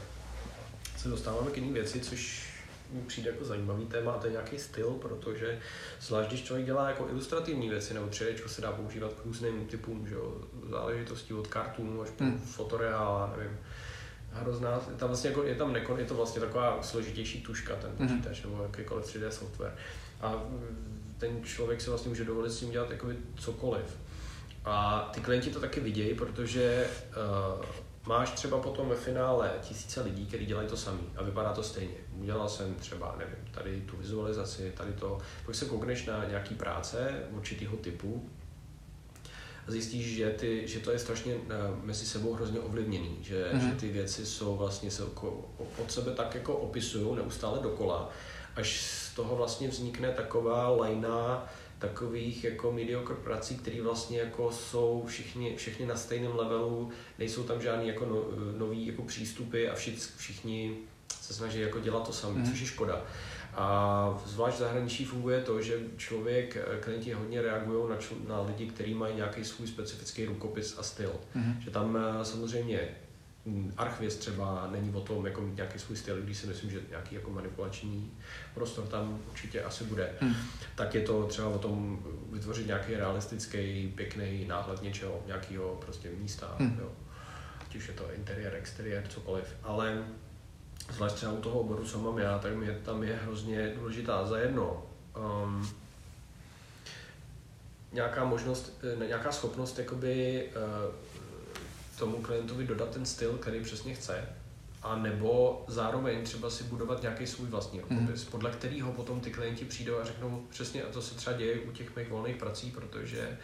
se 0.97 1.09
dostáváme 1.09 1.51
k 1.51 1.57
jiné 1.57 1.73
věci, 1.73 1.99
což 1.99 2.51
mi 2.91 3.01
přijde 3.01 3.31
jako 3.31 3.45
zajímavý 3.45 3.85
téma 3.85 4.11
a 4.11 4.17
to 4.17 4.27
je 4.27 4.31
nějaký 4.31 4.59
styl, 4.59 4.91
protože 4.91 5.59
zvlášť 6.01 6.29
když 6.29 6.43
člověk 6.43 6.65
dělá 6.65 6.89
jako 6.89 7.07
ilustrativní 7.09 7.69
věci 7.69 7.93
nebo 7.93 8.07
3 8.07 8.35
se 8.47 8.61
dá 8.61 8.71
používat 8.71 9.13
k 9.13 9.25
různým 9.25 9.65
typům, 9.65 10.07
že 10.07 10.15
jo, 10.15 10.37
záležitostí 10.69 11.33
od 11.33 11.47
kartů 11.47 12.01
až 12.01 12.09
po 12.09 12.23
hmm. 12.23 12.39
fotoreála, 12.39 13.33
nevím, 13.37 13.59
hrozná, 14.31 14.79
tam 14.97 15.07
vlastně 15.07 15.29
jako 15.29 15.43
je 15.43 15.55
tam 15.55 15.73
nekon, 15.73 15.99
je 15.99 16.05
to 16.05 16.15
vlastně 16.15 16.41
taková 16.41 16.83
složitější 16.83 17.41
tuška 17.41 17.75
ten 17.75 17.91
mhm. 17.97 18.07
počítač 18.07 18.41
mm-hmm. 18.41 18.51
nebo 18.51 18.63
jakýkoliv 18.63 19.05
3D 19.05 19.29
software. 19.29 19.75
A 20.21 20.43
ten 21.21 21.43
člověk 21.43 21.81
si 21.81 21.89
vlastně 21.89 22.09
může 22.09 22.25
dovolit 22.25 22.51
s 22.51 22.59
tím 22.59 22.71
dělat 22.71 22.91
jakoby 22.91 23.17
cokoliv. 23.37 23.97
A 24.65 25.09
ty 25.13 25.21
klienti 25.21 25.49
to 25.49 25.59
taky 25.59 25.79
vidějí, 25.79 26.13
protože 26.15 26.87
uh, 27.57 27.65
máš 28.05 28.31
třeba 28.31 28.59
potom 28.59 28.89
ve 28.89 28.95
finále 28.95 29.51
tisíce 29.61 30.01
lidí, 30.01 30.25
kteří 30.25 30.45
dělají 30.45 30.67
to 30.67 30.77
samý 30.77 31.03
a 31.15 31.23
vypadá 31.23 31.53
to 31.53 31.63
stejně. 31.63 31.95
Udělal 32.17 32.49
jsem 32.49 32.75
třeba, 32.75 33.15
nevím, 33.17 33.53
tady 33.53 33.81
tu 33.81 33.97
vizualizaci, 33.97 34.73
tady 34.77 34.93
to, 34.93 35.17
pak 35.45 35.55
se 35.55 35.65
koukneš 35.65 36.05
na 36.05 36.25
nějaký 36.25 36.55
práce 36.55 37.23
určitého 37.29 37.77
typu, 37.77 38.29
a 39.67 39.71
zjistíš, 39.71 40.15
že, 40.15 40.29
ty, 40.29 40.67
že 40.67 40.79
to 40.79 40.91
je 40.91 40.99
strašně 40.99 41.35
uh, 41.35 41.41
mezi 41.83 42.05
sebou 42.05 42.33
hrozně 42.33 42.59
ovlivněný, 42.59 43.17
že, 43.21 43.51
mm-hmm. 43.53 43.69
že 43.69 43.75
ty 43.75 43.89
věci 43.89 44.25
jsou 44.25 44.57
vlastně 44.57 44.91
se 44.91 45.03
od 45.77 45.91
sebe 45.91 46.11
tak 46.11 46.35
jako 46.35 46.57
opisují 46.57 47.15
neustále 47.15 47.59
dokola, 47.59 48.09
až 48.55 48.81
z 48.81 49.15
toho 49.15 49.35
vlastně 49.35 49.67
vznikne 49.67 50.09
taková 50.09 50.69
lajna 50.69 51.47
takových 51.79 52.43
jako 52.43 52.71
mediocre 52.71 53.15
prací, 53.15 53.55
které 53.55 53.81
vlastně 53.81 54.19
jako 54.19 54.51
jsou 54.51 55.03
všichni, 55.07 55.55
všichni 55.55 55.85
na 55.85 55.95
stejném 55.95 56.35
levelu, 56.35 56.91
nejsou 57.19 57.43
tam 57.43 57.61
žádný 57.61 57.87
jako 57.87 58.05
no, 58.05 58.23
nový 58.57 58.87
jako 58.87 59.01
přístupy 59.01 59.69
a 59.69 59.75
všichni, 59.75 60.01
všichni 60.17 60.77
se 61.21 61.33
snaží 61.33 61.59
jako 61.59 61.79
dělat 61.79 62.07
to 62.07 62.13
samé, 62.13 62.39
mm. 62.39 62.49
což 62.49 62.59
je 62.59 62.67
škoda. 62.67 63.01
A 63.53 64.21
zvlášť 64.25 64.55
v 64.55 64.59
zahraničí 64.59 65.05
funguje 65.05 65.41
to, 65.41 65.61
že 65.61 65.79
člověk, 65.97 66.57
klienti 66.79 67.13
hodně 67.13 67.41
reagují 67.41 67.89
na, 67.89 67.95
čl- 67.95 68.27
na 68.27 68.41
lidi, 68.41 68.65
kteří 68.65 68.93
mají 68.93 69.15
nějaký 69.15 69.43
svůj 69.43 69.67
specifický 69.67 70.25
rukopis 70.25 70.75
a 70.77 70.83
styl. 70.83 71.11
Mm. 71.35 71.61
Že 71.61 71.71
tam 71.71 71.97
eh, 71.97 72.25
samozřejmě 72.25 72.89
Archviz 73.77 74.15
třeba 74.15 74.67
není 74.71 74.93
o 74.93 75.01
tom 75.01 75.25
jako 75.25 75.41
mít 75.41 75.55
nějaký 75.55 75.79
svůj 75.79 75.97
styl, 75.97 76.21
když 76.21 76.37
si 76.37 76.47
myslím, 76.47 76.71
že 76.71 76.79
nějaký 76.89 77.15
jako 77.15 77.29
manipulační 77.29 78.11
prostor 78.53 78.87
tam 78.87 79.19
určitě 79.29 79.63
asi 79.63 79.83
bude. 79.83 80.13
Mm. 80.21 80.33
Tak 80.75 80.95
je 80.95 81.01
to 81.01 81.27
třeba 81.27 81.47
o 81.47 81.57
tom 81.57 82.03
vytvořit 82.31 82.67
nějaký 82.67 82.95
realistický, 82.95 83.93
pěkný 83.95 84.45
náhled 84.45 84.81
něčeho, 84.81 85.23
nějakého 85.27 85.75
prostě 85.75 86.09
místa. 86.09 86.55
Mm. 86.59 86.77
Jo. 86.79 86.91
Ať 87.61 87.75
už 87.75 87.87
je 87.87 87.93
to 87.93 88.13
interiér, 88.13 88.55
exteriér, 88.55 89.07
cokoliv. 89.07 89.45
Ale 89.63 90.03
zvlášť 90.91 91.15
třeba 91.15 91.31
u 91.31 91.41
toho 91.41 91.59
oboru, 91.59 91.85
co 91.85 91.99
mám 91.99 92.17
já, 92.17 92.39
tak 92.39 92.55
mě 92.55 92.71
tam 92.71 93.03
je 93.03 93.19
hrozně 93.23 93.73
důležitá 93.75 94.25
za 94.25 94.37
jedno. 94.37 94.83
Um, 95.43 95.69
nějaká 97.91 98.25
možnost, 98.25 98.83
eh, 98.83 99.07
nějaká 99.07 99.31
schopnost 99.31 99.79
jakoby 99.79 100.43
uh, 100.55 100.93
tomu 102.01 102.21
klientovi 102.21 102.67
dodat 102.67 102.89
ten 102.89 103.05
styl, 103.05 103.37
který 103.37 103.63
přesně 103.63 103.93
chce, 103.93 104.29
a 104.81 104.95
nebo 104.95 105.63
zároveň 105.67 106.23
třeba 106.23 106.49
si 106.49 106.63
budovat 106.63 107.01
nějaký 107.01 107.27
svůj 107.27 107.47
vlastní 107.47 107.81
rukopis, 107.81 108.25
mm. 108.25 108.31
podle 108.31 108.51
kterého 108.51 108.91
potom 108.93 109.19
ty 109.19 109.31
klienti 109.31 109.65
přijdou 109.65 109.97
a 109.97 110.05
řeknou 110.05 110.45
přesně, 110.49 110.83
a 110.83 110.91
to 110.91 111.01
se 111.01 111.15
třeba 111.15 111.37
děje 111.37 111.59
u 111.59 111.71
těch 111.71 111.95
mých 111.95 112.09
volných 112.09 112.35
prací, 112.35 112.71
protože 112.71 113.37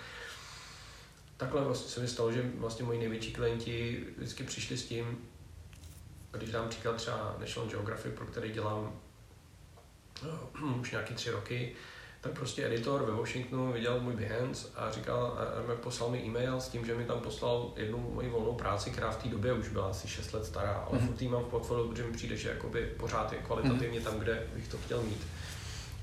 takhle 1.37 1.63
vlastně 1.63 1.89
se 1.89 1.99
mi 1.99 2.07
stalo, 2.07 2.31
že 2.31 2.51
vlastně 2.55 2.85
moji 2.85 2.99
největší 2.99 3.33
klienti 3.33 4.05
vždycky 4.17 4.43
přišli 4.43 4.77
s 4.77 4.85
tím, 4.85 5.17
když 6.31 6.51
dám 6.51 6.69
příklad 6.69 6.95
třeba 6.95 7.35
National 7.39 7.69
Geographic, 7.69 8.13
pro 8.13 8.25
který 8.25 8.51
dělám 8.51 8.99
uh, 10.61 10.79
už 10.81 10.91
nějaký 10.91 11.13
tři 11.13 11.31
roky, 11.31 11.75
tak 12.21 12.31
prostě 12.31 12.65
editor 12.65 13.03
ve 13.03 13.11
Washingtonu 13.11 13.73
viděl 13.73 13.99
můj 13.99 14.13
Behance 14.13 14.67
a 14.75 14.91
říkal, 14.91 15.37
a, 15.71 15.75
poslal 15.75 16.09
mi 16.09 16.23
e-mail 16.23 16.61
s 16.61 16.69
tím, 16.69 16.85
že 16.85 16.95
mi 16.95 17.05
tam 17.05 17.19
poslal 17.19 17.73
jednu 17.75 18.11
moji 18.13 18.29
volnou 18.29 18.53
práci, 18.53 18.89
která 18.89 19.11
v 19.11 19.23
té 19.23 19.29
době 19.29 19.53
už 19.53 19.69
byla 19.69 19.87
asi 19.87 20.07
6 20.07 20.33
let 20.33 20.45
stará, 20.45 20.73
ale 20.73 20.99
mm-hmm. 20.99 21.07
furt 21.07 21.21
mám 21.21 21.43
v 21.43 21.47
portfoliu, 21.47 21.89
protože 21.89 22.03
mi 22.03 22.11
přijde, 22.11 22.37
že 22.37 22.49
jakoby 22.49 22.85
pořád 22.97 23.33
je 23.33 23.39
kvalitativně 23.39 24.01
tam, 24.01 24.19
kde 24.19 24.47
bych 24.55 24.67
to 24.67 24.77
chtěl 24.77 25.01
mít. 25.01 25.27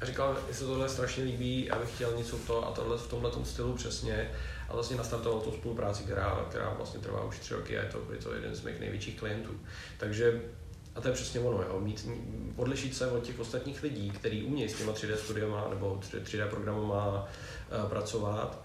A 0.00 0.04
říkal, 0.04 0.36
že 0.48 0.54
se 0.54 0.64
tohle 0.64 0.88
strašně 0.88 1.24
líbí, 1.24 1.70
abych 1.70 1.94
chtěl 1.94 2.16
něco 2.16 2.36
v 2.36 2.46
to 2.46 2.68
a 2.68 2.72
tohle 2.72 2.98
v 2.98 3.08
tomhle 3.08 3.30
stylu 3.44 3.72
přesně. 3.72 4.30
A 4.68 4.72
vlastně 4.72 4.96
nastartoval 4.96 5.40
tu 5.40 5.52
spolupráci, 5.52 6.02
která, 6.02 6.46
která 6.48 6.70
vlastně 6.70 7.00
trvá 7.00 7.24
už 7.24 7.38
tři 7.38 7.54
roky 7.54 7.78
a 7.78 7.82
je 7.82 7.88
to, 7.88 8.12
je 8.12 8.18
to 8.18 8.34
jeden 8.34 8.54
z 8.54 8.62
mých 8.62 8.80
největších 8.80 9.18
klientů. 9.18 9.50
Takže 9.98 10.42
a 10.94 11.00
to 11.00 11.08
je 11.08 11.14
přesně 11.14 11.40
ono, 11.40 11.62
jo. 11.62 11.80
Mít, 11.80 12.08
odlišit 12.56 12.96
se 12.96 13.10
od 13.10 13.22
těch 13.22 13.40
ostatních 13.40 13.82
lidí, 13.82 14.10
kteří 14.10 14.42
umějí 14.42 14.68
s 14.68 14.78
těma 14.78 14.92
3D 14.92 15.14
studiama 15.14 15.68
nebo 15.68 16.00
3D 16.02 16.48
programama 16.48 17.28
uh, 17.82 17.88
pracovat 17.88 18.64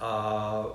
a 0.00 0.66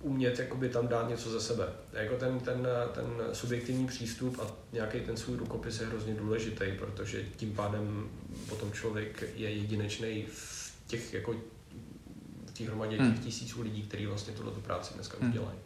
umět 0.00 0.38
jakoby 0.38 0.68
tam 0.68 0.88
dát 0.88 1.08
něco 1.08 1.30
ze 1.30 1.40
sebe. 1.40 1.68
Jako 1.92 2.16
ten, 2.16 2.40
ten, 2.40 2.68
ten 2.94 3.04
subjektivní 3.32 3.86
přístup 3.86 4.40
a 4.42 4.46
nějaký 4.72 5.00
ten 5.00 5.16
svůj 5.16 5.36
rukopis 5.36 5.80
je 5.80 5.86
hrozně 5.86 6.14
důležitý, 6.14 6.64
protože 6.78 7.24
tím 7.36 7.54
pádem 7.54 8.08
potom 8.48 8.72
člověk 8.72 9.24
je 9.36 9.50
jedinečný 9.50 10.26
v 10.32 10.72
těch 10.86 11.14
jako 11.14 11.34
v 12.46 12.58
té 12.58 12.64
hromadě 12.64 12.96
těch 12.96 13.06
hmm. 13.06 13.18
tisíců 13.18 13.62
lidí, 13.62 13.82
kteří 13.82 14.06
vlastně 14.06 14.32
tuhle 14.34 14.52
práci 14.52 14.94
dneska 14.94 15.16
hmm. 15.20 15.32
dělají. 15.32 15.58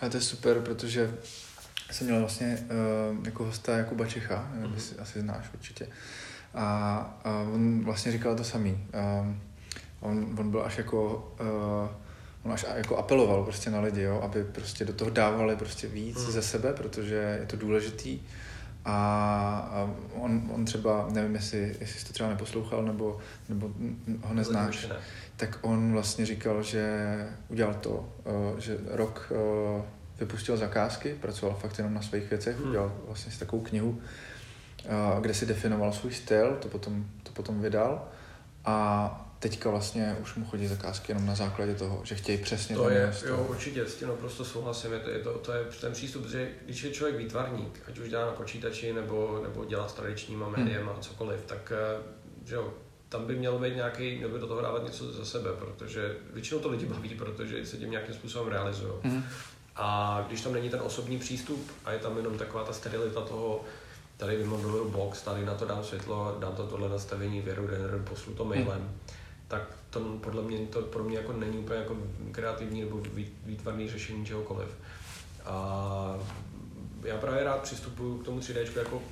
A 0.00 0.08
to 0.08 0.16
je 0.16 0.20
super, 0.20 0.60
protože 0.60 1.18
jsem 1.94 2.06
měl 2.06 2.20
vlastně 2.20 2.58
uh, 3.10 3.26
jako 3.26 3.44
hosta 3.44 3.76
Jakuba 3.76 4.06
Čecha, 4.06 4.50
mm-hmm. 4.60 4.76
si 4.76 4.94
asi 4.98 5.20
znáš 5.20 5.44
určitě. 5.54 5.86
A, 6.54 6.96
a 7.24 7.30
on 7.54 7.84
vlastně 7.84 8.12
říkal 8.12 8.36
to 8.36 8.44
samý. 8.44 8.86
Um, 9.20 9.40
on, 10.00 10.36
on 10.38 10.50
byl 10.50 10.62
až 10.64 10.78
jako 10.78 11.32
uh, 11.40 11.88
on 12.42 12.52
až 12.52 12.66
jako 12.74 12.96
apeloval 12.96 13.44
prostě 13.44 13.70
na 13.70 13.80
lidi, 13.80 14.02
jo, 14.02 14.20
aby 14.20 14.44
prostě 14.44 14.84
do 14.84 14.92
toho 14.92 15.10
dávali 15.10 15.56
prostě 15.56 15.86
víc 15.86 16.24
mm. 16.26 16.32
ze 16.32 16.42
sebe, 16.42 16.72
protože 16.72 17.14
je 17.40 17.46
to 17.46 17.56
důležitý. 17.56 18.20
A, 18.84 18.94
a 19.72 19.90
on, 20.14 20.50
on 20.54 20.64
třeba, 20.64 21.08
nevím, 21.10 21.34
jestli, 21.34 21.76
jestli 21.80 22.00
jsi 22.00 22.06
to 22.06 22.12
třeba 22.12 22.28
neposlouchal, 22.28 22.82
nebo, 22.82 23.18
nebo 23.48 23.70
ho 24.22 24.34
neznáš, 24.34 24.86
ne. 24.88 24.96
tak 25.36 25.58
on 25.60 25.92
vlastně 25.92 26.26
říkal, 26.26 26.62
že 26.62 27.26
udělal 27.48 27.74
to, 27.74 28.12
uh, 28.24 28.58
že 28.58 28.78
rok 28.86 29.32
uh, 29.76 29.82
vypustil 30.20 30.56
zakázky, 30.56 31.14
pracoval 31.20 31.56
fakt 31.56 31.78
jenom 31.78 31.94
na 31.94 32.02
svých 32.02 32.30
věcech, 32.30 32.56
hmm. 32.56 32.68
udělal 32.68 32.92
vlastně 33.06 33.32
si 33.32 33.38
takovou 33.38 33.62
knihu, 33.62 34.00
kde 35.20 35.34
si 35.34 35.46
definoval 35.46 35.92
svůj 35.92 36.12
styl, 36.12 36.58
to 36.62 36.68
potom, 36.68 37.06
to 37.22 37.32
potom 37.32 37.60
vydal 37.60 38.08
a 38.64 39.24
teďka 39.38 39.70
vlastně 39.70 40.16
už 40.22 40.34
mu 40.34 40.44
chodí 40.44 40.66
zakázky 40.66 41.12
jenom 41.12 41.26
na 41.26 41.34
základě 41.34 41.74
toho, 41.74 42.00
že 42.04 42.14
chtějí 42.14 42.38
přesně 42.38 42.76
to 42.76 42.90
je, 42.90 43.12
jo, 43.26 43.46
určitě, 43.50 43.86
s 43.86 43.94
tím 43.94 44.08
naprosto 44.08 44.44
souhlasím, 44.44 44.92
je 44.92 44.98
to, 44.98 45.10
je 45.10 45.18
to, 45.18 45.32
to 45.38 45.52
je 45.52 45.64
ten 45.80 45.92
přístup, 45.92 46.28
že 46.28 46.48
když 46.64 46.82
je 46.82 46.90
člověk 46.90 47.16
výtvarník, 47.16 47.80
ať 47.88 47.98
už 47.98 48.08
dělá 48.08 48.26
na 48.26 48.32
počítači 48.32 48.92
nebo, 48.92 49.40
nebo 49.42 49.64
dělá 49.64 49.88
s 49.88 49.92
tradičníma 49.92 50.48
médiem 50.48 50.82
hmm. 50.82 50.88
a 50.88 51.00
cokoliv, 51.00 51.40
tak 51.46 51.72
eh, 51.72 52.02
že 52.44 52.54
jo, 52.54 52.74
tam 53.08 53.26
by 53.26 53.36
mělo 53.36 53.58
být 53.58 53.74
nějaký, 53.74 54.16
měl 54.16 54.28
by 54.28 54.38
do 54.38 54.46
toho 54.46 54.62
dávat 54.62 54.84
něco 54.84 55.12
za 55.12 55.24
sebe, 55.24 55.50
protože 55.58 56.16
většinou 56.32 56.60
to 56.60 56.68
lidi 56.68 56.86
baví, 56.86 57.14
protože 57.14 57.66
se 57.66 57.76
tím 57.76 57.90
nějakým 57.90 58.14
způsobem 58.14 58.48
realizují. 58.48 58.92
Hmm. 59.02 59.24
A 59.78 60.24
když 60.28 60.40
tam 60.40 60.52
není 60.52 60.70
ten 60.70 60.80
osobní 60.80 61.18
přístup 61.18 61.70
a 61.84 61.92
je 61.92 61.98
tam 61.98 62.16
jenom 62.16 62.38
taková 62.38 62.64
ta 62.64 62.72
sterilita 62.72 63.20
toho, 63.20 63.64
tady 64.16 64.36
vymodeluju 64.36 64.90
box, 64.90 65.22
tady 65.22 65.46
na 65.46 65.54
to 65.54 65.64
dám 65.64 65.84
světlo, 65.84 66.36
dám 66.40 66.56
to 66.56 66.66
tohle 66.66 66.88
nastavení, 66.88 67.40
věru, 67.40 67.66
render, 67.66 68.02
poslu 68.08 68.34
to 68.34 68.44
mailem, 68.44 68.78
hmm. 68.78 68.98
tak 69.48 69.62
to 69.90 70.00
podle 70.00 70.42
mě, 70.42 70.58
to 70.58 70.82
pro 70.82 71.04
mě 71.04 71.16
jako 71.16 71.32
není 71.32 71.58
úplně 71.58 71.78
jako 71.78 71.96
kreativní 72.32 72.80
nebo 72.80 73.02
výtvarný 73.46 73.90
řešení 73.90 74.26
čehokoliv. 74.26 74.68
A 75.44 76.16
já 77.04 77.16
právě 77.16 77.44
rád 77.44 77.62
přistupuji 77.62 78.18
k 78.18 78.24
tomu 78.24 78.40
3D 78.40 78.78
jako 78.78 79.02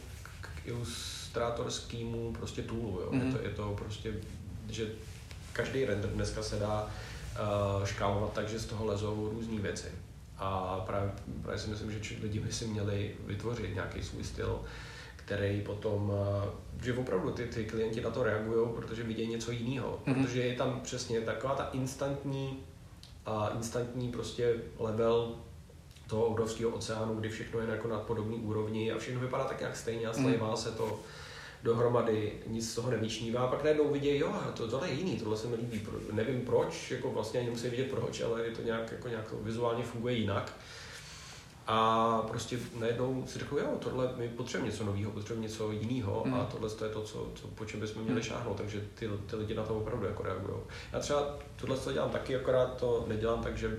k 0.41 0.67
ilustratorskému 0.67 2.33
prostě 2.33 2.63
toolu. 2.63 3.01
Jo. 3.01 3.09
Mm. 3.13 3.21
Je, 3.21 3.33
to, 3.33 3.43
je 3.43 3.51
to 3.51 3.75
prostě, 3.79 4.15
že 4.71 4.87
každý 5.53 5.85
render 5.85 6.11
dneska 6.11 6.43
se 6.43 6.57
dá 6.57 6.83
uh, 6.87 7.85
škálovat 7.85 8.33
tak, 8.33 8.49
že 8.49 8.59
z 8.59 8.67
toho 8.67 8.87
lezou 8.87 9.29
různé 9.33 9.61
věci. 9.61 9.89
A 10.39 10.81
právě, 10.87 11.13
právě 11.43 11.59
si 11.59 11.71
myslím, 11.71 11.91
že 11.91 12.01
lidi 12.23 12.41
by 12.41 12.53
si 12.53 12.67
měli 12.67 13.15
vytvořit 13.27 13.75
nějaký 13.75 14.03
svůj 14.03 14.25
styl, 14.25 14.61
který 15.17 15.61
potom, 15.61 16.13
eh, 16.15 16.85
že 16.85 16.95
opravdu 16.95 17.31
ty, 17.31 17.45
ty 17.45 17.65
klienti 17.65 18.01
na 18.01 18.11
to 18.11 18.23
reagují, 18.23 18.69
protože 18.75 19.03
vidějí 19.03 19.29
něco 19.29 19.51
jiného. 19.51 20.01
Mm-hmm. 20.07 20.23
Protože 20.23 20.43
je 20.43 20.55
tam 20.55 20.81
přesně 20.81 21.21
taková 21.21 21.55
ta 21.55 21.71
instantní, 21.73 22.59
a 23.27 23.49
instantní 23.49 24.13
prostě 24.13 24.55
level 24.79 25.35
toho 26.07 26.25
obrovského 26.25 26.71
oceánu, 26.71 27.15
kdy 27.15 27.29
všechno 27.29 27.61
je 27.61 27.71
jako 27.71 27.89
na 27.89 27.99
podobné 27.99 28.37
úrovni 28.37 28.93
a 28.93 28.99
všechno 28.99 29.21
vypadá 29.21 29.45
tak 29.45 29.61
nějak 29.61 29.77
stejně 29.77 30.07
a 30.07 30.13
slejvá 30.13 30.51
mm. 30.51 30.57
se 30.57 30.73
to 30.73 31.01
dohromady, 31.67 32.33
nic 32.47 32.71
z 32.73 32.75
toho 32.75 32.91
nevyčnívá, 32.91 33.41
a 33.41 33.47
pak 33.47 33.63
najednou 33.63 33.93
vidějí, 33.93 34.21
jo, 34.21 34.33
to, 34.55 34.69
tohle 34.69 34.89
je 34.89 34.95
jiný, 34.95 35.17
tohle 35.17 35.37
se 35.37 35.49
mi 35.49 35.57
líbí, 35.57 35.87
nevím 36.13 36.41
proč, 36.41 36.91
jako 36.91 37.11
vlastně 37.11 37.41
ani 37.41 37.51
musí 37.51 37.69
vidět 37.69 37.91
proč, 37.91 38.21
ale 38.21 38.45
je 38.45 38.51
to 38.51 38.63
nějak, 38.63 38.93
jako 38.93 39.09
nějak 39.09 39.33
vizuálně 39.43 39.85
funguje 39.85 40.15
jinak. 40.15 40.53
A 41.67 42.23
prostě 42.29 42.59
najednou 42.79 43.25
si 43.27 43.39
řekl, 43.39 43.59
jo, 43.59 43.67
tohle 43.79 44.11
my 44.17 44.29
potřebujeme 44.29 44.73
něco 44.73 44.85
nového, 44.85 45.11
potřebujeme 45.11 45.47
něco 45.47 45.71
jiného 45.71 46.23
mm. 46.27 46.35
a 46.35 46.45
tohle 46.45 46.71
to 46.71 46.85
je 46.85 46.91
to, 46.91 47.03
co, 47.03 47.29
co, 47.35 47.49
po 47.49 47.65
čem 47.65 47.81
bychom 47.81 48.03
měli 48.03 48.21
mm. 48.21 48.23
šáhnout, 48.23 48.57
takže 48.57 48.81
ty, 48.95 49.09
ty 49.27 49.37
lidi 49.37 49.55
na 49.55 49.63
to 49.63 49.77
opravdu 49.77 50.07
jako 50.07 50.23
reagují. 50.23 50.59
Já 50.93 51.01
třeba 51.01 51.39
tohle 51.57 51.77
to 51.77 51.93
dělám 51.93 52.11
taky, 52.11 52.37
akorát 52.37 52.77
to 52.77 53.05
nedělám 53.09 53.43
tak, 53.43 53.59
že 53.59 53.69
uh, 53.69 53.75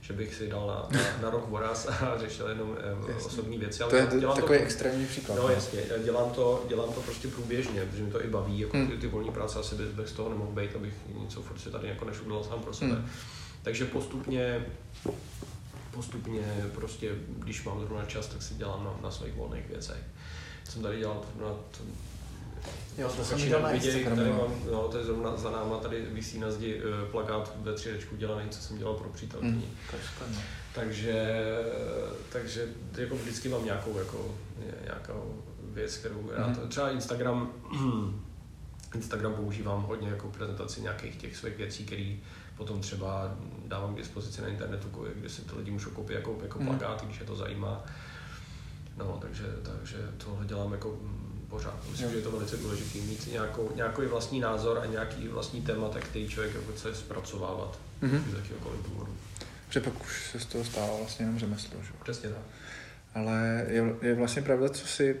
že 0.00 0.12
bych 0.12 0.34
si 0.34 0.48
dal 0.48 0.66
na, 0.66 0.98
na, 0.98 1.22
na 1.22 1.30
rok 1.30 1.48
voraz 1.48 1.86
a 1.86 2.18
řešil 2.18 2.48
jenom 2.48 2.68
um, 2.68 3.16
osobní 3.26 3.58
věci. 3.58 3.82
Ale 3.82 3.90
to 3.90 3.96
je 3.96 4.20
dělám 4.20 4.36
takový 4.36 4.58
to, 4.58 4.64
extrémní 4.64 5.06
příklad. 5.06 5.34
No, 5.36 5.42
no 5.42 5.48
jasně, 5.48 5.80
dělám 6.04 6.30
to, 6.30 6.64
dělám 6.68 6.92
to 6.92 7.00
prostě 7.00 7.28
průběžně, 7.28 7.86
protože 7.86 8.02
mi 8.02 8.10
to 8.10 8.24
i 8.24 8.28
baví, 8.28 8.60
jako 8.60 8.76
hmm. 8.76 8.88
ty, 8.88 8.96
ty 8.96 9.06
volní 9.06 9.30
práce 9.30 9.58
asi 9.58 9.74
bez, 9.74 9.88
bez 9.88 10.12
toho 10.12 10.28
nemohu 10.28 10.52
být, 10.52 10.76
abych 10.76 10.94
něco 11.20 11.42
furt 11.42 11.58
si 11.58 11.70
tady 11.70 11.88
jako 11.88 12.04
nešudlal 12.04 12.44
sám 12.44 12.60
pro 12.60 12.74
sebe. 12.74 12.92
Hmm. 12.92 13.08
Takže 13.62 13.84
postupně 13.84 14.66
postupně 15.90 16.42
prostě, 16.74 17.10
když 17.38 17.64
mám 17.64 17.80
zrovna 17.80 18.04
čas, 18.04 18.26
tak 18.26 18.42
si 18.42 18.54
dělám 18.54 18.84
na, 18.84 18.94
na 19.02 19.10
svých 19.10 19.34
volných 19.34 19.68
věcech. 19.68 20.02
Jsem 20.64 20.82
tady 20.82 20.98
dělal 20.98 21.22
na 21.40 21.54
Jo, 22.98 23.08
to 23.08 23.12
jsem 23.14 23.18
Posluchači 23.18 23.42
viděl 23.44 23.60
na 23.62 23.68
nevidějí, 23.68 23.96
Instagramu. 23.98 24.22
tady 24.32 24.36
no. 24.42 24.48
mám, 24.48 24.72
no, 24.72 24.88
to 24.88 24.98
je 24.98 25.04
zrovna 25.04 25.36
za 25.36 25.50
náma, 25.50 25.76
tady 25.78 26.06
visí 26.12 26.38
na 26.38 26.50
zdi 26.50 26.80
eh, 26.84 27.10
plakát 27.10 27.52
ve 27.62 27.72
3 27.74 27.90
dělaný, 28.16 28.48
co 28.50 28.60
jsem 28.62 28.78
dělal 28.78 28.94
pro 28.94 29.08
přítelkyni. 29.08 29.52
Mm, 29.52 29.62
to 29.90 29.96
skvělé. 30.06 30.42
Takže, 30.74 31.36
takže 32.32 32.68
jako 32.98 33.14
vždycky 33.16 33.48
mám 33.48 33.64
nějakou, 33.64 33.98
jako, 33.98 34.34
nějakou 34.84 35.42
věc, 35.60 35.96
kterou 35.96 36.30
já, 36.38 36.46
Mhm. 36.46 36.68
třeba 36.68 36.90
Instagram, 36.90 37.52
Instagram 38.94 39.34
používám 39.34 39.82
hodně 39.82 40.08
jako 40.08 40.28
prezentaci 40.28 40.80
nějakých 40.80 41.16
těch 41.16 41.36
svých 41.36 41.56
věcí, 41.56 41.84
které 41.86 42.16
potom 42.56 42.80
třeba 42.80 43.34
dávám 43.66 43.94
k 43.94 43.98
dispozici 43.98 44.42
na 44.42 44.48
internetu, 44.48 44.88
kde 45.14 45.28
si 45.28 45.42
to 45.42 45.58
lidi 45.58 45.70
můžou 45.70 45.90
koupit 45.90 46.14
jako, 46.14 46.38
jako 46.42 46.58
Mhm. 46.58 46.66
plakáty, 46.68 47.06
když 47.06 47.20
je 47.20 47.26
to 47.26 47.36
zajímá. 47.36 47.84
No, 48.96 49.18
takže, 49.22 49.44
takže 49.62 49.96
tohle 50.24 50.46
dělám 50.46 50.72
jako 50.72 50.88
mm, 51.02 51.29
pořád. 51.50 51.88
Myslím, 51.90 52.06
Jo. 52.06 52.12
že 52.12 52.18
je 52.18 52.22
to 52.22 52.30
velice 52.30 52.56
důležité 52.56 52.98
mít 52.98 53.32
nějakou, 53.32 53.72
nějaký 53.74 54.02
vlastní 54.02 54.40
názor 54.40 54.78
a 54.78 54.86
nějaký 54.86 55.28
vlastní 55.28 55.62
témata, 55.62 56.00
který 56.00 56.28
člověk 56.28 56.54
jako 56.54 56.72
chce 56.72 56.94
zpracovávat 56.94 57.78
Mhm. 58.02 58.24
z 58.30 58.34
jakýhokoliv 58.34 58.80
důvodu. 58.88 59.16
Protože 59.68 59.80
pak 59.80 60.00
už 60.04 60.30
se 60.32 60.40
z 60.40 60.46
toho 60.46 60.64
stává 60.64 60.96
vlastně 60.96 61.22
jenom 61.24 61.38
řemeslo, 61.38 61.82
že? 61.82 61.90
Přesně 62.02 62.28
tak. 62.28 62.38
Ale 63.14 63.64
je, 63.68 63.84
je 64.02 64.14
vlastně 64.14 64.42
pravda, 64.42 64.68
co 64.68 64.86
si, 64.86 65.16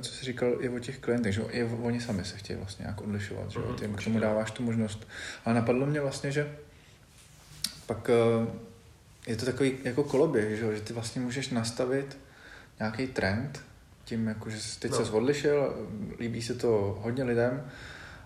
co 0.00 0.12
jsi 0.12 0.24
říkal 0.24 0.56
i 0.60 0.68
o 0.68 0.78
těch 0.78 0.98
klientech, 0.98 1.34
že? 1.34 1.42
I 1.42 1.64
oni 1.64 2.00
sami 2.00 2.24
se 2.24 2.36
chtějí 2.36 2.56
vlastně 2.58 2.82
nějak 2.82 3.00
odlišovat, 3.00 3.50
že? 3.50 3.58
Mhm, 3.58 3.74
Ty 3.74 3.84
jim 3.84 3.94
k 3.94 4.04
tomu 4.04 4.20
dáváš 4.20 4.50
tu 4.50 4.62
možnost. 4.62 5.08
Ale 5.44 5.54
napadlo 5.54 5.86
mě 5.86 6.00
vlastně, 6.00 6.32
že 6.32 6.56
pak 7.86 8.10
eh, 8.10 8.46
je 9.26 9.36
to 9.36 9.44
takový 9.46 9.78
jako 9.84 10.04
koloběh, 10.04 10.58
že? 10.58 10.74
Že 10.76 10.80
ty 10.80 10.92
vlastně 10.92 11.20
můžeš 11.22 11.48
nastavit 11.48 12.18
nějaký 12.78 13.06
trend 13.06 13.62
tím, 14.04 14.26
jako, 14.28 14.50
že 14.50 14.60
jsi 14.60 14.80
teď 14.80 14.90
No. 14.90 14.96
se 15.04 15.12
odlišil, 15.12 15.74
líbí 16.18 16.42
se 16.42 16.54
to 16.54 16.98
hodně 17.02 17.24
lidem 17.24 17.70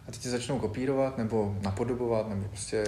a 0.09 0.13
teď 0.13 0.21
tě 0.21 0.31
začnou 0.31 0.59
kopírovat 0.59 1.19
nebo 1.19 1.57
napodobovat 1.63 2.29
nebo 2.29 2.49
prostě... 2.49 2.85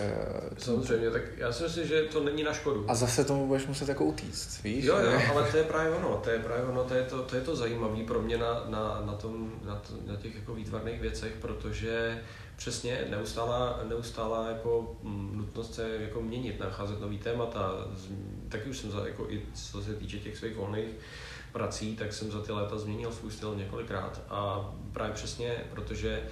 Samozřejmě, 0.58 1.10
tak 1.10 1.22
já 1.36 1.52
si 1.52 1.62
myslím, 1.62 1.86
že 1.86 2.02
to 2.02 2.24
není 2.24 2.42
na 2.42 2.52
škodu. 2.52 2.84
A 2.88 2.94
zase 2.94 3.24
tomu 3.24 3.46
budeš 3.46 3.66
muset 3.66 3.88
jako 3.88 4.04
utíct, 4.04 4.62
víš? 4.62 4.84
Jo, 4.84 4.98
jo, 4.98 5.20
ale 5.30 5.50
to 5.50 5.56
je 5.56 5.64
právě 5.64 5.92
ono, 5.92 6.16
to 6.24 6.30
je 6.30 6.38
právě 6.38 6.64
ono, 6.64 6.84
to 6.84 6.94
je 6.94 7.02
to, 7.02 7.22
to, 7.22 7.36
je 7.36 7.42
to 7.42 7.56
zajímavé 7.56 8.04
pro 8.04 8.22
mě 8.22 8.38
na, 8.38 8.64
na, 8.68 9.02
na, 9.06 9.12
tom, 9.12 9.52
na, 9.64 9.74
to, 9.76 9.94
na 10.06 10.16
těch 10.16 10.34
jako 10.34 10.54
výtvarných 10.54 11.00
věcech, 11.00 11.32
protože 11.40 12.22
přesně 12.56 13.06
neustála, 13.10 13.80
neustála 13.88 14.48
jako 14.48 14.96
mm, 15.02 15.30
nutnost 15.38 15.74
se 15.74 15.88
jako 16.00 16.20
měnit, 16.22 16.60
nacházet 16.60 17.00
nový 17.00 17.18
témata. 17.18 17.72
Taky 18.48 18.70
už 18.70 18.78
jsem 18.78 18.90
za, 18.90 19.06
jako 19.06 19.26
i 19.30 19.42
co 19.54 19.82
se 19.82 19.94
týče 19.94 20.18
těch 20.18 20.36
svých 20.36 20.56
volných 20.56 20.88
prací, 21.52 21.96
tak 21.96 22.12
jsem 22.12 22.30
za 22.30 22.42
ty 22.42 22.52
léta 22.52 22.78
změnil 22.78 23.12
svůj 23.12 23.30
styl 23.30 23.54
několikrát 23.56 24.20
a 24.28 24.70
právě 24.92 25.14
přesně, 25.14 25.64
protože 25.70 26.22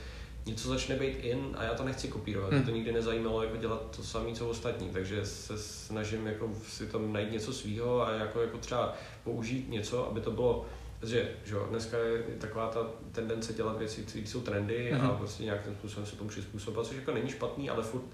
něco 0.47 0.69
začne 0.69 0.97
být 0.97 1.17
in 1.21 1.57
a 1.59 1.65
já 1.65 1.75
to 1.75 1.85
nechci 1.85 2.09
kopírovat. 2.09 2.51
Hmm. 2.51 2.59
Hmm. 2.59 2.67
To 2.67 2.75
nikdy 2.75 2.93
nezajímalo 2.93 3.43
jako 3.43 3.57
dělat 3.57 3.97
to 3.97 4.03
samé, 4.03 4.33
co 4.33 4.49
ostatní, 4.49 4.89
takže 4.91 5.27
se 5.27 5.59
snažím 5.59 6.27
jako 6.27 6.51
si 6.69 6.87
tam 6.87 7.13
najít 7.13 7.33
něco 7.33 7.53
svýho 7.53 8.07
a 8.07 8.11
jako, 8.11 8.41
jako 8.41 8.59
třeba 8.59 8.95
použít 9.25 9.69
něco, 9.71 10.09
aby 10.11 10.21
to 10.21 10.31
bylo 10.31 10.67
že, 11.03 11.31
že 11.45 11.55
jo, 11.55 11.67
dneska 11.71 11.99
je 11.99 12.23
taková 12.39 12.69
ta 12.69 12.81
tendence 13.13 13.53
dělat 13.53 13.79
věci, 13.79 14.03
které 14.03 14.27
jsou 14.27 14.41
trendy 14.41 14.93
Mhm. 14.93 15.07
a 15.07 15.13
prostě 15.13 15.45
nějakým 15.45 15.75
způsobem 15.75 16.07
se 16.07 16.17
tomu 16.17 16.31
přizpůsobovat, 16.31 16.87
což 16.87 16.97
jako 16.97 17.13
není 17.13 17.31
špatný, 17.31 17.71
ale 17.71 17.83
furt 17.83 18.05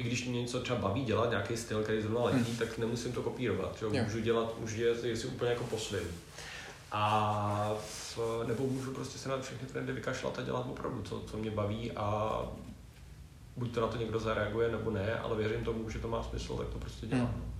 i 0.00 0.02
když 0.02 0.24
mě 0.26 0.40
něco 0.40 0.60
třeba 0.60 0.78
baví 0.78 1.04
dělat, 1.04 1.30
nějaký 1.30 1.56
styl, 1.56 1.82
který 1.82 2.02
zrovna 2.02 2.20
letí, 2.24 2.56
tak 2.56 2.78
nemusím 2.78 3.12
to 3.12 3.22
kopírovat. 3.22 3.76
Že? 3.78 3.84
jo. 3.86 4.04
Můžu 4.04 4.20
dělat, 4.20 4.54
můžu 4.60 4.76
dělat 4.76 5.00
věci 5.00 5.26
úplně 5.26 5.50
jako 5.50 5.64
po 5.64 5.78
svým. 5.78 6.08
A 6.92 7.74
v, 7.80 8.18
nebo 8.46 8.66
můžu 8.66 8.92
prostě 8.94 9.18
se 9.18 9.28
na 9.28 9.40
všechny 9.40 9.68
trendy 9.68 9.92
vykašlat 9.92 10.38
a 10.38 10.42
dělat 10.42 10.66
opravdu, 10.70 11.02
co, 11.02 11.20
co 11.20 11.36
mě 11.36 11.50
baví 11.50 11.92
a 11.92 12.38
buď 13.56 13.74
to 13.74 13.80
na 13.80 13.86
to 13.86 13.96
někdo 13.98 14.18
zareaguje 14.18 14.70
nebo 14.72 14.90
ne, 14.90 15.14
ale 15.14 15.36
věřím 15.36 15.64
tomu, 15.64 15.90
že 15.90 15.98
to 15.98 16.08
má 16.08 16.22
smysl, 16.22 16.56
tak 16.56 16.68
to 16.68 16.78
prostě 16.78 17.06
dělám. 17.06 17.26
Hmm. 17.26 17.34
no. 17.38 17.50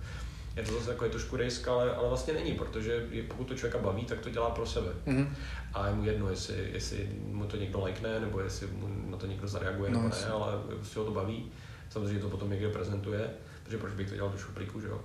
Je 0.55 0.63
to 0.63 0.73
zase 0.73 0.89
jako 0.91 1.03
je 1.03 1.09
trošku 1.11 1.37
risk, 1.37 1.67
ale, 1.67 1.95
ale 1.95 2.09
vlastně 2.09 2.33
není, 2.33 2.51
protože 2.53 3.07
je- 3.11 3.23
pokud 3.23 3.43
to 3.43 3.55
člověka 3.55 3.77
baví, 3.77 4.05
tak 4.05 4.19
to 4.19 4.29
dělá 4.29 4.49
pro 4.49 4.65
sebe. 4.65 4.91
Mhm. 5.05 5.35
A 5.73 5.87
je 5.87 5.93
mu 5.93 6.03
jedno, 6.05 6.29
jestli, 6.29 6.69
jestli 6.73 7.09
mu 7.25 7.45
to 7.45 7.57
někdo 7.57 7.79
lajkne, 7.79 8.19
nebo 8.19 8.39
jestli 8.39 8.67
mu 8.67 9.11
na 9.11 9.17
to 9.17 9.27
někdo 9.27 9.47
zareaguje, 9.47 9.91
No, 9.91 10.01
nebo 10.01 10.15
ne, 10.15 10.25
ale 10.31 10.53
prostě 10.67 10.99
ho 10.99 11.05
to 11.05 11.11
baví. 11.11 11.51
Samozřejmě 11.91 12.19
to 12.19 12.29
potom 12.29 12.49
někde 12.49 12.69
prezentuje, 12.69 13.29
protože 13.63 13.77
proč 13.77 13.93
bych 13.93 14.09
to 14.09 14.15
dělal 14.15 14.31
do 14.31 14.37
šuplíku, 14.37 14.81
že 14.81 14.87
jo. 14.87 15.01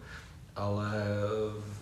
Ale 0.56 0.92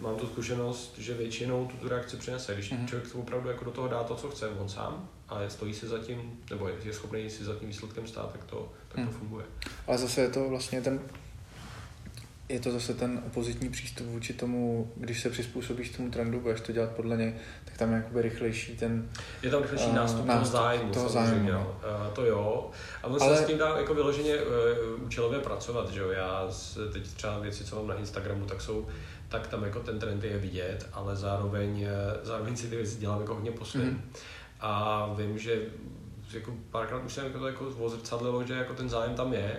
mám 0.00 0.16
tu 0.16 0.26
zkušenost, 0.26 0.94
že 0.98 1.14
většinou 1.14 1.66
tu, 1.66 1.76
tu 1.76 1.88
reakci 1.88 2.16
přinese. 2.16 2.54
Když 2.54 2.70
Mhm. 2.70 2.86
člověk 2.88 3.14
opravdu 3.14 3.48
jako 3.48 3.64
do 3.64 3.70
toho 3.70 3.88
dá 3.88 4.02
to, 4.04 4.14
co 4.14 4.30
chce 4.30 4.48
on 4.48 4.68
sám, 4.68 5.08
a 5.28 5.48
stojí 5.48 5.74
si 5.74 5.86
za 5.88 5.98
tím, 5.98 6.40
nebo 6.50 6.68
je 6.68 6.74
je 6.84 6.92
schopný 6.92 7.30
si 7.30 7.44
za 7.44 7.54
tím 7.54 7.68
výsledkem 7.68 8.06
stát, 8.06 8.32
tak 8.32 8.44
to, 8.44 8.72
tak 8.88 8.96
to 8.96 9.10
Mhm. 9.10 9.12
funguje. 9.18 9.44
Ale 9.86 9.98
zase 9.98 10.20
je 10.20 10.28
to 10.30 10.48
vlastně 10.48 10.80
ten, 10.80 11.00
je 12.48 12.60
to 12.60 12.70
zase 12.70 12.94
ten 12.94 13.22
opozitní 13.26 13.68
přístup 13.70 14.06
vůči 14.06 14.32
tomu, 14.32 14.92
když 14.96 15.22
se 15.22 15.30
přizpůsobíš 15.30 15.90
tomu 15.90 16.10
trendu, 16.10 16.40
budeš 16.40 16.60
to 16.60 16.72
dělat 16.72 16.90
podle 16.90 17.16
něj, 17.16 17.34
tak 17.64 17.76
tam 17.76 17.90
je 17.92 17.96
jakoby 17.96 18.22
rychlejší 18.22 18.76
ten, 18.76 19.08
Je 19.42 19.50
tam 19.50 19.62
rychlejší 19.62 19.86
Eh, 19.90 19.94
nástup, 19.94 20.26
nástup 20.26 20.52
toho 20.52 20.62
zájmu, 20.64 20.92
toho 20.92 21.08
samozřejmě. 21.08 21.52
zájmu, 21.52 21.64
no. 21.68 21.76
Eh, 22.10 22.14
to 22.14 22.24
jo. 22.24 22.70
A 23.02 23.06
on 23.06 23.22
Ale- 23.22 23.36
se 23.36 23.42
s 23.42 23.46
tím 23.46 23.58
dá 23.58 23.78
jako 23.78 23.94
vyloženě 23.94 24.34
uh, 24.36 25.04
účelově 25.06 25.38
pracovat, 25.40 25.90
že 25.90 26.00
jo. 26.00 26.10
Já 26.10 26.48
teď 26.92 27.08
třeba 27.08 27.38
věci, 27.38 27.64
co 27.64 27.76
mám 27.76 27.86
na 27.86 27.94
Instagramu, 27.94 28.46
tak 28.46 28.60
jsou 28.60 28.86
tak 29.28 29.46
tam 29.46 29.62
jako 29.64 29.80
ten 29.80 29.98
trend 29.98 30.24
je 30.24 30.38
vidět, 30.38 30.88
ale 30.92 31.16
zároveň, 31.16 31.86
zároveň 32.22 32.56
si 32.56 32.66
ty 32.68 32.76
věci 32.76 32.96
dělám 32.98 33.20
jako 33.20 33.34
hodně 33.34 33.50
po 33.50 33.64
svém. 33.64 33.84
Mhm. 33.86 34.02
A 34.60 35.06
vím, 35.16 35.38
že 35.38 35.62
jako 36.34 36.52
párkrát 36.70 36.98
už 37.04 37.12
jsem 37.12 37.24
jako 37.26 37.38
to 37.38 37.46
jako 37.46 37.64
ozrcadlilo, 37.66 38.44
že 38.46 38.54
jako 38.54 38.74
ten 38.74 38.88
zájem 38.88 39.14
tam 39.14 39.32
je. 39.32 39.56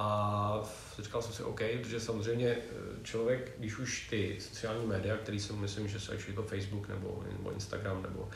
A 0.00 0.60
říkal 0.98 1.22
jsem 1.22 1.32
si 1.32 1.42
OK, 1.42 1.60
protože 1.82 2.00
samozřejmě 2.00 2.48
eh, 2.48 2.60
člověk, 3.02 3.52
když 3.58 3.78
už 3.78 4.06
ty 4.10 4.36
sociální 4.40 4.86
média, 4.86 5.16
který 5.16 5.40
jsem 5.40 5.60
myslím, 5.60 5.88
že 5.88 6.00
jsou 6.00 6.12
je 6.12 6.32
to 6.34 6.42
Facebook 6.42 6.88
nebo, 6.88 7.24
nebo 7.32 7.50
Instagram 7.52 8.02
nebo 8.02 8.28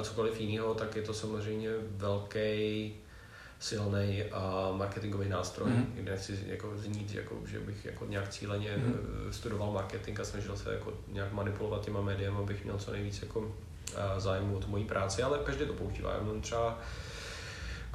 eh, 0.00 0.04
cokoliv 0.04 0.40
jiného, 0.40 0.74
tak 0.74 0.96
je 0.96 1.02
to 1.02 1.14
samozřejmě 1.14 1.70
velký 1.90 2.94
silný 3.58 4.22
a 4.32 4.72
marketingový 4.76 5.28
nástroj, 5.28 5.70
Mhm. 5.70 5.78
mm. 5.78 5.92
kde 5.94 6.12
nechci 6.12 6.38
jako 6.46 6.72
znít, 6.76 7.14
jako, 7.14 7.38
že 7.46 7.60
bych 7.60 7.84
jako 7.84 8.06
nějak 8.06 8.28
cíleně 8.28 8.76
Mhm. 8.76 8.86
mm. 8.86 9.32
studoval 9.32 9.72
marketing 9.72 10.20
a 10.20 10.24
snažil 10.24 10.56
se 10.56 10.72
jako 10.74 10.92
nějak 11.08 11.32
manipulovat 11.32 11.84
těma 11.84 12.00
médiama, 12.00 12.38
abych 12.40 12.64
měl 12.64 12.78
co 12.78 12.92
nejvíc 12.92 13.22
jako 13.22 13.54
zájmu 14.18 14.56
o 14.56 14.60
tu 14.60 14.68
moji 14.68 14.84
práci, 14.84 15.22
ale 15.22 15.38
každý 15.38 15.64
to 15.66 15.72
používá. 15.72 16.12
Já 16.14 16.22
mám 16.22 16.40
třeba 16.40 16.78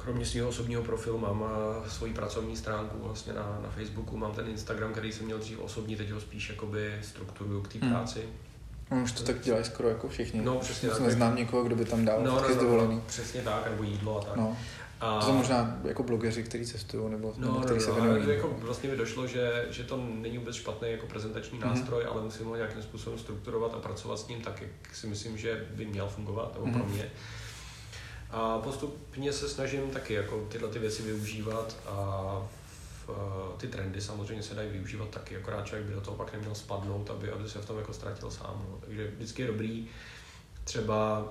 kromě 0.02 0.26
svého 0.26 0.48
osobního 0.48 0.82
profilu 0.82 1.18
mám 1.18 1.44
svoji 1.88 2.12
pracovní 2.14 2.56
stránku 2.56 2.96
vlastně 3.06 3.32
na, 3.32 3.58
na 3.62 3.70
Facebooku, 3.70 4.16
mám 4.16 4.32
ten 4.32 4.48
Instagram, 4.48 4.92
který 4.92 5.12
jsem 5.12 5.24
měl 5.26 5.38
dřív 5.38 5.58
osobní, 5.60 5.96
teď 5.96 6.10
ho 6.10 6.20
spíš 6.20 6.48
jakoby 6.48 6.94
strukturuju 7.02 7.62
k 7.62 7.68
té 7.68 7.78
Hmm. 7.78 7.90
práci. 7.90 8.20
no 8.90 9.02
už 9.02 9.12
to 9.12 9.22
tak 9.22 9.40
dělají 9.40 9.64
skoro 9.64 9.88
jako 9.88 10.08
všichni. 10.08 10.40
No, 10.42 10.56
přesně 10.58 10.88
tak. 10.88 11.00
Neznám 11.00 11.36
nikoho, 11.36 11.64
kdo 11.64 11.76
by 11.76 11.84
tam 11.84 12.04
dal 12.04 12.20
No, 12.20 12.24
no, 12.26 12.40
no, 12.40 12.48
no, 12.48 12.54
no, 12.54 12.60
dovolený. 12.62 12.94
no, 12.94 13.02
přesně 13.06 13.40
tak, 13.42 13.70
nebo 13.70 13.82
jídlo 13.82 14.18
a 14.20 14.24
tak. 14.24 14.36
No, 14.36 14.56
a, 15.00 15.18
to 15.20 15.26
jsou 15.26 15.32
možná 15.32 15.78
jako 15.84 16.02
blogeři, 16.02 16.42
kteří 16.42 16.66
cestují 16.66 17.10
nebo, 17.10 17.34
No, 17.36 17.46
nebo 17.46 17.58
no, 17.60 17.64
kteří 17.64 17.80
se 17.80 17.88
no, 17.90 17.94
věnují. 17.94 18.22
ale 18.24 18.34
jako 18.34 18.56
vlastně 18.58 18.90
mi 18.90 18.96
došlo, 18.96 19.26
že, 19.26 19.66
že 19.70 19.84
to 19.84 19.96
není 19.96 20.38
vůbec 20.38 20.54
špatný 20.56 20.90
jako 20.90 21.06
prezentační 21.06 21.58
Mhm. 21.58 21.68
nástroj, 21.68 22.04
ale 22.10 22.22
musím 22.22 22.46
ho 22.46 22.56
nějakým 22.56 22.82
způsobem 22.82 23.18
strukturovat 23.18 23.74
a 23.74 23.78
pracovat 23.78 24.18
s 24.18 24.28
ním 24.28 24.40
tak, 24.40 24.60
jak 24.62 24.94
si 24.94 25.06
myslím, 25.06 25.38
že 25.38 25.66
by 25.74 25.86
měl 25.86 26.08
fungovat, 26.08 26.54
nebo 26.54 26.66
pro 26.78 26.84
Mhm. 26.84 26.92
mě. 26.94 27.10
A 28.32 28.58
postupně 28.58 29.32
se 29.32 29.48
snažím 29.48 29.90
taky 29.90 30.14
jako 30.14 30.46
tyhle 30.48 30.68
ty 30.68 30.78
věci 30.78 31.02
využívat 31.02 31.76
a 31.86 31.92
v, 33.06 33.10
eh, 33.10 33.58
ty 33.58 33.68
trendy 33.68 34.00
samozřejmě 34.00 34.42
se 34.42 34.54
dají 34.54 34.70
využívat 34.70 35.08
taky, 35.08 35.36
akorát 35.36 35.66
člověk 35.66 35.88
by 35.88 35.94
do 35.94 36.00
toho 36.00 36.16
pak 36.16 36.32
neměl 36.32 36.54
spadnout, 36.54 37.10
aby, 37.10 37.30
aby 37.30 37.48
se 37.48 37.58
v 37.58 37.66
tom 37.66 37.78
jako 37.78 37.92
ztratil 37.92 38.30
sám. 38.30 38.66
No. 38.70 38.78
Takže 38.80 39.10
vždycky 39.16 39.42
je 39.42 39.48
dobrý 39.48 39.88
třeba 40.64 41.28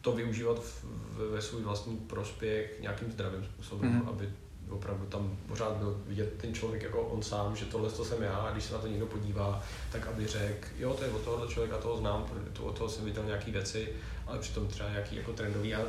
to 0.00 0.12
využívat 0.12 0.58
v, 0.64 0.84
ve 1.30 1.42
svůj 1.42 1.62
vlastní 1.62 1.96
prospěch 1.96 2.80
nějakým 2.80 3.12
zdravým 3.12 3.44
způsobem, 3.44 3.90
mm. 3.92 4.08
aby 4.08 4.28
opravdu 4.70 5.06
tam 5.06 5.36
pořád 5.48 5.72
byl 5.72 6.00
vidět 6.06 6.32
ten 6.36 6.54
člověk 6.54 6.82
jako 6.82 7.02
on 7.02 7.22
sám, 7.22 7.56
že 7.56 7.64
tohle 7.64 7.90
to 7.90 8.04
jsem 8.04 8.22
já 8.22 8.36
a 8.36 8.52
když 8.52 8.64
se 8.64 8.74
na 8.74 8.80
to 8.80 8.86
někdo 8.86 9.06
podívá, 9.06 9.62
tak 9.92 10.06
aby 10.06 10.26
řekl, 10.26 10.68
jo, 10.78 10.94
to 10.94 11.04
je 11.04 11.10
od 11.10 11.22
tohohle 11.22 11.48
člověka, 11.48 11.78
toho 11.78 11.96
znám, 11.96 12.26
to, 12.52 12.64
od 12.64 12.78
toho 12.78 12.90
jsem 12.90 13.04
viděl 13.04 13.24
nějaké 13.24 13.50
věci, 13.50 13.88
ale 14.26 14.38
přitom 14.38 14.66
třeba 14.68 14.90
nějaký 14.90 15.16
jako 15.16 15.32
trendový 15.32 15.74
a 15.74 15.80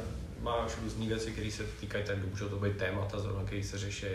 máš 0.41 0.71
různé 0.83 1.05
věci, 1.05 1.31
které 1.31 1.51
se 1.51 1.63
týkají 1.63 2.03
trendu, 2.03 2.27
můžou 2.29 2.49
to 2.49 2.55
být 2.59 2.77
témata, 2.77 3.19
zrovna, 3.19 3.43
které 3.43 3.63
se 3.63 3.77
řeší, 3.77 4.05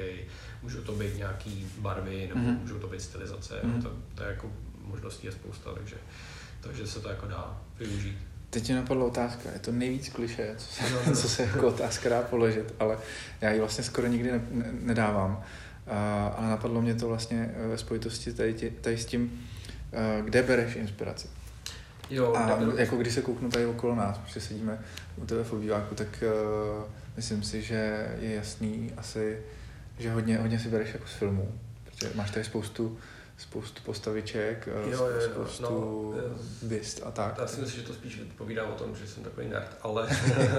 můžou 0.63 0.81
to 0.81 0.93
být 0.93 1.17
nějaký 1.17 1.67
barvy, 1.79 2.27
nebo 2.29 2.41
Mhm. 2.41 2.51
mm. 2.51 2.59
můžou 2.61 2.79
to 2.79 2.87
být 2.87 3.01
stylizace, 3.03 3.55
Mhm. 3.63 3.75
mm. 3.75 3.83
to, 3.83 3.91
to, 4.15 4.23
je 4.23 4.29
jako 4.29 4.51
možností 4.85 5.27
je 5.27 5.33
spousta, 5.33 5.73
takže, 5.75 5.97
takže 6.61 6.87
se 6.87 7.01
to 7.01 7.09
jako 7.09 7.27
dá 7.27 7.61
využít. 7.79 8.19
Teď 8.51 8.65
ti 8.65 8.73
napadla 8.75 9.05
otázka, 9.05 9.49
je 9.53 9.59
to 9.59 9.73
nejvíc 9.73 10.09
kliše, 10.09 10.55
co 10.59 10.67
se, 10.75 10.91
No, 10.91 10.99
no. 11.07 11.13
co 11.17 11.29
se 11.29 11.43
jako 11.43 11.69
otázka 11.69 12.09
dá 12.09 12.23
položit, 12.23 12.75
ale 12.79 12.99
já 13.41 13.51
ji 13.51 13.59
vlastně 13.61 13.85
skoro 13.85 14.07
nikdy 14.07 14.33
ne, 14.33 14.41
ne, 14.51 14.71
nedávám. 14.73 15.43
A, 15.87 16.27
ale 16.29 16.49
napadlo 16.49 16.83
mě 16.83 16.95
to 16.95 17.09
vlastně 17.09 17.55
ve 17.69 17.79
spojitosti 17.79 18.33
tady, 18.33 18.55
tě, 18.55 18.71
tady 18.71 18.99
s 18.99 19.07
tím, 19.07 19.47
uh, 20.21 20.25
kde 20.27 20.43
bereš 20.43 20.77
inspiraci? 20.77 21.29
Jo, 22.11 22.33
A 22.35 22.47
neberu- 22.49 22.79
jako 22.79 22.97
když 22.97 23.15
se 23.15 23.23
kouknu 23.23 23.51
tady 23.51 23.67
okolo 23.67 23.95
nás, 23.95 24.19
protože 24.19 24.41
sedíme 24.41 24.79
u 25.17 25.27
tebe 25.27 25.45
v 25.45 25.53
obýváku, 25.53 25.95
tak 25.95 26.25
uh, 26.79 26.85
myslím 27.17 27.43
si, 27.43 27.63
že 27.63 28.07
je 28.21 28.35
jasný 28.35 28.93
asi, 28.97 29.39
že 29.99 30.13
hodně, 30.13 30.39
hodně 30.39 30.59
si 30.59 30.69
bereš 30.69 30.93
jako 30.93 31.07
z 31.07 31.13
filmů, 31.13 31.53
protože 31.85 32.11
máš 32.15 32.31
tady 32.31 32.45
spoustu, 32.45 32.99
spoustu 33.43 33.83
postaviček, 33.83 34.69
eh, 34.69 34.91
Jo, 34.91 34.99
jo, 35.07 35.07
jo, 35.15 35.21
spoustu 35.21 35.63
no, 35.63 36.15
byst 36.63 37.01
a 37.05 37.11
tak. 37.11 37.39
Já 37.39 37.47
si 37.47 37.61
myslím, 37.61 37.81
že 37.81 37.87
to 37.87 37.95
spíš 37.95 38.21
povídá 38.39 38.65
o 38.65 38.75
tom, 38.75 38.97
že 38.97 39.07
jsem 39.07 39.23
takový 39.23 39.49
nerd, 39.49 39.77
ale 39.83 40.09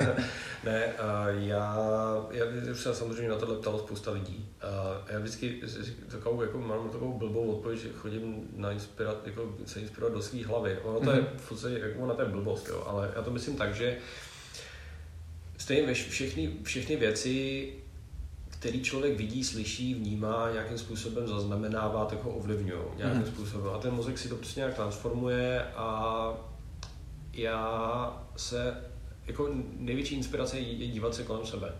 ne, 0.63 0.93
a 0.93 1.29
já, 1.29 1.77
já 2.31 2.45
už 2.71 2.79
jsem 2.79 2.95
samozřejmě 2.95 3.29
na 3.29 3.35
tohle 3.37 3.55
ptal 3.55 3.79
spousta 3.79 4.11
lidí. 4.11 4.49
A 4.61 5.01
já 5.13 5.19
vždycky 5.19 5.61
takovou, 6.11 6.41
jako, 6.41 6.57
mám 6.57 6.89
takovou 6.89 7.17
blbou 7.17 7.51
odpověď, 7.55 7.79
že 7.81 7.89
chodím 7.93 8.47
na 8.55 8.71
inspirat, 8.71 9.27
jako, 9.27 9.55
se 9.65 9.79
inspirovat 9.79 10.13
do 10.13 10.21
své 10.21 10.43
hlavy. 10.45 10.77
Ono 10.83 10.99
to 10.99 11.11
je 11.11 11.17
Mhm. 11.21 11.27
v 11.37 11.49
podstatě, 11.49 11.79
jako, 11.79 11.99
ona 11.99 12.13
to 12.13 12.21
je 12.21 12.27
blbost, 12.27 12.67
jo, 12.69 12.83
ale 12.87 13.11
já 13.15 13.21
to 13.21 13.31
myslím 13.31 13.55
tak, 13.55 13.75
že 13.75 13.97
stejně 15.57 15.93
všechny, 15.93 16.53
všechny 16.63 16.95
věci, 16.95 17.73
který 18.63 18.81
člověk 18.81 19.17
vidí, 19.17 19.43
slyší, 19.43 19.93
vnímá, 19.93 20.49
nějakým 20.53 20.77
způsobem 20.77 21.27
zaznamenává, 21.27 22.05
tak 22.05 22.23
ho 22.23 22.31
ovlivňují 22.31 22.81
nějakým 22.97 23.21
Mhm. 23.21 23.27
způsobem. 23.31 23.73
A 23.73 23.77
ten 23.77 23.93
mozek 23.93 24.17
si 24.17 24.29
to 24.29 24.35
prostě 24.35 24.59
nějak 24.59 24.73
transformuje 24.75 25.63
a 25.75 26.33
já 27.33 28.23
se, 28.35 28.77
jako 29.25 29.49
největší 29.77 30.15
inspirace 30.15 30.59
je 30.59 30.87
dívat 30.87 31.15
se 31.15 31.23
kolem 31.23 31.45
sebe. 31.45 31.71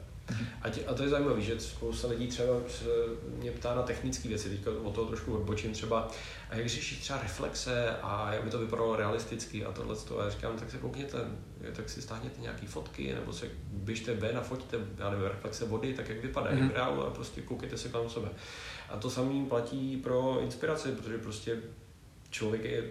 A, 0.62 0.70
tě, 0.70 0.86
a 0.86 0.94
to 0.94 1.04
je 1.04 1.10
zajímavé, 1.10 1.42
že 1.42 1.60
spousta 1.60 2.08
lidí 2.08 2.28
třeba 2.28 2.54
mě 3.40 3.52
ptá 3.52 3.76
na 3.76 3.82
technické 3.82 4.30
věci, 4.30 4.50
teďka 4.50 4.72
o 4.84 4.92
toho 4.92 5.08
trošku 5.08 5.34
odbočím 5.34 5.74
třeba, 5.74 6.12
a 6.50 6.56
jak 6.56 6.70
řešíš 6.70 7.00
třeba 7.00 7.22
reflexe 7.22 7.96
a 8.02 8.34
jak 8.34 8.44
by 8.44 8.50
to 8.50 8.60
vypadalo 8.60 8.96
realisticky 8.96 9.66
a 9.66 9.72
tohle 9.72 9.96
a 10.20 10.24
já 10.24 10.30
říkám, 10.30 10.58
tak 10.58 10.72
se 10.72 10.78
koukněte, 10.78 11.18
tak 11.76 11.90
si 11.90 12.02
stáhněte 12.02 12.42
nějaké 12.42 12.68
fotky, 12.68 13.14
nebo 13.14 13.34
se 13.34 13.50
běžte 13.68 14.14
ven 14.14 14.38
a 14.38 14.42
fotíte, 14.42 14.78
já 14.98 15.10
nevím, 15.10 15.26
reflexe 15.26 15.66
vody, 15.66 15.94
tak 15.94 16.10
jak 16.10 16.22
vypadají 16.22 16.58
Mhm. 16.62 16.70
v 16.70 16.74
reálu 16.74 17.02
a 17.06 17.10
prostě 17.10 17.42
koukejte 17.42 17.78
se 17.78 17.90
kolem 17.90 18.10
sebe. 18.10 18.30
A 18.90 18.98
to 18.98 19.10
samý 19.10 19.46
platí 19.46 19.98
pro 19.98 20.40
inspiraci, 20.42 20.92
protože 20.92 21.18
prostě 21.18 21.58
člověk 22.30 22.64
je 22.64 22.84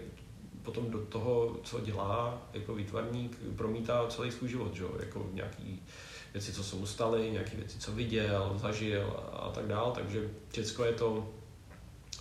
potom 0.61 0.91
do 0.91 0.99
toho, 0.99 1.59
co 1.63 1.79
dělá 1.79 2.41
jako 2.53 2.75
výtvarník, 2.75 3.37
promítá 3.55 4.07
celý 4.07 4.31
svůj 4.31 4.49
život, 4.49 4.73
že? 4.75 4.83
jo, 4.83 4.95
jako 4.99 5.29
nějaký 5.33 5.83
věci, 6.33 6.53
co 6.53 6.63
se 6.63 6.75
mu 6.75 6.85
staly, 6.85 7.31
nějaké 7.31 7.57
věci, 7.57 7.79
co 7.79 7.91
viděl, 7.91 8.59
zažil 8.61 9.23
a, 9.31 9.37
a 9.37 9.51
tak 9.51 9.67
dál, 9.67 9.91
takže 9.95 10.29
všechno 10.51 10.85
je 10.85 10.93
to 10.93 11.33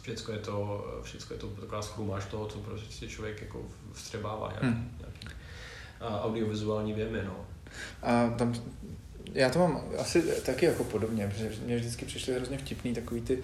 Všecko 0.02 0.32
je 0.32 0.38
to, 0.38 0.84
všecko 1.02 1.34
je 1.34 1.40
to 1.40 1.46
taková 1.46 1.82
schrumáž 1.82 2.24
toho, 2.24 2.46
co 2.46 2.58
prostě 2.58 3.08
člověk 3.08 3.42
jako 3.42 3.64
vstřebává 3.92 4.48
nějaký, 4.48 4.66
Hmm. 4.66 4.98
nějaký 4.98 5.36
audiovizuální 6.00 6.92
věmy, 6.92 7.18
no. 7.24 7.46
A 8.02 8.28
tam, 8.30 8.54
já 9.32 9.50
to 9.50 9.58
mám 9.58 9.82
asi 9.98 10.22
taky 10.22 10.66
jako 10.66 10.84
podobně, 10.84 11.28
protože 11.28 11.52
mě 11.64 11.76
vždycky 11.76 12.04
přišly 12.04 12.34
hrozně 12.34 12.58
vtipný 12.58 12.94
takový 12.94 13.20
ty 13.20 13.42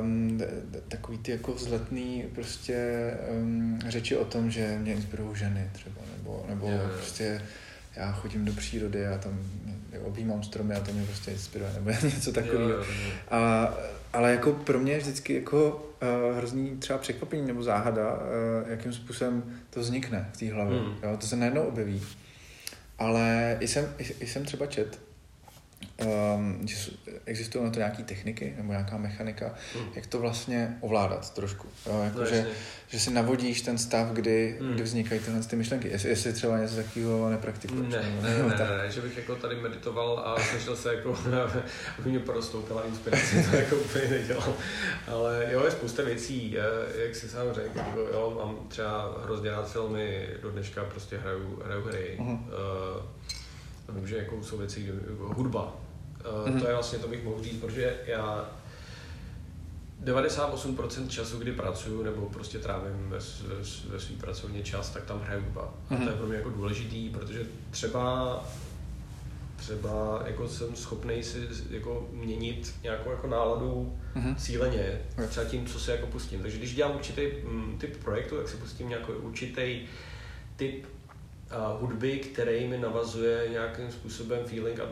um, 0.00 0.40
takový 0.88 1.18
ty 1.18 1.30
jako 1.30 1.52
vzletný 1.52 2.24
prostě 2.34 3.10
um, 3.30 3.78
řeči 3.88 4.16
o 4.16 4.24
tom, 4.24 4.50
že 4.50 4.78
mě 4.78 4.92
inspirují 4.92 5.36
ženy 5.36 5.70
třeba, 5.72 6.00
nebo, 6.16 6.44
nebo 6.48 6.68
jo. 6.68 6.80
prostě 6.94 7.42
já 7.96 8.12
chodím 8.12 8.44
do 8.44 8.52
přírody 8.52 9.06
a 9.06 9.18
tam 9.18 9.38
objímám 10.04 10.42
stromy 10.42 10.74
a 10.74 10.80
to 10.80 10.92
mě 10.92 11.06
prostě 11.06 11.30
inspiruje, 11.30 11.70
nebo 11.74 11.90
něco 12.02 12.32
takového. 12.32 12.84
A, 13.30 13.74
ale 14.12 14.30
jako 14.30 14.52
pro 14.52 14.78
mě 14.78 14.92
je 14.92 14.98
vždycky 14.98 15.34
jako 15.34 15.90
uh, 16.02 16.36
hrozný 16.36 16.76
třeba 16.76 16.98
překvapení 16.98 17.46
nebo 17.46 17.62
záhada, 17.62 18.14
uh, 18.14 18.70
jakým 18.70 18.92
způsobem 18.92 19.60
to 19.70 19.80
vznikne 19.80 20.30
v 20.32 20.38
té 20.38 20.52
hlavě. 20.52 20.78
Hmm. 20.78 20.94
Jo, 21.02 21.16
to 21.16 21.26
se 21.26 21.36
najednou 21.36 21.62
objeví. 21.62 22.02
Ale 22.98 23.56
i 23.60 23.68
jsem, 23.68 23.94
i, 23.98 24.02
i 24.20 24.26
jsem 24.26 24.44
třeba 24.44 24.66
čet, 24.66 25.00
um, 26.36 26.68
že 26.68 26.76
existují 27.26 27.64
na 27.64 27.70
to 27.70 27.78
nějaké 27.78 28.02
techniky 28.02 28.54
nebo 28.56 28.72
nějaká 28.72 28.96
mechanika, 28.96 29.54
Hmm. 29.74 29.88
jak 29.94 30.06
to 30.06 30.18
vlastně 30.18 30.76
ovládat 30.80 31.34
trošku. 31.34 31.68
Jo, 31.86 32.00
jako 32.04 32.18
No, 32.20 32.26
že, 32.26 32.36
jasně. 32.36 32.52
že 32.88 33.00
si 33.00 33.10
navodíš 33.10 33.60
ten 33.62 33.78
stav, 33.78 34.08
kdy, 34.08 34.56
Hmm. 34.60 34.72
kdy 34.74 34.82
vznikají 34.82 35.20
tyhle 35.20 35.40
ty 35.40 35.56
myšlenky. 35.56 35.88
Jestli, 35.88 36.08
jestli 36.08 36.32
třeba 36.32 36.58
něco 36.58 36.76
takového 36.76 37.30
nepraktikuješ. 37.30 37.92
Ne, 37.92 38.02
ne, 38.22 38.42
ne, 38.48 38.54
tak. 38.58 38.70
ne, 38.70 38.76
ne, 38.78 38.90
že 38.90 39.00
bych 39.00 39.16
jako 39.16 39.36
tady 39.36 39.56
meditoval 39.56 40.18
a 40.18 40.40
snažil 40.40 40.76
se 40.76 40.94
jako, 40.94 41.18
aby 41.98 42.10
mě 42.10 42.18
prostoupila 42.20 42.86
inspirace, 42.86 43.44
to 43.50 43.56
jako 43.56 43.76
úplně 43.76 44.08
nedělal. 44.08 44.54
Ale 45.08 45.46
jo, 45.50 45.64
je 45.64 45.70
spousta 45.70 46.02
věcí, 46.02 46.56
jak 47.04 47.14
si 47.14 47.28
sám 47.28 47.46
řekl, 47.52 47.78
jako, 47.78 48.00
jo, 48.00 48.40
mám 48.44 48.68
třeba 48.68 49.18
hrozně 49.24 49.50
rád 49.50 49.72
filmy, 49.72 50.28
do 50.42 50.50
dneška 50.50 50.84
prostě 50.84 51.18
hraju, 51.18 51.62
hraju 51.64 51.84
hry. 51.86 52.16
Mhm. 52.18 52.32
Uh, 53.88 53.96
vím, 53.96 54.08
že 54.08 54.16
jako 54.16 54.42
jsou 54.42 54.58
věci, 54.58 54.92
hudba. 55.20 55.76
Mhm. 56.46 56.60
To 56.60 56.66
je 56.66 56.72
vlastně, 56.74 56.98
to 56.98 57.08
bych 57.08 57.24
mohl 57.24 57.42
říct, 57.44 57.60
protože 57.60 57.96
já 58.06 58.50
98% 60.04 61.08
času, 61.08 61.38
kdy 61.38 61.52
pracuju 61.52 62.02
nebo 62.02 62.26
prostě 62.28 62.58
trávím 62.58 63.10
ve, 63.10 63.18
ve, 63.18 63.56
ve 63.88 64.00
svý 64.00 64.16
pracovní 64.16 64.62
čas, 64.62 64.90
tak 64.90 65.04
tam 65.04 65.20
hraju 65.20 65.42
hudba. 65.42 65.74
A 65.90 65.94
Mhm. 65.94 66.02
to 66.04 66.10
je 66.10 66.16
pro 66.16 66.26
mě 66.26 66.36
jako 66.36 66.50
důležitý, 66.50 67.10
protože 67.10 67.46
třeba 67.70 68.44
třeba 69.56 70.22
jako 70.26 70.48
jsem 70.48 70.76
schopný 70.76 71.22
si 71.22 71.48
jako 71.70 72.08
měnit 72.12 72.74
nějakou 72.82 73.10
jako 73.10 73.26
náladu 73.26 73.96
Mhm. 74.14 74.36
cíleně, 74.36 75.00
třeba 75.28 75.46
tím, 75.46 75.66
co 75.66 75.80
se 75.80 75.92
jako 75.92 76.06
pustím. 76.06 76.42
Takže 76.42 76.58
když 76.58 76.74
dělám 76.74 76.94
určitý 76.96 77.22
mm, 77.48 77.76
typ 77.80 77.96
projektu, 77.96 78.36
tak 78.36 78.48
si 78.48 78.56
pustím 78.56 78.88
nějaký 78.88 79.12
určitý 79.12 79.80
typ 80.56 80.86
hudby, 81.80 82.18
který 82.18 82.66
mi 82.68 82.78
navazuje 82.78 83.48
nějakým 83.50 83.92
způsobem 83.92 84.44
feeling 84.44 84.80
a 84.80 84.84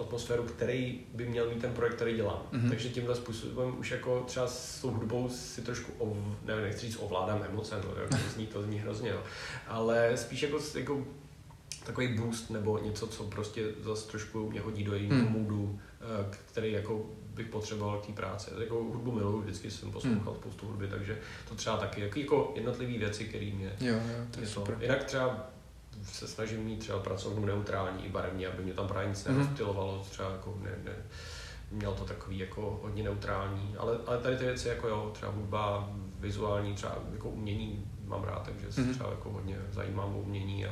atmosféru, 0.00 0.42
který 0.42 1.00
by 1.14 1.26
měl 1.26 1.48
mít 1.50 1.60
ten 1.60 1.72
projekt, 1.72 1.94
který 1.94 2.16
dělám. 2.16 2.42
Mhm. 2.52 2.68
Takže 2.68 2.88
tímhle 2.88 3.14
způsobem 3.14 3.74
už 3.78 3.90
jako 3.90 4.20
třeba 4.26 4.46
s 4.46 4.80
tou 4.80 4.90
hudbou 4.90 5.28
si 5.28 5.62
trošku, 5.62 5.92
ov, 5.98 6.16
nevím, 6.44 6.64
nechci 6.64 6.86
říct 6.86 6.96
ovládám 7.00 7.44
emoce, 7.50 7.74
no, 7.84 8.00
jako 8.02 8.16
to 8.16 8.30
zní, 8.34 8.46
to 8.46 8.62
zní 8.62 8.78
hrozně, 8.78 9.10
jo. 9.10 9.20
ale 9.68 10.16
spíš 10.16 10.42
jako, 10.42 10.58
jako 10.74 11.04
takový 11.86 12.08
boost 12.08 12.50
nebo 12.50 12.78
něco, 12.78 13.06
co 13.06 13.24
prostě 13.24 13.64
zase 13.84 14.08
trošku 14.08 14.50
mě 14.50 14.60
hodí 14.60 14.84
do 14.84 14.94
jiného 14.94 15.20
Hmm. 15.22 15.32
moodu, 15.32 15.80
eh, 16.00 16.36
který 16.50 16.72
jako 16.72 17.06
bych 17.34 17.46
potřeboval 17.46 17.98
k 18.00 18.06
té 18.06 18.12
práci. 18.12 18.50
Jako 18.60 18.74
hudbu 18.74 19.12
miluju, 19.12 19.40
vždycky 19.40 19.70
jsem 19.70 19.92
poslouchal 19.92 20.32
Hmm. 20.32 20.40
spoustu 20.42 20.66
hudby, 20.66 20.88
takže 20.88 21.18
to 21.48 21.54
třeba 21.54 21.76
taky 21.76 22.00
jako, 22.00 22.18
jako 22.18 22.52
jednotlivé 22.54 22.98
věci, 22.98 23.24
které 23.24 23.46
mě 23.54 23.76
Jo, 23.80 23.94
jo, 23.94 24.24
to 24.30 24.40
je 24.40 24.46
super. 24.46 24.76
Jinak 24.80 25.04
třeba 25.04 25.50
se 26.12 26.28
snažím 26.28 26.60
mít 26.60 26.78
třeba 26.78 26.98
pracovnu 26.98 27.46
neutrální 27.46 28.04
i 28.06 28.08
barevně, 28.08 28.46
aby 28.48 28.62
mě 28.62 28.72
tam 28.74 28.88
právě 28.88 29.08
nic 29.08 29.24
Mhm. 29.24 29.34
nerozptylovalo, 29.34 30.04
třeba 30.10 30.30
jako 30.30 30.58
ne, 30.62 30.70
ne, 30.84 30.92
měl 31.70 31.92
to 31.94 32.04
takový 32.04 32.38
jako 32.38 32.80
hodně 32.82 33.02
neutrální, 33.02 33.74
ale, 33.78 33.98
ale 34.06 34.18
tady 34.18 34.36
ty 34.36 34.44
věci 34.44 34.68
jako 34.68 34.88
jo, 34.88 35.10
třeba 35.14 35.32
hudba, 35.32 35.88
vizuální, 36.20 36.74
třeba 36.74 36.98
jako 37.12 37.28
umění 37.28 37.90
mám 38.06 38.24
rád, 38.24 38.42
takže 38.44 38.72
se 38.72 38.80
Mhm. 38.80 38.94
třeba 38.94 39.10
jako 39.10 39.30
hodně 39.30 39.56
zajímám 39.72 40.14
o 40.14 40.18
umění 40.18 40.66
a, 40.66 40.70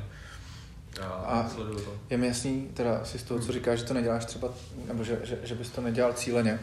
a, 1.02 1.06
A- 1.06 1.48
sleduju 1.48 1.78
to. 1.84 1.92
Je 2.10 2.16
mi 2.16 2.26
jasný, 2.26 2.68
teda 2.74 2.98
asi 2.98 3.18
z 3.18 3.22
toho, 3.22 3.40
co 3.40 3.52
říkáš, 3.52 3.78
že 3.78 3.84
to 3.84 3.94
neděláš 3.94 4.24
třeba, 4.24 4.48
nebo 4.88 5.04
že, 5.04 5.20
že, 5.24 5.38
že 5.42 5.54
bys 5.54 5.70
to 5.70 5.80
nedělal 5.80 6.12
cíleně, 6.12 6.60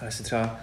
ale 0.00 0.10
si 0.12 0.22
třeba 0.22 0.56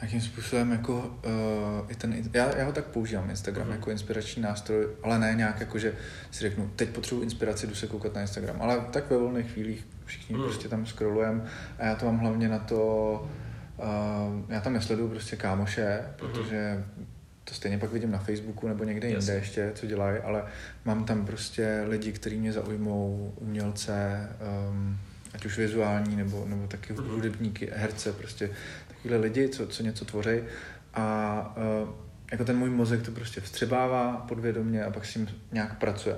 nějakým 0.00 0.20
způsobem 0.20 0.72
jako 0.72 0.94
uh, 0.96 1.90
i 1.90 1.94
ten, 1.94 2.14
já, 2.32 2.56
já 2.56 2.64
ho 2.64 2.72
tak 2.72 2.84
používám, 2.84 3.30
Instagram, 3.30 3.66
Mhm. 3.66 3.76
jako 3.76 3.90
inspirační 3.90 4.42
nástroj, 4.42 4.86
ale 5.02 5.18
ne 5.18 5.34
nějak 5.36 5.60
jako, 5.60 5.78
že 5.78 5.92
si 6.30 6.40
řeknu, 6.40 6.70
teď 6.76 6.88
potřebuji 6.88 7.22
inspiraci, 7.22 7.66
jdu 7.66 7.74
se 7.74 7.86
koukat 7.86 8.14
na 8.14 8.20
Instagram, 8.20 8.56
ale 8.60 8.80
tak 8.90 9.10
ve 9.10 9.16
volných 9.18 9.50
chvílích 9.52 9.86
všichni 10.04 10.36
Mhm. 10.36 10.44
prostě 10.44 10.68
tam 10.68 10.86
scrollujeme 10.86 11.42
a 11.78 11.84
já 11.86 11.94
to 11.94 12.06
mám 12.06 12.18
hlavně 12.18 12.48
na 12.48 12.58
to, 12.58 13.28
uh, 13.78 13.84
já 14.48 14.60
tam 14.60 14.72
nesleduju 14.72 15.08
prostě 15.08 15.36
kámoše, 15.36 16.00
protože 16.16 16.84
to 17.44 17.54
stejně 17.54 17.78
pak 17.78 17.92
vidím 17.92 18.10
na 18.10 18.18
Facebooku 18.18 18.68
nebo 18.68 18.84
někde 18.84 19.08
jinde 19.08 19.18
Jasně. 19.18 19.34
ještě, 19.34 19.72
co 19.74 19.86
dělají, 19.86 20.18
ale 20.18 20.44
mám 20.84 21.04
tam 21.04 21.26
prostě 21.26 21.84
lidi, 21.88 22.12
kteří 22.12 22.36
mě 22.38 22.52
zaujmou, 22.52 23.34
umělce, 23.36 24.28
um, 24.70 24.98
ať 25.34 25.44
už 25.46 25.58
vizuální, 25.58 26.16
nebo, 26.16 26.44
nebo 26.48 26.66
taky 26.66 26.92
Mhm. 26.92 27.04
hudebníky, 27.10 27.70
herce, 27.76 28.12
prostě 28.12 28.50
takovýhle 29.04 29.26
lidi, 29.28 29.48
co, 29.48 29.66
co 29.66 29.82
něco 29.82 30.04
tvoří 30.04 30.40
a 30.94 31.56
uh, 31.82 31.88
jako 32.32 32.44
ten 32.44 32.56
můj 32.56 32.70
mozek 32.70 33.02
to 33.02 33.10
prostě 33.10 33.40
vstřebává 33.40 34.24
podvědomě 34.28 34.84
a 34.84 34.90
pak 34.90 35.06
s 35.06 35.12
tím 35.12 35.28
nějak 35.52 35.78
pracuje. 35.78 36.16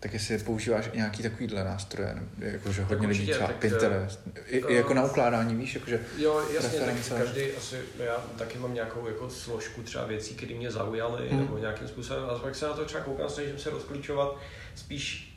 Tak 0.00 0.12
jestli 0.12 0.38
používáš 0.38 0.90
nějaký 0.94 1.22
takovýhle 1.22 1.64
nástroje, 1.64 2.22
jakože 2.38 2.82
hodně 2.82 3.06
lidí 3.08 3.20
určitě, 3.20 3.32
třeba 3.32 3.46
tak, 3.46 3.56
Pinterest, 3.56 4.20
i, 4.46 4.56
i 4.68 4.74
jako 4.74 4.94
na 4.94 5.04
ukládání, 5.04 5.54
víš, 5.54 5.74
jakože 5.74 6.00
Jo, 6.18 6.42
jasně, 6.54 6.80
tak 6.80 7.18
každý 7.18 7.52
asi, 7.52 7.76
já 7.98 8.16
taky 8.38 8.58
mám 8.58 8.74
nějakou 8.74 9.06
jako 9.08 9.30
složku 9.30 9.82
třeba 9.82 10.04
věcí, 10.06 10.34
které 10.34 10.54
mě 10.54 10.70
zaujaly, 10.70 11.28
Hmm. 11.28 11.40
nebo 11.40 11.58
nějakým 11.58 11.88
způsobem, 11.88 12.24
a 12.24 12.38
pak 12.38 12.54
se 12.54 12.66
na 12.66 12.72
to 12.72 12.84
třeba 12.84 13.04
koukám, 13.04 13.30
snažím 13.30 13.58
se 13.58 13.70
rozklíčovat 13.70 14.36
spíš 14.74 15.29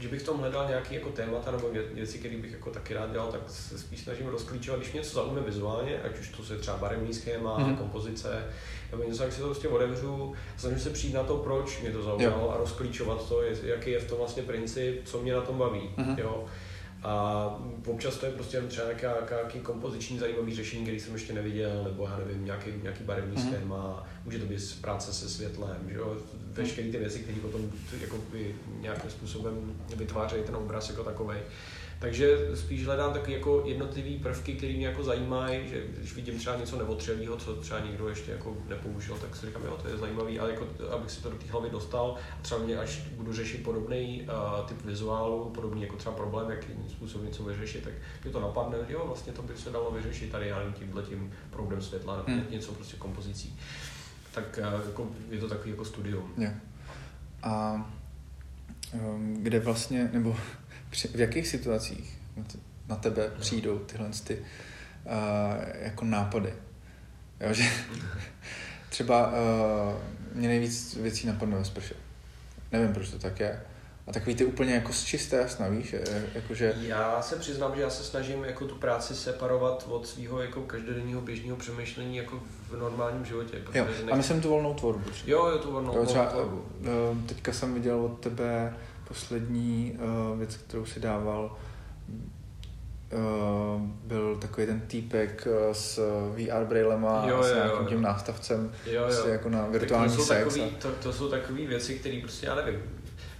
že 0.00 0.08
bych 0.08 0.22
v 0.22 0.24
tom 0.24 0.38
hledal 0.38 0.68
nějaký 0.68 0.94
jako 0.94 1.08
témata 1.08 1.50
nebo 1.50 1.70
věci, 1.94 2.18
které 2.18 2.36
bych 2.36 2.52
jako 2.52 2.70
taky 2.70 2.94
rád 2.94 3.12
dělal, 3.12 3.32
tak 3.32 3.40
se 3.46 3.78
spíš 3.78 4.00
snažím 4.00 4.26
rozklíčovat, 4.26 4.80
když 4.80 4.92
mě 4.92 5.00
něco 5.00 5.14
zaujme 5.14 5.40
vizuálně, 5.40 6.02
ať 6.02 6.18
už 6.18 6.28
to 6.28 6.52
je 6.52 6.58
třeba 6.58 6.76
barevný 6.76 7.14
schéma, 7.14 7.58
mm-hmm. 7.58 7.76
kompozice, 7.76 8.44
nebo 8.90 9.02
něco, 9.02 9.22
jak 9.22 9.32
si 9.32 9.40
to 9.40 9.46
prostě 9.46 9.68
otevřu, 9.68 10.34
snažím 10.56 10.78
se 10.78 10.90
přijít 10.90 11.14
na 11.14 11.22
to, 11.22 11.36
proč 11.36 11.80
mě 11.80 11.90
to 11.90 12.02
zaujalo 12.02 12.42
jo. 12.42 12.50
a 12.54 12.56
rozklíčovat 12.56 13.28
to, 13.28 13.42
jaký 13.62 13.90
je 13.90 14.00
v 14.00 14.08
tom 14.08 14.18
vlastně 14.18 14.42
princip, 14.42 15.04
co 15.04 15.20
mě 15.22 15.34
na 15.34 15.40
tom 15.40 15.58
baví. 15.58 15.90
Mm-hmm. 15.96 16.18
Jo. 16.18 16.44
A 17.02 17.44
občas 17.86 18.16
to 18.16 18.26
je 18.26 18.32
prostě 18.32 18.60
třeba 18.60 18.86
nějaká, 18.86 19.26
nějaký 19.30 19.60
kompoziční 19.60 20.18
zajímavý 20.18 20.54
řešení, 20.54 20.82
který 20.82 21.00
jsem 21.00 21.14
ještě 21.14 21.32
neviděl, 21.32 21.84
nebo 21.84 22.04
já 22.04 22.18
nevím, 22.18 22.44
nějaký, 22.44 22.70
nějaký 22.82 23.04
barevný 23.04 23.36
mm-hmm. 23.36 23.48
schéma, 23.48 24.06
může 24.24 24.38
to 24.38 24.46
být 24.46 24.78
práce 24.80 25.12
se 25.12 25.28
světlem, 25.28 25.76
že 25.88 25.96
jo? 25.96 26.16
veškeré 26.52 26.88
ty 26.88 26.98
věci, 26.98 27.18
které 27.18 27.38
potom 27.38 27.72
jako 28.00 28.16
nějakým 28.80 29.10
způsobem 29.10 29.76
vytvářejí 29.96 30.44
ten 30.44 30.56
obraz 30.56 30.90
jako 30.90 31.04
takový. 31.04 31.36
Takže 32.00 32.38
spíš 32.54 32.86
hledám 32.86 33.12
taky 33.12 33.32
jako 33.32 33.62
jednotlivý 33.66 34.18
prvky, 34.18 34.54
které 34.54 34.72
mě 34.72 34.86
jako 34.86 35.04
zajímají, 35.04 35.68
že 35.68 35.84
když 35.98 36.14
vidím 36.14 36.38
třeba 36.38 36.56
něco 36.56 36.78
neotřelého, 36.78 37.36
co 37.36 37.56
třeba 37.56 37.80
někdo 37.80 38.08
ještě 38.08 38.30
jako 38.30 38.56
nepoužil, 38.68 39.16
tak 39.20 39.36
si 39.36 39.46
říkám, 39.46 39.62
jo, 39.64 39.78
to 39.82 39.88
je 39.88 39.96
zajímavý, 39.96 40.38
ale 40.38 40.50
jako, 40.50 40.66
abych 40.90 41.10
si 41.10 41.22
to 41.22 41.30
do 41.30 41.36
té 41.36 41.46
hlavy 41.52 41.70
dostal 41.70 42.16
a 42.38 42.42
třeba 42.42 42.60
mě, 42.60 42.78
až 42.78 43.02
budu 43.16 43.32
řešit 43.32 43.62
podobný 43.62 44.22
uh, 44.22 44.66
typ 44.66 44.84
vizuálu, 44.84 45.50
podobný 45.50 45.82
jako 45.82 45.96
třeba 45.96 46.14
problém, 46.14 46.50
jakým 46.50 46.84
způsobem 46.88 47.26
něco 47.26 47.42
vyřešit, 47.42 47.84
tak 47.84 47.92
mě 48.24 48.32
to 48.32 48.40
napadne, 48.40 48.78
jo, 48.88 49.02
vlastně 49.06 49.32
to 49.32 49.42
by 49.42 49.56
se 49.56 49.70
dalo 49.70 49.90
vyřešit 49.90 50.30
tady, 50.30 50.48
já 50.48 50.72
tímhle 50.78 51.02
tím 51.02 51.32
proudem 51.50 51.82
světla, 51.82 52.24
hmm. 52.26 52.46
něco 52.50 52.72
prostě 52.72 52.96
kompozicí. 52.96 53.58
Tak 54.34 54.58
uh, 54.58 54.86
jako, 54.86 55.10
je 55.30 55.38
to 55.38 55.48
takový 55.48 55.70
jako 55.70 55.84
studium. 55.84 56.32
Yeah. 56.38 56.54
A 57.42 57.84
um, 58.92 59.34
kde 59.42 59.60
vlastně, 59.60 60.10
nebo 60.12 60.36
v 61.14 61.20
jakých 61.20 61.48
situacích 61.48 62.18
na 62.88 62.96
tebe 62.96 63.30
přijdou 63.40 63.78
tyhle 63.78 64.08
ty, 64.24 64.38
uh, 64.38 64.44
jako 65.82 66.04
nápady? 66.04 66.54
Jo, 67.40 67.52
že 67.52 67.64
třeba 68.88 69.26
uh, 69.28 69.34
mě 70.34 70.48
nejvíc 70.48 70.96
věcí 70.96 71.26
napadne 71.26 71.56
ve 71.56 71.64
sprše. 71.64 71.94
Nevím, 72.72 72.92
proč 72.92 73.10
to 73.10 73.18
tak 73.18 73.40
je. 73.40 73.60
A 74.10 74.12
takový 74.12 74.36
ty 74.36 74.44
úplně 74.44 74.74
jako 74.74 74.92
z 74.92 75.04
čisté 75.04 75.36
jasna, 75.36 75.68
víš? 75.68 75.94
Jakože... 76.34 76.74
Já 76.80 77.22
se 77.22 77.36
přiznám, 77.36 77.72
že 77.76 77.82
já 77.82 77.90
se 77.90 78.04
snažím 78.04 78.44
jako 78.44 78.66
tu 78.66 78.74
práci 78.74 79.14
separovat 79.14 79.86
od 79.88 80.06
svého 80.06 80.42
jako 80.42 80.60
každodenního 80.60 81.20
běžného 81.20 81.56
přemýšlení 81.56 82.16
jako 82.16 82.42
v 82.70 82.78
normálním 82.78 83.24
životě. 83.24 83.62
Jo, 83.74 83.86
a 84.12 84.16
myslím 84.16 84.40
tu 84.40 84.48
volnou 84.48 84.74
tvorbu. 84.74 85.10
Třeba. 85.10 85.30
Jo, 85.30 85.46
jo, 85.46 85.58
tu 85.58 85.72
volnou, 85.72 85.96
jo, 85.96 86.06
třeba, 86.06 86.24
volnou 86.24 86.40
tvorbu. 86.40 86.64
Uh, 87.12 87.26
teďka 87.26 87.52
jsem 87.52 87.74
viděl 87.74 88.04
od 88.04 88.20
tebe 88.20 88.76
poslední 89.08 89.98
uh, 90.32 90.38
věc, 90.38 90.56
kterou 90.56 90.86
si 90.86 91.00
dával, 91.00 91.56
uh, 93.12 93.82
byl 94.04 94.36
takový 94.36 94.66
ten 94.66 94.80
týpek 94.80 95.48
s 95.72 95.98
VR 96.30 96.64
brailema 96.64 97.24
jo, 97.28 97.36
a 97.36 97.42
s 97.42 97.54
nějakým 97.54 97.82
jo, 97.82 97.88
tím 97.88 98.02
nástavcem 98.02 98.72
jo, 98.86 98.92
jo. 98.92 99.02
Prostě 99.04 99.28
jako 99.28 99.48
na 99.48 99.66
virtuální 99.66 100.16
to 100.16 100.22
sex. 100.22 100.54
Takový, 100.54 100.70
to, 100.70 100.90
to 101.02 101.12
jsou 101.12 101.28
takové 101.28 101.66
věci, 101.66 101.94
které 101.94 102.20
prostě 102.22 102.46
já 102.46 102.54
nevím. 102.54 102.82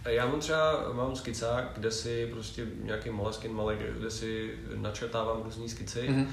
Já 0.04 0.26
mám 0.26 0.40
třeba, 0.40 0.92
mám 0.92 1.16
skicák, 1.16 1.70
kde 1.74 1.90
si 1.90 2.26
prostě 2.26 2.66
nějaký 2.82 3.10
moleskin 3.10 3.52
malý, 3.52 3.76
kde 3.98 4.10
si 4.10 4.58
načrtávám 4.74 5.42
různé 5.42 5.68
skici 5.68 6.08
mm-hmm. 6.08 6.26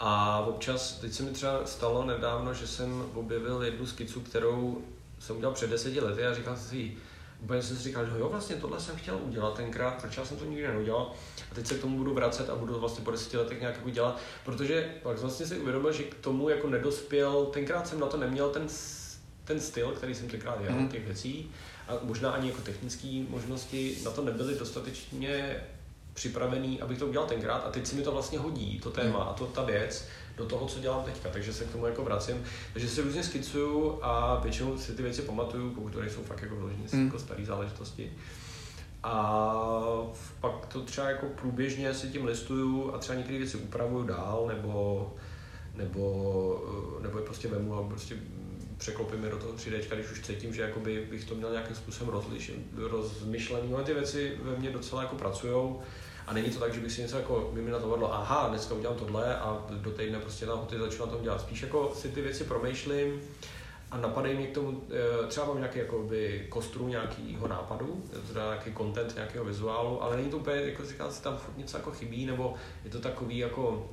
a 0.00 0.40
občas, 0.40 0.98
teď 0.98 1.12
se 1.12 1.22
mi 1.22 1.30
třeba 1.30 1.66
stalo 1.66 2.04
nedávno, 2.04 2.54
že 2.54 2.66
jsem 2.66 3.04
objevil 3.14 3.62
jednu 3.62 3.86
skicu, 3.86 4.20
kterou 4.20 4.84
jsem 5.18 5.36
udělal 5.36 5.54
před 5.54 5.70
deseti 5.70 6.00
lety 6.00 6.26
a 6.26 6.34
říkal 6.34 6.56
si, 6.56 6.96
úplně 7.40 7.62
jsem 7.62 7.76
si 7.76 7.82
říkal, 7.82 8.06
že 8.06 8.18
jo, 8.18 8.28
vlastně 8.28 8.56
tohle 8.56 8.80
jsem 8.80 8.96
chtěl 8.96 9.20
udělat 9.22 9.54
tenkrát, 9.54 10.00
proč 10.00 10.16
já 10.16 10.24
jsem 10.24 10.36
to 10.36 10.44
nikdy 10.44 10.68
neudělal. 10.68 11.12
A 11.52 11.54
teď 11.54 11.66
se 11.66 11.74
k 11.74 11.80
tomu 11.80 11.96
budu 11.96 12.14
vracet 12.14 12.50
a 12.50 12.54
budu 12.54 12.80
vlastně 12.80 13.04
po 13.04 13.10
deseti 13.10 13.36
letech 13.36 13.60
nějak 13.60 13.76
jako 13.76 13.90
dělat, 13.90 14.20
protože 14.44 14.94
pak 15.02 15.18
vlastně 15.18 15.46
si 15.46 15.58
uvědomil, 15.58 15.92
že 15.92 16.02
k 16.02 16.14
tomu 16.14 16.48
jako 16.48 16.68
nedospěl, 16.68 17.46
tenkrát 17.46 17.88
jsem 17.88 18.00
na 18.00 18.06
to 18.06 18.16
neměl 18.16 18.50
ten, 18.50 18.66
ten 19.44 19.60
styl, 19.60 19.88
který 19.88 20.14
jsem 20.14 20.28
tenkrát 20.28 20.62
dělal, 20.62 20.80
mm. 20.80 20.88
těch 20.88 21.04
věcí, 21.04 21.50
a 21.88 21.92
možná 22.02 22.30
ani 22.30 22.48
jako 22.48 22.62
technické 22.62 23.24
možnosti 23.28 23.96
na 24.04 24.10
to 24.10 24.22
nebyly 24.22 24.54
dostatečně 24.54 25.56
připravený, 26.14 26.80
abych 26.80 26.98
to 26.98 27.06
udělal 27.06 27.28
tenkrát 27.28 27.58
a 27.66 27.70
teď 27.70 27.86
si 27.86 27.96
mi 27.96 28.02
to 28.02 28.12
vlastně 28.12 28.38
hodí, 28.38 28.80
to 28.82 28.90
téma 28.90 29.18
a 29.18 29.32
to 29.32 29.46
ta 29.46 29.64
věc 29.64 30.08
do 30.36 30.46
toho, 30.46 30.66
co 30.66 30.80
dělám 30.80 31.04
teďka, 31.04 31.28
takže 31.28 31.52
se 31.52 31.64
k 31.64 31.72
tomu 31.72 31.86
jako 31.86 32.04
vracím. 32.04 32.44
Takže 32.72 32.88
si 32.88 33.02
různě 33.02 33.22
skicuju 33.22 33.98
a 34.02 34.40
většinou 34.42 34.78
si 34.78 34.92
ty 34.92 35.02
věci 35.02 35.22
pamatuju, 35.22 35.70
pokud 35.70 35.92
to 35.92 36.00
nejsou 36.00 36.22
fakt 36.22 36.42
jako 36.42 36.56
vložení 36.56 36.86
mm. 36.92 37.04
jako 37.04 37.18
staré 37.18 37.44
záležitosti. 37.44 38.12
A 39.02 39.54
pak 40.40 40.66
to 40.66 40.80
třeba 40.80 41.08
jako 41.08 41.26
průběžně 41.26 41.94
si 41.94 42.08
tím 42.08 42.24
listuju 42.24 42.94
a 42.94 42.98
třeba 42.98 43.16
některé 43.16 43.38
věci 43.38 43.56
upravuju 43.56 44.04
dál, 44.04 44.44
nebo, 44.48 45.14
nebo, 45.74 46.98
nebo 47.02 47.18
je 47.18 47.24
prostě 47.24 47.48
vemu 47.48 47.74
a 47.74 47.82
prostě 47.82 48.16
překlopím 48.82 49.24
je 49.24 49.30
do 49.30 49.38
toho 49.38 49.52
3D, 49.52 49.94
když 49.94 50.10
už 50.10 50.20
cítím, 50.20 50.54
že 50.54 50.62
jakoby 50.62 51.06
bych 51.10 51.24
to 51.24 51.34
měl 51.34 51.50
nějakým 51.50 51.76
způsobem 51.76 52.14
rozlišen, 52.14 52.54
rozmyšlený. 52.76 53.74
Ale 53.74 53.84
ty 53.84 53.94
věci 53.94 54.38
ve 54.42 54.56
mně 54.56 54.70
docela 54.70 55.02
jako 55.02 55.16
pracují. 55.16 55.74
A 56.26 56.32
není 56.32 56.50
to 56.50 56.60
tak, 56.60 56.74
že 56.74 56.80
bych 56.80 56.92
si 56.92 57.02
něco 57.02 57.16
jako, 57.16 57.50
by 57.54 57.62
mi 57.62 57.70
na 57.70 57.78
to 57.78 57.88
vadlo, 57.88 58.14
aha, 58.14 58.48
dneska 58.48 58.74
udělám 58.74 58.96
tohle 58.96 59.36
a 59.36 59.66
do 59.70 59.90
týdne 59.90 60.18
prostě 60.18 60.46
na 60.46 60.56
ty 60.56 60.78
začnu 60.78 61.06
na 61.06 61.12
tom 61.12 61.22
dělat. 61.22 61.40
Spíš 61.40 61.62
jako 61.62 61.92
si 61.94 62.08
ty 62.08 62.20
věci 62.20 62.44
promýšlím 62.44 63.20
a 63.90 63.96
napadají 63.96 64.36
mě 64.36 64.46
k 64.46 64.54
tomu, 64.54 64.82
eh, 64.90 65.26
třeba 65.26 65.46
mám 65.46 65.56
nějaký 65.56 65.78
jakoby 65.78 66.46
kostru 66.48 66.88
nějakého 66.88 67.48
nápadu, 67.48 68.04
teda 68.28 68.44
nějaký 68.44 68.74
content 68.76 69.14
nějakého 69.14 69.44
vizuálu, 69.44 70.02
ale 70.02 70.16
není 70.16 70.30
to 70.30 70.36
úplně, 70.36 70.56
jako 70.56 70.84
říká 70.84 71.10
si 71.10 71.22
tam 71.22 71.36
furt 71.36 71.58
něco 71.58 71.76
jako 71.76 71.90
chybí, 71.90 72.26
nebo 72.26 72.54
je 72.84 72.90
to 72.90 73.00
takový 73.00 73.38
jako 73.38 73.90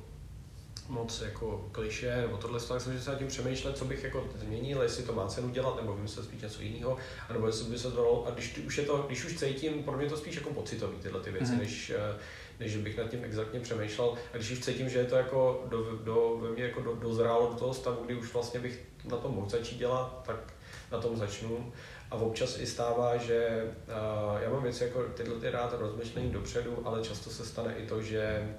moc 0.90 1.22
jako 1.22 1.70
kliše, 1.72 2.18
nebo 2.22 2.38
tohle, 2.38 2.60
tak 2.60 2.82
jsem 2.82 3.02
se 3.02 3.12
nad 3.12 3.18
tím 3.18 3.28
přemýšlet, 3.28 3.78
co 3.78 3.86
bych 3.86 4.04
jako 4.04 4.28
změnil, 4.36 4.82
jestli 4.82 5.04
to 5.04 5.14
má 5.14 5.28
cenu 5.28 5.50
dělat, 5.50 5.76
nebo 5.76 5.96
vymyslet 5.96 6.26
spíš 6.26 6.42
něco 6.42 6.62
jiného, 6.62 6.98
nebo 7.34 7.48
jestli 7.48 7.72
by 7.72 7.80
se 7.80 7.92
to 7.92 8.28
a 8.28 8.32
když 8.32 8.58
už, 8.58 8.78
je 8.78 8.84
to, 8.84 8.98
když 9.08 9.26
už 9.26 9.36
cítím, 9.40 9.84
pro 9.84 9.98
mě 9.98 10.10
to 10.10 10.18
spíš 10.18 10.36
jako 10.36 10.50
pocitový 10.50 10.98
tyhle 10.98 11.22
ty 11.22 11.32
věci, 11.32 11.54
mm-hmm. 11.54 11.58
než, 11.58 11.90
eh, 11.90 12.18
než 12.60 12.76
bych 12.76 12.98
nad 12.98 13.10
tím 13.10 13.24
exaktně 13.24 13.60
přemýšlel. 13.60 14.14
A 14.34 14.38
když 14.38 14.52
už 14.52 14.60
cítím, 14.60 14.90
že 14.90 15.00
je 15.00 15.06
to 15.06 15.16
jako 15.16 15.66
do, 15.70 15.96
do, 15.96 16.38
ve 16.42 16.50
mně 16.50 16.64
jako 16.64 16.82
do, 16.82 16.96
dozrálo 16.96 17.48
do 17.48 17.56
toho 17.56 17.74
stavu, 17.74 18.04
kdy 18.06 18.16
už 18.16 18.34
vlastně 18.34 18.60
bych 18.60 18.86
na 19.10 19.18
tom 19.18 19.36
mohl 19.36 19.50
začít 19.50 19.78
dělat, 19.78 20.24
tak 20.26 20.54
na 20.92 21.02
tom 21.02 21.18
začnu. 21.18 21.74
A 22.12 22.16
občas 22.16 22.60
i 22.60 22.66
stává, 22.66 23.18
že 23.18 23.64
uh, 23.88 24.42
já 24.42 24.50
mám 24.50 24.64
věci 24.64 24.84
jako 24.84 25.04
tyhle 25.04 25.40
ty 25.40 25.50
rád 25.50 25.74
rozmyšlení 25.80 26.32
dopředu, 26.32 26.82
ale 26.86 27.04
často 27.04 27.30
se 27.30 27.46
stane 27.46 27.76
i 27.78 27.88
to, 27.88 28.02
že 28.02 28.50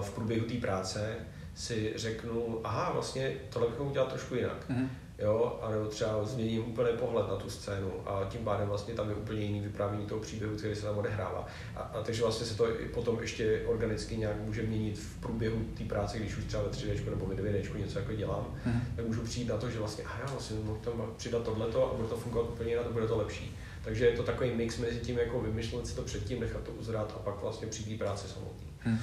v 0.00 0.10
průběhu 0.14 0.44
té 0.46 0.54
práce 0.54 1.14
si 1.54 1.92
řeknu, 1.96 2.60
aha, 2.64 2.90
vlastně 2.92 3.32
tohle 3.50 3.68
bychom 3.68 3.86
udělal 3.86 4.08
trošku 4.08 4.34
jinak. 4.34 4.70
Mm-hmm. 4.70 4.88
Jo, 5.18 5.58
a 5.62 5.70
nebo 5.70 5.86
třeba 5.86 6.24
změním 6.24 6.68
úplně 6.68 6.90
pohled 6.90 7.28
na 7.28 7.36
tu 7.36 7.50
scénu 7.50 7.92
a 8.06 8.24
tím 8.28 8.44
pádem 8.44 8.68
vlastně 8.68 8.94
tam 8.94 9.08
je 9.08 9.14
úplně 9.14 9.40
jiný 9.40 9.60
vyprávění 9.60 10.06
toho 10.06 10.20
příběhu, 10.20 10.56
který 10.56 10.74
se 10.74 10.82
tam 10.82 10.98
odehrává. 10.98 11.46
A, 11.76 11.80
a 11.80 12.02
takže 12.02 12.22
vlastně 12.22 12.46
se 12.46 12.56
to 12.56 12.66
potom 12.94 13.18
ještě 13.20 13.62
organicky 13.66 14.16
nějak 14.16 14.40
může 14.40 14.62
měnit 14.62 14.98
v 14.98 15.20
průběhu 15.20 15.64
té 15.78 15.84
práce, 15.84 16.18
když 16.18 16.36
už 16.36 16.44
třeba 16.44 16.62
ve 16.62 16.68
3D 16.68 17.10
nebo 17.10 17.26
ve 17.26 17.34
2D 17.34 17.78
něco 17.78 17.98
jako 17.98 18.12
dělám, 18.12 18.54
mm-hmm. 18.66 18.96
tak 18.96 19.06
můžu 19.06 19.22
přijít 19.22 19.48
na 19.48 19.56
to, 19.56 19.70
že 19.70 19.78
vlastně, 19.78 20.04
aha, 20.04 20.30
vlastně 20.30 20.56
mohu 20.64 20.78
tam 20.78 21.12
přidat 21.16 21.42
tohleto 21.42 21.90
a 21.90 21.96
bude 21.96 22.08
to 22.08 22.16
fungovat 22.16 22.50
úplně 22.50 22.70
jinak 22.70 22.86
a 22.86 22.90
bude 22.90 23.06
to 23.06 23.16
lepší. 23.16 23.56
Takže 23.84 24.06
je 24.06 24.16
to 24.16 24.22
takový 24.22 24.50
mix 24.50 24.78
mezi 24.78 25.00
tím, 25.00 25.18
jako 25.18 25.40
vymýšlet 25.40 25.86
si 25.86 25.96
to 25.96 26.02
předtím, 26.02 26.40
nechat 26.40 26.62
to 26.62 26.72
uzrát 26.72 27.12
a 27.16 27.18
pak 27.18 27.42
vlastně 27.42 27.68
přijít 27.68 27.98
práci 27.98 28.28
samotný. 28.28 28.66
Mm. 28.86 28.98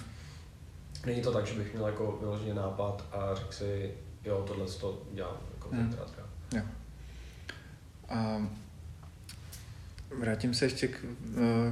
Není 1.05 1.21
to 1.21 1.31
tak, 1.31 1.45
že 1.45 1.57
bych 1.59 1.73
měl 1.73 1.85
jako 1.85 2.17
vyloženě 2.21 2.53
nápad 2.53 3.05
a 3.11 3.35
řekl 3.35 3.51
si, 3.51 3.91
jo, 4.25 4.43
tohle 4.47 4.65
to 4.65 5.01
dělám 5.13 5.37
jako 5.53 5.69
hmm. 5.69 5.95
Jo. 6.55 6.61
A 8.09 8.47
vrátím 10.19 10.53
se 10.53 10.65
ještě 10.65 10.87
k, 10.87 11.05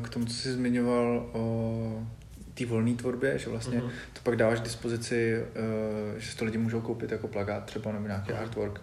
k 0.02 0.10
tomu, 0.10 0.26
co 0.26 0.34
jsi 0.34 0.54
zmiňoval 0.54 1.30
o 1.34 2.06
té 2.54 2.66
volné 2.66 2.96
tvorbě, 2.96 3.38
že 3.38 3.50
vlastně 3.50 3.80
mm-hmm. 3.80 3.92
to 4.14 4.20
pak 4.24 4.36
dáváš 4.36 4.60
k 4.60 4.64
dispozici, 4.64 5.34
eh, 5.36 6.20
že 6.20 6.32
si 6.32 6.38
to 6.38 6.46
lidi 6.46 6.58
můžou 6.58 6.82
koupit 6.82 7.12
jako 7.12 7.28
plagát 7.28 7.66
třeba 7.66 7.92
nebo 7.92 8.08
nějaký 8.08 8.32
mm-hmm. 8.32 8.42
artwork. 8.42 8.82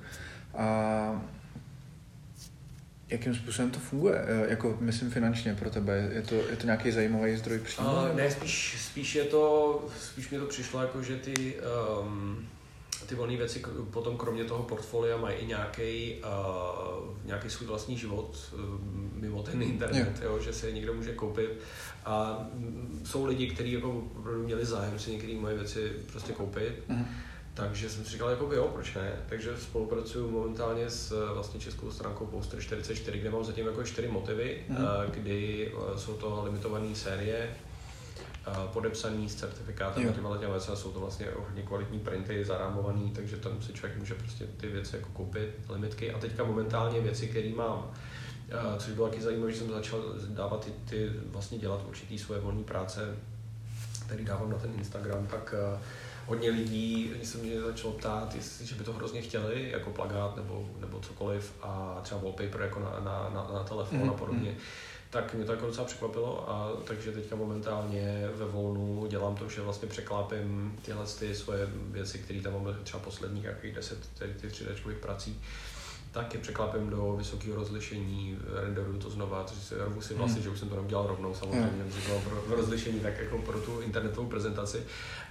A 0.54 1.22
Jakým 3.10 3.34
způsobem 3.34 3.70
to 3.70 3.78
funguje? 3.78 4.24
Eh, 4.26 4.50
jako, 4.50 4.76
myslím 4.80 5.10
finančně 5.10 5.54
pro 5.54 5.70
tebe. 5.70 6.10
Je 6.12 6.22
to, 6.22 6.34
je 6.34 6.56
to 6.56 6.66
nějaký 6.66 6.92
zajímavý 6.92 7.36
zdroj 7.36 7.58
příjmu? 7.58 7.90
Uh, 7.90 8.16
ne, 8.16 8.30
spíš, 8.30 8.76
spíš, 8.80 9.14
je 9.14 9.24
to, 9.24 9.84
spíš 10.00 10.30
mi 10.30 10.38
to 10.38 10.46
přišlo 10.46 10.80
jako, 10.80 11.02
že 11.02 11.16
ty, 11.16 11.56
um, 12.00 12.48
ty 13.06 13.14
volné 13.14 13.36
věci 13.36 13.62
potom 13.90 14.16
kromě 14.16 14.44
toho 14.44 14.62
portfolia 14.62 15.16
mají 15.16 15.36
i 15.36 15.46
nějaký, 15.46 16.14
uh, 16.14 17.16
nějaký 17.24 17.50
svůj 17.50 17.68
vlastní 17.68 17.98
život 17.98 18.52
uh, 18.54 18.60
mimo 19.12 19.42
ten 19.42 19.62
internet, 19.62 20.20
jo. 20.22 20.30
Jo, 20.30 20.40
že 20.40 20.52
si 20.52 20.72
někdo 20.72 20.94
může 20.94 21.14
koupit. 21.14 21.50
A 22.04 22.46
jsou 23.04 23.24
lidi, 23.24 23.46
kteří 23.50 23.72
jako 23.72 24.04
měli 24.44 24.64
zájem 24.64 24.98
si 24.98 25.10
některé 25.10 25.34
moje 25.34 25.56
věci 25.56 25.92
prostě 26.12 26.32
koupit. 26.32 26.82
Uh-huh 26.88 27.04
Takže 27.58 27.90
jsem 27.90 28.04
si 28.04 28.10
říkal, 28.10 28.30
jako 28.30 28.54
jo, 28.54 28.70
proč 28.72 28.94
ne? 28.94 29.12
Takže 29.28 29.56
spolupracuju 29.58 30.30
momentálně 30.30 30.90
s 30.90 31.32
vlastně 31.34 31.60
českou 31.60 31.90
stránkou 31.90 32.26
Poster 32.26 32.60
44, 32.60 33.18
kde 33.18 33.30
mám 33.30 33.44
zatím 33.44 33.66
jako 33.66 33.84
čtyři 33.84 34.08
motivy, 34.08 34.64
mm. 34.68 34.76
kdy 35.10 35.72
jsou 35.96 36.14
to 36.14 36.42
limitované 36.44 36.94
série, 36.94 37.50
podepsaný 38.72 39.28
s 39.28 39.34
certifikátem 39.34 40.08
a 40.08 40.12
těma 40.12 40.36
těma 40.36 40.52
věcmi, 40.52 40.76
jsou 40.76 40.90
to 40.90 41.00
vlastně 41.00 41.26
hodně 41.46 41.62
kvalitní 41.62 41.98
printy, 41.98 42.44
zarámovaný, 42.44 43.10
takže 43.10 43.36
tam 43.36 43.62
si 43.62 43.72
člověk 43.72 43.98
může 43.98 44.14
prostě 44.14 44.46
ty 44.56 44.66
věci 44.66 44.96
jako 44.96 45.08
koupit, 45.12 45.50
limitky. 45.68 46.12
A 46.12 46.18
teďka 46.18 46.44
momentálně 46.44 47.00
věci, 47.00 47.26
které 47.26 47.48
mám, 47.48 47.90
což 48.78 48.92
bylo 48.92 49.08
taky 49.08 49.22
zajímavé, 49.22 49.52
že 49.52 49.58
jsem 49.58 49.70
začal 49.70 50.00
dávat 50.28 50.64
ty, 50.64 50.70
ty 50.90 51.12
vlastně 51.26 51.58
dělat 51.58 51.80
určitý 51.88 52.18
svoje 52.18 52.40
volné 52.40 52.62
práce, 52.62 53.16
který 54.06 54.24
dávám 54.24 54.50
na 54.50 54.58
ten 54.58 54.70
Instagram, 54.78 55.26
tak 55.26 55.54
hodně 56.28 56.50
lidí 56.50 57.12
se 57.22 57.38
mě 57.38 57.60
začalo 57.60 57.92
ptát, 57.92 58.34
jestli, 58.34 58.66
že 58.66 58.74
by 58.74 58.84
to 58.84 58.92
hrozně 58.92 59.22
chtěli, 59.22 59.70
jako 59.70 59.90
plagát 59.90 60.36
nebo, 60.36 60.68
nebo 60.80 61.00
cokoliv 61.00 61.52
a 61.62 62.00
třeba 62.02 62.20
wallpaper 62.20 62.60
jako 62.60 62.80
na, 62.80 62.90
na, 62.90 63.30
na, 63.34 63.50
na 63.54 63.64
telefon 63.64 63.98
mm-hmm. 63.98 64.10
a 64.10 64.14
podobně. 64.14 64.50
Mhm 64.50 64.58
tak 65.10 65.34
mě 65.34 65.44
to 65.44 65.52
jako 65.52 65.66
docela 65.66 65.86
překvapilo 65.86 66.50
a 66.50 66.72
takže 66.84 67.12
teďka 67.12 67.36
momentálně 67.36 68.28
ve 68.34 68.44
volnu 68.44 69.06
dělám 69.06 69.36
to, 69.36 69.48
že 69.48 69.60
vlastně 69.60 69.88
překlápím 69.88 70.78
tyhle 70.82 71.06
ty 71.18 71.34
svoje 71.34 71.68
věci, 71.72 72.18
které 72.18 72.40
tam 72.40 72.52
mám 72.52 72.76
třeba 72.82 73.02
posledních 73.02 73.44
jakých 73.44 73.74
10 73.74 73.98
tedy 74.18 74.34
ty 74.34 74.48
3 74.48 74.64
d 74.64 74.94
prací, 75.00 75.40
tak 76.12 76.34
je 76.34 76.40
překlápím 76.40 76.90
do 76.90 77.12
vysokého 77.12 77.56
rozlišení, 77.56 78.38
renderuju 78.64 78.98
to 78.98 79.10
znova, 79.10 79.44
což 79.44 79.58
si 79.58 79.74
rvu 79.74 80.00
si 80.00 80.14
vlastně, 80.14 80.34
hmm. 80.34 80.44
že 80.44 80.50
už 80.50 80.58
jsem 80.58 80.68
to 80.68 80.74
neudělal 80.74 81.06
rovnou 81.06 81.34
samozřejmě, 81.34 81.82
hmm. 81.82 81.90
že 81.90 82.12
to 82.12 82.20
pro, 82.20 82.40
pro 82.40 82.56
rozlišení 82.56 83.00
tak 83.00 83.18
jako 83.18 83.38
pro 83.38 83.60
tu 83.60 83.80
internetovou 83.80 84.28
prezentaci 84.28 84.82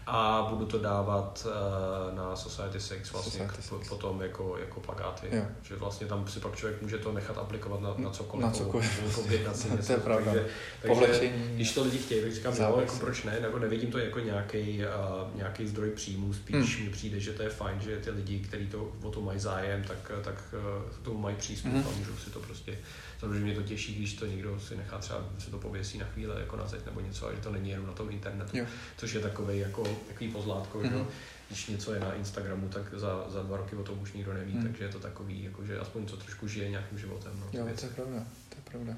a 0.10 0.48
budu 0.50 0.66
to 0.66 0.80
dávat 0.80 1.48
uh, 1.48 2.16
na 2.16 2.36
Society 2.36 2.80
6 2.80 3.12
vlastně 3.12 3.48
Society 3.62 3.86
k, 3.86 3.90
potom 3.90 4.22
jako, 4.22 4.58
jako 4.60 4.80
plagáty. 4.80 5.28
Jo. 5.32 5.44
Že 5.64 5.76
vlastně 5.76 6.08
tam 6.08 6.28
si 6.28 6.40
pak 6.40 6.56
člověk 6.56 6.82
může 6.82 6.98
to 6.98 7.12
nechat 7.12 7.38
aplikovat 7.38 7.82
na, 7.82 7.94
na 7.98 8.10
cokoliv. 8.10 8.46
Na 8.46 8.52
cokoliv. 8.52 9.02
Něco, 9.32 9.68
to 9.88 9.92
je 9.92 9.98
pravda. 9.98 10.34
Takže, 10.82 11.08
takže 11.08 11.34
když 11.54 11.74
to 11.74 11.84
lidi 11.84 11.98
chtějí, 11.98 12.22
tak 12.22 12.34
říkám, 12.34 12.54
no, 12.60 12.80
jako 12.80 12.96
proč 12.96 13.24
ne, 13.24 13.40
nebo 13.42 13.60
nevidím 13.60 13.92
to 13.92 13.98
jako 13.98 14.20
nějaký, 14.20 14.80
uh, 14.80 15.36
nějaký 15.36 15.68
zdroj 15.68 15.90
příjmů, 15.90 16.34
spíš 16.34 16.78
hmm. 16.78 16.86
mi 16.86 16.92
přijde, 16.92 17.20
že 17.20 17.34
to 17.34 17.44
je 17.44 17.50
fajn, 17.50 17.80
že 17.82 17.98
ty 17.98 18.10
lidi, 18.12 18.40
kteří 18.40 18.68
to 18.68 18.92
o 19.04 19.12
to 19.12 19.22
mají 19.22 19.40
zájem, 19.40 19.84
tak, 19.84 20.12
tak 20.24 20.54
uh, 20.54 21.04
tomu 21.04 21.20
mají 21.20 21.36
přístup 21.36 21.72
hmm. 21.72 21.84
a 21.88 21.98
můžou 22.00 22.18
si 22.18 22.30
to 22.30 22.40
prostě 22.40 22.78
Samozřejmě 23.20 23.44
mě 23.44 23.56
to 23.56 23.64
těší, 23.64 23.96
když 23.96 24.14
to 24.14 24.26
někdo 24.26 24.60
si 24.60 24.76
nechá 24.76 24.98
třeba, 24.98 25.26
se 25.40 25.52
to 25.52 25.58
pověsí 25.58 25.98
na 25.98 26.06
chvíli 26.06 26.40
jako 26.40 26.56
na 26.56 26.68
zeď 26.68 26.86
nebo 26.86 27.02
něco, 27.02 27.28
a 27.28 27.34
že 27.34 27.42
to 27.42 27.52
není 27.52 27.70
jenom 27.70 27.88
na 27.88 27.94
tom 27.94 28.10
internetu, 28.10 28.58
jo. 28.58 28.66
což 28.98 29.14
je 29.14 29.22
takový 29.22 29.60
jako 29.60 29.84
takový 30.08 30.32
pozlátko, 30.32 30.80
mm-hmm. 30.80 30.90
že 30.90 30.96
mhm. 30.96 31.08
když 31.48 31.68
něco 31.68 31.94
je 31.94 32.00
na 32.00 32.14
Instagramu, 32.14 32.70
tak 32.70 32.94
za, 32.94 33.30
za 33.30 33.44
dva 33.44 33.58
roky 33.58 33.76
o 33.76 33.84
tom 33.84 34.00
už 34.00 34.14
nikdo 34.14 34.34
neví, 34.34 34.54
mm. 34.54 34.64
takže 34.64 34.84
je 34.84 34.90
to 34.90 35.00
takový, 35.00 35.44
jako, 35.44 35.66
že 35.66 35.80
aspoň 35.80 36.08
co 36.08 36.18
trošku 36.18 36.48
žije 36.48 36.70
nějakým 36.70 36.98
životem. 36.98 37.32
No, 37.40 37.60
jo, 37.60 37.68
to 37.80 37.86
je 37.86 37.92
pravda, 37.92 38.26
to 38.50 38.56
je 38.56 38.62
pravda. 38.72 38.94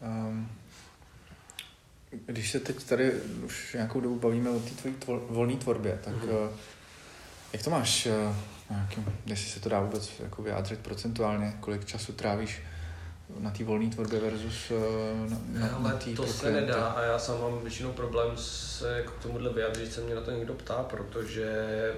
Um, 0.00 0.48
když 2.26 2.50
se 2.50 2.60
teď 2.60 2.84
tady 2.84 3.12
už 3.44 3.72
nějakou 3.74 4.00
dobu 4.00 4.18
bavíme 4.18 4.50
o 4.50 4.60
té 4.60 4.70
tvojí 4.70 4.94
tvor, 4.94 5.26
volné 5.30 5.56
tvorbě, 5.56 6.00
tak 6.04 6.14
mm-hmm. 6.14 6.50
jak 7.52 7.62
to 7.62 7.70
máš, 7.70 8.06
uh, 8.06 8.36
nějakým, 8.70 9.04
jestli 9.26 9.50
se 9.50 9.60
to 9.60 9.68
dá 9.68 9.80
vůbec 9.80 10.12
jako 10.20 10.42
vyjádřit 10.42 10.78
procentuálně, 10.78 11.56
kolik 11.60 11.84
času 11.84 12.12
trávíš 12.12 12.60
na 13.38 13.50
té 13.50 13.64
volné 13.64 13.90
tvorbě 13.90 14.20
versus 14.20 14.70
eh, 14.70 15.30
na, 15.30 15.68
na, 15.68 15.78
na 15.78 15.92
tý 15.92 16.14
to 16.14 16.26
se 16.26 16.52
nedá 16.52 16.86
a 16.86 17.02
já 17.02 17.18
sám 17.18 17.40
mám 17.40 17.60
většinou 17.62 17.92
problém 17.92 18.36
se 18.82 19.04
k 19.06 19.22
tomuhle 19.22 19.52
vyjádřit, 19.52 19.92
se 19.92 20.00
mě 20.00 20.14
na 20.14 20.20
to 20.20 20.30
někdo 20.30 20.54
ptá, 20.54 20.74
protože 20.74 21.46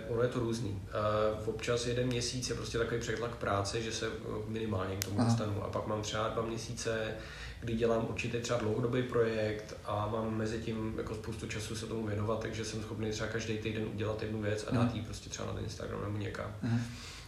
ono 0.09 0.23
je 0.23 0.28
to 0.28 0.40
různý. 0.40 0.70
Uh, 0.70 1.48
občas 1.48 1.86
jeden 1.86 2.06
měsíc 2.06 2.48
je 2.48 2.55
prostě 2.55 2.78
takový 2.78 3.01
přetlak 3.01 3.36
práce, 3.36 3.82
že 3.82 3.93
se 3.93 4.06
eh, 4.06 4.11
minimálně 4.48 4.97
k 4.97 5.05
tomu 5.05 5.20
Aha. 5.20 5.28
dostanu 5.28 5.65
a 5.65 5.69
pak 5.69 5.86
mám 5.86 6.02
třeba 6.02 6.28
dva 6.28 6.43
měsíce, 6.43 7.15
kdy 7.61 7.74
dělám 7.74 8.06
určitě 8.09 8.40
třeba 8.40 8.59
dlouhodobý 8.59 9.02
projekt 9.02 9.77
a 9.85 10.09
mám 10.12 10.36
mezi 10.36 10.59
tím 10.59 10.94
jako 10.98 11.15
spoustu 11.15 11.47
času 11.47 11.77
se 11.77 11.86
tomu 11.86 12.06
věnovat, 12.06 12.40
takže 12.40 12.65
jsem 12.65 12.82
schopný 12.82 13.11
třeba 13.11 13.28
každý 13.28 13.59
týden 13.59 13.86
udělat 13.94 14.23
jednu 14.23 14.43
věc 14.43 14.66
a 14.69 14.74
dát 14.74 14.94
ji 14.94 15.02
prostě 15.02 15.31
třeba 15.31 15.48
na 15.48 15.55
ten 15.55 15.65
Instagram 15.65 16.01
nebo 16.05 16.19
někam. 16.19 16.55
Aha. 16.62 16.78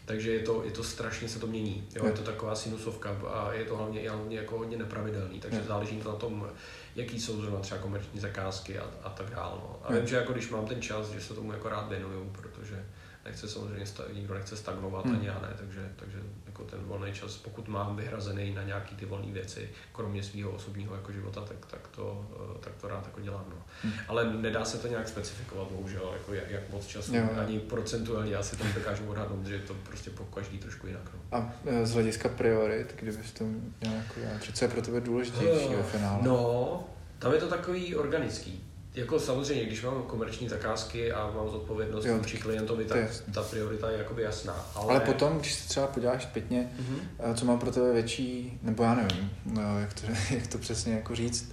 Takže 0.07 0.33
je 0.33 0.41
to, 0.41 0.65
je 0.65 0.71
to 0.71 0.85
strašně 0.85 1.29
se 1.29 1.39
to 1.39 1.47
mění. 1.47 1.89
Jo? 1.97 2.07
Je 2.07 2.13
to 2.13 2.23
taková 2.23 2.55
sinusovka 2.55 3.11
a 3.11 3.53
je 3.53 3.65
to 3.65 3.77
hlavně, 3.77 4.11
hlavně 4.11 4.37
jako 4.37 4.59
hodně 4.59 4.77
nepravidelný, 4.77 5.41
takže 5.41 5.59
je. 5.59 5.65
záleží 5.65 5.97
to 5.97 6.09
na 6.09 6.17
tom, 6.17 6.51
jaký 6.97 7.21
jsou 7.21 7.41
zrovna 7.41 7.61
třeba 7.61 7.81
komerční 7.81 8.21
zakázky 8.21 8.79
a, 8.79 8.91
a 9.03 9.11
tak 9.11 9.31
dále. 9.31 9.59
No. 9.63 9.81
A 9.85 9.93
vím, 9.93 10.07
že 10.07 10.17
jako 10.17 10.33
když 10.33 10.51
mám 10.51 10.67
ten 10.67 10.83
čas, 10.83 11.11
že 11.11 11.21
se 11.21 11.35
tomu 11.35 11.53
jako 11.53 11.69
rád 11.69 11.89
věnuju, 11.89 12.31
protože 12.33 12.87
nechce 13.27 13.49
samozřejmě, 13.49 13.85
nikdo 14.13 14.35
nechce 14.35 14.57
stagnovat, 14.57 15.05
hmm. 15.05 15.15
ani 15.15 15.27
já 15.27 15.39
ne, 15.41 15.49
takže, 15.59 15.93
takže 15.97 16.19
jako 16.47 16.65
ten 16.65 16.81
volný 16.81 17.13
čas, 17.13 17.37
pokud 17.37 17.69
mám 17.69 17.97
vyhrazený 17.97 18.55
na 18.55 18.63
nějaký 18.63 18.97
ty 18.97 19.07
volné 19.07 19.33
věci, 19.33 19.71
kromě 19.93 20.23
svého 20.23 20.51
osobního 20.51 20.95
jako 20.95 21.13
života, 21.13 21.41
tak, 21.41 21.67
tak, 21.67 21.89
to, 21.89 22.27
eh, 22.33 22.59
tak 22.61 22.73
to 22.81 22.89
rád 22.89 23.07
jako 23.07 23.21
dělám. 23.21 23.45
No. 23.51 23.57
Hmm. 23.83 23.93
Ale 24.09 24.33
nedá 24.33 24.65
se 24.65 24.79
to 24.79 24.89
nějak 24.89 25.09
specifikovat, 25.09 25.69
bohužel, 25.71 26.11
jako 26.13 26.35
jak, 26.35 26.51
jak 26.51 26.71
moc 26.71 26.87
času, 26.87 27.17
jo. 27.17 27.29
ani 27.39 27.61
procentuálně, 27.61 28.33
já 28.33 28.43
si 28.43 28.57
to 28.57 28.65
dokážu 28.75 29.09
odhadnout, 29.09 29.47
že 29.47 29.59
to 29.59 29.75
prostě 29.75 30.11
po 30.11 30.25
každý 30.25 30.59
trošku 30.59 30.87
jinak. 30.87 31.11
No. 31.15 31.39
A 31.39 31.55
eh, 31.67 31.87
z 31.87 31.93
hlediska 31.93 32.29
priorit, 32.29 32.95
kdybys 32.97 33.33
to 33.33 33.45
měl 33.45 33.95
jako 33.95 34.53
co 34.53 34.65
je 34.65 34.69
pro 34.69 34.83
tebe 34.83 35.01
důležitější 35.01 35.67
uh, 35.67 35.77
ve 35.77 35.83
finále? 35.83 36.19
No, 36.23 36.85
tam 37.19 37.33
je 37.33 37.39
to 37.39 37.49
takový 37.49 37.97
organický 37.97 38.67
jako 38.97 39.21
samozřejmě, 39.21 39.65
když 39.65 39.83
mám 39.83 40.03
komerční 40.03 40.49
zakázky 40.49 41.13
a 41.13 41.31
mám 41.31 41.51
zodpovědnost 41.51 42.07
vůči 42.07 42.39
klientovi, 42.39 42.85
tak 42.85 42.99
ta 43.35 43.43
priorita 43.43 43.91
je 43.91 43.99
jakoby 43.99 44.23
jasná. 44.23 44.67
Ale... 44.75 44.91
ale 44.91 45.01
potom, 45.01 45.39
když 45.39 45.55
se 45.55 45.69
třeba 45.69 45.87
podíváš 45.87 46.23
zpětně, 46.23 46.71
mm-hmm. 46.81 47.35
co 47.35 47.45
má 47.45 47.57
pro 47.57 47.71
tebe 47.71 47.93
větší, 47.93 48.59
nebo 48.63 48.83
já 48.83 48.95
nevím, 48.95 49.31
no, 49.45 49.81
jak, 49.81 49.95
to, 49.95 50.07
jak 50.35 50.47
to 50.47 50.59
přesně 50.59 50.95
jako 50.95 51.15
říct, 51.15 51.53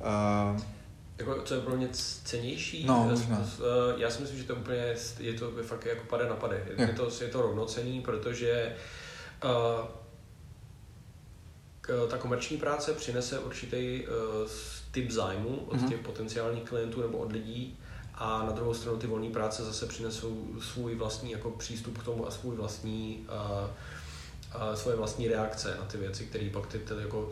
uh, 0.00 0.60
jako, 1.18 1.42
co 1.42 1.54
je 1.54 1.60
pro 1.60 1.76
mě 1.76 1.88
cenější? 2.24 2.84
No, 2.84 3.06
možná. 3.10 3.48
Eh, 3.58 3.94
já 3.96 4.10
si 4.10 4.22
myslím, 4.22 4.38
že 4.38 4.44
to 4.44 4.54
úplně 4.54 4.94
je 5.18 5.32
to 5.32 5.50
fakt 5.62 5.86
jako 5.86 6.04
pade 6.04 6.28
na 6.28 6.34
pade. 6.34 6.64
Je, 6.78 6.86
je, 6.86 6.92
to, 6.92 7.10
je 7.20 7.28
to 7.28 7.42
rovnocený, 7.42 8.00
protože 8.00 8.76
uh, 9.44 9.86
ta 12.08 12.18
komerční 12.18 12.56
práce 12.56 12.92
přinese 12.92 13.38
určitý 13.38 14.06
uh, 14.06 14.48
typ 14.90 15.10
zájmu 15.10 15.56
od 15.66 15.76
mm-hmm. 15.76 15.88
těch 15.88 16.00
potenciálních 16.00 16.62
klientů 16.62 17.02
nebo 17.02 17.18
od 17.18 17.32
lidí 17.32 17.78
a 18.14 18.42
na 18.46 18.52
druhou 18.52 18.74
stranu 18.74 18.98
ty 18.98 19.06
volné 19.06 19.30
práce 19.30 19.64
zase 19.64 19.86
přinesou 19.86 20.46
svůj 20.60 20.94
vlastní 20.94 21.30
jako 21.30 21.50
přístup 21.50 21.98
k 21.98 22.04
tomu 22.04 22.26
a 22.26 22.30
svůj 22.30 22.56
vlastní 22.56 23.26
uh, 23.28 23.70
a 24.52 24.76
svoje 24.76 24.96
vlastní 24.96 25.28
reakce 25.28 25.76
na 25.80 25.84
ty 25.84 25.98
věci, 25.98 26.24
které 26.24 26.50
pak 26.52 26.66
ty, 26.66 26.78
ty 26.78 26.94
jako 27.00 27.28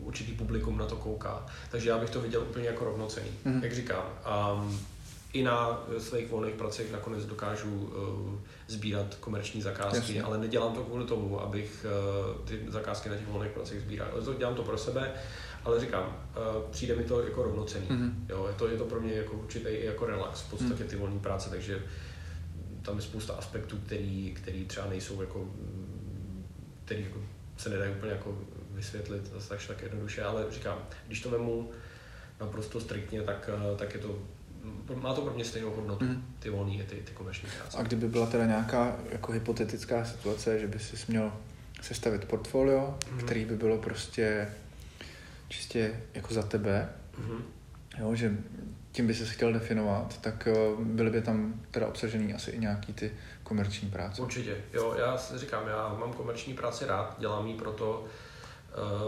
určitý 0.00 0.32
publikum 0.32 0.78
na 0.78 0.86
to 0.86 0.96
kouká. 0.96 1.46
Takže 1.70 1.90
já 1.90 1.98
bych 1.98 2.10
to 2.10 2.20
viděl 2.20 2.42
úplně 2.42 2.66
jako 2.66 2.84
rovnocený, 2.84 3.30
mm-hmm. 3.46 3.62
jak 3.62 3.74
říkám. 3.74 4.04
Um, 4.58 4.80
I 5.32 5.42
na 5.42 5.84
svých 5.98 6.30
volných 6.30 6.54
pracech 6.54 6.92
nakonec 6.92 7.26
dokážu 7.26 7.74
uh, 7.74 8.38
sbírat 8.68 9.14
komerční 9.14 9.62
zakázky, 9.62 9.96
Jasně. 9.96 10.22
ale 10.22 10.38
nedělám 10.38 10.74
to 10.74 10.82
kvůli 10.82 11.04
tomu, 11.04 11.40
abych 11.40 11.86
uh, 12.38 12.46
ty 12.46 12.60
zakázky 12.68 13.08
na 13.08 13.16
těch 13.16 13.28
volných 13.28 13.52
pracech 13.52 13.80
sbíral. 13.80 14.08
Dělám 14.38 14.54
to 14.54 14.62
pro 14.62 14.78
sebe 14.78 15.12
ale 15.64 15.80
říkám, 15.80 16.06
uh, 16.06 16.70
přijde 16.70 16.96
mi 16.96 17.04
to 17.04 17.22
jako 17.22 17.42
rovnocený. 17.42 17.86
Mm-hmm. 17.86 18.12
Jo, 18.28 18.46
je, 18.48 18.54
to, 18.54 18.68
je 18.68 18.76
to 18.76 18.84
pro 18.84 19.00
mě 19.00 19.12
jako 19.12 19.32
určitý 19.36 19.68
jako 19.84 20.06
relax, 20.06 20.40
v 20.40 20.50
podstatě 20.50 20.84
ty 20.84 20.96
volné 20.96 21.20
práce, 21.20 21.50
takže 21.50 21.82
tam 22.82 22.96
je 22.96 23.02
spousta 23.02 23.34
aspektů, 23.34 23.78
který, 23.86 24.34
který 24.34 24.64
třeba 24.64 24.86
nejsou 24.86 25.20
jako, 25.20 25.48
který 26.84 27.02
jako 27.02 27.18
se 27.56 27.70
nedají 27.70 27.92
úplně 27.92 28.12
jako 28.12 28.38
vysvětlit 28.70 29.30
zase 29.34 29.48
tak, 29.48 29.66
tak 29.66 29.82
jednoduše, 29.82 30.24
ale 30.24 30.46
říkám, 30.50 30.78
když 31.06 31.20
to 31.20 31.30
vemu 31.30 31.70
naprosto 32.40 32.80
striktně, 32.80 33.22
tak, 33.22 33.50
eh, 33.54 33.76
tak 33.76 33.94
je 33.94 34.00
to 34.00 34.18
má 34.94 35.14
to 35.14 35.22
pro 35.22 35.34
mě 35.34 35.44
stejnou 35.44 35.70
hodnotu, 35.70 36.04
mm. 36.04 36.34
ty 36.38 36.50
volné 36.50 36.84
ty, 36.84 36.96
ty 36.96 37.12
komerční 37.12 37.48
práce. 37.58 37.78
A 37.78 37.82
kdyby 37.82 38.08
byla 38.08 38.26
teda 38.26 38.46
nějaká 38.46 38.96
jako 39.10 39.32
hypotetická 39.32 40.04
situace, 40.04 40.58
že 40.58 40.66
by 40.66 40.78
si 40.78 40.96
měl 41.08 41.32
sestavit 41.80 42.24
portfolio, 42.24 42.98
mm. 43.12 43.18
který 43.18 43.44
by 43.44 43.56
bylo 43.56 43.78
prostě 43.78 44.48
čistě 45.48 46.00
jako 46.14 46.34
za 46.34 46.42
tebe, 46.42 46.88
mm-hmm. 47.20 47.42
jo, 47.98 48.14
že 48.14 48.36
tím 48.92 49.06
by 49.06 49.14
se 49.14 49.24
chtěl 49.24 49.52
definovat, 49.52 50.20
tak 50.20 50.48
eh, 50.50 50.54
byly 50.78 51.10
by 51.10 51.22
tam 51.22 51.60
teda 51.70 51.86
obsažený 51.86 52.34
asi 52.34 52.50
i 52.50 52.58
nějaký 52.58 52.92
ty 52.92 53.12
komerční 53.42 53.90
práce. 53.90 54.22
Určitě, 54.22 54.56
jo, 54.72 54.94
já 54.98 55.16
si 55.18 55.38
říkám, 55.38 55.68
já 55.68 55.96
mám 56.00 56.12
komerční 56.12 56.54
práci 56.54 56.86
rád, 56.86 57.16
dělám 57.18 57.46
ji 57.46 57.54
proto, 57.54 58.04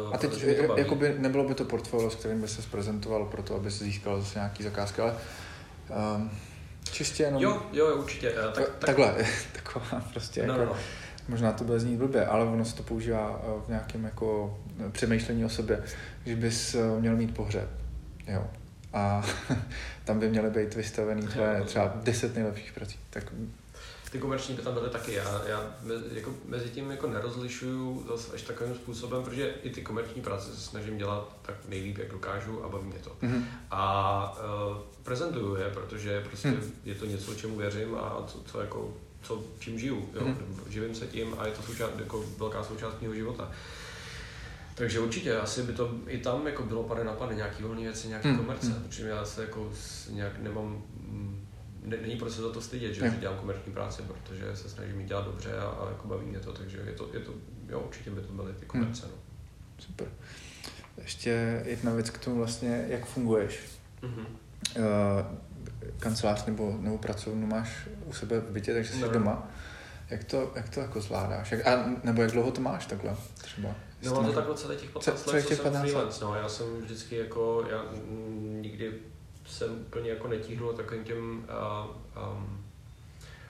Uh, 0.06 0.14
a 0.14 0.18
teď 0.18 0.44
jako 0.76 0.94
by, 0.94 1.14
nebylo 1.18 1.44
by 1.44 1.54
to 1.54 1.64
portfolio, 1.64 2.10
s 2.10 2.14
kterým 2.14 2.40
by 2.40 2.48
se 2.48 2.62
prezentoval 2.62 3.24
pro 3.24 3.42
to, 3.42 3.54
aby 3.54 3.70
se 3.70 3.84
získal 3.84 4.20
zase 4.20 4.38
nějaký 4.38 4.62
zakázky, 4.62 5.00
ale 5.02 5.14
um, 6.16 6.30
čistě 6.92 7.22
jenom... 7.22 7.42
Jo, 7.42 7.62
jo, 7.72 7.96
určitě. 7.96 8.30
Uh, 8.30 8.36
tak, 8.36 8.54
tak... 8.54 8.78
Takhle, 8.78 9.14
taková 9.52 10.02
prostě 10.12 10.46
no, 10.46 10.54
jako... 10.54 10.64
No, 10.64 10.70
no 10.70 10.76
možná 11.28 11.52
to 11.52 11.64
bude 11.64 11.80
znít 11.80 11.96
blbě, 11.96 12.26
ale 12.26 12.44
ono 12.44 12.64
se 12.64 12.76
to 12.76 12.82
používá 12.82 13.40
eh, 13.42 13.60
v 13.66 13.68
nějakém 13.68 14.04
jako 14.04 14.58
přemýšlení 14.92 15.44
o 15.44 15.48
sobě, 15.48 15.82
že 16.26 16.36
bys 16.36 16.74
eh, 16.74 17.00
měl 17.00 17.16
mít 17.16 17.34
pohřeb, 17.34 17.68
jo. 18.28 18.50
a 18.92 19.22
tam 20.04 20.18
by 20.18 20.28
měly 20.28 20.50
být 20.50 20.74
vystavený 20.74 21.26
tvoje 21.26 21.62
třeba 21.64 21.92
10 22.02 22.34
nejlepších 22.34 22.72
prací. 22.72 22.98
Tak 23.10 23.32
ty 24.16 24.18
komerční 24.22 24.54
by 24.54 24.62
tam 24.62 24.74
byly 24.74 24.90
taky. 24.90 25.12
Já, 25.12 25.42
já 25.48 25.74
jako 26.12 26.34
mezi 26.44 26.68
tím 26.68 26.90
jako 26.90 27.06
nerozlišuju 27.06 28.06
zase 28.08 28.32
až 28.32 28.42
takovým 28.42 28.74
způsobem, 28.74 29.22
protože 29.22 29.54
i 29.62 29.70
ty 29.70 29.82
komerční 29.82 30.22
práce 30.22 30.50
se 30.50 30.60
snažím 30.60 30.98
dělat 30.98 31.36
tak 31.42 31.54
nejlíp, 31.68 31.98
jak 31.98 32.10
dokážu 32.10 32.64
a 32.64 32.68
baví 32.68 32.84
mě 32.84 32.98
to. 32.98 33.10
Mm-hmm. 33.22 33.42
A 33.70 34.38
uh, 34.70 34.76
prezentuju 35.02 35.56
je, 35.56 35.70
protože 35.70 36.20
prostě 36.20 36.48
mm. 36.48 36.72
je 36.84 36.94
to 36.94 37.06
něco, 37.06 37.34
čemu 37.34 37.56
věřím 37.56 37.94
a 37.94 38.24
co, 38.26 38.42
co 38.46 38.60
jako 38.60 38.94
co, 39.22 39.44
čím 39.58 39.78
žiju. 39.78 40.08
Jo? 40.14 40.26
Mm. 40.26 40.60
Živím 40.68 40.94
se 40.94 41.06
tím 41.06 41.34
a 41.38 41.46
je 41.46 41.52
to 41.52 41.62
součást, 41.62 41.90
jako 41.98 42.24
velká 42.38 42.64
součást 42.64 43.00
mého 43.02 43.14
života. 43.14 43.50
Takže 44.76 45.00
určitě, 45.00 45.36
asi 45.36 45.62
by 45.62 45.72
to 45.72 45.94
i 46.06 46.18
tam 46.18 46.46
jako 46.46 46.62
bylo 46.62 46.84
pade 46.84 47.04
na 47.04 47.12
pade 47.12 47.34
nějaký 47.34 47.62
volné 47.62 47.80
věci, 47.80 48.08
nějaký 48.08 48.28
mm. 48.28 48.36
komerce, 48.36 48.66
mm. 48.66 48.74
protože 48.74 49.08
já 49.08 49.24
se 49.24 49.42
jako 49.42 49.72
nějak 50.10 50.38
nemám 50.38 50.82
není 51.86 52.16
proč 52.16 52.32
se 52.32 52.42
za 52.42 52.52
to 52.52 52.60
stydět, 52.60 52.94
že, 52.94 53.10
že 53.10 53.16
dělám 53.16 53.38
komerční 53.38 53.72
práci, 53.72 54.02
protože 54.02 54.56
se 54.56 54.68
snažím 54.68 55.00
ji 55.00 55.06
dělat 55.06 55.24
dobře 55.24 55.58
a, 55.58 55.64
a 55.64 55.88
jako 55.88 56.08
baví 56.08 56.26
mě 56.26 56.38
to, 56.38 56.52
takže 56.52 56.78
je 56.86 56.92
to, 56.92 57.08
je 57.12 57.20
to 57.20 57.32
jo, 57.68 57.80
určitě 57.80 58.10
by 58.10 58.20
to 58.20 58.32
byly 58.32 58.52
ty 58.52 58.66
komerce. 58.66 59.06
Hmm. 59.06 59.14
No. 59.14 59.22
Super. 59.78 60.08
Ještě 60.98 61.62
jedna 61.64 61.92
věc 61.94 62.10
k 62.10 62.18
tomu 62.18 62.36
vlastně, 62.36 62.84
jak 62.88 63.06
funguješ. 63.06 63.60
Mm-hmm. 64.02 64.26
Uh, 64.76 65.36
kancelář 65.98 66.46
nebo, 66.46 66.76
nebo 66.80 66.98
pracovnu 66.98 67.46
máš 67.46 67.88
u 68.06 68.12
sebe 68.12 68.40
v 68.40 68.50
bytě, 68.50 68.74
takže 68.74 68.92
jsi 68.92 69.00
no. 69.00 69.08
doma. 69.08 69.48
Jak 70.10 70.24
to, 70.24 70.52
jak 70.54 70.68
to 70.68 70.80
jako 70.80 71.00
zvládáš? 71.00 71.52
Jak, 71.52 71.66
a, 71.66 71.90
nebo 72.04 72.22
jak 72.22 72.30
dlouho 72.30 72.50
to 72.50 72.60
máš 72.60 72.86
takhle 72.86 73.16
třeba? 73.36 73.74
No 74.02 74.14
mám 74.14 74.26
to 74.26 74.32
takhle 74.32 74.54
celé 74.54 74.76
těch 74.76 74.90
15 74.90 75.26
let, 75.26 75.46
co 75.46 75.54
jsem 75.54 75.72
freelance. 75.72 76.24
No. 76.24 76.34
Já 76.34 76.48
jsem 76.48 76.66
vždycky 76.80 77.16
jako, 77.16 77.66
já 77.70 77.84
nikdy 78.60 78.92
jsem 79.46 79.72
úplně 79.72 80.10
jako 80.10 80.28
netíhnul 80.28 80.72
takovým 80.72 81.04
těm 81.04 81.46
uh, 81.48 82.22
um, 82.36 82.64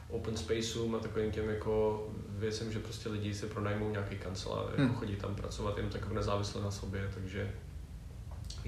open 0.08 0.36
spaceům 0.36 0.94
a 0.94 0.98
takovým 0.98 1.30
těm 1.30 1.48
jako 1.48 2.06
věcem, 2.28 2.72
že 2.72 2.78
prostě 2.78 3.08
lidi 3.08 3.34
si 3.34 3.46
pronajmou 3.46 3.90
nějaký 3.90 4.18
kancelář, 4.18 4.66
jako 4.70 4.82
hmm. 4.82 4.94
chodí 4.94 5.16
tam 5.16 5.34
pracovat 5.34 5.78
jen 5.78 5.90
tak 5.90 6.12
nezávisle 6.12 6.62
na 6.62 6.70
sobě, 6.70 7.10
takže 7.14 7.52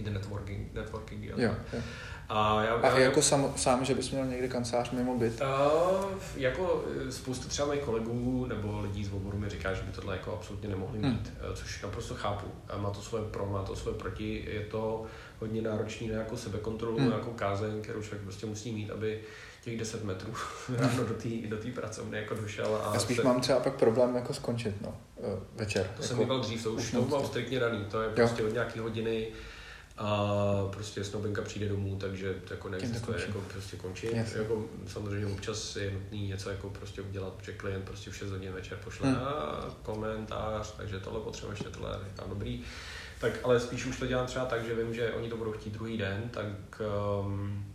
jde 0.03 0.11
networking, 0.11 0.75
networking 0.75 1.25
a 1.25 1.43
jo, 1.43 1.55
jo. 1.73 1.81
A, 2.29 2.63
já, 2.63 2.75
a 2.75 2.89
já, 2.89 2.99
jako 2.99 3.23
sam, 3.23 3.53
sám, 3.57 3.85
že 3.85 3.95
bys 3.95 4.11
měl 4.11 4.27
někde 4.27 4.49
kancelář 4.49 4.91
mimo 4.91 5.19
byt? 5.19 5.41
Uh, 5.41 6.05
jako 6.37 6.85
e, 7.09 7.13
spousta 7.13 7.49
třeba 7.49 7.69
mých 7.69 7.81
kolegů 7.81 8.47
nebo 8.47 8.81
lidí 8.81 9.05
z 9.05 9.13
oboru 9.13 9.39
mi 9.39 9.49
říká, 9.49 9.75
že 9.75 9.83
by 9.83 9.93
tohle 9.93 10.17
jako 10.17 10.33
absolutně 10.33 10.69
nemohli 10.69 10.99
hmm. 10.99 11.11
mít, 11.11 11.33
hmm. 11.43 11.55
což 11.55 11.83
naprosto 11.83 12.15
chápu. 12.15 12.47
Má 12.77 12.91
to 12.91 13.03
svoje 13.03 13.25
pro, 13.25 13.47
má 13.47 13.63
to 13.63 13.77
svoje 13.77 13.99
proti. 13.99 14.45
Je 14.53 14.61
to 14.61 15.05
hodně 15.41 15.63
náročný 15.63 16.09
na 16.09 16.13
nějakou 16.13 16.37
sebekontrolu, 16.37 16.99
hmm. 16.99 17.09
nějakou 17.09 17.31
kázeň, 17.31 17.83
kterou 17.83 18.03
člověk 18.03 18.23
prostě 18.23 18.47
musí 18.47 18.73
mít, 18.73 18.91
aby 18.91 19.21
těch 19.65 19.79
10 19.79 20.05
metrů 20.05 20.33
ráno 20.79 21.05
do 21.05 21.15
té 21.15 21.29
do 21.47 21.57
tý 21.57 21.71
pracovny 21.71 22.19
jako 22.19 22.35
došel. 22.35 22.81
A 22.85 22.95
Já 22.95 23.01
spíš 23.01 23.17
se... 23.17 23.23
mám 23.23 23.41
třeba 23.41 23.61
pak 23.61 23.75
problém 23.75 24.17
jako 24.17 24.35
skončit, 24.35 24.83
no, 24.83 24.97
e, 25.19 25.41
večer. 25.57 25.83
To 25.83 25.91
jako 25.91 26.03
jsem 26.03 26.17
měl 26.17 26.41
dřív, 26.41 26.63
to 26.63 26.73
už 26.73 26.91
to 26.91 27.03
mám 27.03 27.27
striktně 27.27 27.61
daný, 27.61 27.85
to 27.91 28.03
je 28.03 28.09
prostě 28.09 28.43
jo. 28.43 28.49
od 28.49 28.55
nějaký 28.55 28.79
hodiny 28.79 29.29
a 29.99 30.35
prostě 30.73 31.05
snobinka 31.05 31.43
přijde 31.43 31.69
domů, 31.69 31.97
takže 32.01 32.35
to 32.35 32.55
jako 32.55 32.69
neexistuje 32.69 33.21
jako 33.27 33.41
prostě. 33.53 33.77
Yes. 34.03 34.35
Jako, 34.35 34.65
samozřejmě 34.87 35.27
občas 35.27 35.77
je 35.77 35.91
nutný 35.91 36.29
něco 36.29 36.51
jako 36.51 36.71
prostě 36.71 37.03
udělat, 37.03 37.33
protože 37.33 37.53
klient 37.53 37.85
prostě 37.85 38.11
v 38.11 38.17
6 38.17 38.31
hodin 38.31 38.53
večer 38.53 38.79
pošle 38.85 39.09
hmm. 39.09 39.19
komentář, 39.83 40.75
takže 40.77 41.01
tohle 41.01 41.21
potřebuje 41.21 41.53
ještě 41.53 41.69
tohle, 41.69 41.99
říkám 42.11 42.29
dobrý. 42.29 42.63
Tak 43.21 43.33
ale 43.43 43.61
spíš 43.61 43.87
už 43.87 43.99
to 43.99 44.07
dělám 44.07 44.27
třeba 44.27 44.45
tak, 44.45 44.65
že 44.65 44.75
vím, 44.75 44.95
že 44.95 45.13
oni 45.13 45.29
to 45.29 45.37
budou 45.37 45.53
chtít 45.53 45.73
druhý 45.73 45.99
den, 45.99 46.31
tak 46.31 46.83
um, 47.25 47.67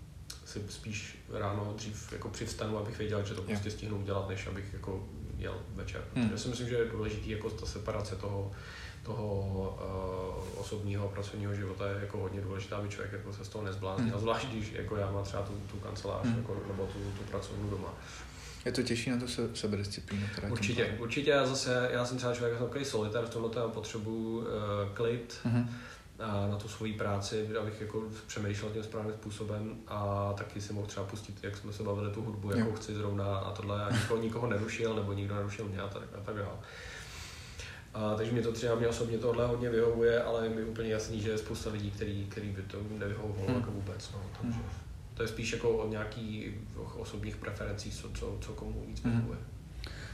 si 0.46 0.64
spíš 0.70 1.18
ráno 1.34 1.74
dřív 1.76 2.12
jako 2.12 2.30
přivstanu, 2.30 2.78
abych 2.78 2.98
věděl, 2.98 3.26
že 3.26 3.34
to 3.34 3.42
prostě 3.42 3.72
stihnu 3.72 3.98
udělat, 3.98 4.30
než 4.30 4.48
abych 4.48 4.74
jako 4.74 5.08
jel 5.38 5.62
večer. 5.76 6.04
Hmm. 6.16 6.30
Protože 6.30 6.44
si 6.44 6.50
myslím, 6.50 6.70
že 6.70 6.76
je 6.76 6.86
důležitý 6.86 7.30
jako 7.30 7.50
ta 7.50 7.66
separace 7.66 8.16
toho, 8.16 8.52
toho 9.04 9.78
uh, 10.54 10.60
osobního 10.62 11.06
a 11.06 11.12
pracovního 11.12 11.56
života 11.56 11.88
je 11.88 12.00
jako 12.02 12.18
hodně 12.18 12.42
důležitá, 12.42 12.78
aby 12.78 12.90
člověk 12.90 13.14
jako 13.14 13.34
se 13.34 13.46
z 13.46 13.50
toho 13.50 13.66
nezbláznil. 13.66 14.10
Hmm. 14.10 14.20
Zvlášť 14.20 14.48
když 14.48 14.72
jako 14.72 14.96
já 14.96 15.12
mám 15.12 15.24
třeba 15.24 15.44
tu, 15.44 15.54
tu 15.72 15.78
kancelář 15.78 16.26
hmm. 16.26 16.38
jako, 16.38 16.58
nebo 16.68 16.86
tu, 16.86 17.00
tu 17.00 17.24
pracovnu 17.32 17.70
doma. 17.70 17.94
Je 18.66 18.72
to 18.72 18.84
těžší 18.84 19.10
na 19.10 19.20
to 19.20 19.28
se, 19.28 19.50
sebedisciplínu? 19.54 20.28
Určitě, 20.50 20.98
určitě. 21.00 21.32
Já 21.32 21.46
zase, 21.46 21.90
já 21.94 22.06
jsem 22.06 22.18
třeba 22.18 22.36
člověk 22.36 22.60
takový 22.60 22.86
solitér, 22.86 23.26
v 23.26 23.30
tomhle 23.30 23.52
já 23.56 23.68
potřebuji 23.68 24.38
uh, 24.40 24.46
klid, 24.94 25.40
hmm 25.44 25.70
a 26.20 26.48
na 26.48 26.56
tu 26.56 26.68
svoji 26.68 26.94
práci, 26.94 27.58
abych 27.62 27.82
jako 27.82 28.04
přemýšlel 28.28 28.72
tím 28.72 28.84
správným 28.84 29.14
způsobem 29.14 29.76
a 29.88 30.34
taky 30.38 30.62
si 30.62 30.74
mohl 30.74 30.88
třeba 30.88 31.06
pustit, 31.06 31.44
jak 31.44 31.58
jsme 31.58 31.74
se 31.74 31.84
bavili, 31.84 32.12
tu 32.12 32.22
hudbu, 32.22 32.52
jakou 32.52 32.70
jo. 32.70 32.76
chci 32.76 32.94
zrovna 32.94 33.38
a 33.38 33.52
tohle 33.52 33.86
a 33.86 33.92
nikoho, 33.92 34.22
nikoho 34.22 34.48
nerušil 34.48 34.96
nebo 34.96 35.14
nikdo 35.14 35.36
nerušil 35.36 35.66
mě 35.66 35.80
a 35.80 35.88
tak, 35.88 36.04
a 36.18 36.22
tak 36.22 36.36
dále. 36.36 36.58
A, 37.94 38.16
takže 38.16 38.32
mě 38.32 38.42
to 38.42 38.52
třeba 38.52 38.76
mě 38.76 38.88
osobně 38.88 39.18
tohle 39.18 39.48
hodně 39.48 39.70
vyhovuje, 39.70 40.24
ale 40.24 40.44
je 40.44 40.56
mi 40.56 40.64
úplně 40.64 40.90
jasný, 40.90 41.22
že 41.22 41.30
je 41.30 41.38
spousta 41.38 41.70
lidí, 41.70 41.92
který, 41.92 42.26
který 42.30 42.50
by 42.50 42.62
to 42.62 42.78
nevyhovovalo 42.98 43.48
hmm. 43.48 43.56
jako 43.56 43.72
vůbec. 43.72 44.12
No, 44.14 44.22
takže 44.42 44.58
hmm. 44.58 44.70
to 45.14 45.22
je 45.22 45.28
spíš 45.28 45.54
jako 45.54 45.78
od 45.78 45.92
nějakých 45.92 46.54
osobních 46.96 47.36
preferencí, 47.36 47.92
co, 47.92 48.10
co, 48.10 48.38
co 48.42 48.54
komu 48.54 48.86
víc 48.88 49.04
hmm. 49.04 49.14
vyhovuje. 49.14 49.40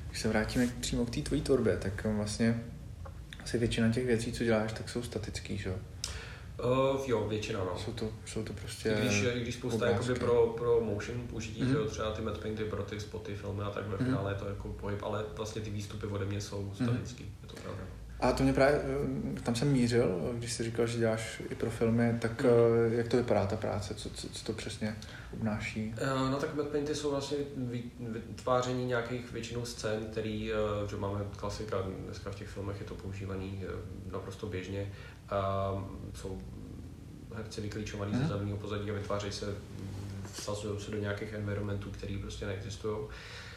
Když 0.07 0.21
se 0.21 0.29
vrátíme 0.29 0.67
přímo 0.79 1.05
k 1.05 1.09
té 1.09 1.21
tvojí 1.21 1.41
tvorbě, 1.41 1.77
tak 1.77 2.05
vlastně 2.05 2.63
asi 3.43 3.57
většina 3.57 3.91
těch 3.91 4.05
věcí, 4.05 4.31
co 4.31 4.43
děláš, 4.43 4.73
tak 4.73 4.89
jsou 4.89 5.03
statický, 5.03 5.57
že? 5.57 5.73
Uh, 6.63 7.01
jo, 7.07 7.27
většina, 7.27 7.59
no. 7.59 7.77
Jsou 7.77 7.93
to, 7.93 8.09
jsou 8.25 8.43
to 8.43 8.53
prostě 8.53 8.89
I 8.89 9.05
když, 9.05 9.23
i 9.33 9.41
když 9.41 9.55
spousta 9.55 9.89
jakoby 9.89 10.13
pro, 10.13 10.47
pro 10.47 10.81
motion 10.81 11.27
použití, 11.27 11.63
mm-hmm. 11.63 11.87
třeba 11.87 12.11
ty 12.11 12.21
matte 12.21 12.39
painty 12.39 12.63
pro 12.63 12.83
ty 12.83 12.99
spoty, 12.99 13.35
filmy 13.35 13.63
a 13.63 13.69
tak 13.69 13.87
ve 13.87 13.97
mm-hmm. 13.97 14.05
finále 14.05 14.31
je 14.31 14.35
to 14.35 14.47
jako 14.47 14.67
pohyb, 14.67 15.03
ale 15.03 15.25
vlastně 15.35 15.61
ty 15.61 15.69
výstupy 15.69 16.07
ode 16.07 16.25
mě 16.25 16.41
jsou 16.41 16.61
mhm. 16.63 16.75
statický, 16.75 17.23
mm-hmm. 17.23 17.41
je 17.41 17.47
to 17.47 17.55
pravda. 17.55 17.83
A 18.19 18.31
to 18.31 18.43
mě 18.43 18.53
právě, 18.53 18.81
eh, 19.37 19.41
tam 19.41 19.55
jsem 19.55 19.71
mířil, 19.71 20.31
když 20.33 20.53
jsi 20.53 20.63
říkal, 20.63 20.87
že 20.87 20.99
děláš 20.99 21.41
i 21.49 21.55
pro 21.55 21.69
filmy, 21.69 22.17
tak 22.21 22.43
mm. 22.43 22.93
jak 22.93 23.07
to 23.07 23.17
vypadá 23.17 23.45
ta 23.45 23.55
práce, 23.55 23.95
co, 23.95 24.09
co, 24.09 24.29
co 24.29 24.45
to 24.45 24.53
přesně 24.53 24.95
obnáší? 25.33 25.93
No 26.29 26.37
tak 26.37 26.55
matte 26.55 26.69
painty 26.69 26.95
jsou 26.95 27.11
vlastně 27.11 27.37
vytváření 27.99 28.85
nějakých 28.85 29.31
většinou 29.31 29.65
scén, 29.65 30.05
který, 30.11 30.51
že 30.89 30.97
máme 30.97 31.19
klasika, 31.35 31.77
dneska 32.05 32.31
v 32.31 32.35
těch 32.35 32.47
filmech 32.47 32.79
je 32.79 32.85
to 32.85 32.95
používaný 32.95 33.63
naprosto 34.11 34.47
běžně, 34.47 34.91
jsou 36.15 36.41
herci 37.35 37.61
vyklíčovaný 37.61 38.13
hmm. 38.13 38.27
ze 38.27 38.33
zemního 38.33 38.57
pozadí 38.57 38.91
a 38.91 38.93
vytvářejí 38.93 39.33
se, 39.33 39.55
vsazují 40.33 40.79
se 40.79 40.91
do 40.91 40.97
nějakých 40.97 41.33
environmentů, 41.33 41.89
které 41.89 42.17
prostě 42.21 42.45
neexistují. 42.45 42.97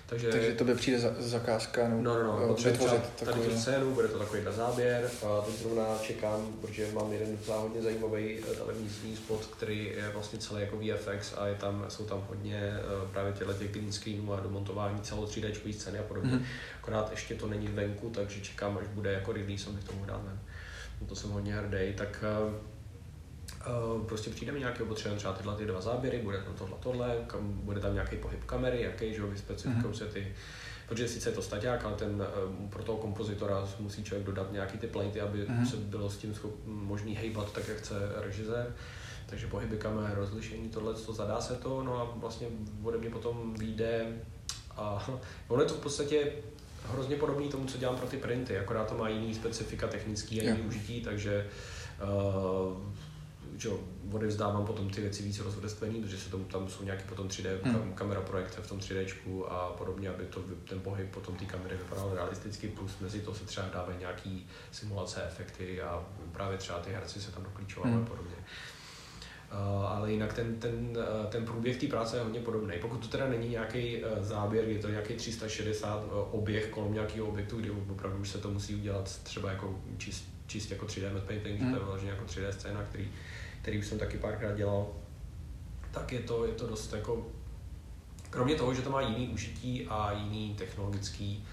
Takže, 0.07 0.31
Takže 0.31 0.53
to 0.53 0.65
by 0.65 0.75
přijde 0.75 0.99
za, 0.99 1.15
zakázka 1.19 1.89
no, 1.89 2.03
no, 2.03 2.23
no, 2.23 2.47
no 2.49 2.55
vytvořit 2.55 3.03
tady 3.25 3.41
tu 3.41 3.59
scénu, 3.59 3.95
bude 3.95 4.09
to 4.09 4.19
takový 4.19 4.45
na 4.45 4.53
záběr. 4.53 5.11
A 5.27 5.41
teď 5.41 5.55
zrovna 5.55 5.85
čekám, 6.03 6.47
protože 6.61 6.87
mám 6.95 7.13
jeden 7.13 7.39
záhodně 7.47 7.83
zajímavý 7.83 8.39
eh, 8.39 8.55
televizní 8.55 9.17
spot, 9.17 9.47
který 9.47 9.85
je 9.85 10.11
vlastně 10.15 10.39
celý 10.39 10.61
jako 10.61 10.77
VFX 10.77 11.35
a 11.37 11.47
je 11.47 11.55
tam, 11.55 11.85
jsou 11.89 12.05
tam 12.05 12.25
hodně 12.29 12.73
uh, 13.03 13.11
právě 13.11 13.33
těchto 13.33 13.53
těch 13.55 13.73
green 13.73 13.93
screenů 13.93 14.33
a 14.33 14.41
domontování 14.41 15.01
celou 15.01 15.25
3D 15.25 15.73
scény 15.73 15.99
a 15.99 16.03
podobně. 16.03 16.33
Mm. 16.33 16.45
Akorát 16.83 17.11
ještě 17.11 17.35
to 17.35 17.47
není 17.47 17.67
venku, 17.67 18.11
takže 18.11 18.41
čekám, 18.41 18.79
až 18.79 18.87
bude 18.87 19.13
jako 19.13 19.33
release, 19.33 19.71
abych 19.71 19.85
tomu 19.85 20.05
dát 20.05 20.21
ven 20.25 20.39
na 21.03 21.09
to 21.09 21.15
jsem 21.15 21.31
hodně 21.31 21.55
hrdý, 21.55 21.93
tak 21.97 22.25
uh, 23.67 24.07
prostě 24.07 24.31
přijde 24.31 24.53
mi 24.53 24.59
nějaký 24.59 24.83
potřebujeme 24.83 25.19
třeba 25.19 25.35
tyhle 25.35 25.57
ty 25.57 25.67
dva 25.67 25.81
záběry, 25.81 26.19
bude 26.19 26.39
tam 26.39 26.55
tohle, 26.55 26.77
tohle, 26.81 27.17
kam, 27.27 27.53
bude 27.53 27.81
tam 27.81 27.95
nějaký 27.95 28.17
pohyb 28.17 28.45
kamery, 28.45 28.83
jaký, 28.83 29.15
že 29.15 29.23
vyspecifikují 29.23 29.95
mm-hmm. 29.95 29.99
se 29.99 30.07
ty, 30.07 30.35
protože 30.89 31.09
sice 31.09 31.29
je 31.29 31.35
to 31.35 31.43
staťák, 31.43 31.85
ale 31.85 31.95
ten, 31.95 32.27
uh, 32.45 32.71
pro 32.71 32.83
toho 32.83 32.99
kompozitora 32.99 33.69
musí 33.79 34.05
člověk 34.05 34.27
dodat 34.27 34.53
nějaký 34.53 34.79
ty 34.79 34.87
platy, 34.87 35.21
aby 35.21 35.47
mm-hmm. 35.47 35.71
se 35.71 35.77
bylo 35.77 36.11
s 36.11 36.17
tím 36.17 36.35
schop, 36.35 36.55
možný 36.67 37.15
hejbat 37.15 37.53
tak, 37.53 37.69
jak 37.69 37.77
chce 37.77 37.95
režisér. 38.17 38.75
Takže 39.27 39.47
pohyby 39.47 39.77
kamer, 39.77 40.13
rozlišení, 40.15 40.69
tohle, 40.69 40.95
to 40.95 41.13
zadá 41.13 41.41
se 41.41 41.55
to, 41.55 41.83
no 41.83 42.01
a 42.01 42.13
vlastně 42.17 42.47
ode 42.83 42.99
mě 42.99 43.11
potom 43.11 43.55
vyjde 43.55 44.07
a 44.77 45.09
ono 45.49 45.63
je 45.63 45.69
to 45.69 45.75
v 45.75 45.81
podstatě 45.81 46.33
hrozně 46.85 47.17
podobný 47.17 47.49
tomu, 47.49 47.67
co 47.67 47.79
dělám 47.79 47.97
pro 47.97 48.07
ty 48.07 48.17
printy, 48.17 48.59
akorát 48.59 48.89
to 48.89 48.99
má 48.99 49.09
jiný 49.09 49.35
specifika 49.35 49.87
technický 49.87 50.41
a 50.41 50.45
jiný 50.45 50.57
yeah. 50.57 50.69
užití, 50.69 51.01
takže 51.01 51.47
uh, 52.03 52.93
že 53.57 53.71
odevzdávám 54.13 54.67
potom 54.67 54.91
ty 54.91 55.01
věci 55.01 55.23
víc 55.23 55.41
rozvrstvený, 55.41 56.03
protože 56.03 56.19
se 56.19 56.31
tomu, 56.31 56.45
tam 56.45 56.69
jsou 56.69 56.85
nějaké 56.85 57.05
potom 57.05 57.29
3D 57.29 57.59
hmm. 57.63 57.93
kamera 57.93 58.21
projekce 58.21 58.61
v 58.61 58.69
tom 58.69 58.79
3D 58.79 59.07
a 59.49 59.69
podobně, 59.69 60.09
aby 60.09 60.25
to, 60.25 60.41
ten 60.69 60.81
pohyb 60.81 61.11
potom 61.11 61.37
té 61.37 61.45
kamery 61.45 61.77
vypadal 61.77 62.15
realisticky, 62.15 62.69
plus 62.69 62.93
mezi 63.01 63.21
to 63.21 63.35
se 63.35 63.45
třeba 63.45 63.69
dávají 63.69 63.99
nějaký 63.99 64.47
simulace, 64.73 65.25
efekty 65.27 65.83
a 65.83 66.05
právě 66.33 66.59
třeba 66.59 66.79
ty 66.79 66.91
herci 66.91 67.21
se 67.21 67.33
tam 67.33 67.43
doklíčovaly 67.43 67.93
hmm. 67.93 68.03
a 68.03 68.07
podobně. 68.07 68.37
Uh, 69.53 69.87
ale 69.87 70.13
jinak 70.13 70.33
ten, 70.33 70.55
ten, 70.55 70.97
uh, 70.97 71.27
ten 71.27 71.45
průběh 71.45 71.77
té 71.77 71.87
práce 71.87 72.17
je 72.17 72.23
hodně 72.23 72.41
podobný. 72.41 72.75
Pokud 72.81 72.97
to 72.97 73.09
teda 73.09 73.29
není 73.29 73.49
nějaký 73.49 73.97
uh, 73.97 74.25
záběr, 74.25 74.69
je 74.69 74.79
to 74.79 74.89
nějaký 74.89 75.15
360 75.15 76.05
oběh 76.31 76.69
kolem 76.69 76.95
nějakého 76.95 77.27
objektu, 77.27 77.61
kdy 77.61 77.71
opravdu 77.71 78.19
už 78.19 78.29
se 78.29 78.39
to 78.39 78.51
musí 78.51 78.75
udělat 78.75 79.19
třeba 79.23 79.51
jako 79.51 79.81
čist, 79.99 80.25
čist 80.47 80.71
jako 80.71 80.87
3D 80.87 81.13
matte 81.13 81.27
painting, 81.27 81.61
mm. 81.61 81.67
že 81.67 81.75
to 81.75 81.81
je 81.81 81.87
vlastně 81.87 82.11
jako 82.11 82.25
3D 82.25 82.51
scéna, 82.51 82.83
který, 82.83 83.11
který 83.63 83.79
už 83.79 83.87
jsem 83.87 83.99
taky 83.99 84.19
párkrát 84.19 84.53
dělal, 84.53 84.89
tak 85.91 86.13
je 86.13 86.21
to, 86.21 86.47
je 86.47 86.53
to 86.53 86.67
dost 86.67 86.93
jako, 86.93 87.27
kromě 88.31 88.55
toho, 88.55 88.75
že 88.75 88.83
to 88.83 88.91
má 88.91 89.01
jiný 89.01 89.29
užití 89.29 89.87
a 89.89 90.13
jiný 90.13 90.55
technologický 90.55 91.47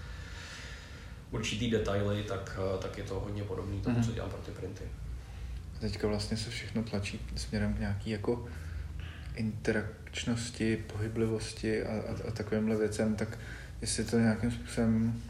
určitý 1.30 1.70
detaily, 1.70 2.22
tak, 2.22 2.58
tak 2.78 2.98
je 2.98 3.04
to 3.04 3.20
hodně 3.20 3.44
podobný 3.44 3.80
tomu, 3.80 3.96
mm. 3.96 4.04
co 4.04 4.12
dělám 4.12 4.30
pro 4.30 4.40
ty 4.40 4.50
printy. 4.50 4.84
Teďka 5.80 6.08
vlastně 6.08 6.36
se 6.36 6.50
všechno 6.50 6.82
tlačí 6.82 7.20
směrem 7.36 7.74
k 7.74 7.80
nějaký 7.80 8.10
jako 8.10 8.46
interakčnosti, 9.34 10.76
pohyblivosti 10.76 11.82
a, 11.82 11.92
a, 11.92 12.28
a 12.28 12.30
takovýmhle 12.30 12.76
věcem, 12.76 13.14
tak 13.14 13.38
jestli 13.80 14.04
to 14.04 14.18
nějakým 14.18 14.50
způsobem 14.50 15.22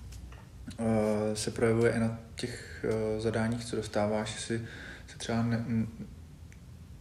uh, 0.79 0.87
se 1.35 1.51
projevuje 1.51 1.93
i 1.93 2.01
na 2.01 2.19
těch 2.35 2.85
uh, 2.85 3.23
zadáních, 3.23 3.65
co 3.65 3.77
dostáváš, 3.77 4.35
jestli 4.35 4.63
se 5.07 5.19
třeba 5.19 5.43
ne, 5.43 5.65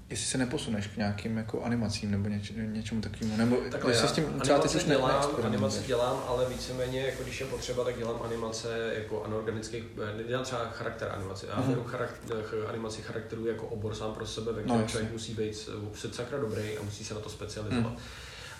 jestli 0.10 0.26
se 0.26 0.38
neposuneš 0.38 0.88
k 0.88 0.98
nějakým 0.98 1.38
jako 1.38 1.64
animacím 1.64 2.12
nebo 2.12 2.30
něč, 2.30 2.54
něčemu 2.56 3.02
takovému, 3.02 3.38
nebo 3.38 3.58
Takhle 3.72 3.92
jestli 3.92 4.06
já, 4.06 4.10
s 4.10 4.14
tím 4.14 4.40
třeba 4.40 4.60
ty 4.60 4.78
ne, 4.78 4.84
dělám, 4.84 5.30
animace 5.44 5.84
dělám, 5.88 6.24
ale 6.28 6.50
víceméně, 6.50 7.02
jako 7.02 7.24
když 7.24 7.40
je 7.40 7.46
potřeba, 7.46 7.84
tak 7.84 7.98
dělám 7.98 8.22
animace 8.24 8.94
jako 8.98 9.24
anorganických, 9.24 9.84
nedělám 10.18 10.46
třeba 10.46 10.66
charakter 10.66 11.12
animace, 11.12 11.48
já 11.50 11.62
beru 11.62 11.84
charakter, 11.84 12.38
animaci 12.68 13.02
charakterů 13.02 13.48
jako 13.48 13.68
obor 13.68 13.96
sám 13.96 14.14
pro 14.14 14.26
sebe, 14.26 14.54
ve 14.54 14.64
kterém 14.64 14.82
no, 14.82 14.88
člověk 14.88 15.12
musí 15.12 15.34
být 15.34 15.70
před 15.92 16.16
sakra 16.16 16.38
dobrý 16.38 16.78
a 16.78 16.84
musí 16.84 17.04
se 17.04 17.14
na 17.14 17.20
to 17.20 17.30
specializovat. 17.30 17.92
Hmm. 17.92 17.98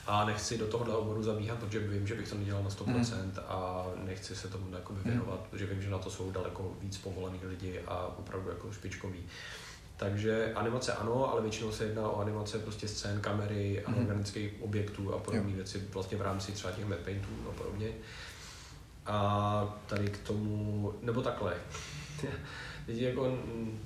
A 0.08 0.26
nechci 0.26 0.58
do 0.58 0.68
tohohle 0.68 0.96
oboru 0.96 1.24
zabíhat, 1.24 1.60
protože 1.60 1.80
vím, 1.80 2.08
že 2.08 2.16
bych 2.16 2.30
to 2.30 2.36
nedělal 2.36 2.64
na 2.64 2.70
100% 2.70 2.86
hmm. 2.86 3.32
a 3.48 3.86
nechci 4.06 4.36
se 4.36 4.48
tomu 4.48 4.66
věnovat, 5.06 5.40
hmm. 5.40 5.48
protože 5.50 5.66
vím, 5.66 5.82
že 5.82 5.90
na 5.90 5.98
to 5.98 6.10
jsou 6.10 6.32
daleko 6.32 6.78
víc 6.82 6.98
povolených 6.98 7.44
lidi 7.44 7.80
a 7.88 8.16
opravdu 8.18 8.50
jako 8.50 8.72
špičkový. 8.72 9.20
Takže 10.00 10.52
animace 10.56 10.94
ano, 10.94 11.32
ale 11.32 11.42
většinou 11.42 11.72
se 11.72 11.84
jedná 11.84 12.10
o 12.10 12.20
animace 12.22 12.60
prostě 12.60 12.88
scén, 12.88 13.22
kamery, 13.22 13.84
mm. 13.88 13.98
organických 13.98 14.54
objektů 14.62 15.14
a 15.14 15.18
podobné 15.18 15.54
věci 15.54 15.84
vlastně 15.94 16.18
v 16.18 16.22
rámci 16.22 16.52
třeba 16.52 16.74
těch 16.74 16.86
map 16.86 17.00
paintů 17.00 17.30
a 17.50 17.52
podobně. 17.52 17.90
A 19.06 19.80
tady 19.88 20.08
k 20.08 20.18
tomu, 20.18 20.94
nebo 21.02 21.22
takhle. 21.22 21.54
Teď 22.90 23.02
jako 23.02 23.38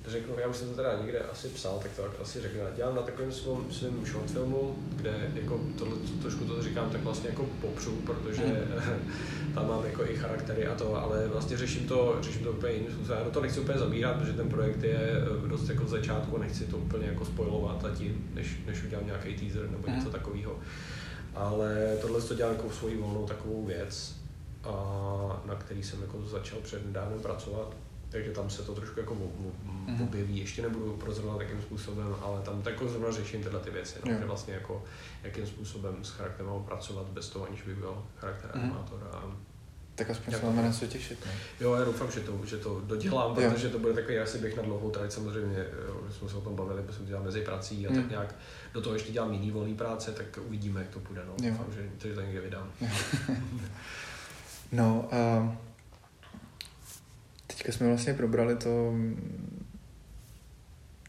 řeknu, 0.06 0.34
já 0.38 0.48
už 0.48 0.56
jsem 0.56 0.68
to 0.68 0.76
teda 0.76 0.98
někde 1.02 1.18
asi 1.18 1.48
psal, 1.48 1.78
tak 1.82 1.90
to 1.96 2.22
asi 2.22 2.40
řeknu. 2.40 2.60
Já 2.60 2.70
dělám 2.70 2.94
na 2.96 3.02
takovém 3.02 3.32
svém, 3.32 3.72
svém 3.72 4.06
short 4.06 4.30
filmu, 4.30 4.76
kde 4.96 5.30
jako 5.34 5.60
tohle, 5.78 5.96
to, 5.96 6.22
trošku 6.22 6.44
to 6.44 6.62
říkám, 6.62 6.90
tak 6.90 7.00
vlastně 7.00 7.28
jako 7.28 7.46
popřu, 7.60 7.96
protože 7.96 8.44
mm. 8.44 9.54
tam 9.54 9.68
mám 9.68 9.84
jako 9.84 10.04
i 10.04 10.16
charaktery 10.16 10.66
a 10.66 10.74
to, 10.74 10.96
ale 10.96 11.28
vlastně 11.28 11.56
řeším 11.56 11.88
to, 11.88 12.18
řeším 12.20 12.44
to 12.44 12.50
úplně 12.50 12.72
jiným 12.72 12.92
způsobem. 12.92 13.18
Já 13.18 13.24
do 13.24 13.30
toho 13.30 13.42
nechci 13.42 13.60
úplně 13.60 13.78
zabírat, 13.78 14.16
protože 14.16 14.32
ten 14.32 14.48
projekt 14.48 14.82
je 14.82 14.98
eh, 15.44 15.48
dost 15.48 15.68
jako 15.68 15.84
v 15.84 15.88
začátku, 15.88 16.38
nechci 16.38 16.64
to 16.64 16.76
úplně 16.76 17.06
jako 17.06 17.24
spojovat 17.24 17.84
a 17.84 17.90
tím, 17.90 18.30
než, 18.34 18.58
než 18.66 18.84
udělám 18.84 19.06
nějaký 19.06 19.34
teaser 19.34 19.70
nebo 19.70 19.88
něco 19.88 20.06
mm. 20.06 20.12
takového. 20.12 20.58
Ale 21.34 21.96
tohle 22.00 22.22
to 22.22 22.34
dělám 22.34 22.52
jako 22.52 22.70
svoji 22.70 22.96
volnou 22.96 23.26
takovou 23.26 23.64
věc, 23.64 24.14
a 24.64 25.42
na 25.44 25.54
který 25.54 25.82
jsem 25.82 26.00
jako 26.00 26.22
začal 26.22 26.58
před 26.62 26.86
nedávnem 26.86 27.20
pracovat 27.20 27.74
takže 28.14 28.30
tam 28.30 28.50
se 28.50 28.62
to 28.62 28.74
trošku 28.74 29.00
jako 29.00 29.16
mhm. 29.86 30.02
objeví. 30.02 30.38
Ještě 30.38 30.62
nebudu 30.62 30.96
prozorovat 30.96 31.40
jakým 31.40 31.62
způsobem, 31.62 32.16
ale 32.22 32.40
tam 32.40 32.62
tak 32.62 32.72
jako 32.72 32.88
zrovna 32.88 33.10
řeším 33.10 33.42
tyhle 33.42 33.60
ty 33.60 33.70
věci, 33.70 33.98
no, 34.04 34.12
že 34.18 34.24
vlastně 34.24 34.54
jako 34.54 34.84
jakým 35.22 35.46
způsobem 35.46 35.96
s 36.02 36.10
charakterem 36.10 36.46
mohu 36.46 36.64
pracovat 36.64 37.06
bez 37.06 37.28
toho, 37.28 37.46
aniž 37.46 37.62
by 37.62 37.74
byl 37.74 38.04
charakter 38.16 38.50
mm. 38.54 38.62
animátor. 38.62 39.08
A 39.12 39.36
tak 39.94 40.10
aspoň 40.10 40.34
se 40.34 40.46
máme 40.46 40.62
na 40.62 40.72
co 40.72 40.86
těšit. 40.86 41.26
Ne? 41.26 41.32
Jo, 41.60 41.74
já 41.74 41.84
doufám, 41.84 42.10
že 42.10 42.20
to, 42.20 42.40
že 42.44 42.56
to 42.56 42.80
dodělám, 42.84 43.40
jo. 43.40 43.50
protože 43.50 43.68
to 43.68 43.78
bude 43.78 43.92
takový 43.92 44.18
asi 44.18 44.38
běh 44.38 44.56
na 44.56 44.62
dlouhou 44.62 44.90
trať, 44.90 45.12
samozřejmě, 45.12 45.66
jo, 45.86 46.00
jsme 46.18 46.28
se 46.28 46.36
o 46.36 46.40
tom 46.40 46.56
bavili, 46.56 46.82
protože 46.82 46.96
jsem 46.96 47.06
dělal 47.06 47.24
mezi 47.24 47.40
prací 47.40 47.86
a 47.86 47.90
mm. 47.90 47.96
tak 47.96 48.10
nějak 48.10 48.34
do 48.74 48.80
toho 48.80 48.94
ještě 48.94 49.12
dělám 49.12 49.32
jiný 49.32 49.50
volný 49.50 49.74
práce, 49.74 50.12
tak 50.12 50.38
uvidíme, 50.46 50.80
jak 50.80 50.90
to 50.90 51.00
půjde. 51.00 51.22
No. 51.26 51.50
Doufám, 51.50 51.66
že 51.74 52.14
to 52.14 52.20
někde 52.20 52.40
vydám. 52.40 52.70
no, 54.72 55.08
uh 55.12 55.63
Teďka 57.56 57.72
jsme 57.72 57.88
vlastně 57.88 58.14
probrali 58.14 58.56
to, 58.56 58.94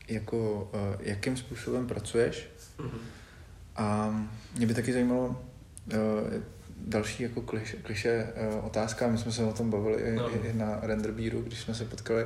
jako, 0.08 0.70
uh, 0.74 1.02
jakým 1.02 1.38
způsobem 1.38 1.88
pracuješ. 1.88 2.50
Mm-hmm. 2.78 3.00
A 3.76 4.16
mě 4.58 4.68
by 4.68 4.74
taky 4.74 4.94
zajímalo 4.94 5.28
uh, 5.28 5.98
další 6.78 7.24
jako 7.24 7.42
kliše, 7.42 7.78
kliše 7.78 8.34
uh, 8.58 8.66
otázka. 8.66 9.08
My 9.08 9.18
jsme 9.18 9.32
se 9.32 9.44
o 9.44 9.54
tom 9.54 9.70
bavili 9.70 10.16
no. 10.16 10.36
i, 10.36 10.48
i 10.50 10.54
na 10.54 10.80
Renderbíru, 10.82 11.42
když 11.42 11.60
jsme 11.60 11.76
se 11.76 11.86
potkali 11.86 12.26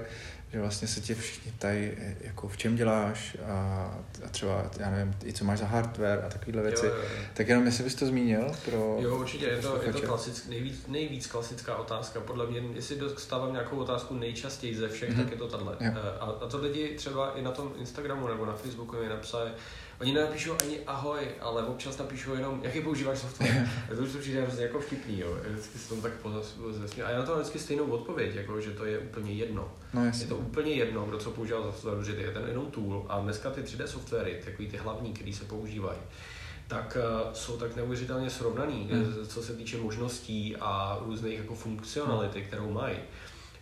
že 0.54 0.60
vlastně 0.60 0.88
se 0.88 1.02
tě 1.02 1.16
všichni 1.16 1.52
ptají, 1.52 1.92
jako 2.22 2.48
v 2.48 2.58
čem 2.58 2.76
děláš 2.76 3.38
a, 3.46 3.54
a 4.26 4.30
třeba, 4.32 4.72
já 4.80 4.92
nevím, 4.92 5.16
i 5.26 5.34
co 5.34 5.46
máš 5.46 5.60
za 5.60 5.66
hardware 5.66 6.24
a 6.26 6.30
takovéhle 6.30 6.64
věci. 6.64 6.86
Jo, 6.86 6.92
jo, 6.96 7.02
jo. 7.02 7.24
Tak 7.34 7.48
jenom 7.48 7.66
jestli 7.66 7.84
bys 7.84 7.96
to 7.96 8.06
zmínil 8.06 8.52
pro 8.66 8.98
Jo, 9.00 9.18
určitě, 9.18 9.46
je 9.46 9.58
to, 9.58 9.82
je 9.84 9.94
to 9.94 10.02
klasick, 10.02 10.48
nejvíc, 10.50 10.88
nejvíc 10.88 11.28
klasická 11.28 11.76
otázka. 11.76 12.20
Podle 12.20 12.48
mě, 12.48 12.62
jestli 12.74 12.96
dostávám 12.96 13.52
nějakou 13.52 13.78
otázku 13.78 14.16
nejčastěji 14.16 14.76
ze 14.76 14.90
všech, 14.90 15.10
mm-hmm. 15.10 15.24
tak 15.24 15.32
je 15.32 15.38
to 15.38 15.48
tahle. 15.48 15.78
Eh, 15.80 15.94
a, 16.20 16.26
a 16.26 16.48
to 16.48 16.58
lidi 16.58 16.96
třeba 16.98 17.32
i 17.32 17.42
na 17.42 17.52
tom 17.52 17.74
Instagramu 17.80 18.28
nebo 18.28 18.46
na 18.46 18.54
Facebooku 18.54 18.96
mi 18.96 19.10
napsali, 19.10 19.52
Oni 20.00 20.14
nenapíšou 20.14 20.56
ani 20.64 20.80
ahoj, 20.88 21.28
ale 21.42 21.64
občas 21.64 21.98
napíšou 21.98 22.34
jenom, 22.34 22.60
jaký 22.64 22.82
používáš 22.82 23.20
software. 23.20 23.70
to 23.96 24.04
už 24.04 24.12
to 24.12 24.18
přijde 24.18 24.42
hrozně 24.42 24.64
jako 24.64 24.80
vtipný, 24.80 25.20
jo. 25.20 25.38
Vždycky 25.50 25.80
se 25.80 25.90
tomu 25.90 26.02
tak 26.02 26.12
pozesmě. 26.62 27.04
A 27.04 27.10
já 27.10 27.20
na 27.20 27.26
to 27.26 27.36
vždycky 27.36 27.60
stejnou 27.60 27.86
odpověď, 27.86 28.36
jako, 28.36 28.62
že 28.62 28.72
to 28.72 28.86
je 28.86 29.00
úplně 29.00 29.34
jedno. 29.34 29.72
No, 29.94 30.06
je 30.06 30.28
to 30.28 30.36
úplně 30.36 30.72
jedno, 30.72 31.06
kdo 31.06 31.18
co 31.18 31.32
používá 31.32 31.62
za 31.62 31.72
software, 31.72 32.04
že 32.04 32.12
je 32.12 32.32
ten 32.32 32.48
jenom 32.48 32.72
tool. 32.72 33.06
A 33.10 33.20
dneska 33.20 33.50
ty 33.50 33.62
3D 33.62 33.86
softwary, 33.86 34.42
takový 34.46 34.68
ty 34.68 34.78
hlavní, 34.78 35.14
které 35.14 35.34
se 35.34 35.46
používají, 35.46 36.00
tak 36.68 36.98
uh, 37.26 37.34
jsou 37.34 37.58
tak 37.58 37.76
neuvěřitelně 37.76 38.30
srovnaný, 38.30 38.90
hmm. 38.92 39.28
co 39.28 39.44
se 39.44 39.54
týče 39.56 39.78
možností 39.78 40.56
a 40.60 41.00
různých 41.06 41.38
jako 41.38 41.56
funkcionality, 41.56 42.42
kterou 42.42 42.72
mají 42.72 42.98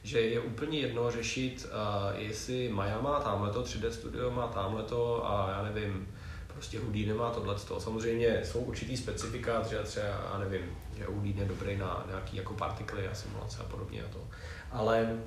že 0.04 0.22
je 0.22 0.40
úplně 0.40 0.80
jedno 0.80 1.12
řešit, 1.12 1.66
uh, 1.66 2.20
jestli 2.20 2.70
Maya 2.70 3.02
má 3.02 3.20
tamhleto, 3.20 3.64
3D 3.64 3.90
Studio 3.90 4.32
má 4.32 4.48
tamhleto 4.48 5.30
a 5.30 5.50
já 5.52 5.64
nevím, 5.64 6.08
prostě 6.54 6.80
Houdini 6.80 7.06
nemá 7.06 7.30
tohle. 7.32 7.56
Samozřejmě 7.78 8.42
jsou 8.44 8.60
určitý 8.60 8.98
specifika, 8.98 9.62
třeba, 9.62 9.84
třeba 9.84 10.08
já 10.08 10.38
nevím, 10.40 10.62
že 10.98 11.06
Houdini 11.06 11.40
je 11.40 11.46
dobrý 11.46 11.78
na 11.78 12.06
nějaký 12.08 12.38
jako 12.38 12.54
partikly 12.54 13.08
a 13.08 13.16
simulace 13.16 13.58
a 13.62 13.64
podobně 13.64 14.04
a 14.04 14.14
to. 14.14 14.20
Ale 14.72 15.18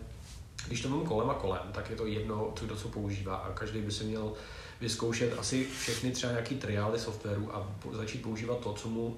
když 0.66 0.80
to 0.80 0.88
mám 0.88 1.06
kolem 1.06 1.30
a 1.30 1.34
kolem, 1.34 1.62
tak 1.72 1.90
je 1.90 1.96
to 1.96 2.06
jedno, 2.06 2.52
co 2.56 2.64
kdo 2.64 2.76
co 2.76 2.88
používá. 2.88 3.36
A 3.36 3.52
každý 3.52 3.80
by 3.80 3.92
se 3.92 4.04
měl 4.04 4.32
vyzkoušet 4.80 5.38
asi 5.38 5.66
všechny 5.80 6.10
třeba 6.10 6.32
nějaký 6.32 6.54
triály 6.54 6.98
softwaru 6.98 7.56
a 7.56 7.66
začít 7.92 8.22
používat 8.22 8.58
to, 8.58 8.72
co 8.72 8.88
mu 8.88 9.06
uh, 9.06 9.14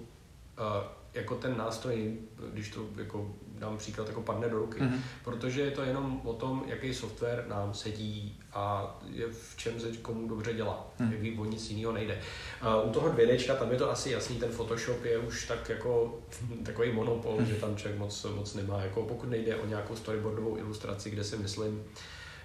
jako 1.15 1.35
ten 1.35 1.57
nástroj, 1.57 2.17
když 2.53 2.71
to 2.71 2.87
jako 2.97 3.35
dám 3.59 3.79
příklad, 3.79 4.09
jako 4.09 4.23
padne 4.23 4.49
do 4.49 4.59
ruky. 4.59 4.81
Mm-hmm. 4.81 5.01
Protože 5.25 5.61
je 5.61 5.71
to 5.71 5.83
jenom 5.83 6.21
o 6.25 6.33
tom, 6.33 6.65
jaký 6.67 6.95
software 6.95 7.45
nám 7.49 7.75
sedí 7.75 8.41
a 8.53 8.97
je 9.09 9.27
v 9.27 9.57
čem 9.57 9.81
se 9.81 9.93
komu 9.93 10.29
dobře 10.29 10.55
dělá. 10.55 10.91
Mm. 10.99 11.13
Jak 11.13 11.39
o 11.39 11.45
nic 11.45 11.71
jiného 11.71 11.93
nejde. 11.93 12.21
Uh, 12.83 12.91
u 12.91 12.93
toho 12.93 13.09
2D, 13.09 13.57
tam 13.59 13.71
je 13.71 13.79
to 13.79 13.91
asi 13.91 14.11
jasný, 14.11 14.37
ten 14.37 14.51
Photoshop 14.51 15.05
je 15.05 15.19
už 15.19 15.47
tak 15.47 15.69
jako 15.69 16.19
takový 16.65 16.93
monopol, 16.93 17.37
mm. 17.41 17.47
že 17.47 17.55
tam 17.55 17.77
člověk 17.77 18.01
moc, 18.01 18.27
moc 18.35 18.55
nemá. 18.55 18.83
Jako 18.83 19.03
pokud 19.03 19.31
nejde 19.31 19.57
o 19.57 19.67
nějakou 19.67 19.97
storyboardovou 19.97 20.57
ilustraci, 20.57 21.11
kde 21.11 21.25
si 21.25 21.37
myslím, 21.37 21.85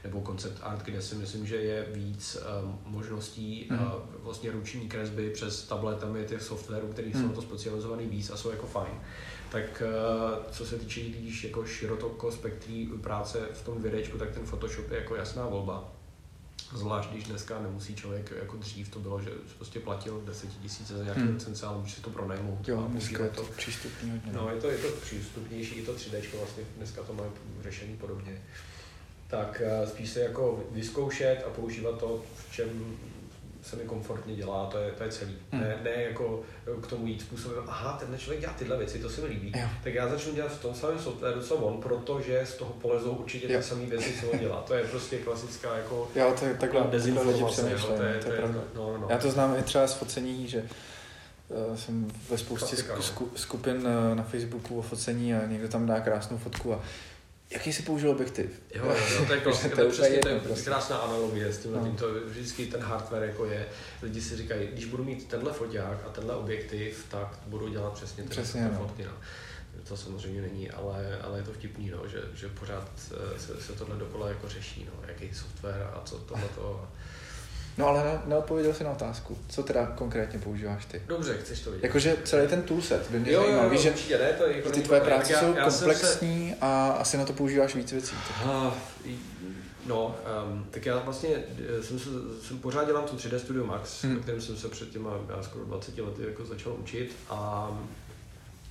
nebo 0.08 0.22
koncept 0.22 0.60
art, 0.62 0.84
kde 0.84 1.02
si 1.02 1.16
myslím, 1.16 1.48
že 1.48 1.56
je 1.56 1.86
víc 1.94 2.38
um, 2.64 2.80
možností 2.86 3.68
mm. 3.72 3.80
uh, 3.80 3.92
vlastně 4.24 4.52
ruční 4.52 4.90
kresby 4.90 5.30
přes 5.30 5.64
tabletami 5.64 6.26
těch 6.26 6.42
softwarů, 6.42 6.88
které 6.88 7.08
mm. 7.08 7.14
jsou 7.14 7.28
na 7.28 7.34
to 7.34 7.42
specializovaný 7.42 8.08
víc 8.08 8.30
a 8.30 8.38
jsou 8.38 8.52
jako 8.52 8.68
fajn. 8.68 8.94
Tak 9.52 9.84
uh, 9.86 10.52
co 10.52 10.66
se 10.66 10.76
týče 10.76 11.02
když 11.02 11.44
jako 11.44 11.66
široko 11.66 12.32
spektrí 12.32 12.90
práce 13.02 13.40
v 13.54 13.66
tom 13.66 13.82
videčku, 13.82 14.18
tak 14.18 14.32
ten 14.32 14.46
Photoshop 14.46 14.92
je 14.92 14.98
jako 14.98 15.16
jasná 15.16 15.46
volba. 15.46 15.94
Zvlášť 16.76 17.10
když 17.10 17.24
dneska 17.24 17.62
nemusí 17.62 17.96
člověk, 17.96 18.34
jako 18.40 18.58
dřív 18.58 18.90
to 18.90 19.00
bylo, 19.00 19.22
že 19.22 19.30
prostě 19.58 19.80
platil 19.80 20.22
10 20.26 20.50
tisíc 20.62 20.88
za 20.88 21.04
nějaký 21.04 21.22
hmm. 21.22 21.40
ale 21.64 21.78
může 21.78 21.96
si 21.96 22.02
to 22.02 22.10
pronajmout. 22.10 22.68
Jo, 22.68 22.86
dneska 22.88 23.24
je 23.24 23.30
to 23.30 23.44
přístupný 23.44 24.12
hodně. 24.12 24.32
No, 24.34 24.50
je 24.50 24.62
to, 24.62 24.68
je 24.68 24.78
to 24.78 24.88
přístupnější, 24.88 25.76
i 25.76 25.86
to 25.86 25.94
3D 25.94 26.38
vlastně 26.38 26.64
dneska 26.78 27.04
to 27.04 27.14
má 27.14 27.24
řešení 27.64 27.98
podobně 27.98 28.42
tak 29.28 29.62
eh, 29.66 29.88
spíš 29.88 30.10
se 30.10 30.20
jako 30.20 30.64
vyzkoušet 30.72 31.44
a 31.48 31.50
používat 31.50 32.00
to, 32.00 32.24
v 32.36 32.54
čem 32.54 32.98
se 33.62 33.76
mi 33.76 33.84
komfortně 33.84 34.36
dělá, 34.36 34.66
to 34.66 34.78
je, 34.78 34.92
to 34.92 35.04
je 35.04 35.10
celý. 35.10 35.36
Hmm. 35.52 35.62
Ne, 35.62 35.80
ne 35.84 36.04
jako 36.04 36.44
k 36.82 36.88
tomu 36.88 37.08
jít 37.08 37.22
způsobem, 37.22 37.64
aha, 37.68 37.98
tenhle 38.00 38.18
člověk 38.18 38.42
dělá 38.42 38.54
tyhle 38.54 38.78
věci, 38.78 39.00
to 39.00 39.10
se 39.10 39.22
mi 39.22 39.28
líbí. 39.28 39.54
Jo. 39.56 39.68
Tak 39.84 39.94
já 39.94 40.10
začnu 40.10 40.34
dělat 40.34 40.52
v 40.52 40.62
tom 40.62 40.76
samém 40.76 41.00
softwaru, 41.00 41.42
co 41.42 41.56
on, 41.56 41.82
protože 41.82 42.46
z 42.46 42.54
toho 42.54 42.74
polezou 42.74 43.12
určitě 43.12 43.48
ty 43.48 43.64
samé 43.64 43.86
věci, 43.86 44.14
co 44.20 44.32
on 44.32 44.40
dělá. 44.40 44.62
To 44.62 44.74
je 44.74 44.84
prostě 44.84 45.18
klasická 45.18 45.78
jako 45.78 46.10
jo, 46.16 46.36
to 46.40 46.46
je 46.46 46.54
takhle, 46.54 46.88
dezinformace. 46.92 47.62
Takhle 47.62 47.72
jo, 47.72 47.98
to 47.98 48.04
je, 48.04 48.20
to 48.20 48.32
je, 48.32 48.38
to 48.38 48.46
je 48.46 48.54
no, 48.54 48.64
no, 48.76 48.98
no. 48.98 49.08
Já 49.10 49.18
to 49.18 49.32
znám 49.32 49.56
i 49.60 49.64
třeba 49.64 49.88
z 49.88 49.94
focení, 49.94 50.48
že 50.48 50.64
jsem 51.76 52.12
ve 52.30 52.38
spoustě 52.38 52.84
Klasika, 52.84 53.22
no. 53.22 53.28
skupin 53.36 53.88
na 54.14 54.24
Facebooku 54.24 54.80
o 54.80 54.82
focení 54.82 55.34
a 55.34 55.46
někdo 55.46 55.68
tam 55.68 55.86
dá 55.86 56.00
krásnou 56.00 56.38
fotku 56.38 56.74
a 56.74 56.82
Jaký 57.50 57.74
jsi 57.74 57.84
použil 57.84 58.10
objektiv? 58.10 58.62
Jo, 58.76 58.86
jo, 58.86 59.26
to 59.26 59.34
je, 59.34 59.40
klasika, 59.40 59.76
to 59.76 59.82
je, 59.82 59.90
přesně, 59.90 60.18
to 60.18 60.30
je 60.30 60.40
prostě. 60.40 60.66
krásná 60.66 60.98
analogie 60.98 61.54
s 61.54 61.58
tím, 61.58 61.74
no. 61.74 61.84
tím 61.84 61.96
to 61.96 62.14
vždycky 62.26 62.66
ten 62.66 62.82
hardware 62.82 63.24
jako 63.24 63.46
je, 63.46 63.66
lidi 64.02 64.22
si 64.22 64.36
říkají, 64.36 64.68
když 64.68 64.86
budu 64.86 65.04
mít 65.04 65.28
tenhle 65.28 65.54
foťák 65.54 65.98
a 66.06 66.10
tenhle 66.10 66.36
objektiv, 66.36 67.06
tak 67.10 67.40
budu 67.48 67.68
dělat 67.68 67.94
přesně, 67.94 68.24
přesně 68.24 68.62
no. 68.62 68.78
fotky. 68.78 69.04
No. 69.04 69.12
To 69.88 69.98
samozřejmě 69.98 70.42
není, 70.42 70.72
ale, 70.72 71.20
ale 71.22 71.40
je 71.40 71.44
to 71.44 71.54
vtipný, 71.54 71.90
no, 71.90 72.08
že, 72.08 72.22
že 72.36 72.50
pořád 72.50 72.92
se, 73.38 73.62
se 73.62 73.74
tohle 73.74 73.96
dokola 73.96 74.28
jako 74.28 74.50
řeší, 74.50 74.88
no, 74.94 75.08
jaký 75.08 75.34
software 75.34 75.90
a 75.94 76.02
co 76.06 76.18
tohle 76.18 76.48
to. 76.56 76.88
No 77.78 77.88
ale 77.88 78.04
ne, 78.04 78.22
neodpověděl 78.26 78.74
jsi 78.74 78.84
na 78.84 78.92
otázku. 78.92 79.38
Co 79.50 79.64
teda 79.64 79.86
konkrétně 79.86 80.40
používáš 80.40 80.86
ty? 80.86 81.02
Dobře, 81.08 81.38
chceš 81.38 81.60
to 81.60 81.72
vidět. 81.72 81.84
Jakože 81.84 82.18
celý 82.24 82.48
ten 82.48 82.62
toolset 82.62 83.10
by 83.12 83.20
mě 83.20 83.32
jo, 83.32 83.42
zajímal. 83.42 83.70
Víš, 83.70 83.82
že 83.82 84.18
ne, 84.18 84.34
to 84.34 84.46
je, 84.46 84.58
jako 84.58 84.70
ty 84.70 84.82
tvoje 84.82 85.02
práce 85.02 85.34
já, 85.34 85.40
jsou 85.40 85.56
já 85.56 85.70
komplexní 85.70 86.50
se... 86.50 86.56
a 86.62 86.88
asi 86.88 87.18
na 87.18 87.26
to 87.26 87.34
používáš 87.34 87.76
víc 87.76 87.92
věcí. 87.92 88.16
Uh, 88.46 88.74
no, 89.86 90.16
um, 90.52 90.68
tak 90.72 90.86
já 90.86 91.00
vlastně 91.00 91.30
eh, 91.80 91.84
jsem, 91.84 92.00
se, 92.00 92.10
jsem 92.42 92.60
pořád 92.60 92.86
dělám 92.86 93.04
tu 93.04 93.16
3D 93.16 93.38
Studio 93.38 93.66
Max, 93.66 94.04
hmm. 94.04 94.20
kterým 94.20 94.42
jsem 94.42 94.58
se 94.58 94.70
před 94.70 94.90
těma 94.90 95.12
já 95.38 95.44
skoro 95.44 95.66
20 95.66 95.98
lety 95.98 96.24
jako 96.28 96.46
začal 96.46 96.74
učit 96.80 97.16
a 97.30 97.72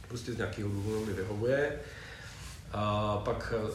prostě 0.08 0.32
z 0.32 0.36
nějakého 0.36 0.68
důvodu 0.68 1.06
mi 1.06 1.12
vyhovuje. 1.12 1.80
A 2.72 3.16
pak 3.24 3.54
eh, 3.56 3.70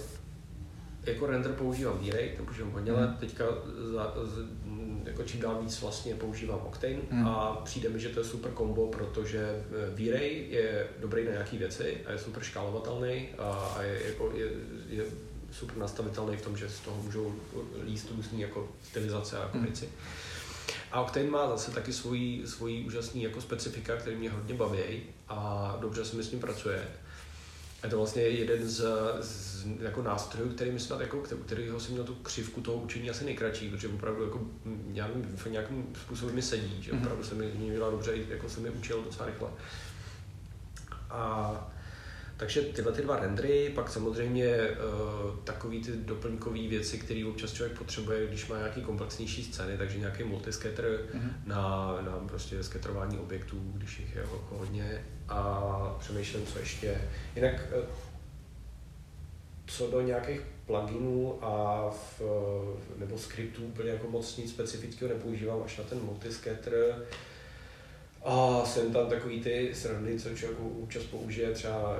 jako 1.12 1.26
render 1.26 1.52
používám 1.52 1.98
V-Ray, 1.99 2.30
ten 2.36 2.45
používám 2.45 2.72
hodně 2.72 2.91
let, 2.91 3.10
hmm. 3.10 3.18
teďka 3.18 3.45
za, 3.94 4.14
z, 4.24 4.45
jako 5.06 5.24
čím 5.24 5.40
dál 5.40 5.62
víc 5.62 5.82
vlastně 5.82 6.16
používám 6.16 6.60
Octane 6.66 6.95
hmm. 7.12 7.28
a 7.28 7.62
přijde 7.64 7.90
mi, 7.90 7.99
že 7.99 8.10
to 8.10 8.20
je 8.20 8.24
super 8.24 8.52
kombo, 8.52 8.88
protože 8.88 9.40
eh, 9.40 9.95
V-Ray 9.95 10.48
je 10.49 10.88
dobrý 10.99 11.26
na 11.26 11.32
nějaké 11.32 11.58
věci 11.58 11.98
a 12.06 12.12
je 12.12 12.18
super 12.18 12.44
škálovatelný 12.44 13.30
a, 13.38 13.52
a 13.52 13.82
je, 13.82 14.08
jako, 14.08 14.32
je, 14.36 14.48
je 14.90 15.03
super 15.52 15.78
nastavitelný 15.78 16.38
v 16.38 16.41
tom, 16.41 16.58
že 16.58 16.70
z 16.70 16.80
toho 16.80 17.03
můžou 17.03 17.36
líst 17.86 18.12
různé 18.12 18.40
jako 18.40 18.68
stylizace 18.84 19.38
a 19.38 19.41
jako 19.41 19.58
hmm. 19.58 19.66
věci. 19.66 19.90
A 20.91 21.02
Octane 21.02 21.30
má 21.30 21.49
zase 21.49 21.72
taky 21.72 21.94
svoji, 21.94 22.48
svoji 22.48 22.86
úžasný 22.86 23.24
jako 23.24 23.41
specifika, 23.41 23.95
který 23.95 24.16
mě 24.16 24.30
hodně 24.30 24.53
baví 24.53 25.02
a 25.28 25.78
dobře 25.82 26.06
se 26.06 26.16
mi 26.16 26.24
s 26.24 26.32
ním 26.32 26.40
pracuje. 26.40 26.88
Je 27.84 27.90
to 27.90 27.98
vlastně 27.98 28.22
jeden 28.22 28.70
z, 28.70 28.86
z 29.22 29.66
jako 29.80 30.02
nástrojů, 30.02 30.49
který 30.49 30.72
myslím, 30.72 31.02
jako, 31.02 31.22
kterýho 31.45 31.80
jsem 31.80 31.91
měl 31.91 32.03
tu 32.03 32.16
křivku 32.16 32.62
toho 32.62 32.78
učení 32.78 33.10
asi 33.10 33.26
nejkratší, 33.26 33.70
protože 33.70 33.88
opravdu 33.88 34.24
jako, 34.24 34.41
nějakým, 34.88 35.38
nějakým 35.49 35.94
způsobem 36.02 36.36
mi 36.36 36.41
sedí, 36.41 36.82
že 36.82 36.94
mhm. 36.94 37.02
opravdu 37.02 37.24
se 37.24 37.36
mi 37.36 37.52
dělá 37.72 37.90
dobře, 37.90 38.14
jako 38.30 38.49
se 38.49 38.60
mi 38.60 38.70
učil 38.70 39.03
docela 39.03 39.26
rychle. 39.26 39.49
A 41.10 41.72
takže 42.41 42.62
tyhle 42.62 42.91
ty 42.91 43.02
dva 43.02 43.20
rendery, 43.20 43.72
pak 43.76 43.90
samozřejmě 43.90 44.58
uh, 44.58 45.36
takový 45.44 45.82
ty 45.82 45.91
doplňkové 45.91 46.68
věci, 46.68 46.98
které 46.98 47.26
občas 47.30 47.53
člověk 47.53 47.78
potřebuje, 47.78 48.28
když 48.28 48.48
má 48.48 48.58
nějaký 48.58 48.82
komplexnější 48.82 49.44
scény, 49.44 49.78
takže 49.78 49.99
nějaký 49.99 50.24
multiscatter 50.24 50.86
mm-hmm. 50.86 51.32
na, 51.45 51.98
na 52.02 52.12
prostě 52.12 52.64
sketrování 52.64 53.18
objektů, 53.18 53.72
když 53.74 53.99
jich 53.99 54.16
je 54.16 54.22
jako 54.22 54.45
hodně 54.49 55.06
a 55.32 55.95
přemýšlím, 55.99 56.45
co 56.45 56.60
ještě. 56.60 57.02
Jinak 57.36 57.56
uh, 57.78 57.86
co 59.66 59.91
do 59.91 60.02
nějakých 60.02 60.41
pluginů 60.66 61.40
a 61.41 61.86
v, 61.90 62.22
nebo 62.98 63.18
skriptů 63.18 63.64
úplně 63.64 63.90
jako 63.90 64.08
moc 64.08 64.38
nic 64.38 64.49
specifického 64.49 65.14
nepoužívám, 65.14 65.64
až 65.66 65.78
na 65.78 65.84
ten 65.84 65.99
multiscatter, 65.99 67.06
a 68.24 68.66
jsem 68.66 68.94
tam 68.94 69.08
takový 69.10 69.41
ty 69.41 69.72
srandy, 69.74 70.20
co 70.20 70.36
člověk 70.36 70.60
účast 70.62 71.03
použije, 71.03 71.52
třeba 71.52 71.98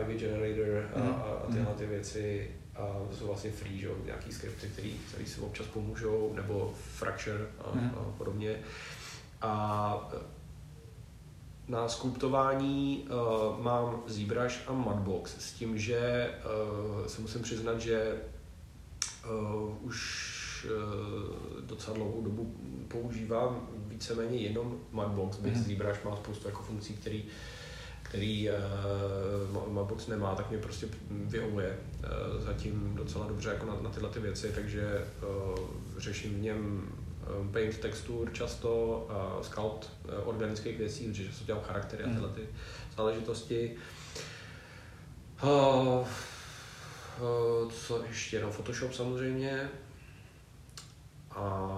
Ivy 0.00 0.18
Generator 0.18 0.90
a, 0.94 0.98
mhm. 0.98 1.08
a, 1.08 1.22
a 1.22 1.52
tyhle 1.52 1.74
ty 1.74 1.86
věci. 1.86 2.50
A 2.76 3.06
to 3.10 3.16
jsou 3.16 3.26
vlastně 3.26 3.50
free, 3.50 3.78
že? 3.78 3.88
nějaký 4.04 4.32
skripty, 4.32 4.66
které 5.08 5.26
si 5.26 5.40
občas 5.40 5.66
pomůžou, 5.66 6.32
nebo 6.34 6.74
Fracture 6.76 7.46
a, 7.58 7.70
mm. 7.74 7.90
a 7.96 8.14
podobně. 8.18 8.56
A 9.42 10.12
na 11.68 11.88
skulptování 11.88 13.08
uh, 13.10 13.64
mám 13.64 14.02
ZBrush 14.06 14.68
a 14.68 14.72
Mudbox 14.72 15.36
s 15.38 15.52
tím, 15.52 15.78
že 15.78 16.30
uh, 17.00 17.06
se 17.06 17.20
musím 17.20 17.42
přiznat, 17.42 17.80
že 17.80 18.14
uh, 19.30 19.86
už 19.86 20.66
uh, 20.70 21.60
docela 21.60 21.96
dlouhou 21.96 22.22
dobu 22.22 22.54
používám 22.88 23.68
víceméně 23.88 24.38
jenom 24.38 24.78
Mudbox, 24.92 25.36
byť 25.36 25.54
mm-hmm. 25.54 25.74
ZBrush 25.74 26.04
má 26.04 26.16
spoustu 26.16 26.48
jako 26.48 26.62
funkcí, 26.62 26.94
který, 26.94 27.24
který 28.02 28.48
uh, 28.50 29.72
Mudbox 29.72 30.06
nemá, 30.06 30.34
tak 30.34 30.50
mě 30.50 30.58
prostě 30.58 30.88
vyhovuje 31.10 31.78
uh, 31.98 32.44
zatím 32.44 32.92
docela 32.94 33.26
dobře 33.26 33.48
jako 33.48 33.66
na, 33.66 33.76
na 33.82 33.90
tyhle 33.90 34.10
ty 34.10 34.20
věci, 34.20 34.52
takže 34.54 35.06
uh, 35.22 35.58
řeším 35.98 36.34
v 36.34 36.40
něm 36.40 36.88
paint 37.52 37.78
textur 37.78 38.32
často, 38.32 39.06
uh, 39.10 39.42
sculpt 39.42 39.90
uh, 40.04 40.28
organických 40.28 40.78
věcí, 40.78 41.06
protože 41.08 41.32
se 41.32 41.44
dělám 41.44 41.62
charaktery 41.62 42.04
a 42.04 42.06
mhm. 42.06 42.16
tyhle 42.16 42.32
ty 42.32 42.48
záležitosti. 42.96 43.76
Uh, 45.42 45.50
uh, 45.50 46.06
co 47.70 48.04
ještě, 48.08 48.42
no 48.42 48.50
Photoshop 48.50 48.92
samozřejmě. 48.92 49.68
A 51.30 51.68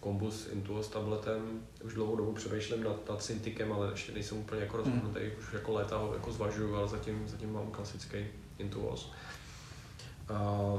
kombu 0.00 0.30
s 0.30 0.46
Intuos 0.46 0.88
tabletem. 0.88 1.66
Už 1.84 1.94
dlouhou 1.94 2.16
dobu 2.16 2.32
přemýšlím 2.32 2.84
nad, 2.84 3.08
nad 3.08 3.22
Cintiqem, 3.22 3.72
ale 3.72 3.90
ještě 3.90 4.12
nejsem 4.12 4.38
úplně 4.38 4.60
jako 4.60 4.76
rozhodnutý, 4.76 5.20
mm. 5.20 5.30
už 5.38 5.52
jako 5.52 5.72
léta 5.72 5.96
ho 5.96 6.14
jako 6.14 6.32
zvažuju, 6.32 6.76
ale 6.76 6.88
zatím, 6.88 7.28
zatím 7.28 7.52
mám 7.52 7.70
klasický 7.70 8.18
Intuos. 8.58 9.12
A 10.28 10.72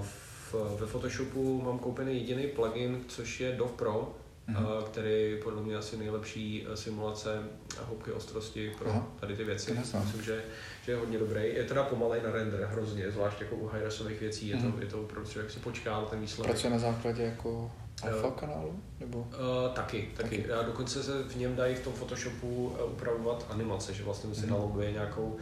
v, 0.52 0.78
ve 0.80 0.88
Photoshopu 0.88 1.62
mám 1.62 1.80
koupený 1.80 2.16
jediný 2.16 2.48
plugin, 2.48 3.04
což 3.08 3.40
je 3.40 3.52
Dov 3.52 3.72
Pro, 3.72 4.16
mm-hmm. 4.50 4.84
který 4.84 5.38
podle 5.44 5.62
mě 5.62 5.76
asi 5.76 5.98
nejlepší 5.98 6.68
eh, 6.68 6.78
simulace 6.78 7.44
hloubky 7.86 8.12
ostrosti 8.12 8.72
pro 8.80 8.90
Aha. 8.90 9.08
tady 9.20 9.36
ty 9.36 9.44
věci. 9.44 9.74
Myslím, 9.74 10.24
že, 10.24 10.44
že 10.86 10.92
je 10.92 10.98
hodně 10.98 11.18
dobrý. 11.18 11.42
Je 11.56 11.64
teda 11.64 11.84
pomalej 11.84 12.22
na 12.24 12.32
render 12.32 12.70
hrozně, 12.72 13.12
zvlášť 13.12 13.42
jako 13.42 13.56
u 13.56 13.68
high 13.68 14.20
věcí. 14.20 14.48
Je 14.48 14.56
mm-hmm. 14.56 14.62
to, 14.62 14.68
mhm. 14.68 14.82
je 14.82 14.88
to 14.88 15.02
opravdu 15.02 15.30
člověk 15.30 15.52
si 15.52 15.60
počká 15.60 15.92
na 15.92 16.06
ten 16.06 16.20
výsledek. 16.20 16.52
Pracuje 16.52 16.74
na 16.74 16.80
základě 16.80 17.24
jako 17.24 17.72
Alfa 18.04 18.32
kanálu? 18.32 18.80
Nebo? 19.00 19.20
Uh, 19.20 19.28
taky, 19.74 20.10
taky, 20.18 20.38
taky. 20.38 20.52
A 20.52 20.64
dokonce 20.64 21.04
se 21.04 21.24
v 21.24 21.36
něm 21.36 21.56
dají 21.56 21.76
v 21.76 21.80
tom 21.80 21.94
Photoshopu 21.94 22.76
upravovat 22.92 23.46
animace, 23.50 23.94
že 23.94 24.04
vlastně 24.04 24.36
si 24.36 24.46
mm. 24.46 24.52
naloguje 24.52 24.92
nějakou 24.92 25.38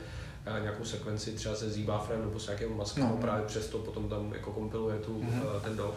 nějakou 0.45 0.85
sekvenci 0.85 1.31
třeba 1.31 1.55
se 1.55 1.69
zbufferem 1.69 2.21
nebo 2.21 2.39
s 2.39 2.47
nějakým 2.47 2.77
maskem 2.77 3.03
no. 3.03 3.17
právě 3.17 3.45
přesto 3.45 3.77
potom 3.77 4.09
tam 4.09 4.33
jako 4.33 4.51
kompiluje 4.51 4.99
tu, 4.99 5.23
mm. 5.23 5.41
uh, 5.41 5.61
ten 5.63 5.77
DOV. 5.77 5.95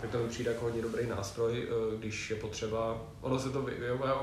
Tak 0.00 0.10
to 0.10 0.18
mi 0.18 0.28
přijde 0.28 0.50
jako 0.50 0.64
hodně 0.64 0.82
dobrý 0.82 1.06
nástroj, 1.06 1.68
uh, 1.68 2.00
když 2.00 2.30
je 2.30 2.36
potřeba, 2.36 3.02
ono 3.20 3.38
se 3.38 3.50
to 3.50 3.66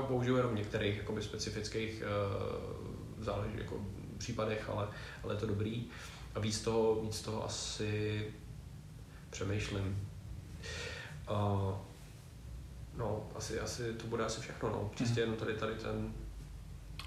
použiju 0.08 0.36
jenom 0.36 0.52
v 0.52 0.56
některých 0.56 0.96
jakoby 0.96 1.22
specifických 1.22 2.02
uh, 2.02 3.24
záleží, 3.24 3.58
jako 3.58 3.80
případech, 4.18 4.68
ale, 4.68 4.88
ale 5.22 5.34
je 5.34 5.40
to 5.40 5.46
dobrý. 5.46 5.86
A 6.34 6.40
víc 6.40 6.60
toho, 6.60 7.00
víc 7.00 7.20
toho 7.20 7.44
asi 7.44 8.24
přemýšlím. 9.30 10.08
Uh, 11.30 11.74
no, 12.96 13.28
asi, 13.34 13.60
asi 13.60 13.92
to 13.92 14.06
bude 14.06 14.24
asi 14.24 14.40
všechno, 14.40 14.68
no. 14.68 14.90
Čistě 14.94 15.20
jenom 15.20 15.36
tady, 15.36 15.54
tady 15.54 15.74
ten... 15.74 16.12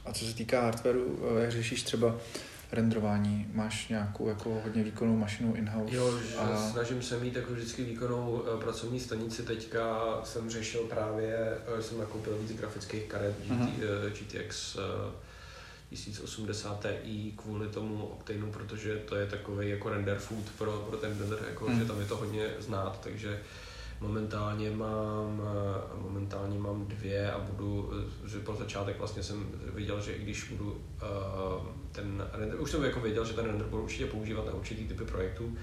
A 0.05 0.13
co 0.13 0.25
se 0.25 0.33
týká 0.33 0.61
hardwareu, 0.61 1.19
eh, 1.37 1.41
jak 1.41 1.51
řešíš 1.51 1.83
třeba 1.83 2.15
renderování? 2.71 3.47
Máš 3.53 3.87
nějakou 3.87 4.29
jako 4.29 4.61
hodně 4.63 4.83
výkonnou 4.83 5.17
mašinu 5.17 5.55
in-house? 5.55 5.95
Jo, 5.95 6.19
a... 6.37 6.71
snažím 6.71 7.01
se 7.01 7.17
mít 7.17 7.35
jako 7.35 7.53
vždycky 7.53 7.83
výkonnou 7.83 8.29
uh, 8.31 8.61
pracovní 8.61 8.99
stanici. 8.99 9.43
Teďka 9.43 9.99
jsem 10.23 10.49
řešil 10.49 10.81
právě, 10.81 11.57
uh, 11.73 11.79
jsem 11.79 11.99
nakoupil 11.99 12.37
víc 12.37 12.57
grafických 12.57 13.03
karet 13.03 13.35
GT, 13.39 13.51
uh-huh. 13.51 13.67
uh, 13.67 14.09
GTX 14.09 14.75
uh, 14.75 14.81
1080 15.89 16.85
Ti 17.03 17.33
kvůli 17.35 17.67
tomu 17.67 18.05
Octaneu, 18.05 18.51
protože 18.51 18.95
to 18.95 19.15
je 19.15 19.25
takový 19.25 19.69
jako 19.69 19.89
render 19.89 20.17
food 20.17 20.45
pro, 20.57 20.71
pro 20.71 20.97
ten 20.97 21.19
render, 21.19 21.39
jako, 21.49 21.65
uh-huh. 21.65 21.79
že 21.79 21.85
tam 21.85 21.99
je 21.99 22.05
to 22.05 22.17
hodně 22.17 22.47
znát, 22.59 22.99
takže 23.03 23.39
Momentálně 24.01 24.71
mám, 24.71 25.41
eh, 25.41 26.01
momentálně 26.01 26.59
mám 26.59 26.85
dvě 26.85 27.31
a 27.31 27.39
budu, 27.39 27.91
eh, 27.93 28.29
že 28.29 28.39
pro 28.39 28.55
začátek 28.55 28.97
vlastně 28.97 29.23
jsem 29.23 29.45
viděl, 29.73 30.01
že 30.01 30.13
i 30.13 30.23
když 30.23 30.49
budu 30.49 30.71
uh, 30.71 30.79
ten 31.91 32.27
render, 32.33 32.61
už 32.61 32.71
jsem 32.71 32.83
jako 32.83 32.99
věděl, 32.99 33.25
že 33.25 33.33
ten 33.33 33.45
render 33.45 33.67
budu 33.67 33.83
určitě 33.83 34.05
používat 34.05 34.45
na 34.45 34.53
určitý 34.53 34.87
typy 34.87 35.05
projektů, 35.05 35.57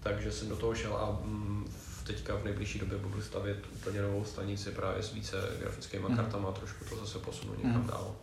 takže 0.00 0.32
jsem 0.32 0.48
do 0.48 0.56
toho 0.56 0.74
šel 0.74 0.96
a 0.96 1.20
mm, 1.24 1.72
teďka 2.06 2.36
v 2.36 2.44
nejbližší 2.44 2.78
době 2.78 2.98
budu 2.98 3.22
stavět 3.22 3.58
úplně 3.74 4.02
novou 4.02 4.24
stanici 4.24 4.70
právě 4.70 5.02
s 5.02 5.12
více 5.12 5.36
grafickými 5.60 6.04
mm. 6.08 6.16
kartama, 6.16 6.52
trošku 6.52 6.84
to 6.84 6.96
zase 6.96 7.18
posunu 7.18 7.54
někam 7.56 7.82
mm. 7.82 7.86
dál. 7.86 8.14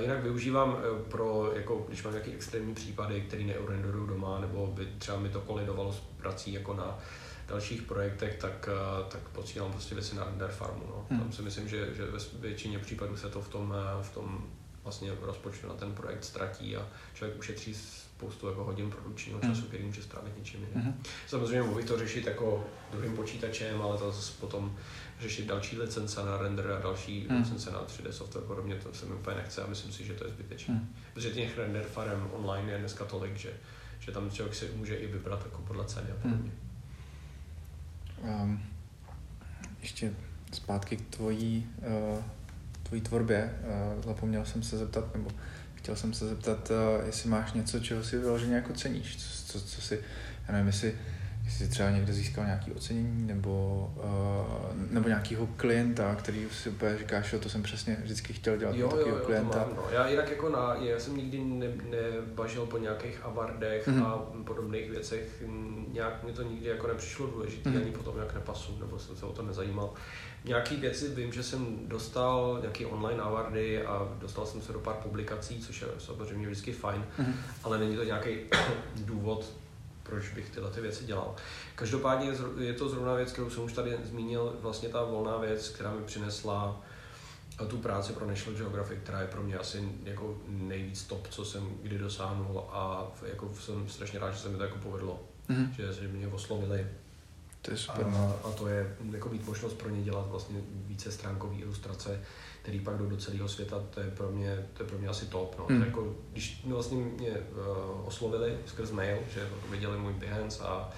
Jinak 0.00 0.22
využívám 0.22 0.78
pro, 1.08 1.52
jako 1.54 1.84
když 1.88 2.02
mám 2.02 2.12
nějaké 2.12 2.30
extrémní 2.30 2.74
případy, 2.74 3.20
které 3.20 3.42
neurenderuju 3.42 4.06
doma, 4.06 4.40
nebo 4.40 4.66
by 4.66 4.88
třeba 4.98 5.18
mi 5.18 5.28
to 5.28 5.40
kolidovalo 5.40 5.92
s 5.92 6.00
prací 6.00 6.52
jako 6.52 6.74
na 6.74 6.98
dalších 7.48 7.82
projektech, 7.82 8.36
tak, 8.40 8.68
eh, 8.72 9.10
tak 9.10 9.20
posílám 9.28 9.72
prostě 9.72 9.94
věci 9.94 10.16
na 10.16 10.24
render 10.24 10.50
farmu. 10.50 10.82
No. 10.86 11.06
Hmm. 11.10 11.20
Tam 11.20 11.32
si 11.32 11.42
myslím, 11.42 11.68
že, 11.68 11.94
že 11.94 12.06
ve 12.06 12.18
většině 12.40 12.78
případů 12.78 13.16
se 13.16 13.28
to 13.28 13.40
v 13.40 13.48
tom, 13.48 13.74
eh, 13.76 14.02
v 14.02 14.10
tom 14.14 14.46
vlastně 14.82 15.12
rozpočtu 15.22 15.68
na 15.68 15.74
ten 15.74 15.92
projekt 15.92 16.24
ztratí 16.24 16.76
a 16.76 16.86
člověk 17.14 17.38
ušetří 17.38 17.74
spoustu 17.74 18.48
jako 18.48 18.64
hodin 18.64 18.90
produkčního 18.90 19.40
času, 19.40 19.60
mm. 19.60 19.66
který 19.66 19.84
může 19.84 20.02
strávit 20.02 20.38
něčím 20.38 20.60
jiným. 20.60 20.86
Mm. 20.86 21.02
Samozřejmě 21.26 21.62
mohu 21.62 21.82
to 21.82 21.98
řešit 21.98 22.26
jako 22.26 22.66
druhým 22.92 23.16
počítačem, 23.16 23.82
ale 23.82 23.98
to 23.98 24.12
zase 24.12 24.32
potom 24.40 24.76
řešit 25.20 25.46
další 25.46 25.78
licence 25.78 26.24
na 26.24 26.38
render 26.38 26.72
a 26.72 26.82
další 26.82 27.26
mm. 27.30 27.36
licence 27.36 27.70
na 27.70 27.78
3D 27.84 28.10
software 28.10 28.44
podobně, 28.44 28.74
to 28.74 28.94
se 28.94 29.06
mi 29.06 29.14
úplně 29.14 29.36
nechce 29.36 29.62
a 29.62 29.66
myslím 29.66 29.92
si, 29.92 30.04
že 30.04 30.12
to 30.12 30.24
je 30.24 30.30
zbytečné. 30.30 30.74
Mm. 30.74 30.94
Protože 31.14 31.30
těch 31.30 31.58
render 31.58 31.82
farem 31.82 32.30
online 32.32 32.72
je 32.72 32.78
dneska 32.78 33.04
tolik, 33.04 33.36
že, 33.36 33.52
že 33.98 34.12
tam 34.12 34.30
člověk 34.30 34.54
si 34.54 34.70
může 34.76 34.96
i 34.96 35.06
vybrat 35.06 35.42
jako 35.44 35.62
podle 35.62 35.84
ceny 35.84 36.10
a 36.10 36.22
podobně. 36.22 36.50
Mm. 36.50 36.73
Um, 38.22 38.62
ještě 39.80 40.12
zpátky 40.52 40.96
k 40.96 41.16
tvojí, 41.16 41.66
uh, 41.78 42.22
tvojí 42.82 43.02
tvorbě. 43.02 43.54
Uh, 43.96 44.02
zapomněl 44.02 44.44
jsem 44.44 44.62
se 44.62 44.78
zeptat, 44.78 45.14
nebo 45.14 45.30
chtěl 45.74 45.96
jsem 45.96 46.14
se 46.14 46.28
zeptat, 46.28 46.70
uh, 46.70 47.06
jestli 47.06 47.30
máš 47.30 47.52
něco, 47.52 47.80
čeho 47.80 48.04
si 48.04 48.18
vyloženě 48.18 48.54
jako 48.54 48.72
ceníš, 48.72 49.16
co, 49.16 49.52
co, 49.52 49.66
co 49.66 49.80
si, 49.80 50.00
já 50.48 50.52
nevím, 50.52 50.66
jestli 50.66 50.94
jestli 51.44 51.68
třeba 51.68 51.90
někde 51.90 52.12
získal 52.12 52.44
nějaké 52.44 52.72
ocenění 52.72 53.26
nebo, 53.26 53.90
uh, 53.96 54.92
nebo 54.92 55.08
nějakého 55.08 55.46
klienta, 55.46 56.14
který 56.14 56.46
si 56.52 56.68
úplně 56.68 56.98
říkáš, 56.98 57.30
že 57.30 57.38
to 57.38 57.48
jsem 57.48 57.62
přesně 57.62 57.96
vždycky 58.02 58.32
chtěl 58.32 58.56
dělat 58.56 58.76
jo, 58.76 58.92
jo, 58.96 59.08
jo, 59.08 59.16
klienta. 59.24 59.64
To 59.64 59.70
mám, 59.70 59.76
no. 59.76 59.84
Já 59.92 60.08
jinak 60.08 60.30
jako 60.30 60.48
na, 60.48 60.74
já 60.74 61.00
jsem 61.00 61.16
nikdy 61.16 61.44
ne, 61.44 61.66
nebažil 61.90 62.66
po 62.66 62.78
nějakých 62.78 63.24
awardech 63.24 63.88
mm-hmm. 63.88 64.06
a 64.06 64.16
podobných 64.44 64.90
věcech, 64.90 65.42
nějak 65.92 66.24
mi 66.24 66.32
to 66.32 66.42
nikdy 66.42 66.68
jako 66.68 66.86
nepřišlo 66.86 67.26
důležité, 67.26 67.70
mm-hmm. 67.70 67.82
ani 67.82 67.90
potom 67.90 68.18
jak 68.18 68.34
nepasu, 68.34 68.78
nebo 68.80 68.98
jsem 68.98 69.16
se 69.16 69.26
o 69.26 69.32
to 69.32 69.42
nezajímal. 69.42 69.94
Nějaký 70.44 70.76
věci 70.76 71.08
vím, 71.08 71.32
že 71.32 71.42
jsem 71.42 71.88
dostal 71.88 72.58
nějaké 72.60 72.86
online 72.86 73.22
awardy 73.22 73.86
a 73.86 74.08
dostal 74.18 74.46
jsem 74.46 74.62
se 74.62 74.72
do 74.72 74.78
pár 74.78 74.94
publikací, 74.94 75.60
což 75.60 75.80
je 75.80 75.88
samozřejmě 75.98 76.46
vždycky 76.46 76.72
fajn, 76.72 77.04
mm-hmm. 77.18 77.34
ale 77.62 77.78
není 77.78 77.96
to 77.96 78.04
nějaký 78.04 78.36
důvod, 79.04 79.63
proč 80.04 80.28
bych 80.28 80.50
tyhle 80.50 80.70
ty 80.70 80.80
věci 80.80 81.04
dělal. 81.04 81.34
Každopádně 81.74 82.32
je 82.58 82.72
to 82.72 82.88
zrovna 82.88 83.14
věc, 83.14 83.32
kterou 83.32 83.50
jsem 83.50 83.62
už 83.64 83.72
tady 83.72 83.98
zmínil, 84.04 84.56
vlastně 84.60 84.88
ta 84.88 85.04
volná 85.04 85.36
věc, 85.36 85.68
která 85.68 85.92
mi 85.92 86.02
přinesla 86.04 86.80
tu 87.68 87.78
práci 87.78 88.12
pro 88.12 88.26
National 88.26 88.58
Geographic, 88.58 88.98
která 89.02 89.20
je 89.20 89.26
pro 89.26 89.42
mě 89.42 89.58
asi 89.58 89.88
jako 90.04 90.36
nejvíc 90.48 91.04
top, 91.04 91.28
co 91.28 91.44
jsem 91.44 91.78
kdy 91.82 91.98
dosáhnul 91.98 92.64
a 92.70 93.12
jako 93.26 93.54
jsem 93.60 93.88
strašně 93.88 94.18
rád, 94.18 94.30
že 94.30 94.38
se 94.38 94.48
mi 94.48 94.56
to 94.56 94.62
jako 94.62 94.78
povedlo, 94.78 95.22
mm-hmm. 95.50 95.70
že, 95.70 95.92
že 95.92 96.08
mě 96.08 96.28
oslovili. 96.28 96.86
To 97.62 97.70
je 97.70 97.76
super. 97.76 98.06
A, 98.06 98.48
a 98.48 98.50
to 98.50 98.68
je 98.68 98.96
jako 99.12 99.28
mít 99.28 99.46
možnost 99.46 99.74
pro 99.74 99.88
ně 99.88 100.02
dělat 100.02 100.26
vlastně 100.28 100.60
více 100.70 101.12
stránkové 101.12 101.54
ilustrace, 101.54 102.20
který 102.64 102.80
pak 102.80 102.96
jdou 102.96 103.06
do 103.06 103.16
celého 103.16 103.48
světa, 103.48 103.82
to 103.90 104.00
je 104.00 104.10
pro 104.10 104.30
mě, 104.30 104.66
to 104.72 104.82
je 104.82 104.88
pro 104.88 104.98
mě 104.98 105.08
asi 105.08 105.26
top. 105.26 105.58
No. 105.58 105.66
Mm. 105.68 105.80
To 105.80 105.86
jako, 105.86 106.14
když 106.32 106.62
vlastně 106.66 106.96
mě 106.96 107.30
uh, 107.30 108.06
oslovili 108.06 108.58
skrz 108.66 108.90
mail, 108.90 109.18
že 109.34 109.40
jako 109.40 109.54
viděli 109.70 109.98
můj 109.98 110.12
Behance 110.12 110.64
a 110.64 110.90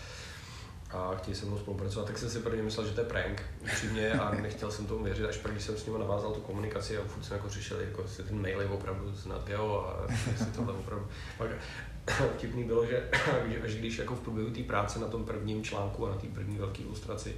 a 0.91 1.15
chtějí 1.17 1.35
se 1.35 1.47
mnou 1.47 1.59
spolupracovat, 1.59 2.07
tak 2.07 2.19
jsem 2.19 2.31
si 2.31 2.39
prvně 2.39 2.63
myslel, 2.63 2.87
že 2.87 2.93
to 2.93 3.01
je 3.01 3.07
prank, 3.07 3.43
upřímně, 3.63 4.13
a 4.13 4.35
nechtěl 4.43 4.71
jsem 4.71 4.87
tomu 4.87 5.05
věřit, 5.05 5.25
až 5.25 5.37
pak, 5.37 5.53
když 5.53 5.65
jsem 5.65 5.77
s 5.77 5.87
nimi 5.87 5.99
navázal 5.99 6.33
tu 6.33 6.41
komunikaci 6.41 6.99
a 6.99 7.05
furt 7.05 7.25
jsem 7.25 7.37
jako 7.37 7.49
řešil, 7.49 7.81
jako 7.81 8.03
jestli 8.03 8.25
ten 8.25 8.41
mail 8.41 8.61
je 8.61 8.67
opravdu 8.67 9.15
z 9.15 9.27
NatGeo 9.27 9.87
a 9.87 10.07
jestli 10.33 10.47
tohle 10.47 10.73
opravdu. 10.73 11.07
Pak 11.39 11.51
vtipný 12.37 12.65
bylo, 12.65 12.87
že 12.87 13.11
až 13.65 13.75
když 13.75 13.99
jako 13.99 14.15
v 14.15 14.21
průběhu 14.21 14.51
té 14.51 14.63
práce 14.63 14.99
na 14.99 15.07
tom 15.07 15.25
prvním 15.25 15.65
článku 15.65 16.07
a 16.07 16.11
na 16.11 16.17
té 16.17 16.27
první 16.27 16.59
velké 16.59 16.83
ilustraci 16.83 17.37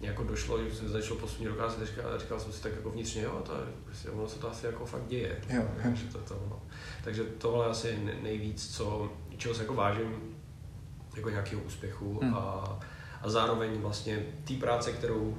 jako 0.00 0.24
došlo, 0.24 0.64
že 0.64 0.74
jsem 0.74 0.88
začal 0.88 1.16
postupně 1.16 1.48
dokázat, 1.48 1.78
a 1.82 2.18
říkal 2.18 2.40
jsem 2.40 2.52
si 2.52 2.62
tak 2.62 2.72
jako 2.72 2.90
vnitřně, 2.90 3.22
jo, 3.22 3.42
to, 3.44 3.52
prostě, 3.84 4.10
ono 4.10 4.28
se 4.28 4.38
to 4.38 4.50
asi 4.50 4.66
jako 4.66 4.86
fakt 4.86 5.06
děje. 5.08 5.40
Jo, 5.48 5.62
jo. 5.62 5.68
Takže, 5.82 6.06
to, 6.06 6.18
to, 6.18 6.34
no. 6.50 6.62
Takže 7.04 7.24
tohle 7.24 7.66
asi 7.66 7.98
nejvíc, 8.22 8.76
co, 8.76 9.12
čeho 9.36 9.54
se 9.54 9.62
jako 9.62 9.74
vážím, 9.74 10.36
jako 11.16 11.30
nějakého 11.30 11.62
úspěchu 11.62 12.20
hmm. 12.22 12.34
a, 12.34 12.78
a 13.22 13.30
zároveň 13.30 13.80
vlastně 13.80 14.26
té 14.44 14.54
práce, 14.54 14.92
kterou, 14.92 15.38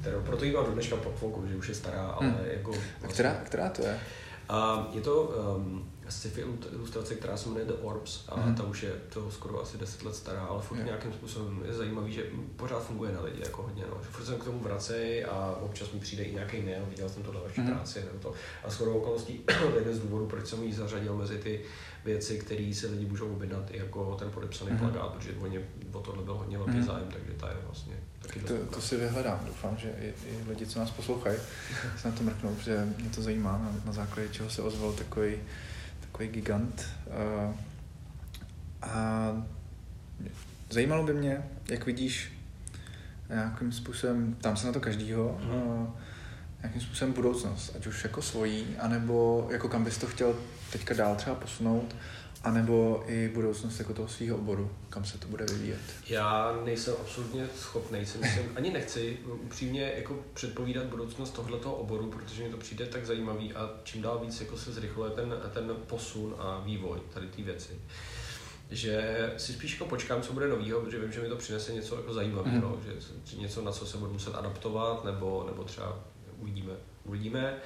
kterou 0.00 0.20
proto 0.20 0.44
jí 0.44 0.52
mám 0.52 0.64
do 0.64 0.72
dneška 0.72 0.96
portfolku, 0.96 1.46
že 1.46 1.56
už 1.56 1.68
je 1.68 1.74
stará, 1.74 2.06
ale 2.06 2.28
hmm. 2.28 2.38
jako... 2.44 2.70
Vlastně, 2.70 3.04
a 3.04 3.08
která, 3.08 3.34
která 3.34 3.68
to 3.68 3.82
je? 3.82 4.00
A 4.48 4.88
je 4.92 5.00
to 5.00 5.22
um, 5.22 5.90
sci-fi 6.08 6.44
ilustrace, 6.72 7.14
která 7.14 7.36
se 7.36 7.48
jmenuje 7.48 7.64
The 7.64 7.72
Orbs 7.82 8.24
a 8.28 8.36
mm-hmm. 8.36 8.54
ta 8.54 8.62
už 8.62 8.82
je 8.82 8.92
to 9.08 9.30
skoro 9.30 9.62
asi 9.62 9.78
10 9.78 10.02
let 10.02 10.16
stará, 10.16 10.40
ale 10.42 10.62
furt 10.62 10.76
yeah. 10.76 10.86
nějakým 10.86 11.12
způsobem 11.12 11.62
je 11.66 11.72
zajímavý, 11.72 12.12
že 12.12 12.24
pořád 12.56 12.86
funguje 12.86 13.12
na 13.12 13.20
lidi 13.20 13.40
jako 13.42 13.62
hodně, 13.62 13.84
no. 13.90 14.00
Že 14.02 14.08
furt 14.08 14.24
jsem 14.24 14.38
k 14.38 14.44
tomu 14.44 14.60
vracej 14.60 15.24
a 15.24 15.56
občas 15.60 15.92
mi 15.92 16.00
přijde 16.00 16.22
i 16.22 16.34
nějaký 16.34 16.62
mail, 16.62 16.86
viděl 16.88 17.08
jsem 17.08 17.22
to 17.22 17.32
do 17.32 17.40
vaší 17.40 17.60
mm-hmm. 17.60 17.74
práci 17.74 18.00
nebo 18.00 18.18
to. 18.18 18.32
A 18.64 18.70
skoro 18.70 18.94
okolností 18.96 19.40
jeden 19.74 19.94
z 19.94 19.98
důvodů, 19.98 20.26
proč 20.26 20.46
jsem 20.46 20.62
ji 20.62 20.72
zařadil 20.72 21.16
mezi 21.16 21.38
ty 21.38 21.60
věci, 22.04 22.38
které 22.38 22.72
se 22.74 22.86
lidi 22.86 23.06
můžou 23.06 23.32
objednat 23.32 23.70
i 23.70 23.78
jako 23.78 24.16
ten 24.18 24.30
podepsaný 24.30 24.70
mm-hmm. 24.70 24.78
plagát, 24.78 25.14
protože 25.14 25.32
oni 25.40 25.60
o 25.92 26.00
tohle 26.00 26.22
byl 26.22 26.34
hodně 26.34 26.58
velký 26.58 26.72
mm-hmm. 26.72 26.86
zájem, 26.86 27.08
takže 27.12 27.32
ta 27.32 27.48
je 27.48 27.56
vlastně 27.64 27.96
taky 28.26 28.40
to, 28.40 28.66
to 28.66 28.80
si 28.80 28.96
vyhledám, 28.96 29.40
doufám, 29.46 29.76
že 29.76 29.94
i, 30.00 30.06
i 30.06 30.48
lidi, 30.48 30.66
co 30.66 30.78
nás 30.78 30.90
poslouchají, 30.90 31.36
se 31.96 32.08
na 32.08 32.14
to 32.14 32.22
mrknou, 32.22 32.54
protože 32.54 32.88
mě 32.98 33.10
to 33.10 33.22
zajímá, 33.22 33.52
na, 33.52 33.82
na 33.84 33.92
základě 33.92 34.28
čeho 34.28 34.50
se 34.50 34.62
ozval 34.62 34.92
takový 34.92 35.36
takový 36.16 36.28
gigant. 36.28 36.86
A, 37.10 37.54
a 38.82 39.32
zajímalo 40.70 41.04
by 41.04 41.14
mě, 41.14 41.42
jak 41.70 41.86
vidíš 41.86 42.32
nějakým 43.28 43.72
způsobem, 43.72 44.36
tam 44.40 44.56
se 44.56 44.66
na 44.66 44.72
to 44.72 44.80
každýho, 44.80 45.38
mm. 45.42 45.92
nějakým 46.62 46.82
způsobem 46.82 47.14
budoucnost, 47.14 47.76
ať 47.76 47.86
už 47.86 48.04
jako 48.04 48.22
svojí, 48.22 48.66
anebo 48.78 49.48
jako 49.52 49.68
kam 49.68 49.84
bys 49.84 49.98
to 49.98 50.06
chtěl 50.06 50.38
teďka 50.72 50.94
dál 50.94 51.16
třeba 51.16 51.36
posunout, 51.36 51.96
anebo 52.42 53.04
i 53.06 53.28
budoucnost 53.28 53.78
jako 53.78 53.94
toho 53.94 54.08
svého 54.08 54.36
oboru, 54.36 54.70
kam 54.90 55.04
se 55.04 55.18
to 55.18 55.28
bude 55.28 55.44
vyvíjet? 55.44 55.80
Já 56.08 56.58
nejsem 56.64 56.94
absolutně 57.00 57.48
schopný, 57.56 58.06
si 58.06 58.18
myslím, 58.18 58.52
ani 58.56 58.70
nechci 58.70 59.18
upřímně 59.26 59.92
jako 59.96 60.18
předpovídat 60.34 60.84
budoucnost 60.84 61.30
tohoto 61.30 61.72
oboru, 61.72 62.10
protože 62.10 62.42
mi 62.42 62.50
to 62.50 62.56
přijde 62.56 62.86
tak 62.86 63.06
zajímavý 63.06 63.52
a 63.52 63.70
čím 63.84 64.02
dál 64.02 64.18
víc 64.18 64.40
jako 64.40 64.58
se 64.58 64.72
zrychluje 64.72 65.10
ten, 65.10 65.34
ten 65.54 65.76
posun 65.86 66.34
a 66.38 66.62
vývoj 66.64 66.98
tady 67.14 67.26
té 67.26 67.42
věci 67.42 67.74
že 68.70 69.32
si 69.36 69.52
spíš 69.52 69.72
jako 69.72 69.84
počkám, 69.84 70.22
co 70.22 70.32
bude 70.32 70.48
novýho, 70.48 70.80
protože 70.80 70.98
vím, 70.98 71.12
že 71.12 71.20
mi 71.20 71.28
to 71.28 71.36
přinese 71.36 71.72
něco 71.72 71.96
jako 71.96 72.14
zajímavého, 72.14 72.68
mm. 72.76 72.82
že 73.24 73.36
něco, 73.36 73.62
na 73.62 73.72
co 73.72 73.86
se 73.86 73.98
budu 73.98 74.12
muset 74.12 74.34
adaptovat, 74.34 75.04
nebo, 75.04 75.44
nebo 75.46 75.64
třeba 75.64 75.98
uvidíme. 76.38 76.72
uvidíme. 77.04 77.56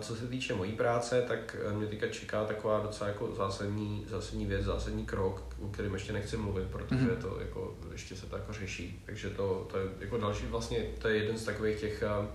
Co 0.00 0.16
se 0.16 0.26
týče 0.26 0.54
mojí 0.54 0.72
práce, 0.72 1.22
tak 1.28 1.56
eh, 1.68 1.72
mě 1.72 1.86
teďka 1.86 2.06
čeká 2.08 2.44
taková 2.44 2.80
docela 2.80 3.08
jako 3.08 3.34
zásadní, 3.34 4.06
zásadní 4.10 4.46
věc, 4.46 4.64
zásadní 4.64 5.06
krok, 5.06 5.42
o 5.60 5.68
kterém 5.68 5.94
ještě 5.94 6.12
nechci 6.12 6.36
mluvit, 6.36 6.68
protože 6.70 7.04
mm-hmm. 7.04 7.16
to 7.16 7.40
jako, 7.40 7.74
ještě 7.92 8.16
se 8.16 8.26
to 8.26 8.36
jako 8.36 8.52
řeší. 8.52 9.02
Takže 9.06 9.30
to, 9.30 9.66
to 9.70 9.78
je 9.78 9.86
jako 10.00 10.18
další, 10.18 10.46
vlastně 10.46 10.86
to 10.98 11.08
je 11.08 11.16
jeden 11.16 11.38
z 11.38 11.44
takových 11.44 11.80
těch 11.80 12.02
eh, 12.02 12.28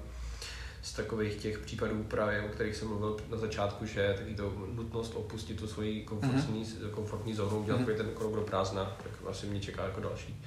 z 0.81 0.93
takových 0.93 1.35
těch 1.35 1.59
případů 1.59 2.03
právě, 2.03 2.41
o 2.41 2.47
kterých 2.47 2.75
jsem 2.75 2.87
mluvil 2.87 3.17
na 3.29 3.37
začátku, 3.37 3.85
že 3.85 4.13
taky 4.17 4.35
to 4.35 4.53
nutnost 4.73 5.13
opustit 5.15 5.59
tu 5.59 5.67
svoji 5.67 6.03
komfortní, 6.03 6.65
mm-hmm. 6.65 6.89
komfortní 6.89 7.33
zónu, 7.33 7.59
udělat 7.59 7.81
mm-hmm. 7.81 7.97
ten 7.97 8.09
krok 8.09 8.35
do 8.35 8.41
prázdna, 8.41 8.97
tak 9.03 9.11
vlastně 9.21 9.49
mě 9.49 9.59
čeká 9.59 9.83
jako 9.83 10.01
další. 10.01 10.43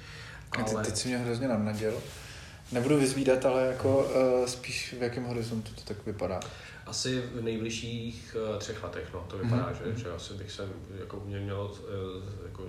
Ale... 0.51 0.65
Teď, 0.65 0.85
teď 0.85 0.95
si 0.95 1.07
mě 1.07 1.17
hrozně 1.17 1.47
nadnaděl. 1.47 1.93
Nebudu 2.71 2.99
vyzvídat, 2.99 3.45
ale 3.45 3.67
jako 3.67 3.97
uh, 3.97 4.45
spíš 4.45 4.95
v 4.99 5.03
jakém 5.03 5.23
horizontu 5.23 5.71
to 5.75 5.81
tak 5.81 6.05
vypadá. 6.05 6.39
Asi 6.85 7.21
v 7.21 7.41
nejbližších 7.41 8.35
uh, 8.51 8.57
třech 8.57 8.83
letech, 8.83 9.07
no, 9.13 9.25
to 9.29 9.37
vypadá, 9.37 9.71
mm-hmm. 9.71 9.93
že, 9.93 10.03
že 10.03 10.11
asi 10.11 10.33
bych 10.33 10.51
se 10.51 10.67
jako 10.99 11.21
mě 11.25 11.39
měl 11.39 11.71
uh, 11.71 12.45
jako 12.45 12.67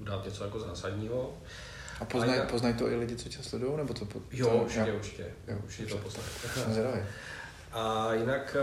udělat 0.00 0.24
něco 0.24 0.44
jako 0.44 0.60
zásadního. 0.60 1.34
A 2.00 2.04
poznají 2.04 2.40
poznaj 2.50 2.74
to 2.74 2.88
i 2.88 2.96
lidi, 2.96 3.16
co 3.16 3.28
tě 3.28 3.42
sledují, 3.42 3.76
nebo 3.76 3.94
to? 3.94 4.04
Po, 4.04 4.20
jo, 4.32 4.62
určitě, 4.62 4.92
určitě. 4.92 5.26
Jo, 5.48 5.58
určitě 5.64 5.86
to 5.86 5.98
poznají. 5.98 7.02
A 7.72 8.14
jinak 8.14 8.56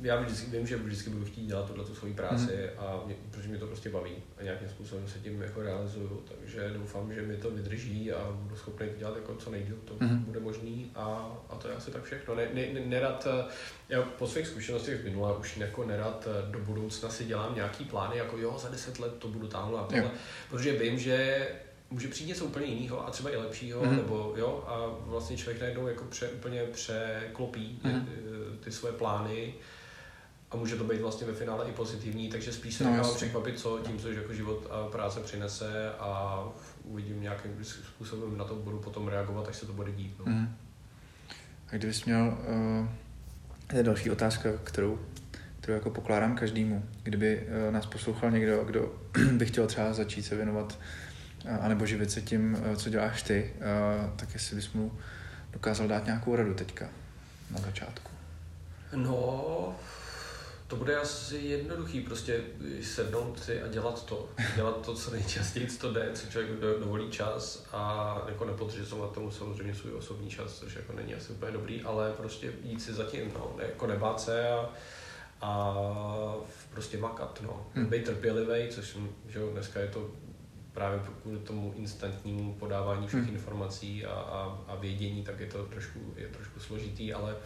já 0.00 0.20
vždycky 0.20 0.50
vím, 0.50 0.66
že 0.66 0.76
vždycky 0.76 1.10
budu 1.10 1.24
chtít 1.24 1.46
dělat 1.46 1.66
tuhle 1.66 1.86
svoji 1.86 2.14
práci 2.14 2.52
mm. 2.52 2.84
a 2.86 3.02
mě, 3.06 3.14
protože 3.30 3.48
mě 3.48 3.58
to 3.58 3.66
prostě 3.66 3.90
baví 3.90 4.12
a 4.38 4.42
nějakým 4.42 4.68
způsobem 4.68 5.08
se 5.08 5.18
tím 5.18 5.42
jako 5.42 5.62
realizuju, 5.62 6.22
takže 6.28 6.70
doufám, 6.74 7.12
že 7.12 7.22
mi 7.22 7.36
to 7.36 7.50
vydrží 7.50 8.12
a 8.12 8.30
budu 8.30 8.56
schopný 8.56 8.88
to 8.88 8.98
dělat 8.98 9.16
jako 9.16 9.34
co 9.34 9.50
nejdíl 9.50 9.76
to 9.84 9.94
mm. 10.00 10.18
bude 10.18 10.40
možný 10.40 10.90
a, 10.94 11.36
a 11.50 11.56
to 11.56 11.68
je 11.68 11.74
asi 11.74 11.90
tak 11.90 12.02
všechno. 12.02 12.34
Ne, 12.34 12.48
ne, 12.54 12.66
ne, 12.72 12.80
nerad, 12.80 13.26
já 13.88 14.02
po 14.02 14.26
svých 14.26 14.46
zkušenostech 14.46 15.00
z 15.00 15.04
minula 15.04 15.38
už 15.38 15.56
jako 15.56 15.84
nerad 15.84 16.28
do 16.50 16.58
budoucna 16.58 17.08
si 17.08 17.24
dělám 17.24 17.54
nějaký 17.54 17.84
plány, 17.84 18.16
jako 18.16 18.38
jo, 18.38 18.58
za 18.58 18.68
deset 18.68 18.98
let 18.98 19.12
to 19.18 19.28
budu 19.28 19.46
tamhle 19.46 19.80
a 19.80 19.84
tohle, 19.84 20.10
protože 20.50 20.72
vím, 20.72 20.98
že 20.98 21.48
může 21.90 22.08
přijít 22.08 22.28
něco 22.28 22.44
úplně 22.44 22.66
jiného 22.66 23.08
a 23.08 23.10
třeba 23.10 23.30
i 23.30 23.36
lepšího, 23.36 23.82
mm-hmm. 23.82 23.96
nebo 23.96 24.34
jo, 24.36 24.64
a 24.66 24.86
vlastně 25.10 25.36
člověk 25.36 25.60
najednou 25.60 25.86
jako 25.86 26.04
pře, 26.04 26.28
úplně 26.28 26.62
překlopí 26.62 27.80
mm-hmm. 27.84 28.04
ty, 28.04 28.10
ty 28.64 28.72
své 28.72 28.92
plány 28.92 29.54
a 30.50 30.56
může 30.56 30.76
to 30.76 30.84
být 30.84 31.00
vlastně 31.00 31.26
ve 31.26 31.32
finále 31.32 31.68
i 31.68 31.72
pozitivní, 31.72 32.28
takže 32.28 32.52
spíš 32.52 32.74
se 32.74 32.84
no, 32.84 32.90
nechám 32.90 33.14
překvapit, 33.14 33.58
co 33.58 33.78
tím, 33.78 33.98
co 33.98 34.08
jako 34.08 34.34
život 34.34 34.66
a 34.70 34.86
práce 34.86 35.20
přinese 35.20 35.92
a 35.98 36.42
uvidím 36.84 37.22
nějakým 37.22 37.64
způsobem 37.64 38.38
na 38.38 38.44
to 38.44 38.54
budu 38.54 38.78
potom 38.78 39.08
reagovat, 39.08 39.48
až 39.48 39.56
se 39.56 39.66
to 39.66 39.72
bude 39.72 39.92
dít. 39.92 40.18
No. 40.18 40.24
Mm. 40.26 40.56
A 41.72 41.76
kdybys 41.76 42.04
měl, 42.04 42.38
uh, 42.80 43.76
je 43.76 43.82
další 43.82 44.10
otázka, 44.10 44.48
kterou, 44.64 44.98
kterou 45.60 45.74
jako 45.74 45.90
pokládám 45.90 46.36
každému. 46.36 46.84
Kdyby 47.02 47.46
uh, 47.66 47.72
nás 47.72 47.86
poslouchal 47.86 48.30
někdo, 48.30 48.64
kdo 48.64 48.94
by 49.32 49.46
chtěl 49.46 49.66
třeba 49.66 49.92
začít 49.92 50.22
se 50.22 50.36
věnovat 50.36 50.78
uh, 51.44 51.64
anebo 51.64 51.86
živit 51.86 52.10
se 52.10 52.22
tím, 52.22 52.54
uh, 52.54 52.74
co 52.74 52.90
děláš 52.90 53.22
ty, 53.22 53.52
uh, 53.56 54.16
tak 54.16 54.34
jestli 54.34 54.56
bys 54.56 54.72
mu 54.72 54.92
dokázal 55.52 55.88
dát 55.88 56.04
nějakou 56.04 56.36
radu 56.36 56.54
teďka 56.54 56.88
na 57.50 57.60
začátku. 57.60 58.10
No, 58.96 59.76
to 60.66 60.76
bude 60.76 60.96
asi 60.96 61.36
jednoduchý, 61.36 62.00
prostě 62.00 62.40
sednout 62.82 63.42
si 63.42 63.62
a 63.62 63.68
dělat 63.68 64.06
to. 64.06 64.28
Dělat 64.56 64.86
to, 64.86 64.94
co 64.94 65.10
nejčastěji 65.10 65.66
to 65.66 65.92
jde, 65.92 66.10
co 66.14 66.26
člověk 66.26 66.60
dovolí 66.80 67.10
čas 67.10 67.66
a 67.72 68.16
jako 68.28 68.44
nepodřizovat 68.44 69.12
tomu 69.12 69.30
samozřejmě 69.30 69.74
svůj 69.74 69.92
osobní 69.92 70.30
čas, 70.30 70.58
což 70.58 70.76
jako 70.76 70.92
není 70.92 71.14
asi 71.14 71.32
úplně 71.32 71.52
dobrý, 71.52 71.82
ale 71.82 72.12
prostě 72.12 72.52
jít 72.62 72.82
si 72.82 72.92
zatím, 72.92 73.32
no, 73.34 73.56
jako 73.58 73.86
nebát 73.86 74.20
se 74.20 74.50
a, 74.50 74.70
a 75.40 75.74
prostě 76.70 76.98
makat, 76.98 77.40
no. 77.42 77.66
Hmm. 77.74 77.86
Být 77.86 78.04
trpělivý, 78.04 78.68
což 78.70 78.96
že 79.28 79.38
jo, 79.38 79.50
dneska 79.50 79.80
je 79.80 79.88
to 79.88 80.10
právě 80.72 81.00
kvůli 81.22 81.38
tomu 81.38 81.74
instantnímu 81.76 82.54
podávání 82.54 83.06
všech 83.06 83.24
hmm. 83.24 83.34
informací 83.34 84.06
a, 84.06 84.12
a, 84.12 84.64
a 84.68 84.74
vědění, 84.74 85.22
tak 85.22 85.40
je 85.40 85.46
to 85.46 85.64
trošku, 85.64 86.14
je 86.16 86.28
trošku 86.28 86.60
složitý, 86.60 87.12
ale 87.12 87.36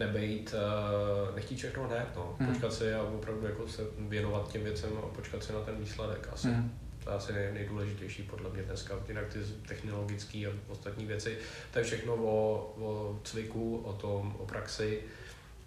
nebejt, 0.00 0.54
uh, 0.54 1.34
nechtít 1.34 1.56
všechno 1.56 1.88
hned, 1.88 2.06
no. 2.16 2.36
Hmm. 2.38 2.48
počkat 2.48 2.72
si 2.72 2.94
a 2.94 3.02
opravdu 3.02 3.46
jako 3.46 3.68
se 3.68 3.82
věnovat 3.98 4.52
těm 4.52 4.64
věcem 4.64 4.90
a 4.98 5.06
počkat 5.06 5.44
si 5.44 5.52
na 5.52 5.60
ten 5.60 5.76
výsledek 5.76 6.28
asi. 6.32 6.48
Hmm. 6.48 6.78
To 7.04 7.10
je 7.10 7.16
asi 7.16 7.32
nej, 7.32 7.52
nejdůležitější 7.52 8.22
podle 8.22 8.50
mě 8.50 8.62
dneska. 8.62 8.94
Jinak 9.08 9.28
ty 9.28 9.38
technologické 9.68 10.38
a 10.38 10.50
ostatní 10.68 11.06
věci, 11.06 11.38
to 11.72 11.78
je 11.78 11.84
všechno 11.84 12.14
o, 12.14 12.72
o 12.78 13.20
cviku, 13.24 13.76
o 13.76 13.92
tom, 13.92 14.36
o 14.38 14.46
praxi. 14.46 15.00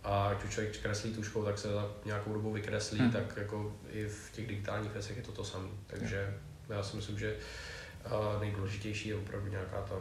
A 0.04 0.28
ať 0.28 0.44
už 0.44 0.52
člověk 0.54 0.78
kreslí 0.78 1.14
tuškou, 1.14 1.44
tak 1.44 1.58
se 1.58 1.68
za 1.68 1.92
nějakou 2.06 2.34
dobu 2.34 2.54
vykreslí, 2.54 3.00
hmm. 3.00 3.12
tak 3.12 3.38
jako 3.38 3.76
i 3.92 4.06
v 4.06 4.32
těch 4.32 4.48
digitálních 4.48 4.92
věcech 4.92 5.18
je 5.18 5.24
to 5.24 5.32
to 5.32 5.44
samé. 5.44 5.70
Takže 5.88 6.26
hmm. 6.26 6.78
já 6.78 6.84
si 6.84 6.96
myslím, 6.96 7.20
že 7.20 7.36
uh, 8.06 8.42
nejdůležitější 8.42 9.10
je 9.10 9.16
opravdu 9.16 9.50
nějaká 9.50 9.82
ta 9.82 9.96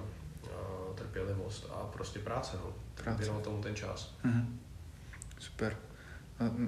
trpělivost 0.93 1.71
a 1.75 1.87
prostě 1.87 2.19
práce. 2.19 2.57
No 2.65 2.73
práce. 2.95 3.19
věnoval 3.19 3.43
tomu 3.43 3.63
ten 3.63 3.75
čas. 3.75 4.15
Mm-hmm. 4.25 4.47
Super. 5.39 5.77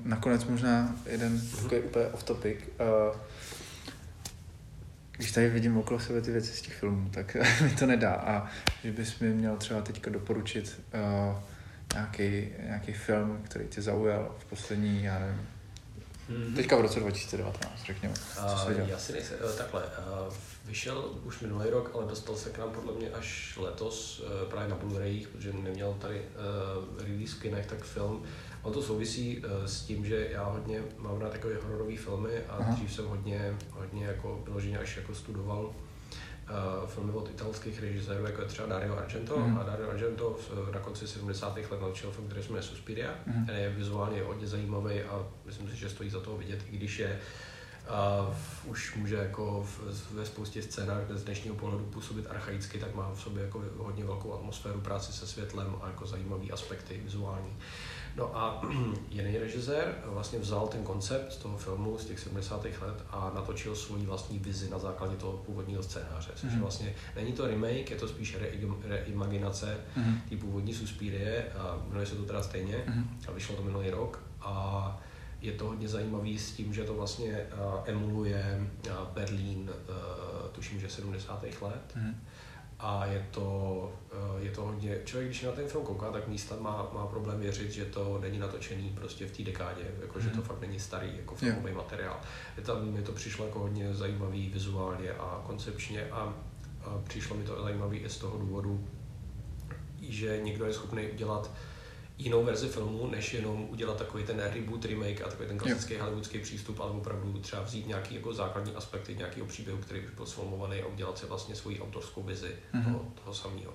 Nakonec 0.04 0.44
možná 0.44 0.96
jeden 1.06 1.36
mm-hmm. 1.36 1.62
takový 1.62 1.80
úplně 1.80 2.06
off 2.06 2.22
topic. 2.22 2.58
Když 5.16 5.32
tady 5.32 5.48
vidím 5.48 5.76
okolo 5.76 6.00
sebe 6.00 6.20
ty 6.20 6.32
věci 6.32 6.52
z 6.52 6.62
těch 6.62 6.74
filmů, 6.74 7.10
tak 7.10 7.36
mi 7.62 7.70
to 7.70 7.86
nedá. 7.86 8.14
A 8.14 8.48
že 8.84 8.92
bys 8.92 9.18
mi 9.18 9.34
měl 9.34 9.56
třeba 9.56 9.80
teďka 9.80 10.10
doporučit 10.10 10.80
nějaký, 11.94 12.48
nějaký 12.62 12.92
film, 12.92 13.40
který 13.44 13.68
tě 13.68 13.82
zaujal 13.82 14.34
v 14.38 14.44
poslední, 14.44 15.04
já 15.04 15.18
nevím, 15.18 15.40
Mm-hmm. 16.30 16.54
Teďka 16.54 16.76
v 16.76 16.80
roce 16.80 17.00
2019, 17.00 17.84
řekněme. 17.86 18.14
Co 18.14 18.66
uh, 18.66 18.88
já 18.88 18.98
si 18.98 19.12
nejsem, 19.12 19.38
uh, 19.44 19.52
takhle, 19.52 19.82
uh, 19.82 20.34
vyšel 20.64 21.10
už 21.24 21.40
minulý 21.40 21.70
rok, 21.70 21.90
ale 21.94 22.06
dostal 22.06 22.36
se 22.36 22.50
k 22.50 22.58
nám 22.58 22.70
podle 22.70 22.92
mě 22.92 23.10
až 23.10 23.58
letos 23.60 24.20
uh, 24.20 24.50
právě 24.50 24.68
na 24.68 24.76
Blu-rayích, 24.76 25.28
protože 25.28 25.52
neměl 25.52 25.94
tady 25.94 26.20
uh, 26.20 27.06
release 27.06 27.36
kinech, 27.42 27.66
tak 27.66 27.84
film. 27.84 28.22
On 28.62 28.72
to 28.72 28.82
souvisí 28.82 29.38
uh, 29.38 29.66
s 29.66 29.82
tím, 29.82 30.04
že 30.04 30.28
já 30.30 30.44
hodně 30.44 30.82
mám 30.98 31.20
rád 31.20 31.32
takové 31.32 31.54
hororové 31.62 31.96
filmy 31.96 32.38
a 32.48 32.56
Aha. 32.56 32.74
dřív 32.74 32.94
jsem 32.94 33.06
hodně, 33.06 33.56
hodně 33.70 34.06
jako 34.06 34.42
vyloženě 34.44 34.78
až 34.78 34.96
jako 34.96 35.14
studoval 35.14 35.74
filmy 36.86 37.12
od 37.12 37.30
italských 37.30 37.80
režisérů, 37.80 38.26
jako 38.26 38.42
je 38.42 38.48
třeba 38.48 38.68
Dario 38.68 38.96
Argento. 38.96 39.38
Mm. 39.38 39.58
A 39.58 39.62
Dario 39.62 39.90
Argento 39.90 40.38
na 40.72 40.80
konci 40.80 41.08
70. 41.08 41.56
let 41.56 41.80
natočil 41.80 42.10
film, 42.10 42.26
který 42.26 42.42
se 42.42 42.48
jmenuje 42.48 42.62
Suspiria. 42.62 43.14
Mm. 43.26 43.46
Ten 43.46 43.56
je 43.56 43.70
vizuálně 43.70 44.22
hodně 44.22 44.46
zajímavý 44.46 45.02
a 45.02 45.26
myslím 45.46 45.68
si, 45.68 45.76
že 45.76 45.88
stojí 45.88 46.10
za 46.10 46.20
to 46.20 46.36
vidět, 46.36 46.64
i 46.70 46.76
když 46.76 46.98
je 46.98 47.20
a 47.88 48.30
už 48.64 48.94
může 48.94 49.14
jako 49.14 49.62
v, 49.62 50.12
ve 50.12 50.26
spoustě 50.26 50.62
scénách 50.62 51.02
z 51.10 51.24
dnešního 51.24 51.56
pohledu 51.56 51.84
působit 51.84 52.26
archaicky, 52.30 52.78
tak 52.78 52.94
má 52.94 53.12
v 53.14 53.20
sobě 53.20 53.44
jako 53.44 53.64
hodně 53.76 54.04
velkou 54.04 54.34
atmosféru 54.34 54.80
práci 54.80 55.12
se 55.12 55.26
světlem 55.26 55.76
a 55.82 55.86
jako 55.86 56.06
zajímavý 56.06 56.52
aspekty 56.52 57.00
vizuální. 57.04 57.56
No 58.16 58.36
a 58.38 58.62
jiný 59.10 59.38
režisér 59.38 59.94
vlastně 60.04 60.38
vzal 60.38 60.66
ten 60.66 60.82
koncept 60.82 61.32
z 61.32 61.36
toho 61.36 61.58
filmu 61.58 61.98
z 61.98 62.04
těch 62.04 62.20
70. 62.20 62.64
let 62.64 63.04
a 63.10 63.32
natočil 63.34 63.76
svůj 63.76 64.00
vlastní 64.00 64.38
vizi 64.38 64.70
na 64.70 64.78
základě 64.78 65.16
toho 65.16 65.32
původního 65.32 65.82
scénáře. 65.82 66.32
Což 66.34 66.52
mm. 66.52 66.60
vlastně 66.60 66.94
není 67.16 67.32
to 67.32 67.46
remake, 67.46 67.90
je 67.90 67.96
to 67.96 68.08
spíš 68.08 68.36
reimaginace 68.84 69.76
mm. 69.96 70.20
té 70.28 70.36
původní 70.36 70.74
Suspirie 70.74 71.52
a 71.58 71.82
jmenuje 71.88 72.06
se 72.06 72.14
to 72.14 72.24
teda 72.24 72.42
stejně 72.42 72.84
mm. 72.86 73.18
a 73.28 73.32
vyšlo 73.32 73.56
to 73.56 73.62
minulý 73.62 73.90
rok. 73.90 74.22
A 74.40 75.00
je 75.40 75.52
to 75.52 75.66
hodně 75.66 75.88
zajímavý 75.88 76.38
s 76.38 76.52
tím, 76.52 76.74
že 76.74 76.84
to 76.84 76.94
vlastně 76.94 77.32
uh, 77.32 77.80
emuluje 77.84 78.66
uh, 78.86 78.92
Berlín, 79.14 79.70
uh, 79.70 80.48
tuším, 80.52 80.80
že 80.80 80.88
70. 80.88 81.44
let. 81.62 81.92
Mm 81.96 82.16
a 82.84 83.06
je 83.06 83.26
to, 83.30 83.92
eh, 84.12 84.44
je 84.44 84.50
to 84.50 84.62
hodně, 84.62 84.98
člověk 85.04 85.28
když 85.28 85.42
na 85.42 85.52
ten 85.52 85.68
film 85.68 85.84
kouká, 85.84 86.10
tak 86.10 86.28
místa 86.28 86.56
má, 86.60 86.90
má 86.94 87.06
problém 87.06 87.40
věřit, 87.40 87.70
že 87.70 87.84
to 87.84 88.18
není 88.20 88.38
natočený 88.38 88.90
prostě 88.90 89.26
v 89.26 89.36
té 89.36 89.42
dekádě, 89.42 89.82
jako, 90.02 90.20
že 90.20 90.30
to 90.30 90.36
mhm. 90.36 90.44
fakt 90.44 90.60
není 90.60 90.80
starý 90.80 91.16
jako 91.16 91.34
filmový 91.34 91.64
yeah. 91.64 91.76
materiál. 91.76 92.20
Je 92.56 92.62
tam, 92.62 92.92
mi 92.92 93.02
to 93.02 93.12
přišlo 93.12 93.46
jako 93.46 93.58
hodně 93.58 93.94
zajímavý 93.94 94.50
vizuálně 94.50 95.12
a 95.12 95.42
koncepčně 95.46 96.10
a, 96.10 96.34
a 96.84 96.98
přišlo 97.04 97.36
mi 97.36 97.44
to 97.44 97.62
zajímavý 97.62 97.98
i 97.98 98.08
z 98.08 98.18
toho 98.18 98.38
důvodu, 98.38 98.88
že 100.00 100.40
někdo 100.42 100.64
je 100.64 100.72
schopný 100.72 101.06
udělat 101.06 101.50
jinou 102.18 102.44
verzi 102.44 102.68
filmu, 102.68 103.06
než 103.10 103.34
jenom 103.34 103.66
udělat 103.70 103.96
takový 103.96 104.24
ten 104.24 104.40
reboot, 104.54 104.84
remake 104.84 105.22
a 105.22 105.28
takový 105.28 105.48
ten 105.48 105.58
klasický 105.58 105.96
hollywoodský 105.96 106.38
přístup, 106.38 106.80
ale 106.80 106.90
opravdu 106.90 107.38
třeba 107.38 107.62
vzít 107.62 107.86
nějaký 107.86 108.14
jako 108.14 108.32
základní 108.32 108.74
aspekty 108.74 109.14
nějakého 109.14 109.46
příběhu, 109.46 109.78
který 109.78 110.00
už 110.00 110.14
byl 110.14 110.26
sfilmovaný 110.26 110.82
a 110.82 110.86
udělat 110.86 111.18
si 111.18 111.26
vlastně 111.26 111.54
svoji 111.54 111.80
autorskou 111.80 112.22
vizi 112.22 112.50
mm-hmm. 112.74 112.84
toho, 112.84 113.04
toho 113.22 113.34
samého. 113.34 113.72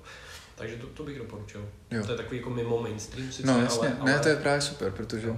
Takže 0.55 0.75
to, 0.75 0.87
to 0.87 1.03
bych 1.03 1.17
doporučil. 1.17 1.69
Jo. 1.91 2.05
To 2.05 2.11
je 2.11 2.17
takový 2.17 2.37
jako 2.37 2.49
mimo 2.49 2.81
mainstream 2.81 3.31
sice, 3.31 3.47
No 3.47 3.61
jasně, 3.61 3.87
ale, 3.87 3.97
ale... 3.99 4.11
ne, 4.11 4.19
to 4.19 4.29
je 4.29 4.35
právě 4.35 4.61
super, 4.61 4.91
protože 4.91 5.29
uh, 5.29 5.37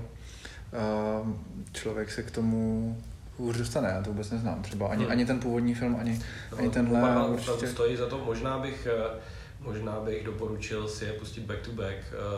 člověk 1.71 2.11
se 2.11 2.23
k 2.23 2.31
tomu 2.31 2.97
hůř 3.37 3.57
dostane, 3.57 3.89
já 3.89 4.03
to 4.03 4.09
vůbec 4.09 4.31
neznám. 4.31 4.63
Třeba 4.63 4.87
ani, 4.87 5.03
hmm. 5.03 5.11
ani 5.11 5.25
ten 5.25 5.39
původní 5.39 5.75
film, 5.75 5.97
ani, 5.99 6.21
no, 6.51 6.57
ani 6.57 6.69
tenhle. 6.69 7.27
Určitě... 7.27 7.67
Stojí 7.67 7.97
za 7.97 8.07
to, 8.07 8.17
možná 8.17 8.57
bych 8.57 8.87
uh, 9.13 9.19
Možná 9.61 9.99
bych 9.99 10.23
doporučil 10.23 10.87
si 10.87 11.05
je 11.05 11.13
pustit 11.13 11.41
back 11.41 11.59
to 11.61 11.71
back, 11.71 11.97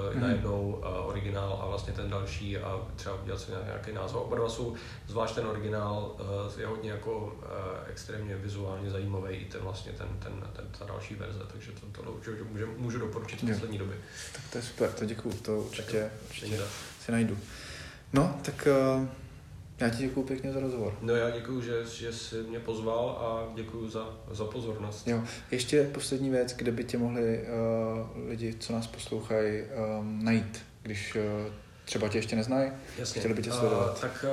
uh, 0.10 0.16
mm. 0.16 0.22
najednou 0.22 0.62
uh, 0.62 1.08
originál 1.08 1.60
a 1.62 1.68
vlastně 1.68 1.94
ten 1.94 2.10
další 2.10 2.58
a 2.58 2.82
třeba 2.95 3.22
udělat 3.22 3.41
si 3.41 3.52
nějaký 3.66 3.91
název. 3.91 4.16
Oba 4.16 4.36
dva 4.36 4.50
jsou, 4.50 4.74
zvlášť 5.08 5.36
ten 5.36 5.45
originál 5.45 6.16
uh, 6.20 6.60
je 6.60 6.68
hodně 6.68 6.91
jako 6.91 7.18
uh, 7.18 7.32
extrémně 7.88 8.36
vizuálně 8.36 8.90
zajímavý 8.90 9.36
i 9.36 9.45
ten 9.45 9.62
vlastně 9.62 9.91
ten, 9.91 10.08
ten, 10.20 10.34
ten, 10.54 10.66
ta 10.80 10.86
další 10.86 11.16
verze, 11.16 11.40
takže 11.52 11.72
to, 11.72 12.02
to 12.02 12.12
určitě 12.12 12.44
můžu, 12.44 12.68
můžu 12.78 13.00
doporučit 13.00 13.44
v 13.44 13.54
poslední 13.54 13.78
době. 13.78 13.98
Tak 14.34 14.41
to 14.52 14.58
je 14.58 14.62
super, 14.62 14.91
to 14.91 15.06
děkuju, 15.06 15.34
to 15.34 15.58
určitě, 15.58 16.12
určitě 16.30 16.60
si 17.06 17.12
najdu. 17.12 17.38
No, 18.14 18.40
tak 18.41 18.68
uh, 18.98 19.08
já 19.80 19.90
ti 19.90 19.98
děkuji 19.98 20.24
pěkně 20.24 20.52
za 20.52 20.60
rozhovor. 20.60 20.98
No 21.02 21.16
já 21.16 21.30
děkuji, 21.30 21.62
že, 21.62 21.86
že 21.86 22.14
jsi 22.14 22.36
mě 22.36 22.60
pozval 22.60 23.10
a 23.10 23.54
děkuji 23.56 23.90
za, 23.90 24.10
za 24.32 24.45
pozornost. 24.45 25.08
Jo. 25.08 25.24
Ještě 25.52 25.84
poslední 25.84 26.30
věc, 26.30 26.56
kde 26.56 26.72
by 26.72 26.84
tě 26.84 26.98
mohli 26.98 27.40
uh, 27.41 28.30
lidi, 28.30 28.56
co 28.60 28.74
nás 28.74 28.88
poslouchají, 28.88 29.62
um, 30.00 30.24
najít, 30.24 30.62
když 30.82 31.16
uh, 31.16 31.54
třeba 31.86 32.10
tě 32.10 32.18
ještě 32.18 32.36
neznají, 32.36 32.72
Jasně. 32.98 33.20
chtěli 33.20 33.34
by 33.34 33.41
tě 33.41 33.52
sledovat. 33.52 33.94
Uh, 33.94 34.00
tak 34.00 34.26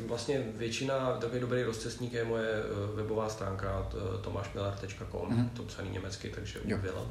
uh, 0.00 0.06
vlastně 0.08 0.44
většina, 0.56 1.16
takový 1.20 1.40
dobrý 1.40 1.62
rozcestník 1.62 2.12
je 2.12 2.24
moje 2.24 2.48
uh, 2.64 2.96
webová 2.96 3.28
stránka 3.28 3.88
tomášmiller.com, 4.22 5.28
uh-huh. 5.30 5.48
to 5.56 5.62
psaný 5.62 5.90
německy, 5.90 6.28
takže 6.28 6.60
uvěla. 6.60 7.06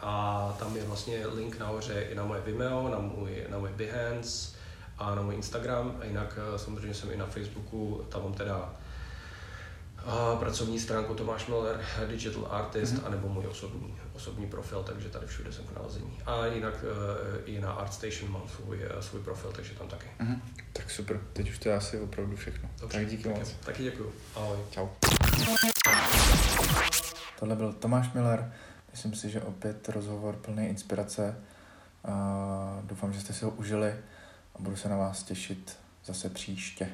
A 0.00 0.56
tam 0.58 0.76
je 0.76 0.84
vlastně 0.84 1.26
link 1.26 1.58
nahoře 1.58 2.06
i 2.10 2.14
na 2.14 2.24
moje 2.24 2.40
Vimeo, 2.40 2.88
na 2.88 2.98
můj, 2.98 3.30
na 3.48 3.58
můj 3.58 3.70
Behance, 3.76 4.61
a 5.02 5.14
na 5.14 5.22
můj 5.22 5.34
Instagram 5.34 5.96
a 6.00 6.04
jinak 6.04 6.38
eh, 6.38 6.58
samozřejmě 6.58 6.94
jsem 6.94 7.12
i 7.12 7.16
na 7.16 7.26
Facebooku, 7.26 8.06
tam 8.08 8.22
mám 8.22 8.32
teda 8.32 8.72
a 10.06 10.36
pracovní 10.36 10.80
stránku 10.80 11.14
Tomáš 11.14 11.46
Miller, 11.46 11.80
Digital 12.08 12.48
Artist, 12.50 12.94
mm-hmm. 12.94 13.06
anebo 13.06 13.28
můj 13.28 13.46
osobní, 13.46 13.94
osobní 14.12 14.46
profil, 14.46 14.82
takže 14.82 15.08
tady 15.08 15.26
všude 15.26 15.52
jsem 15.52 15.64
k 15.64 15.76
nalezení. 15.76 16.18
A 16.26 16.46
jinak 16.46 16.74
uh, 16.84 17.54
i 17.54 17.60
na 17.60 17.72
ArtStation 17.72 18.32
mám 18.32 18.42
svůj, 18.48 18.78
svůj 19.00 19.20
profil, 19.20 19.52
takže 19.52 19.74
tam 19.74 19.88
taky. 19.88 20.06
Mm-hmm. 20.20 20.40
Tak 20.72 20.90
super, 20.90 21.20
teď 21.32 21.50
už 21.50 21.58
to 21.58 21.68
je 21.68 21.76
asi 21.76 22.00
opravdu 22.00 22.36
všechno. 22.36 22.70
Dobře, 22.80 22.98
tak 22.98 23.06
díky 23.06 23.22
taky, 23.22 23.38
moc. 23.38 23.52
Taky 23.52 23.82
děkuji. 23.82 24.12
Ahoj. 24.36 24.56
Čau. 24.70 24.88
Tohle 27.38 27.56
byl 27.56 27.72
Tomáš 27.72 28.12
Miller. 28.12 28.52
Myslím 28.90 29.14
si, 29.14 29.30
že 29.30 29.42
opět 29.42 29.88
rozhovor 29.88 30.36
plný 30.36 30.66
inspirace. 30.66 31.36
Uh, 32.08 32.14
doufám, 32.82 33.12
že 33.12 33.20
jste 33.20 33.32
si 33.32 33.44
ho 33.44 33.50
užili 33.50 33.94
budu 34.62 34.76
se 34.76 34.88
na 34.88 34.96
vás 34.96 35.22
těšit 35.22 35.76
zase 36.04 36.30
příště. 36.30 36.88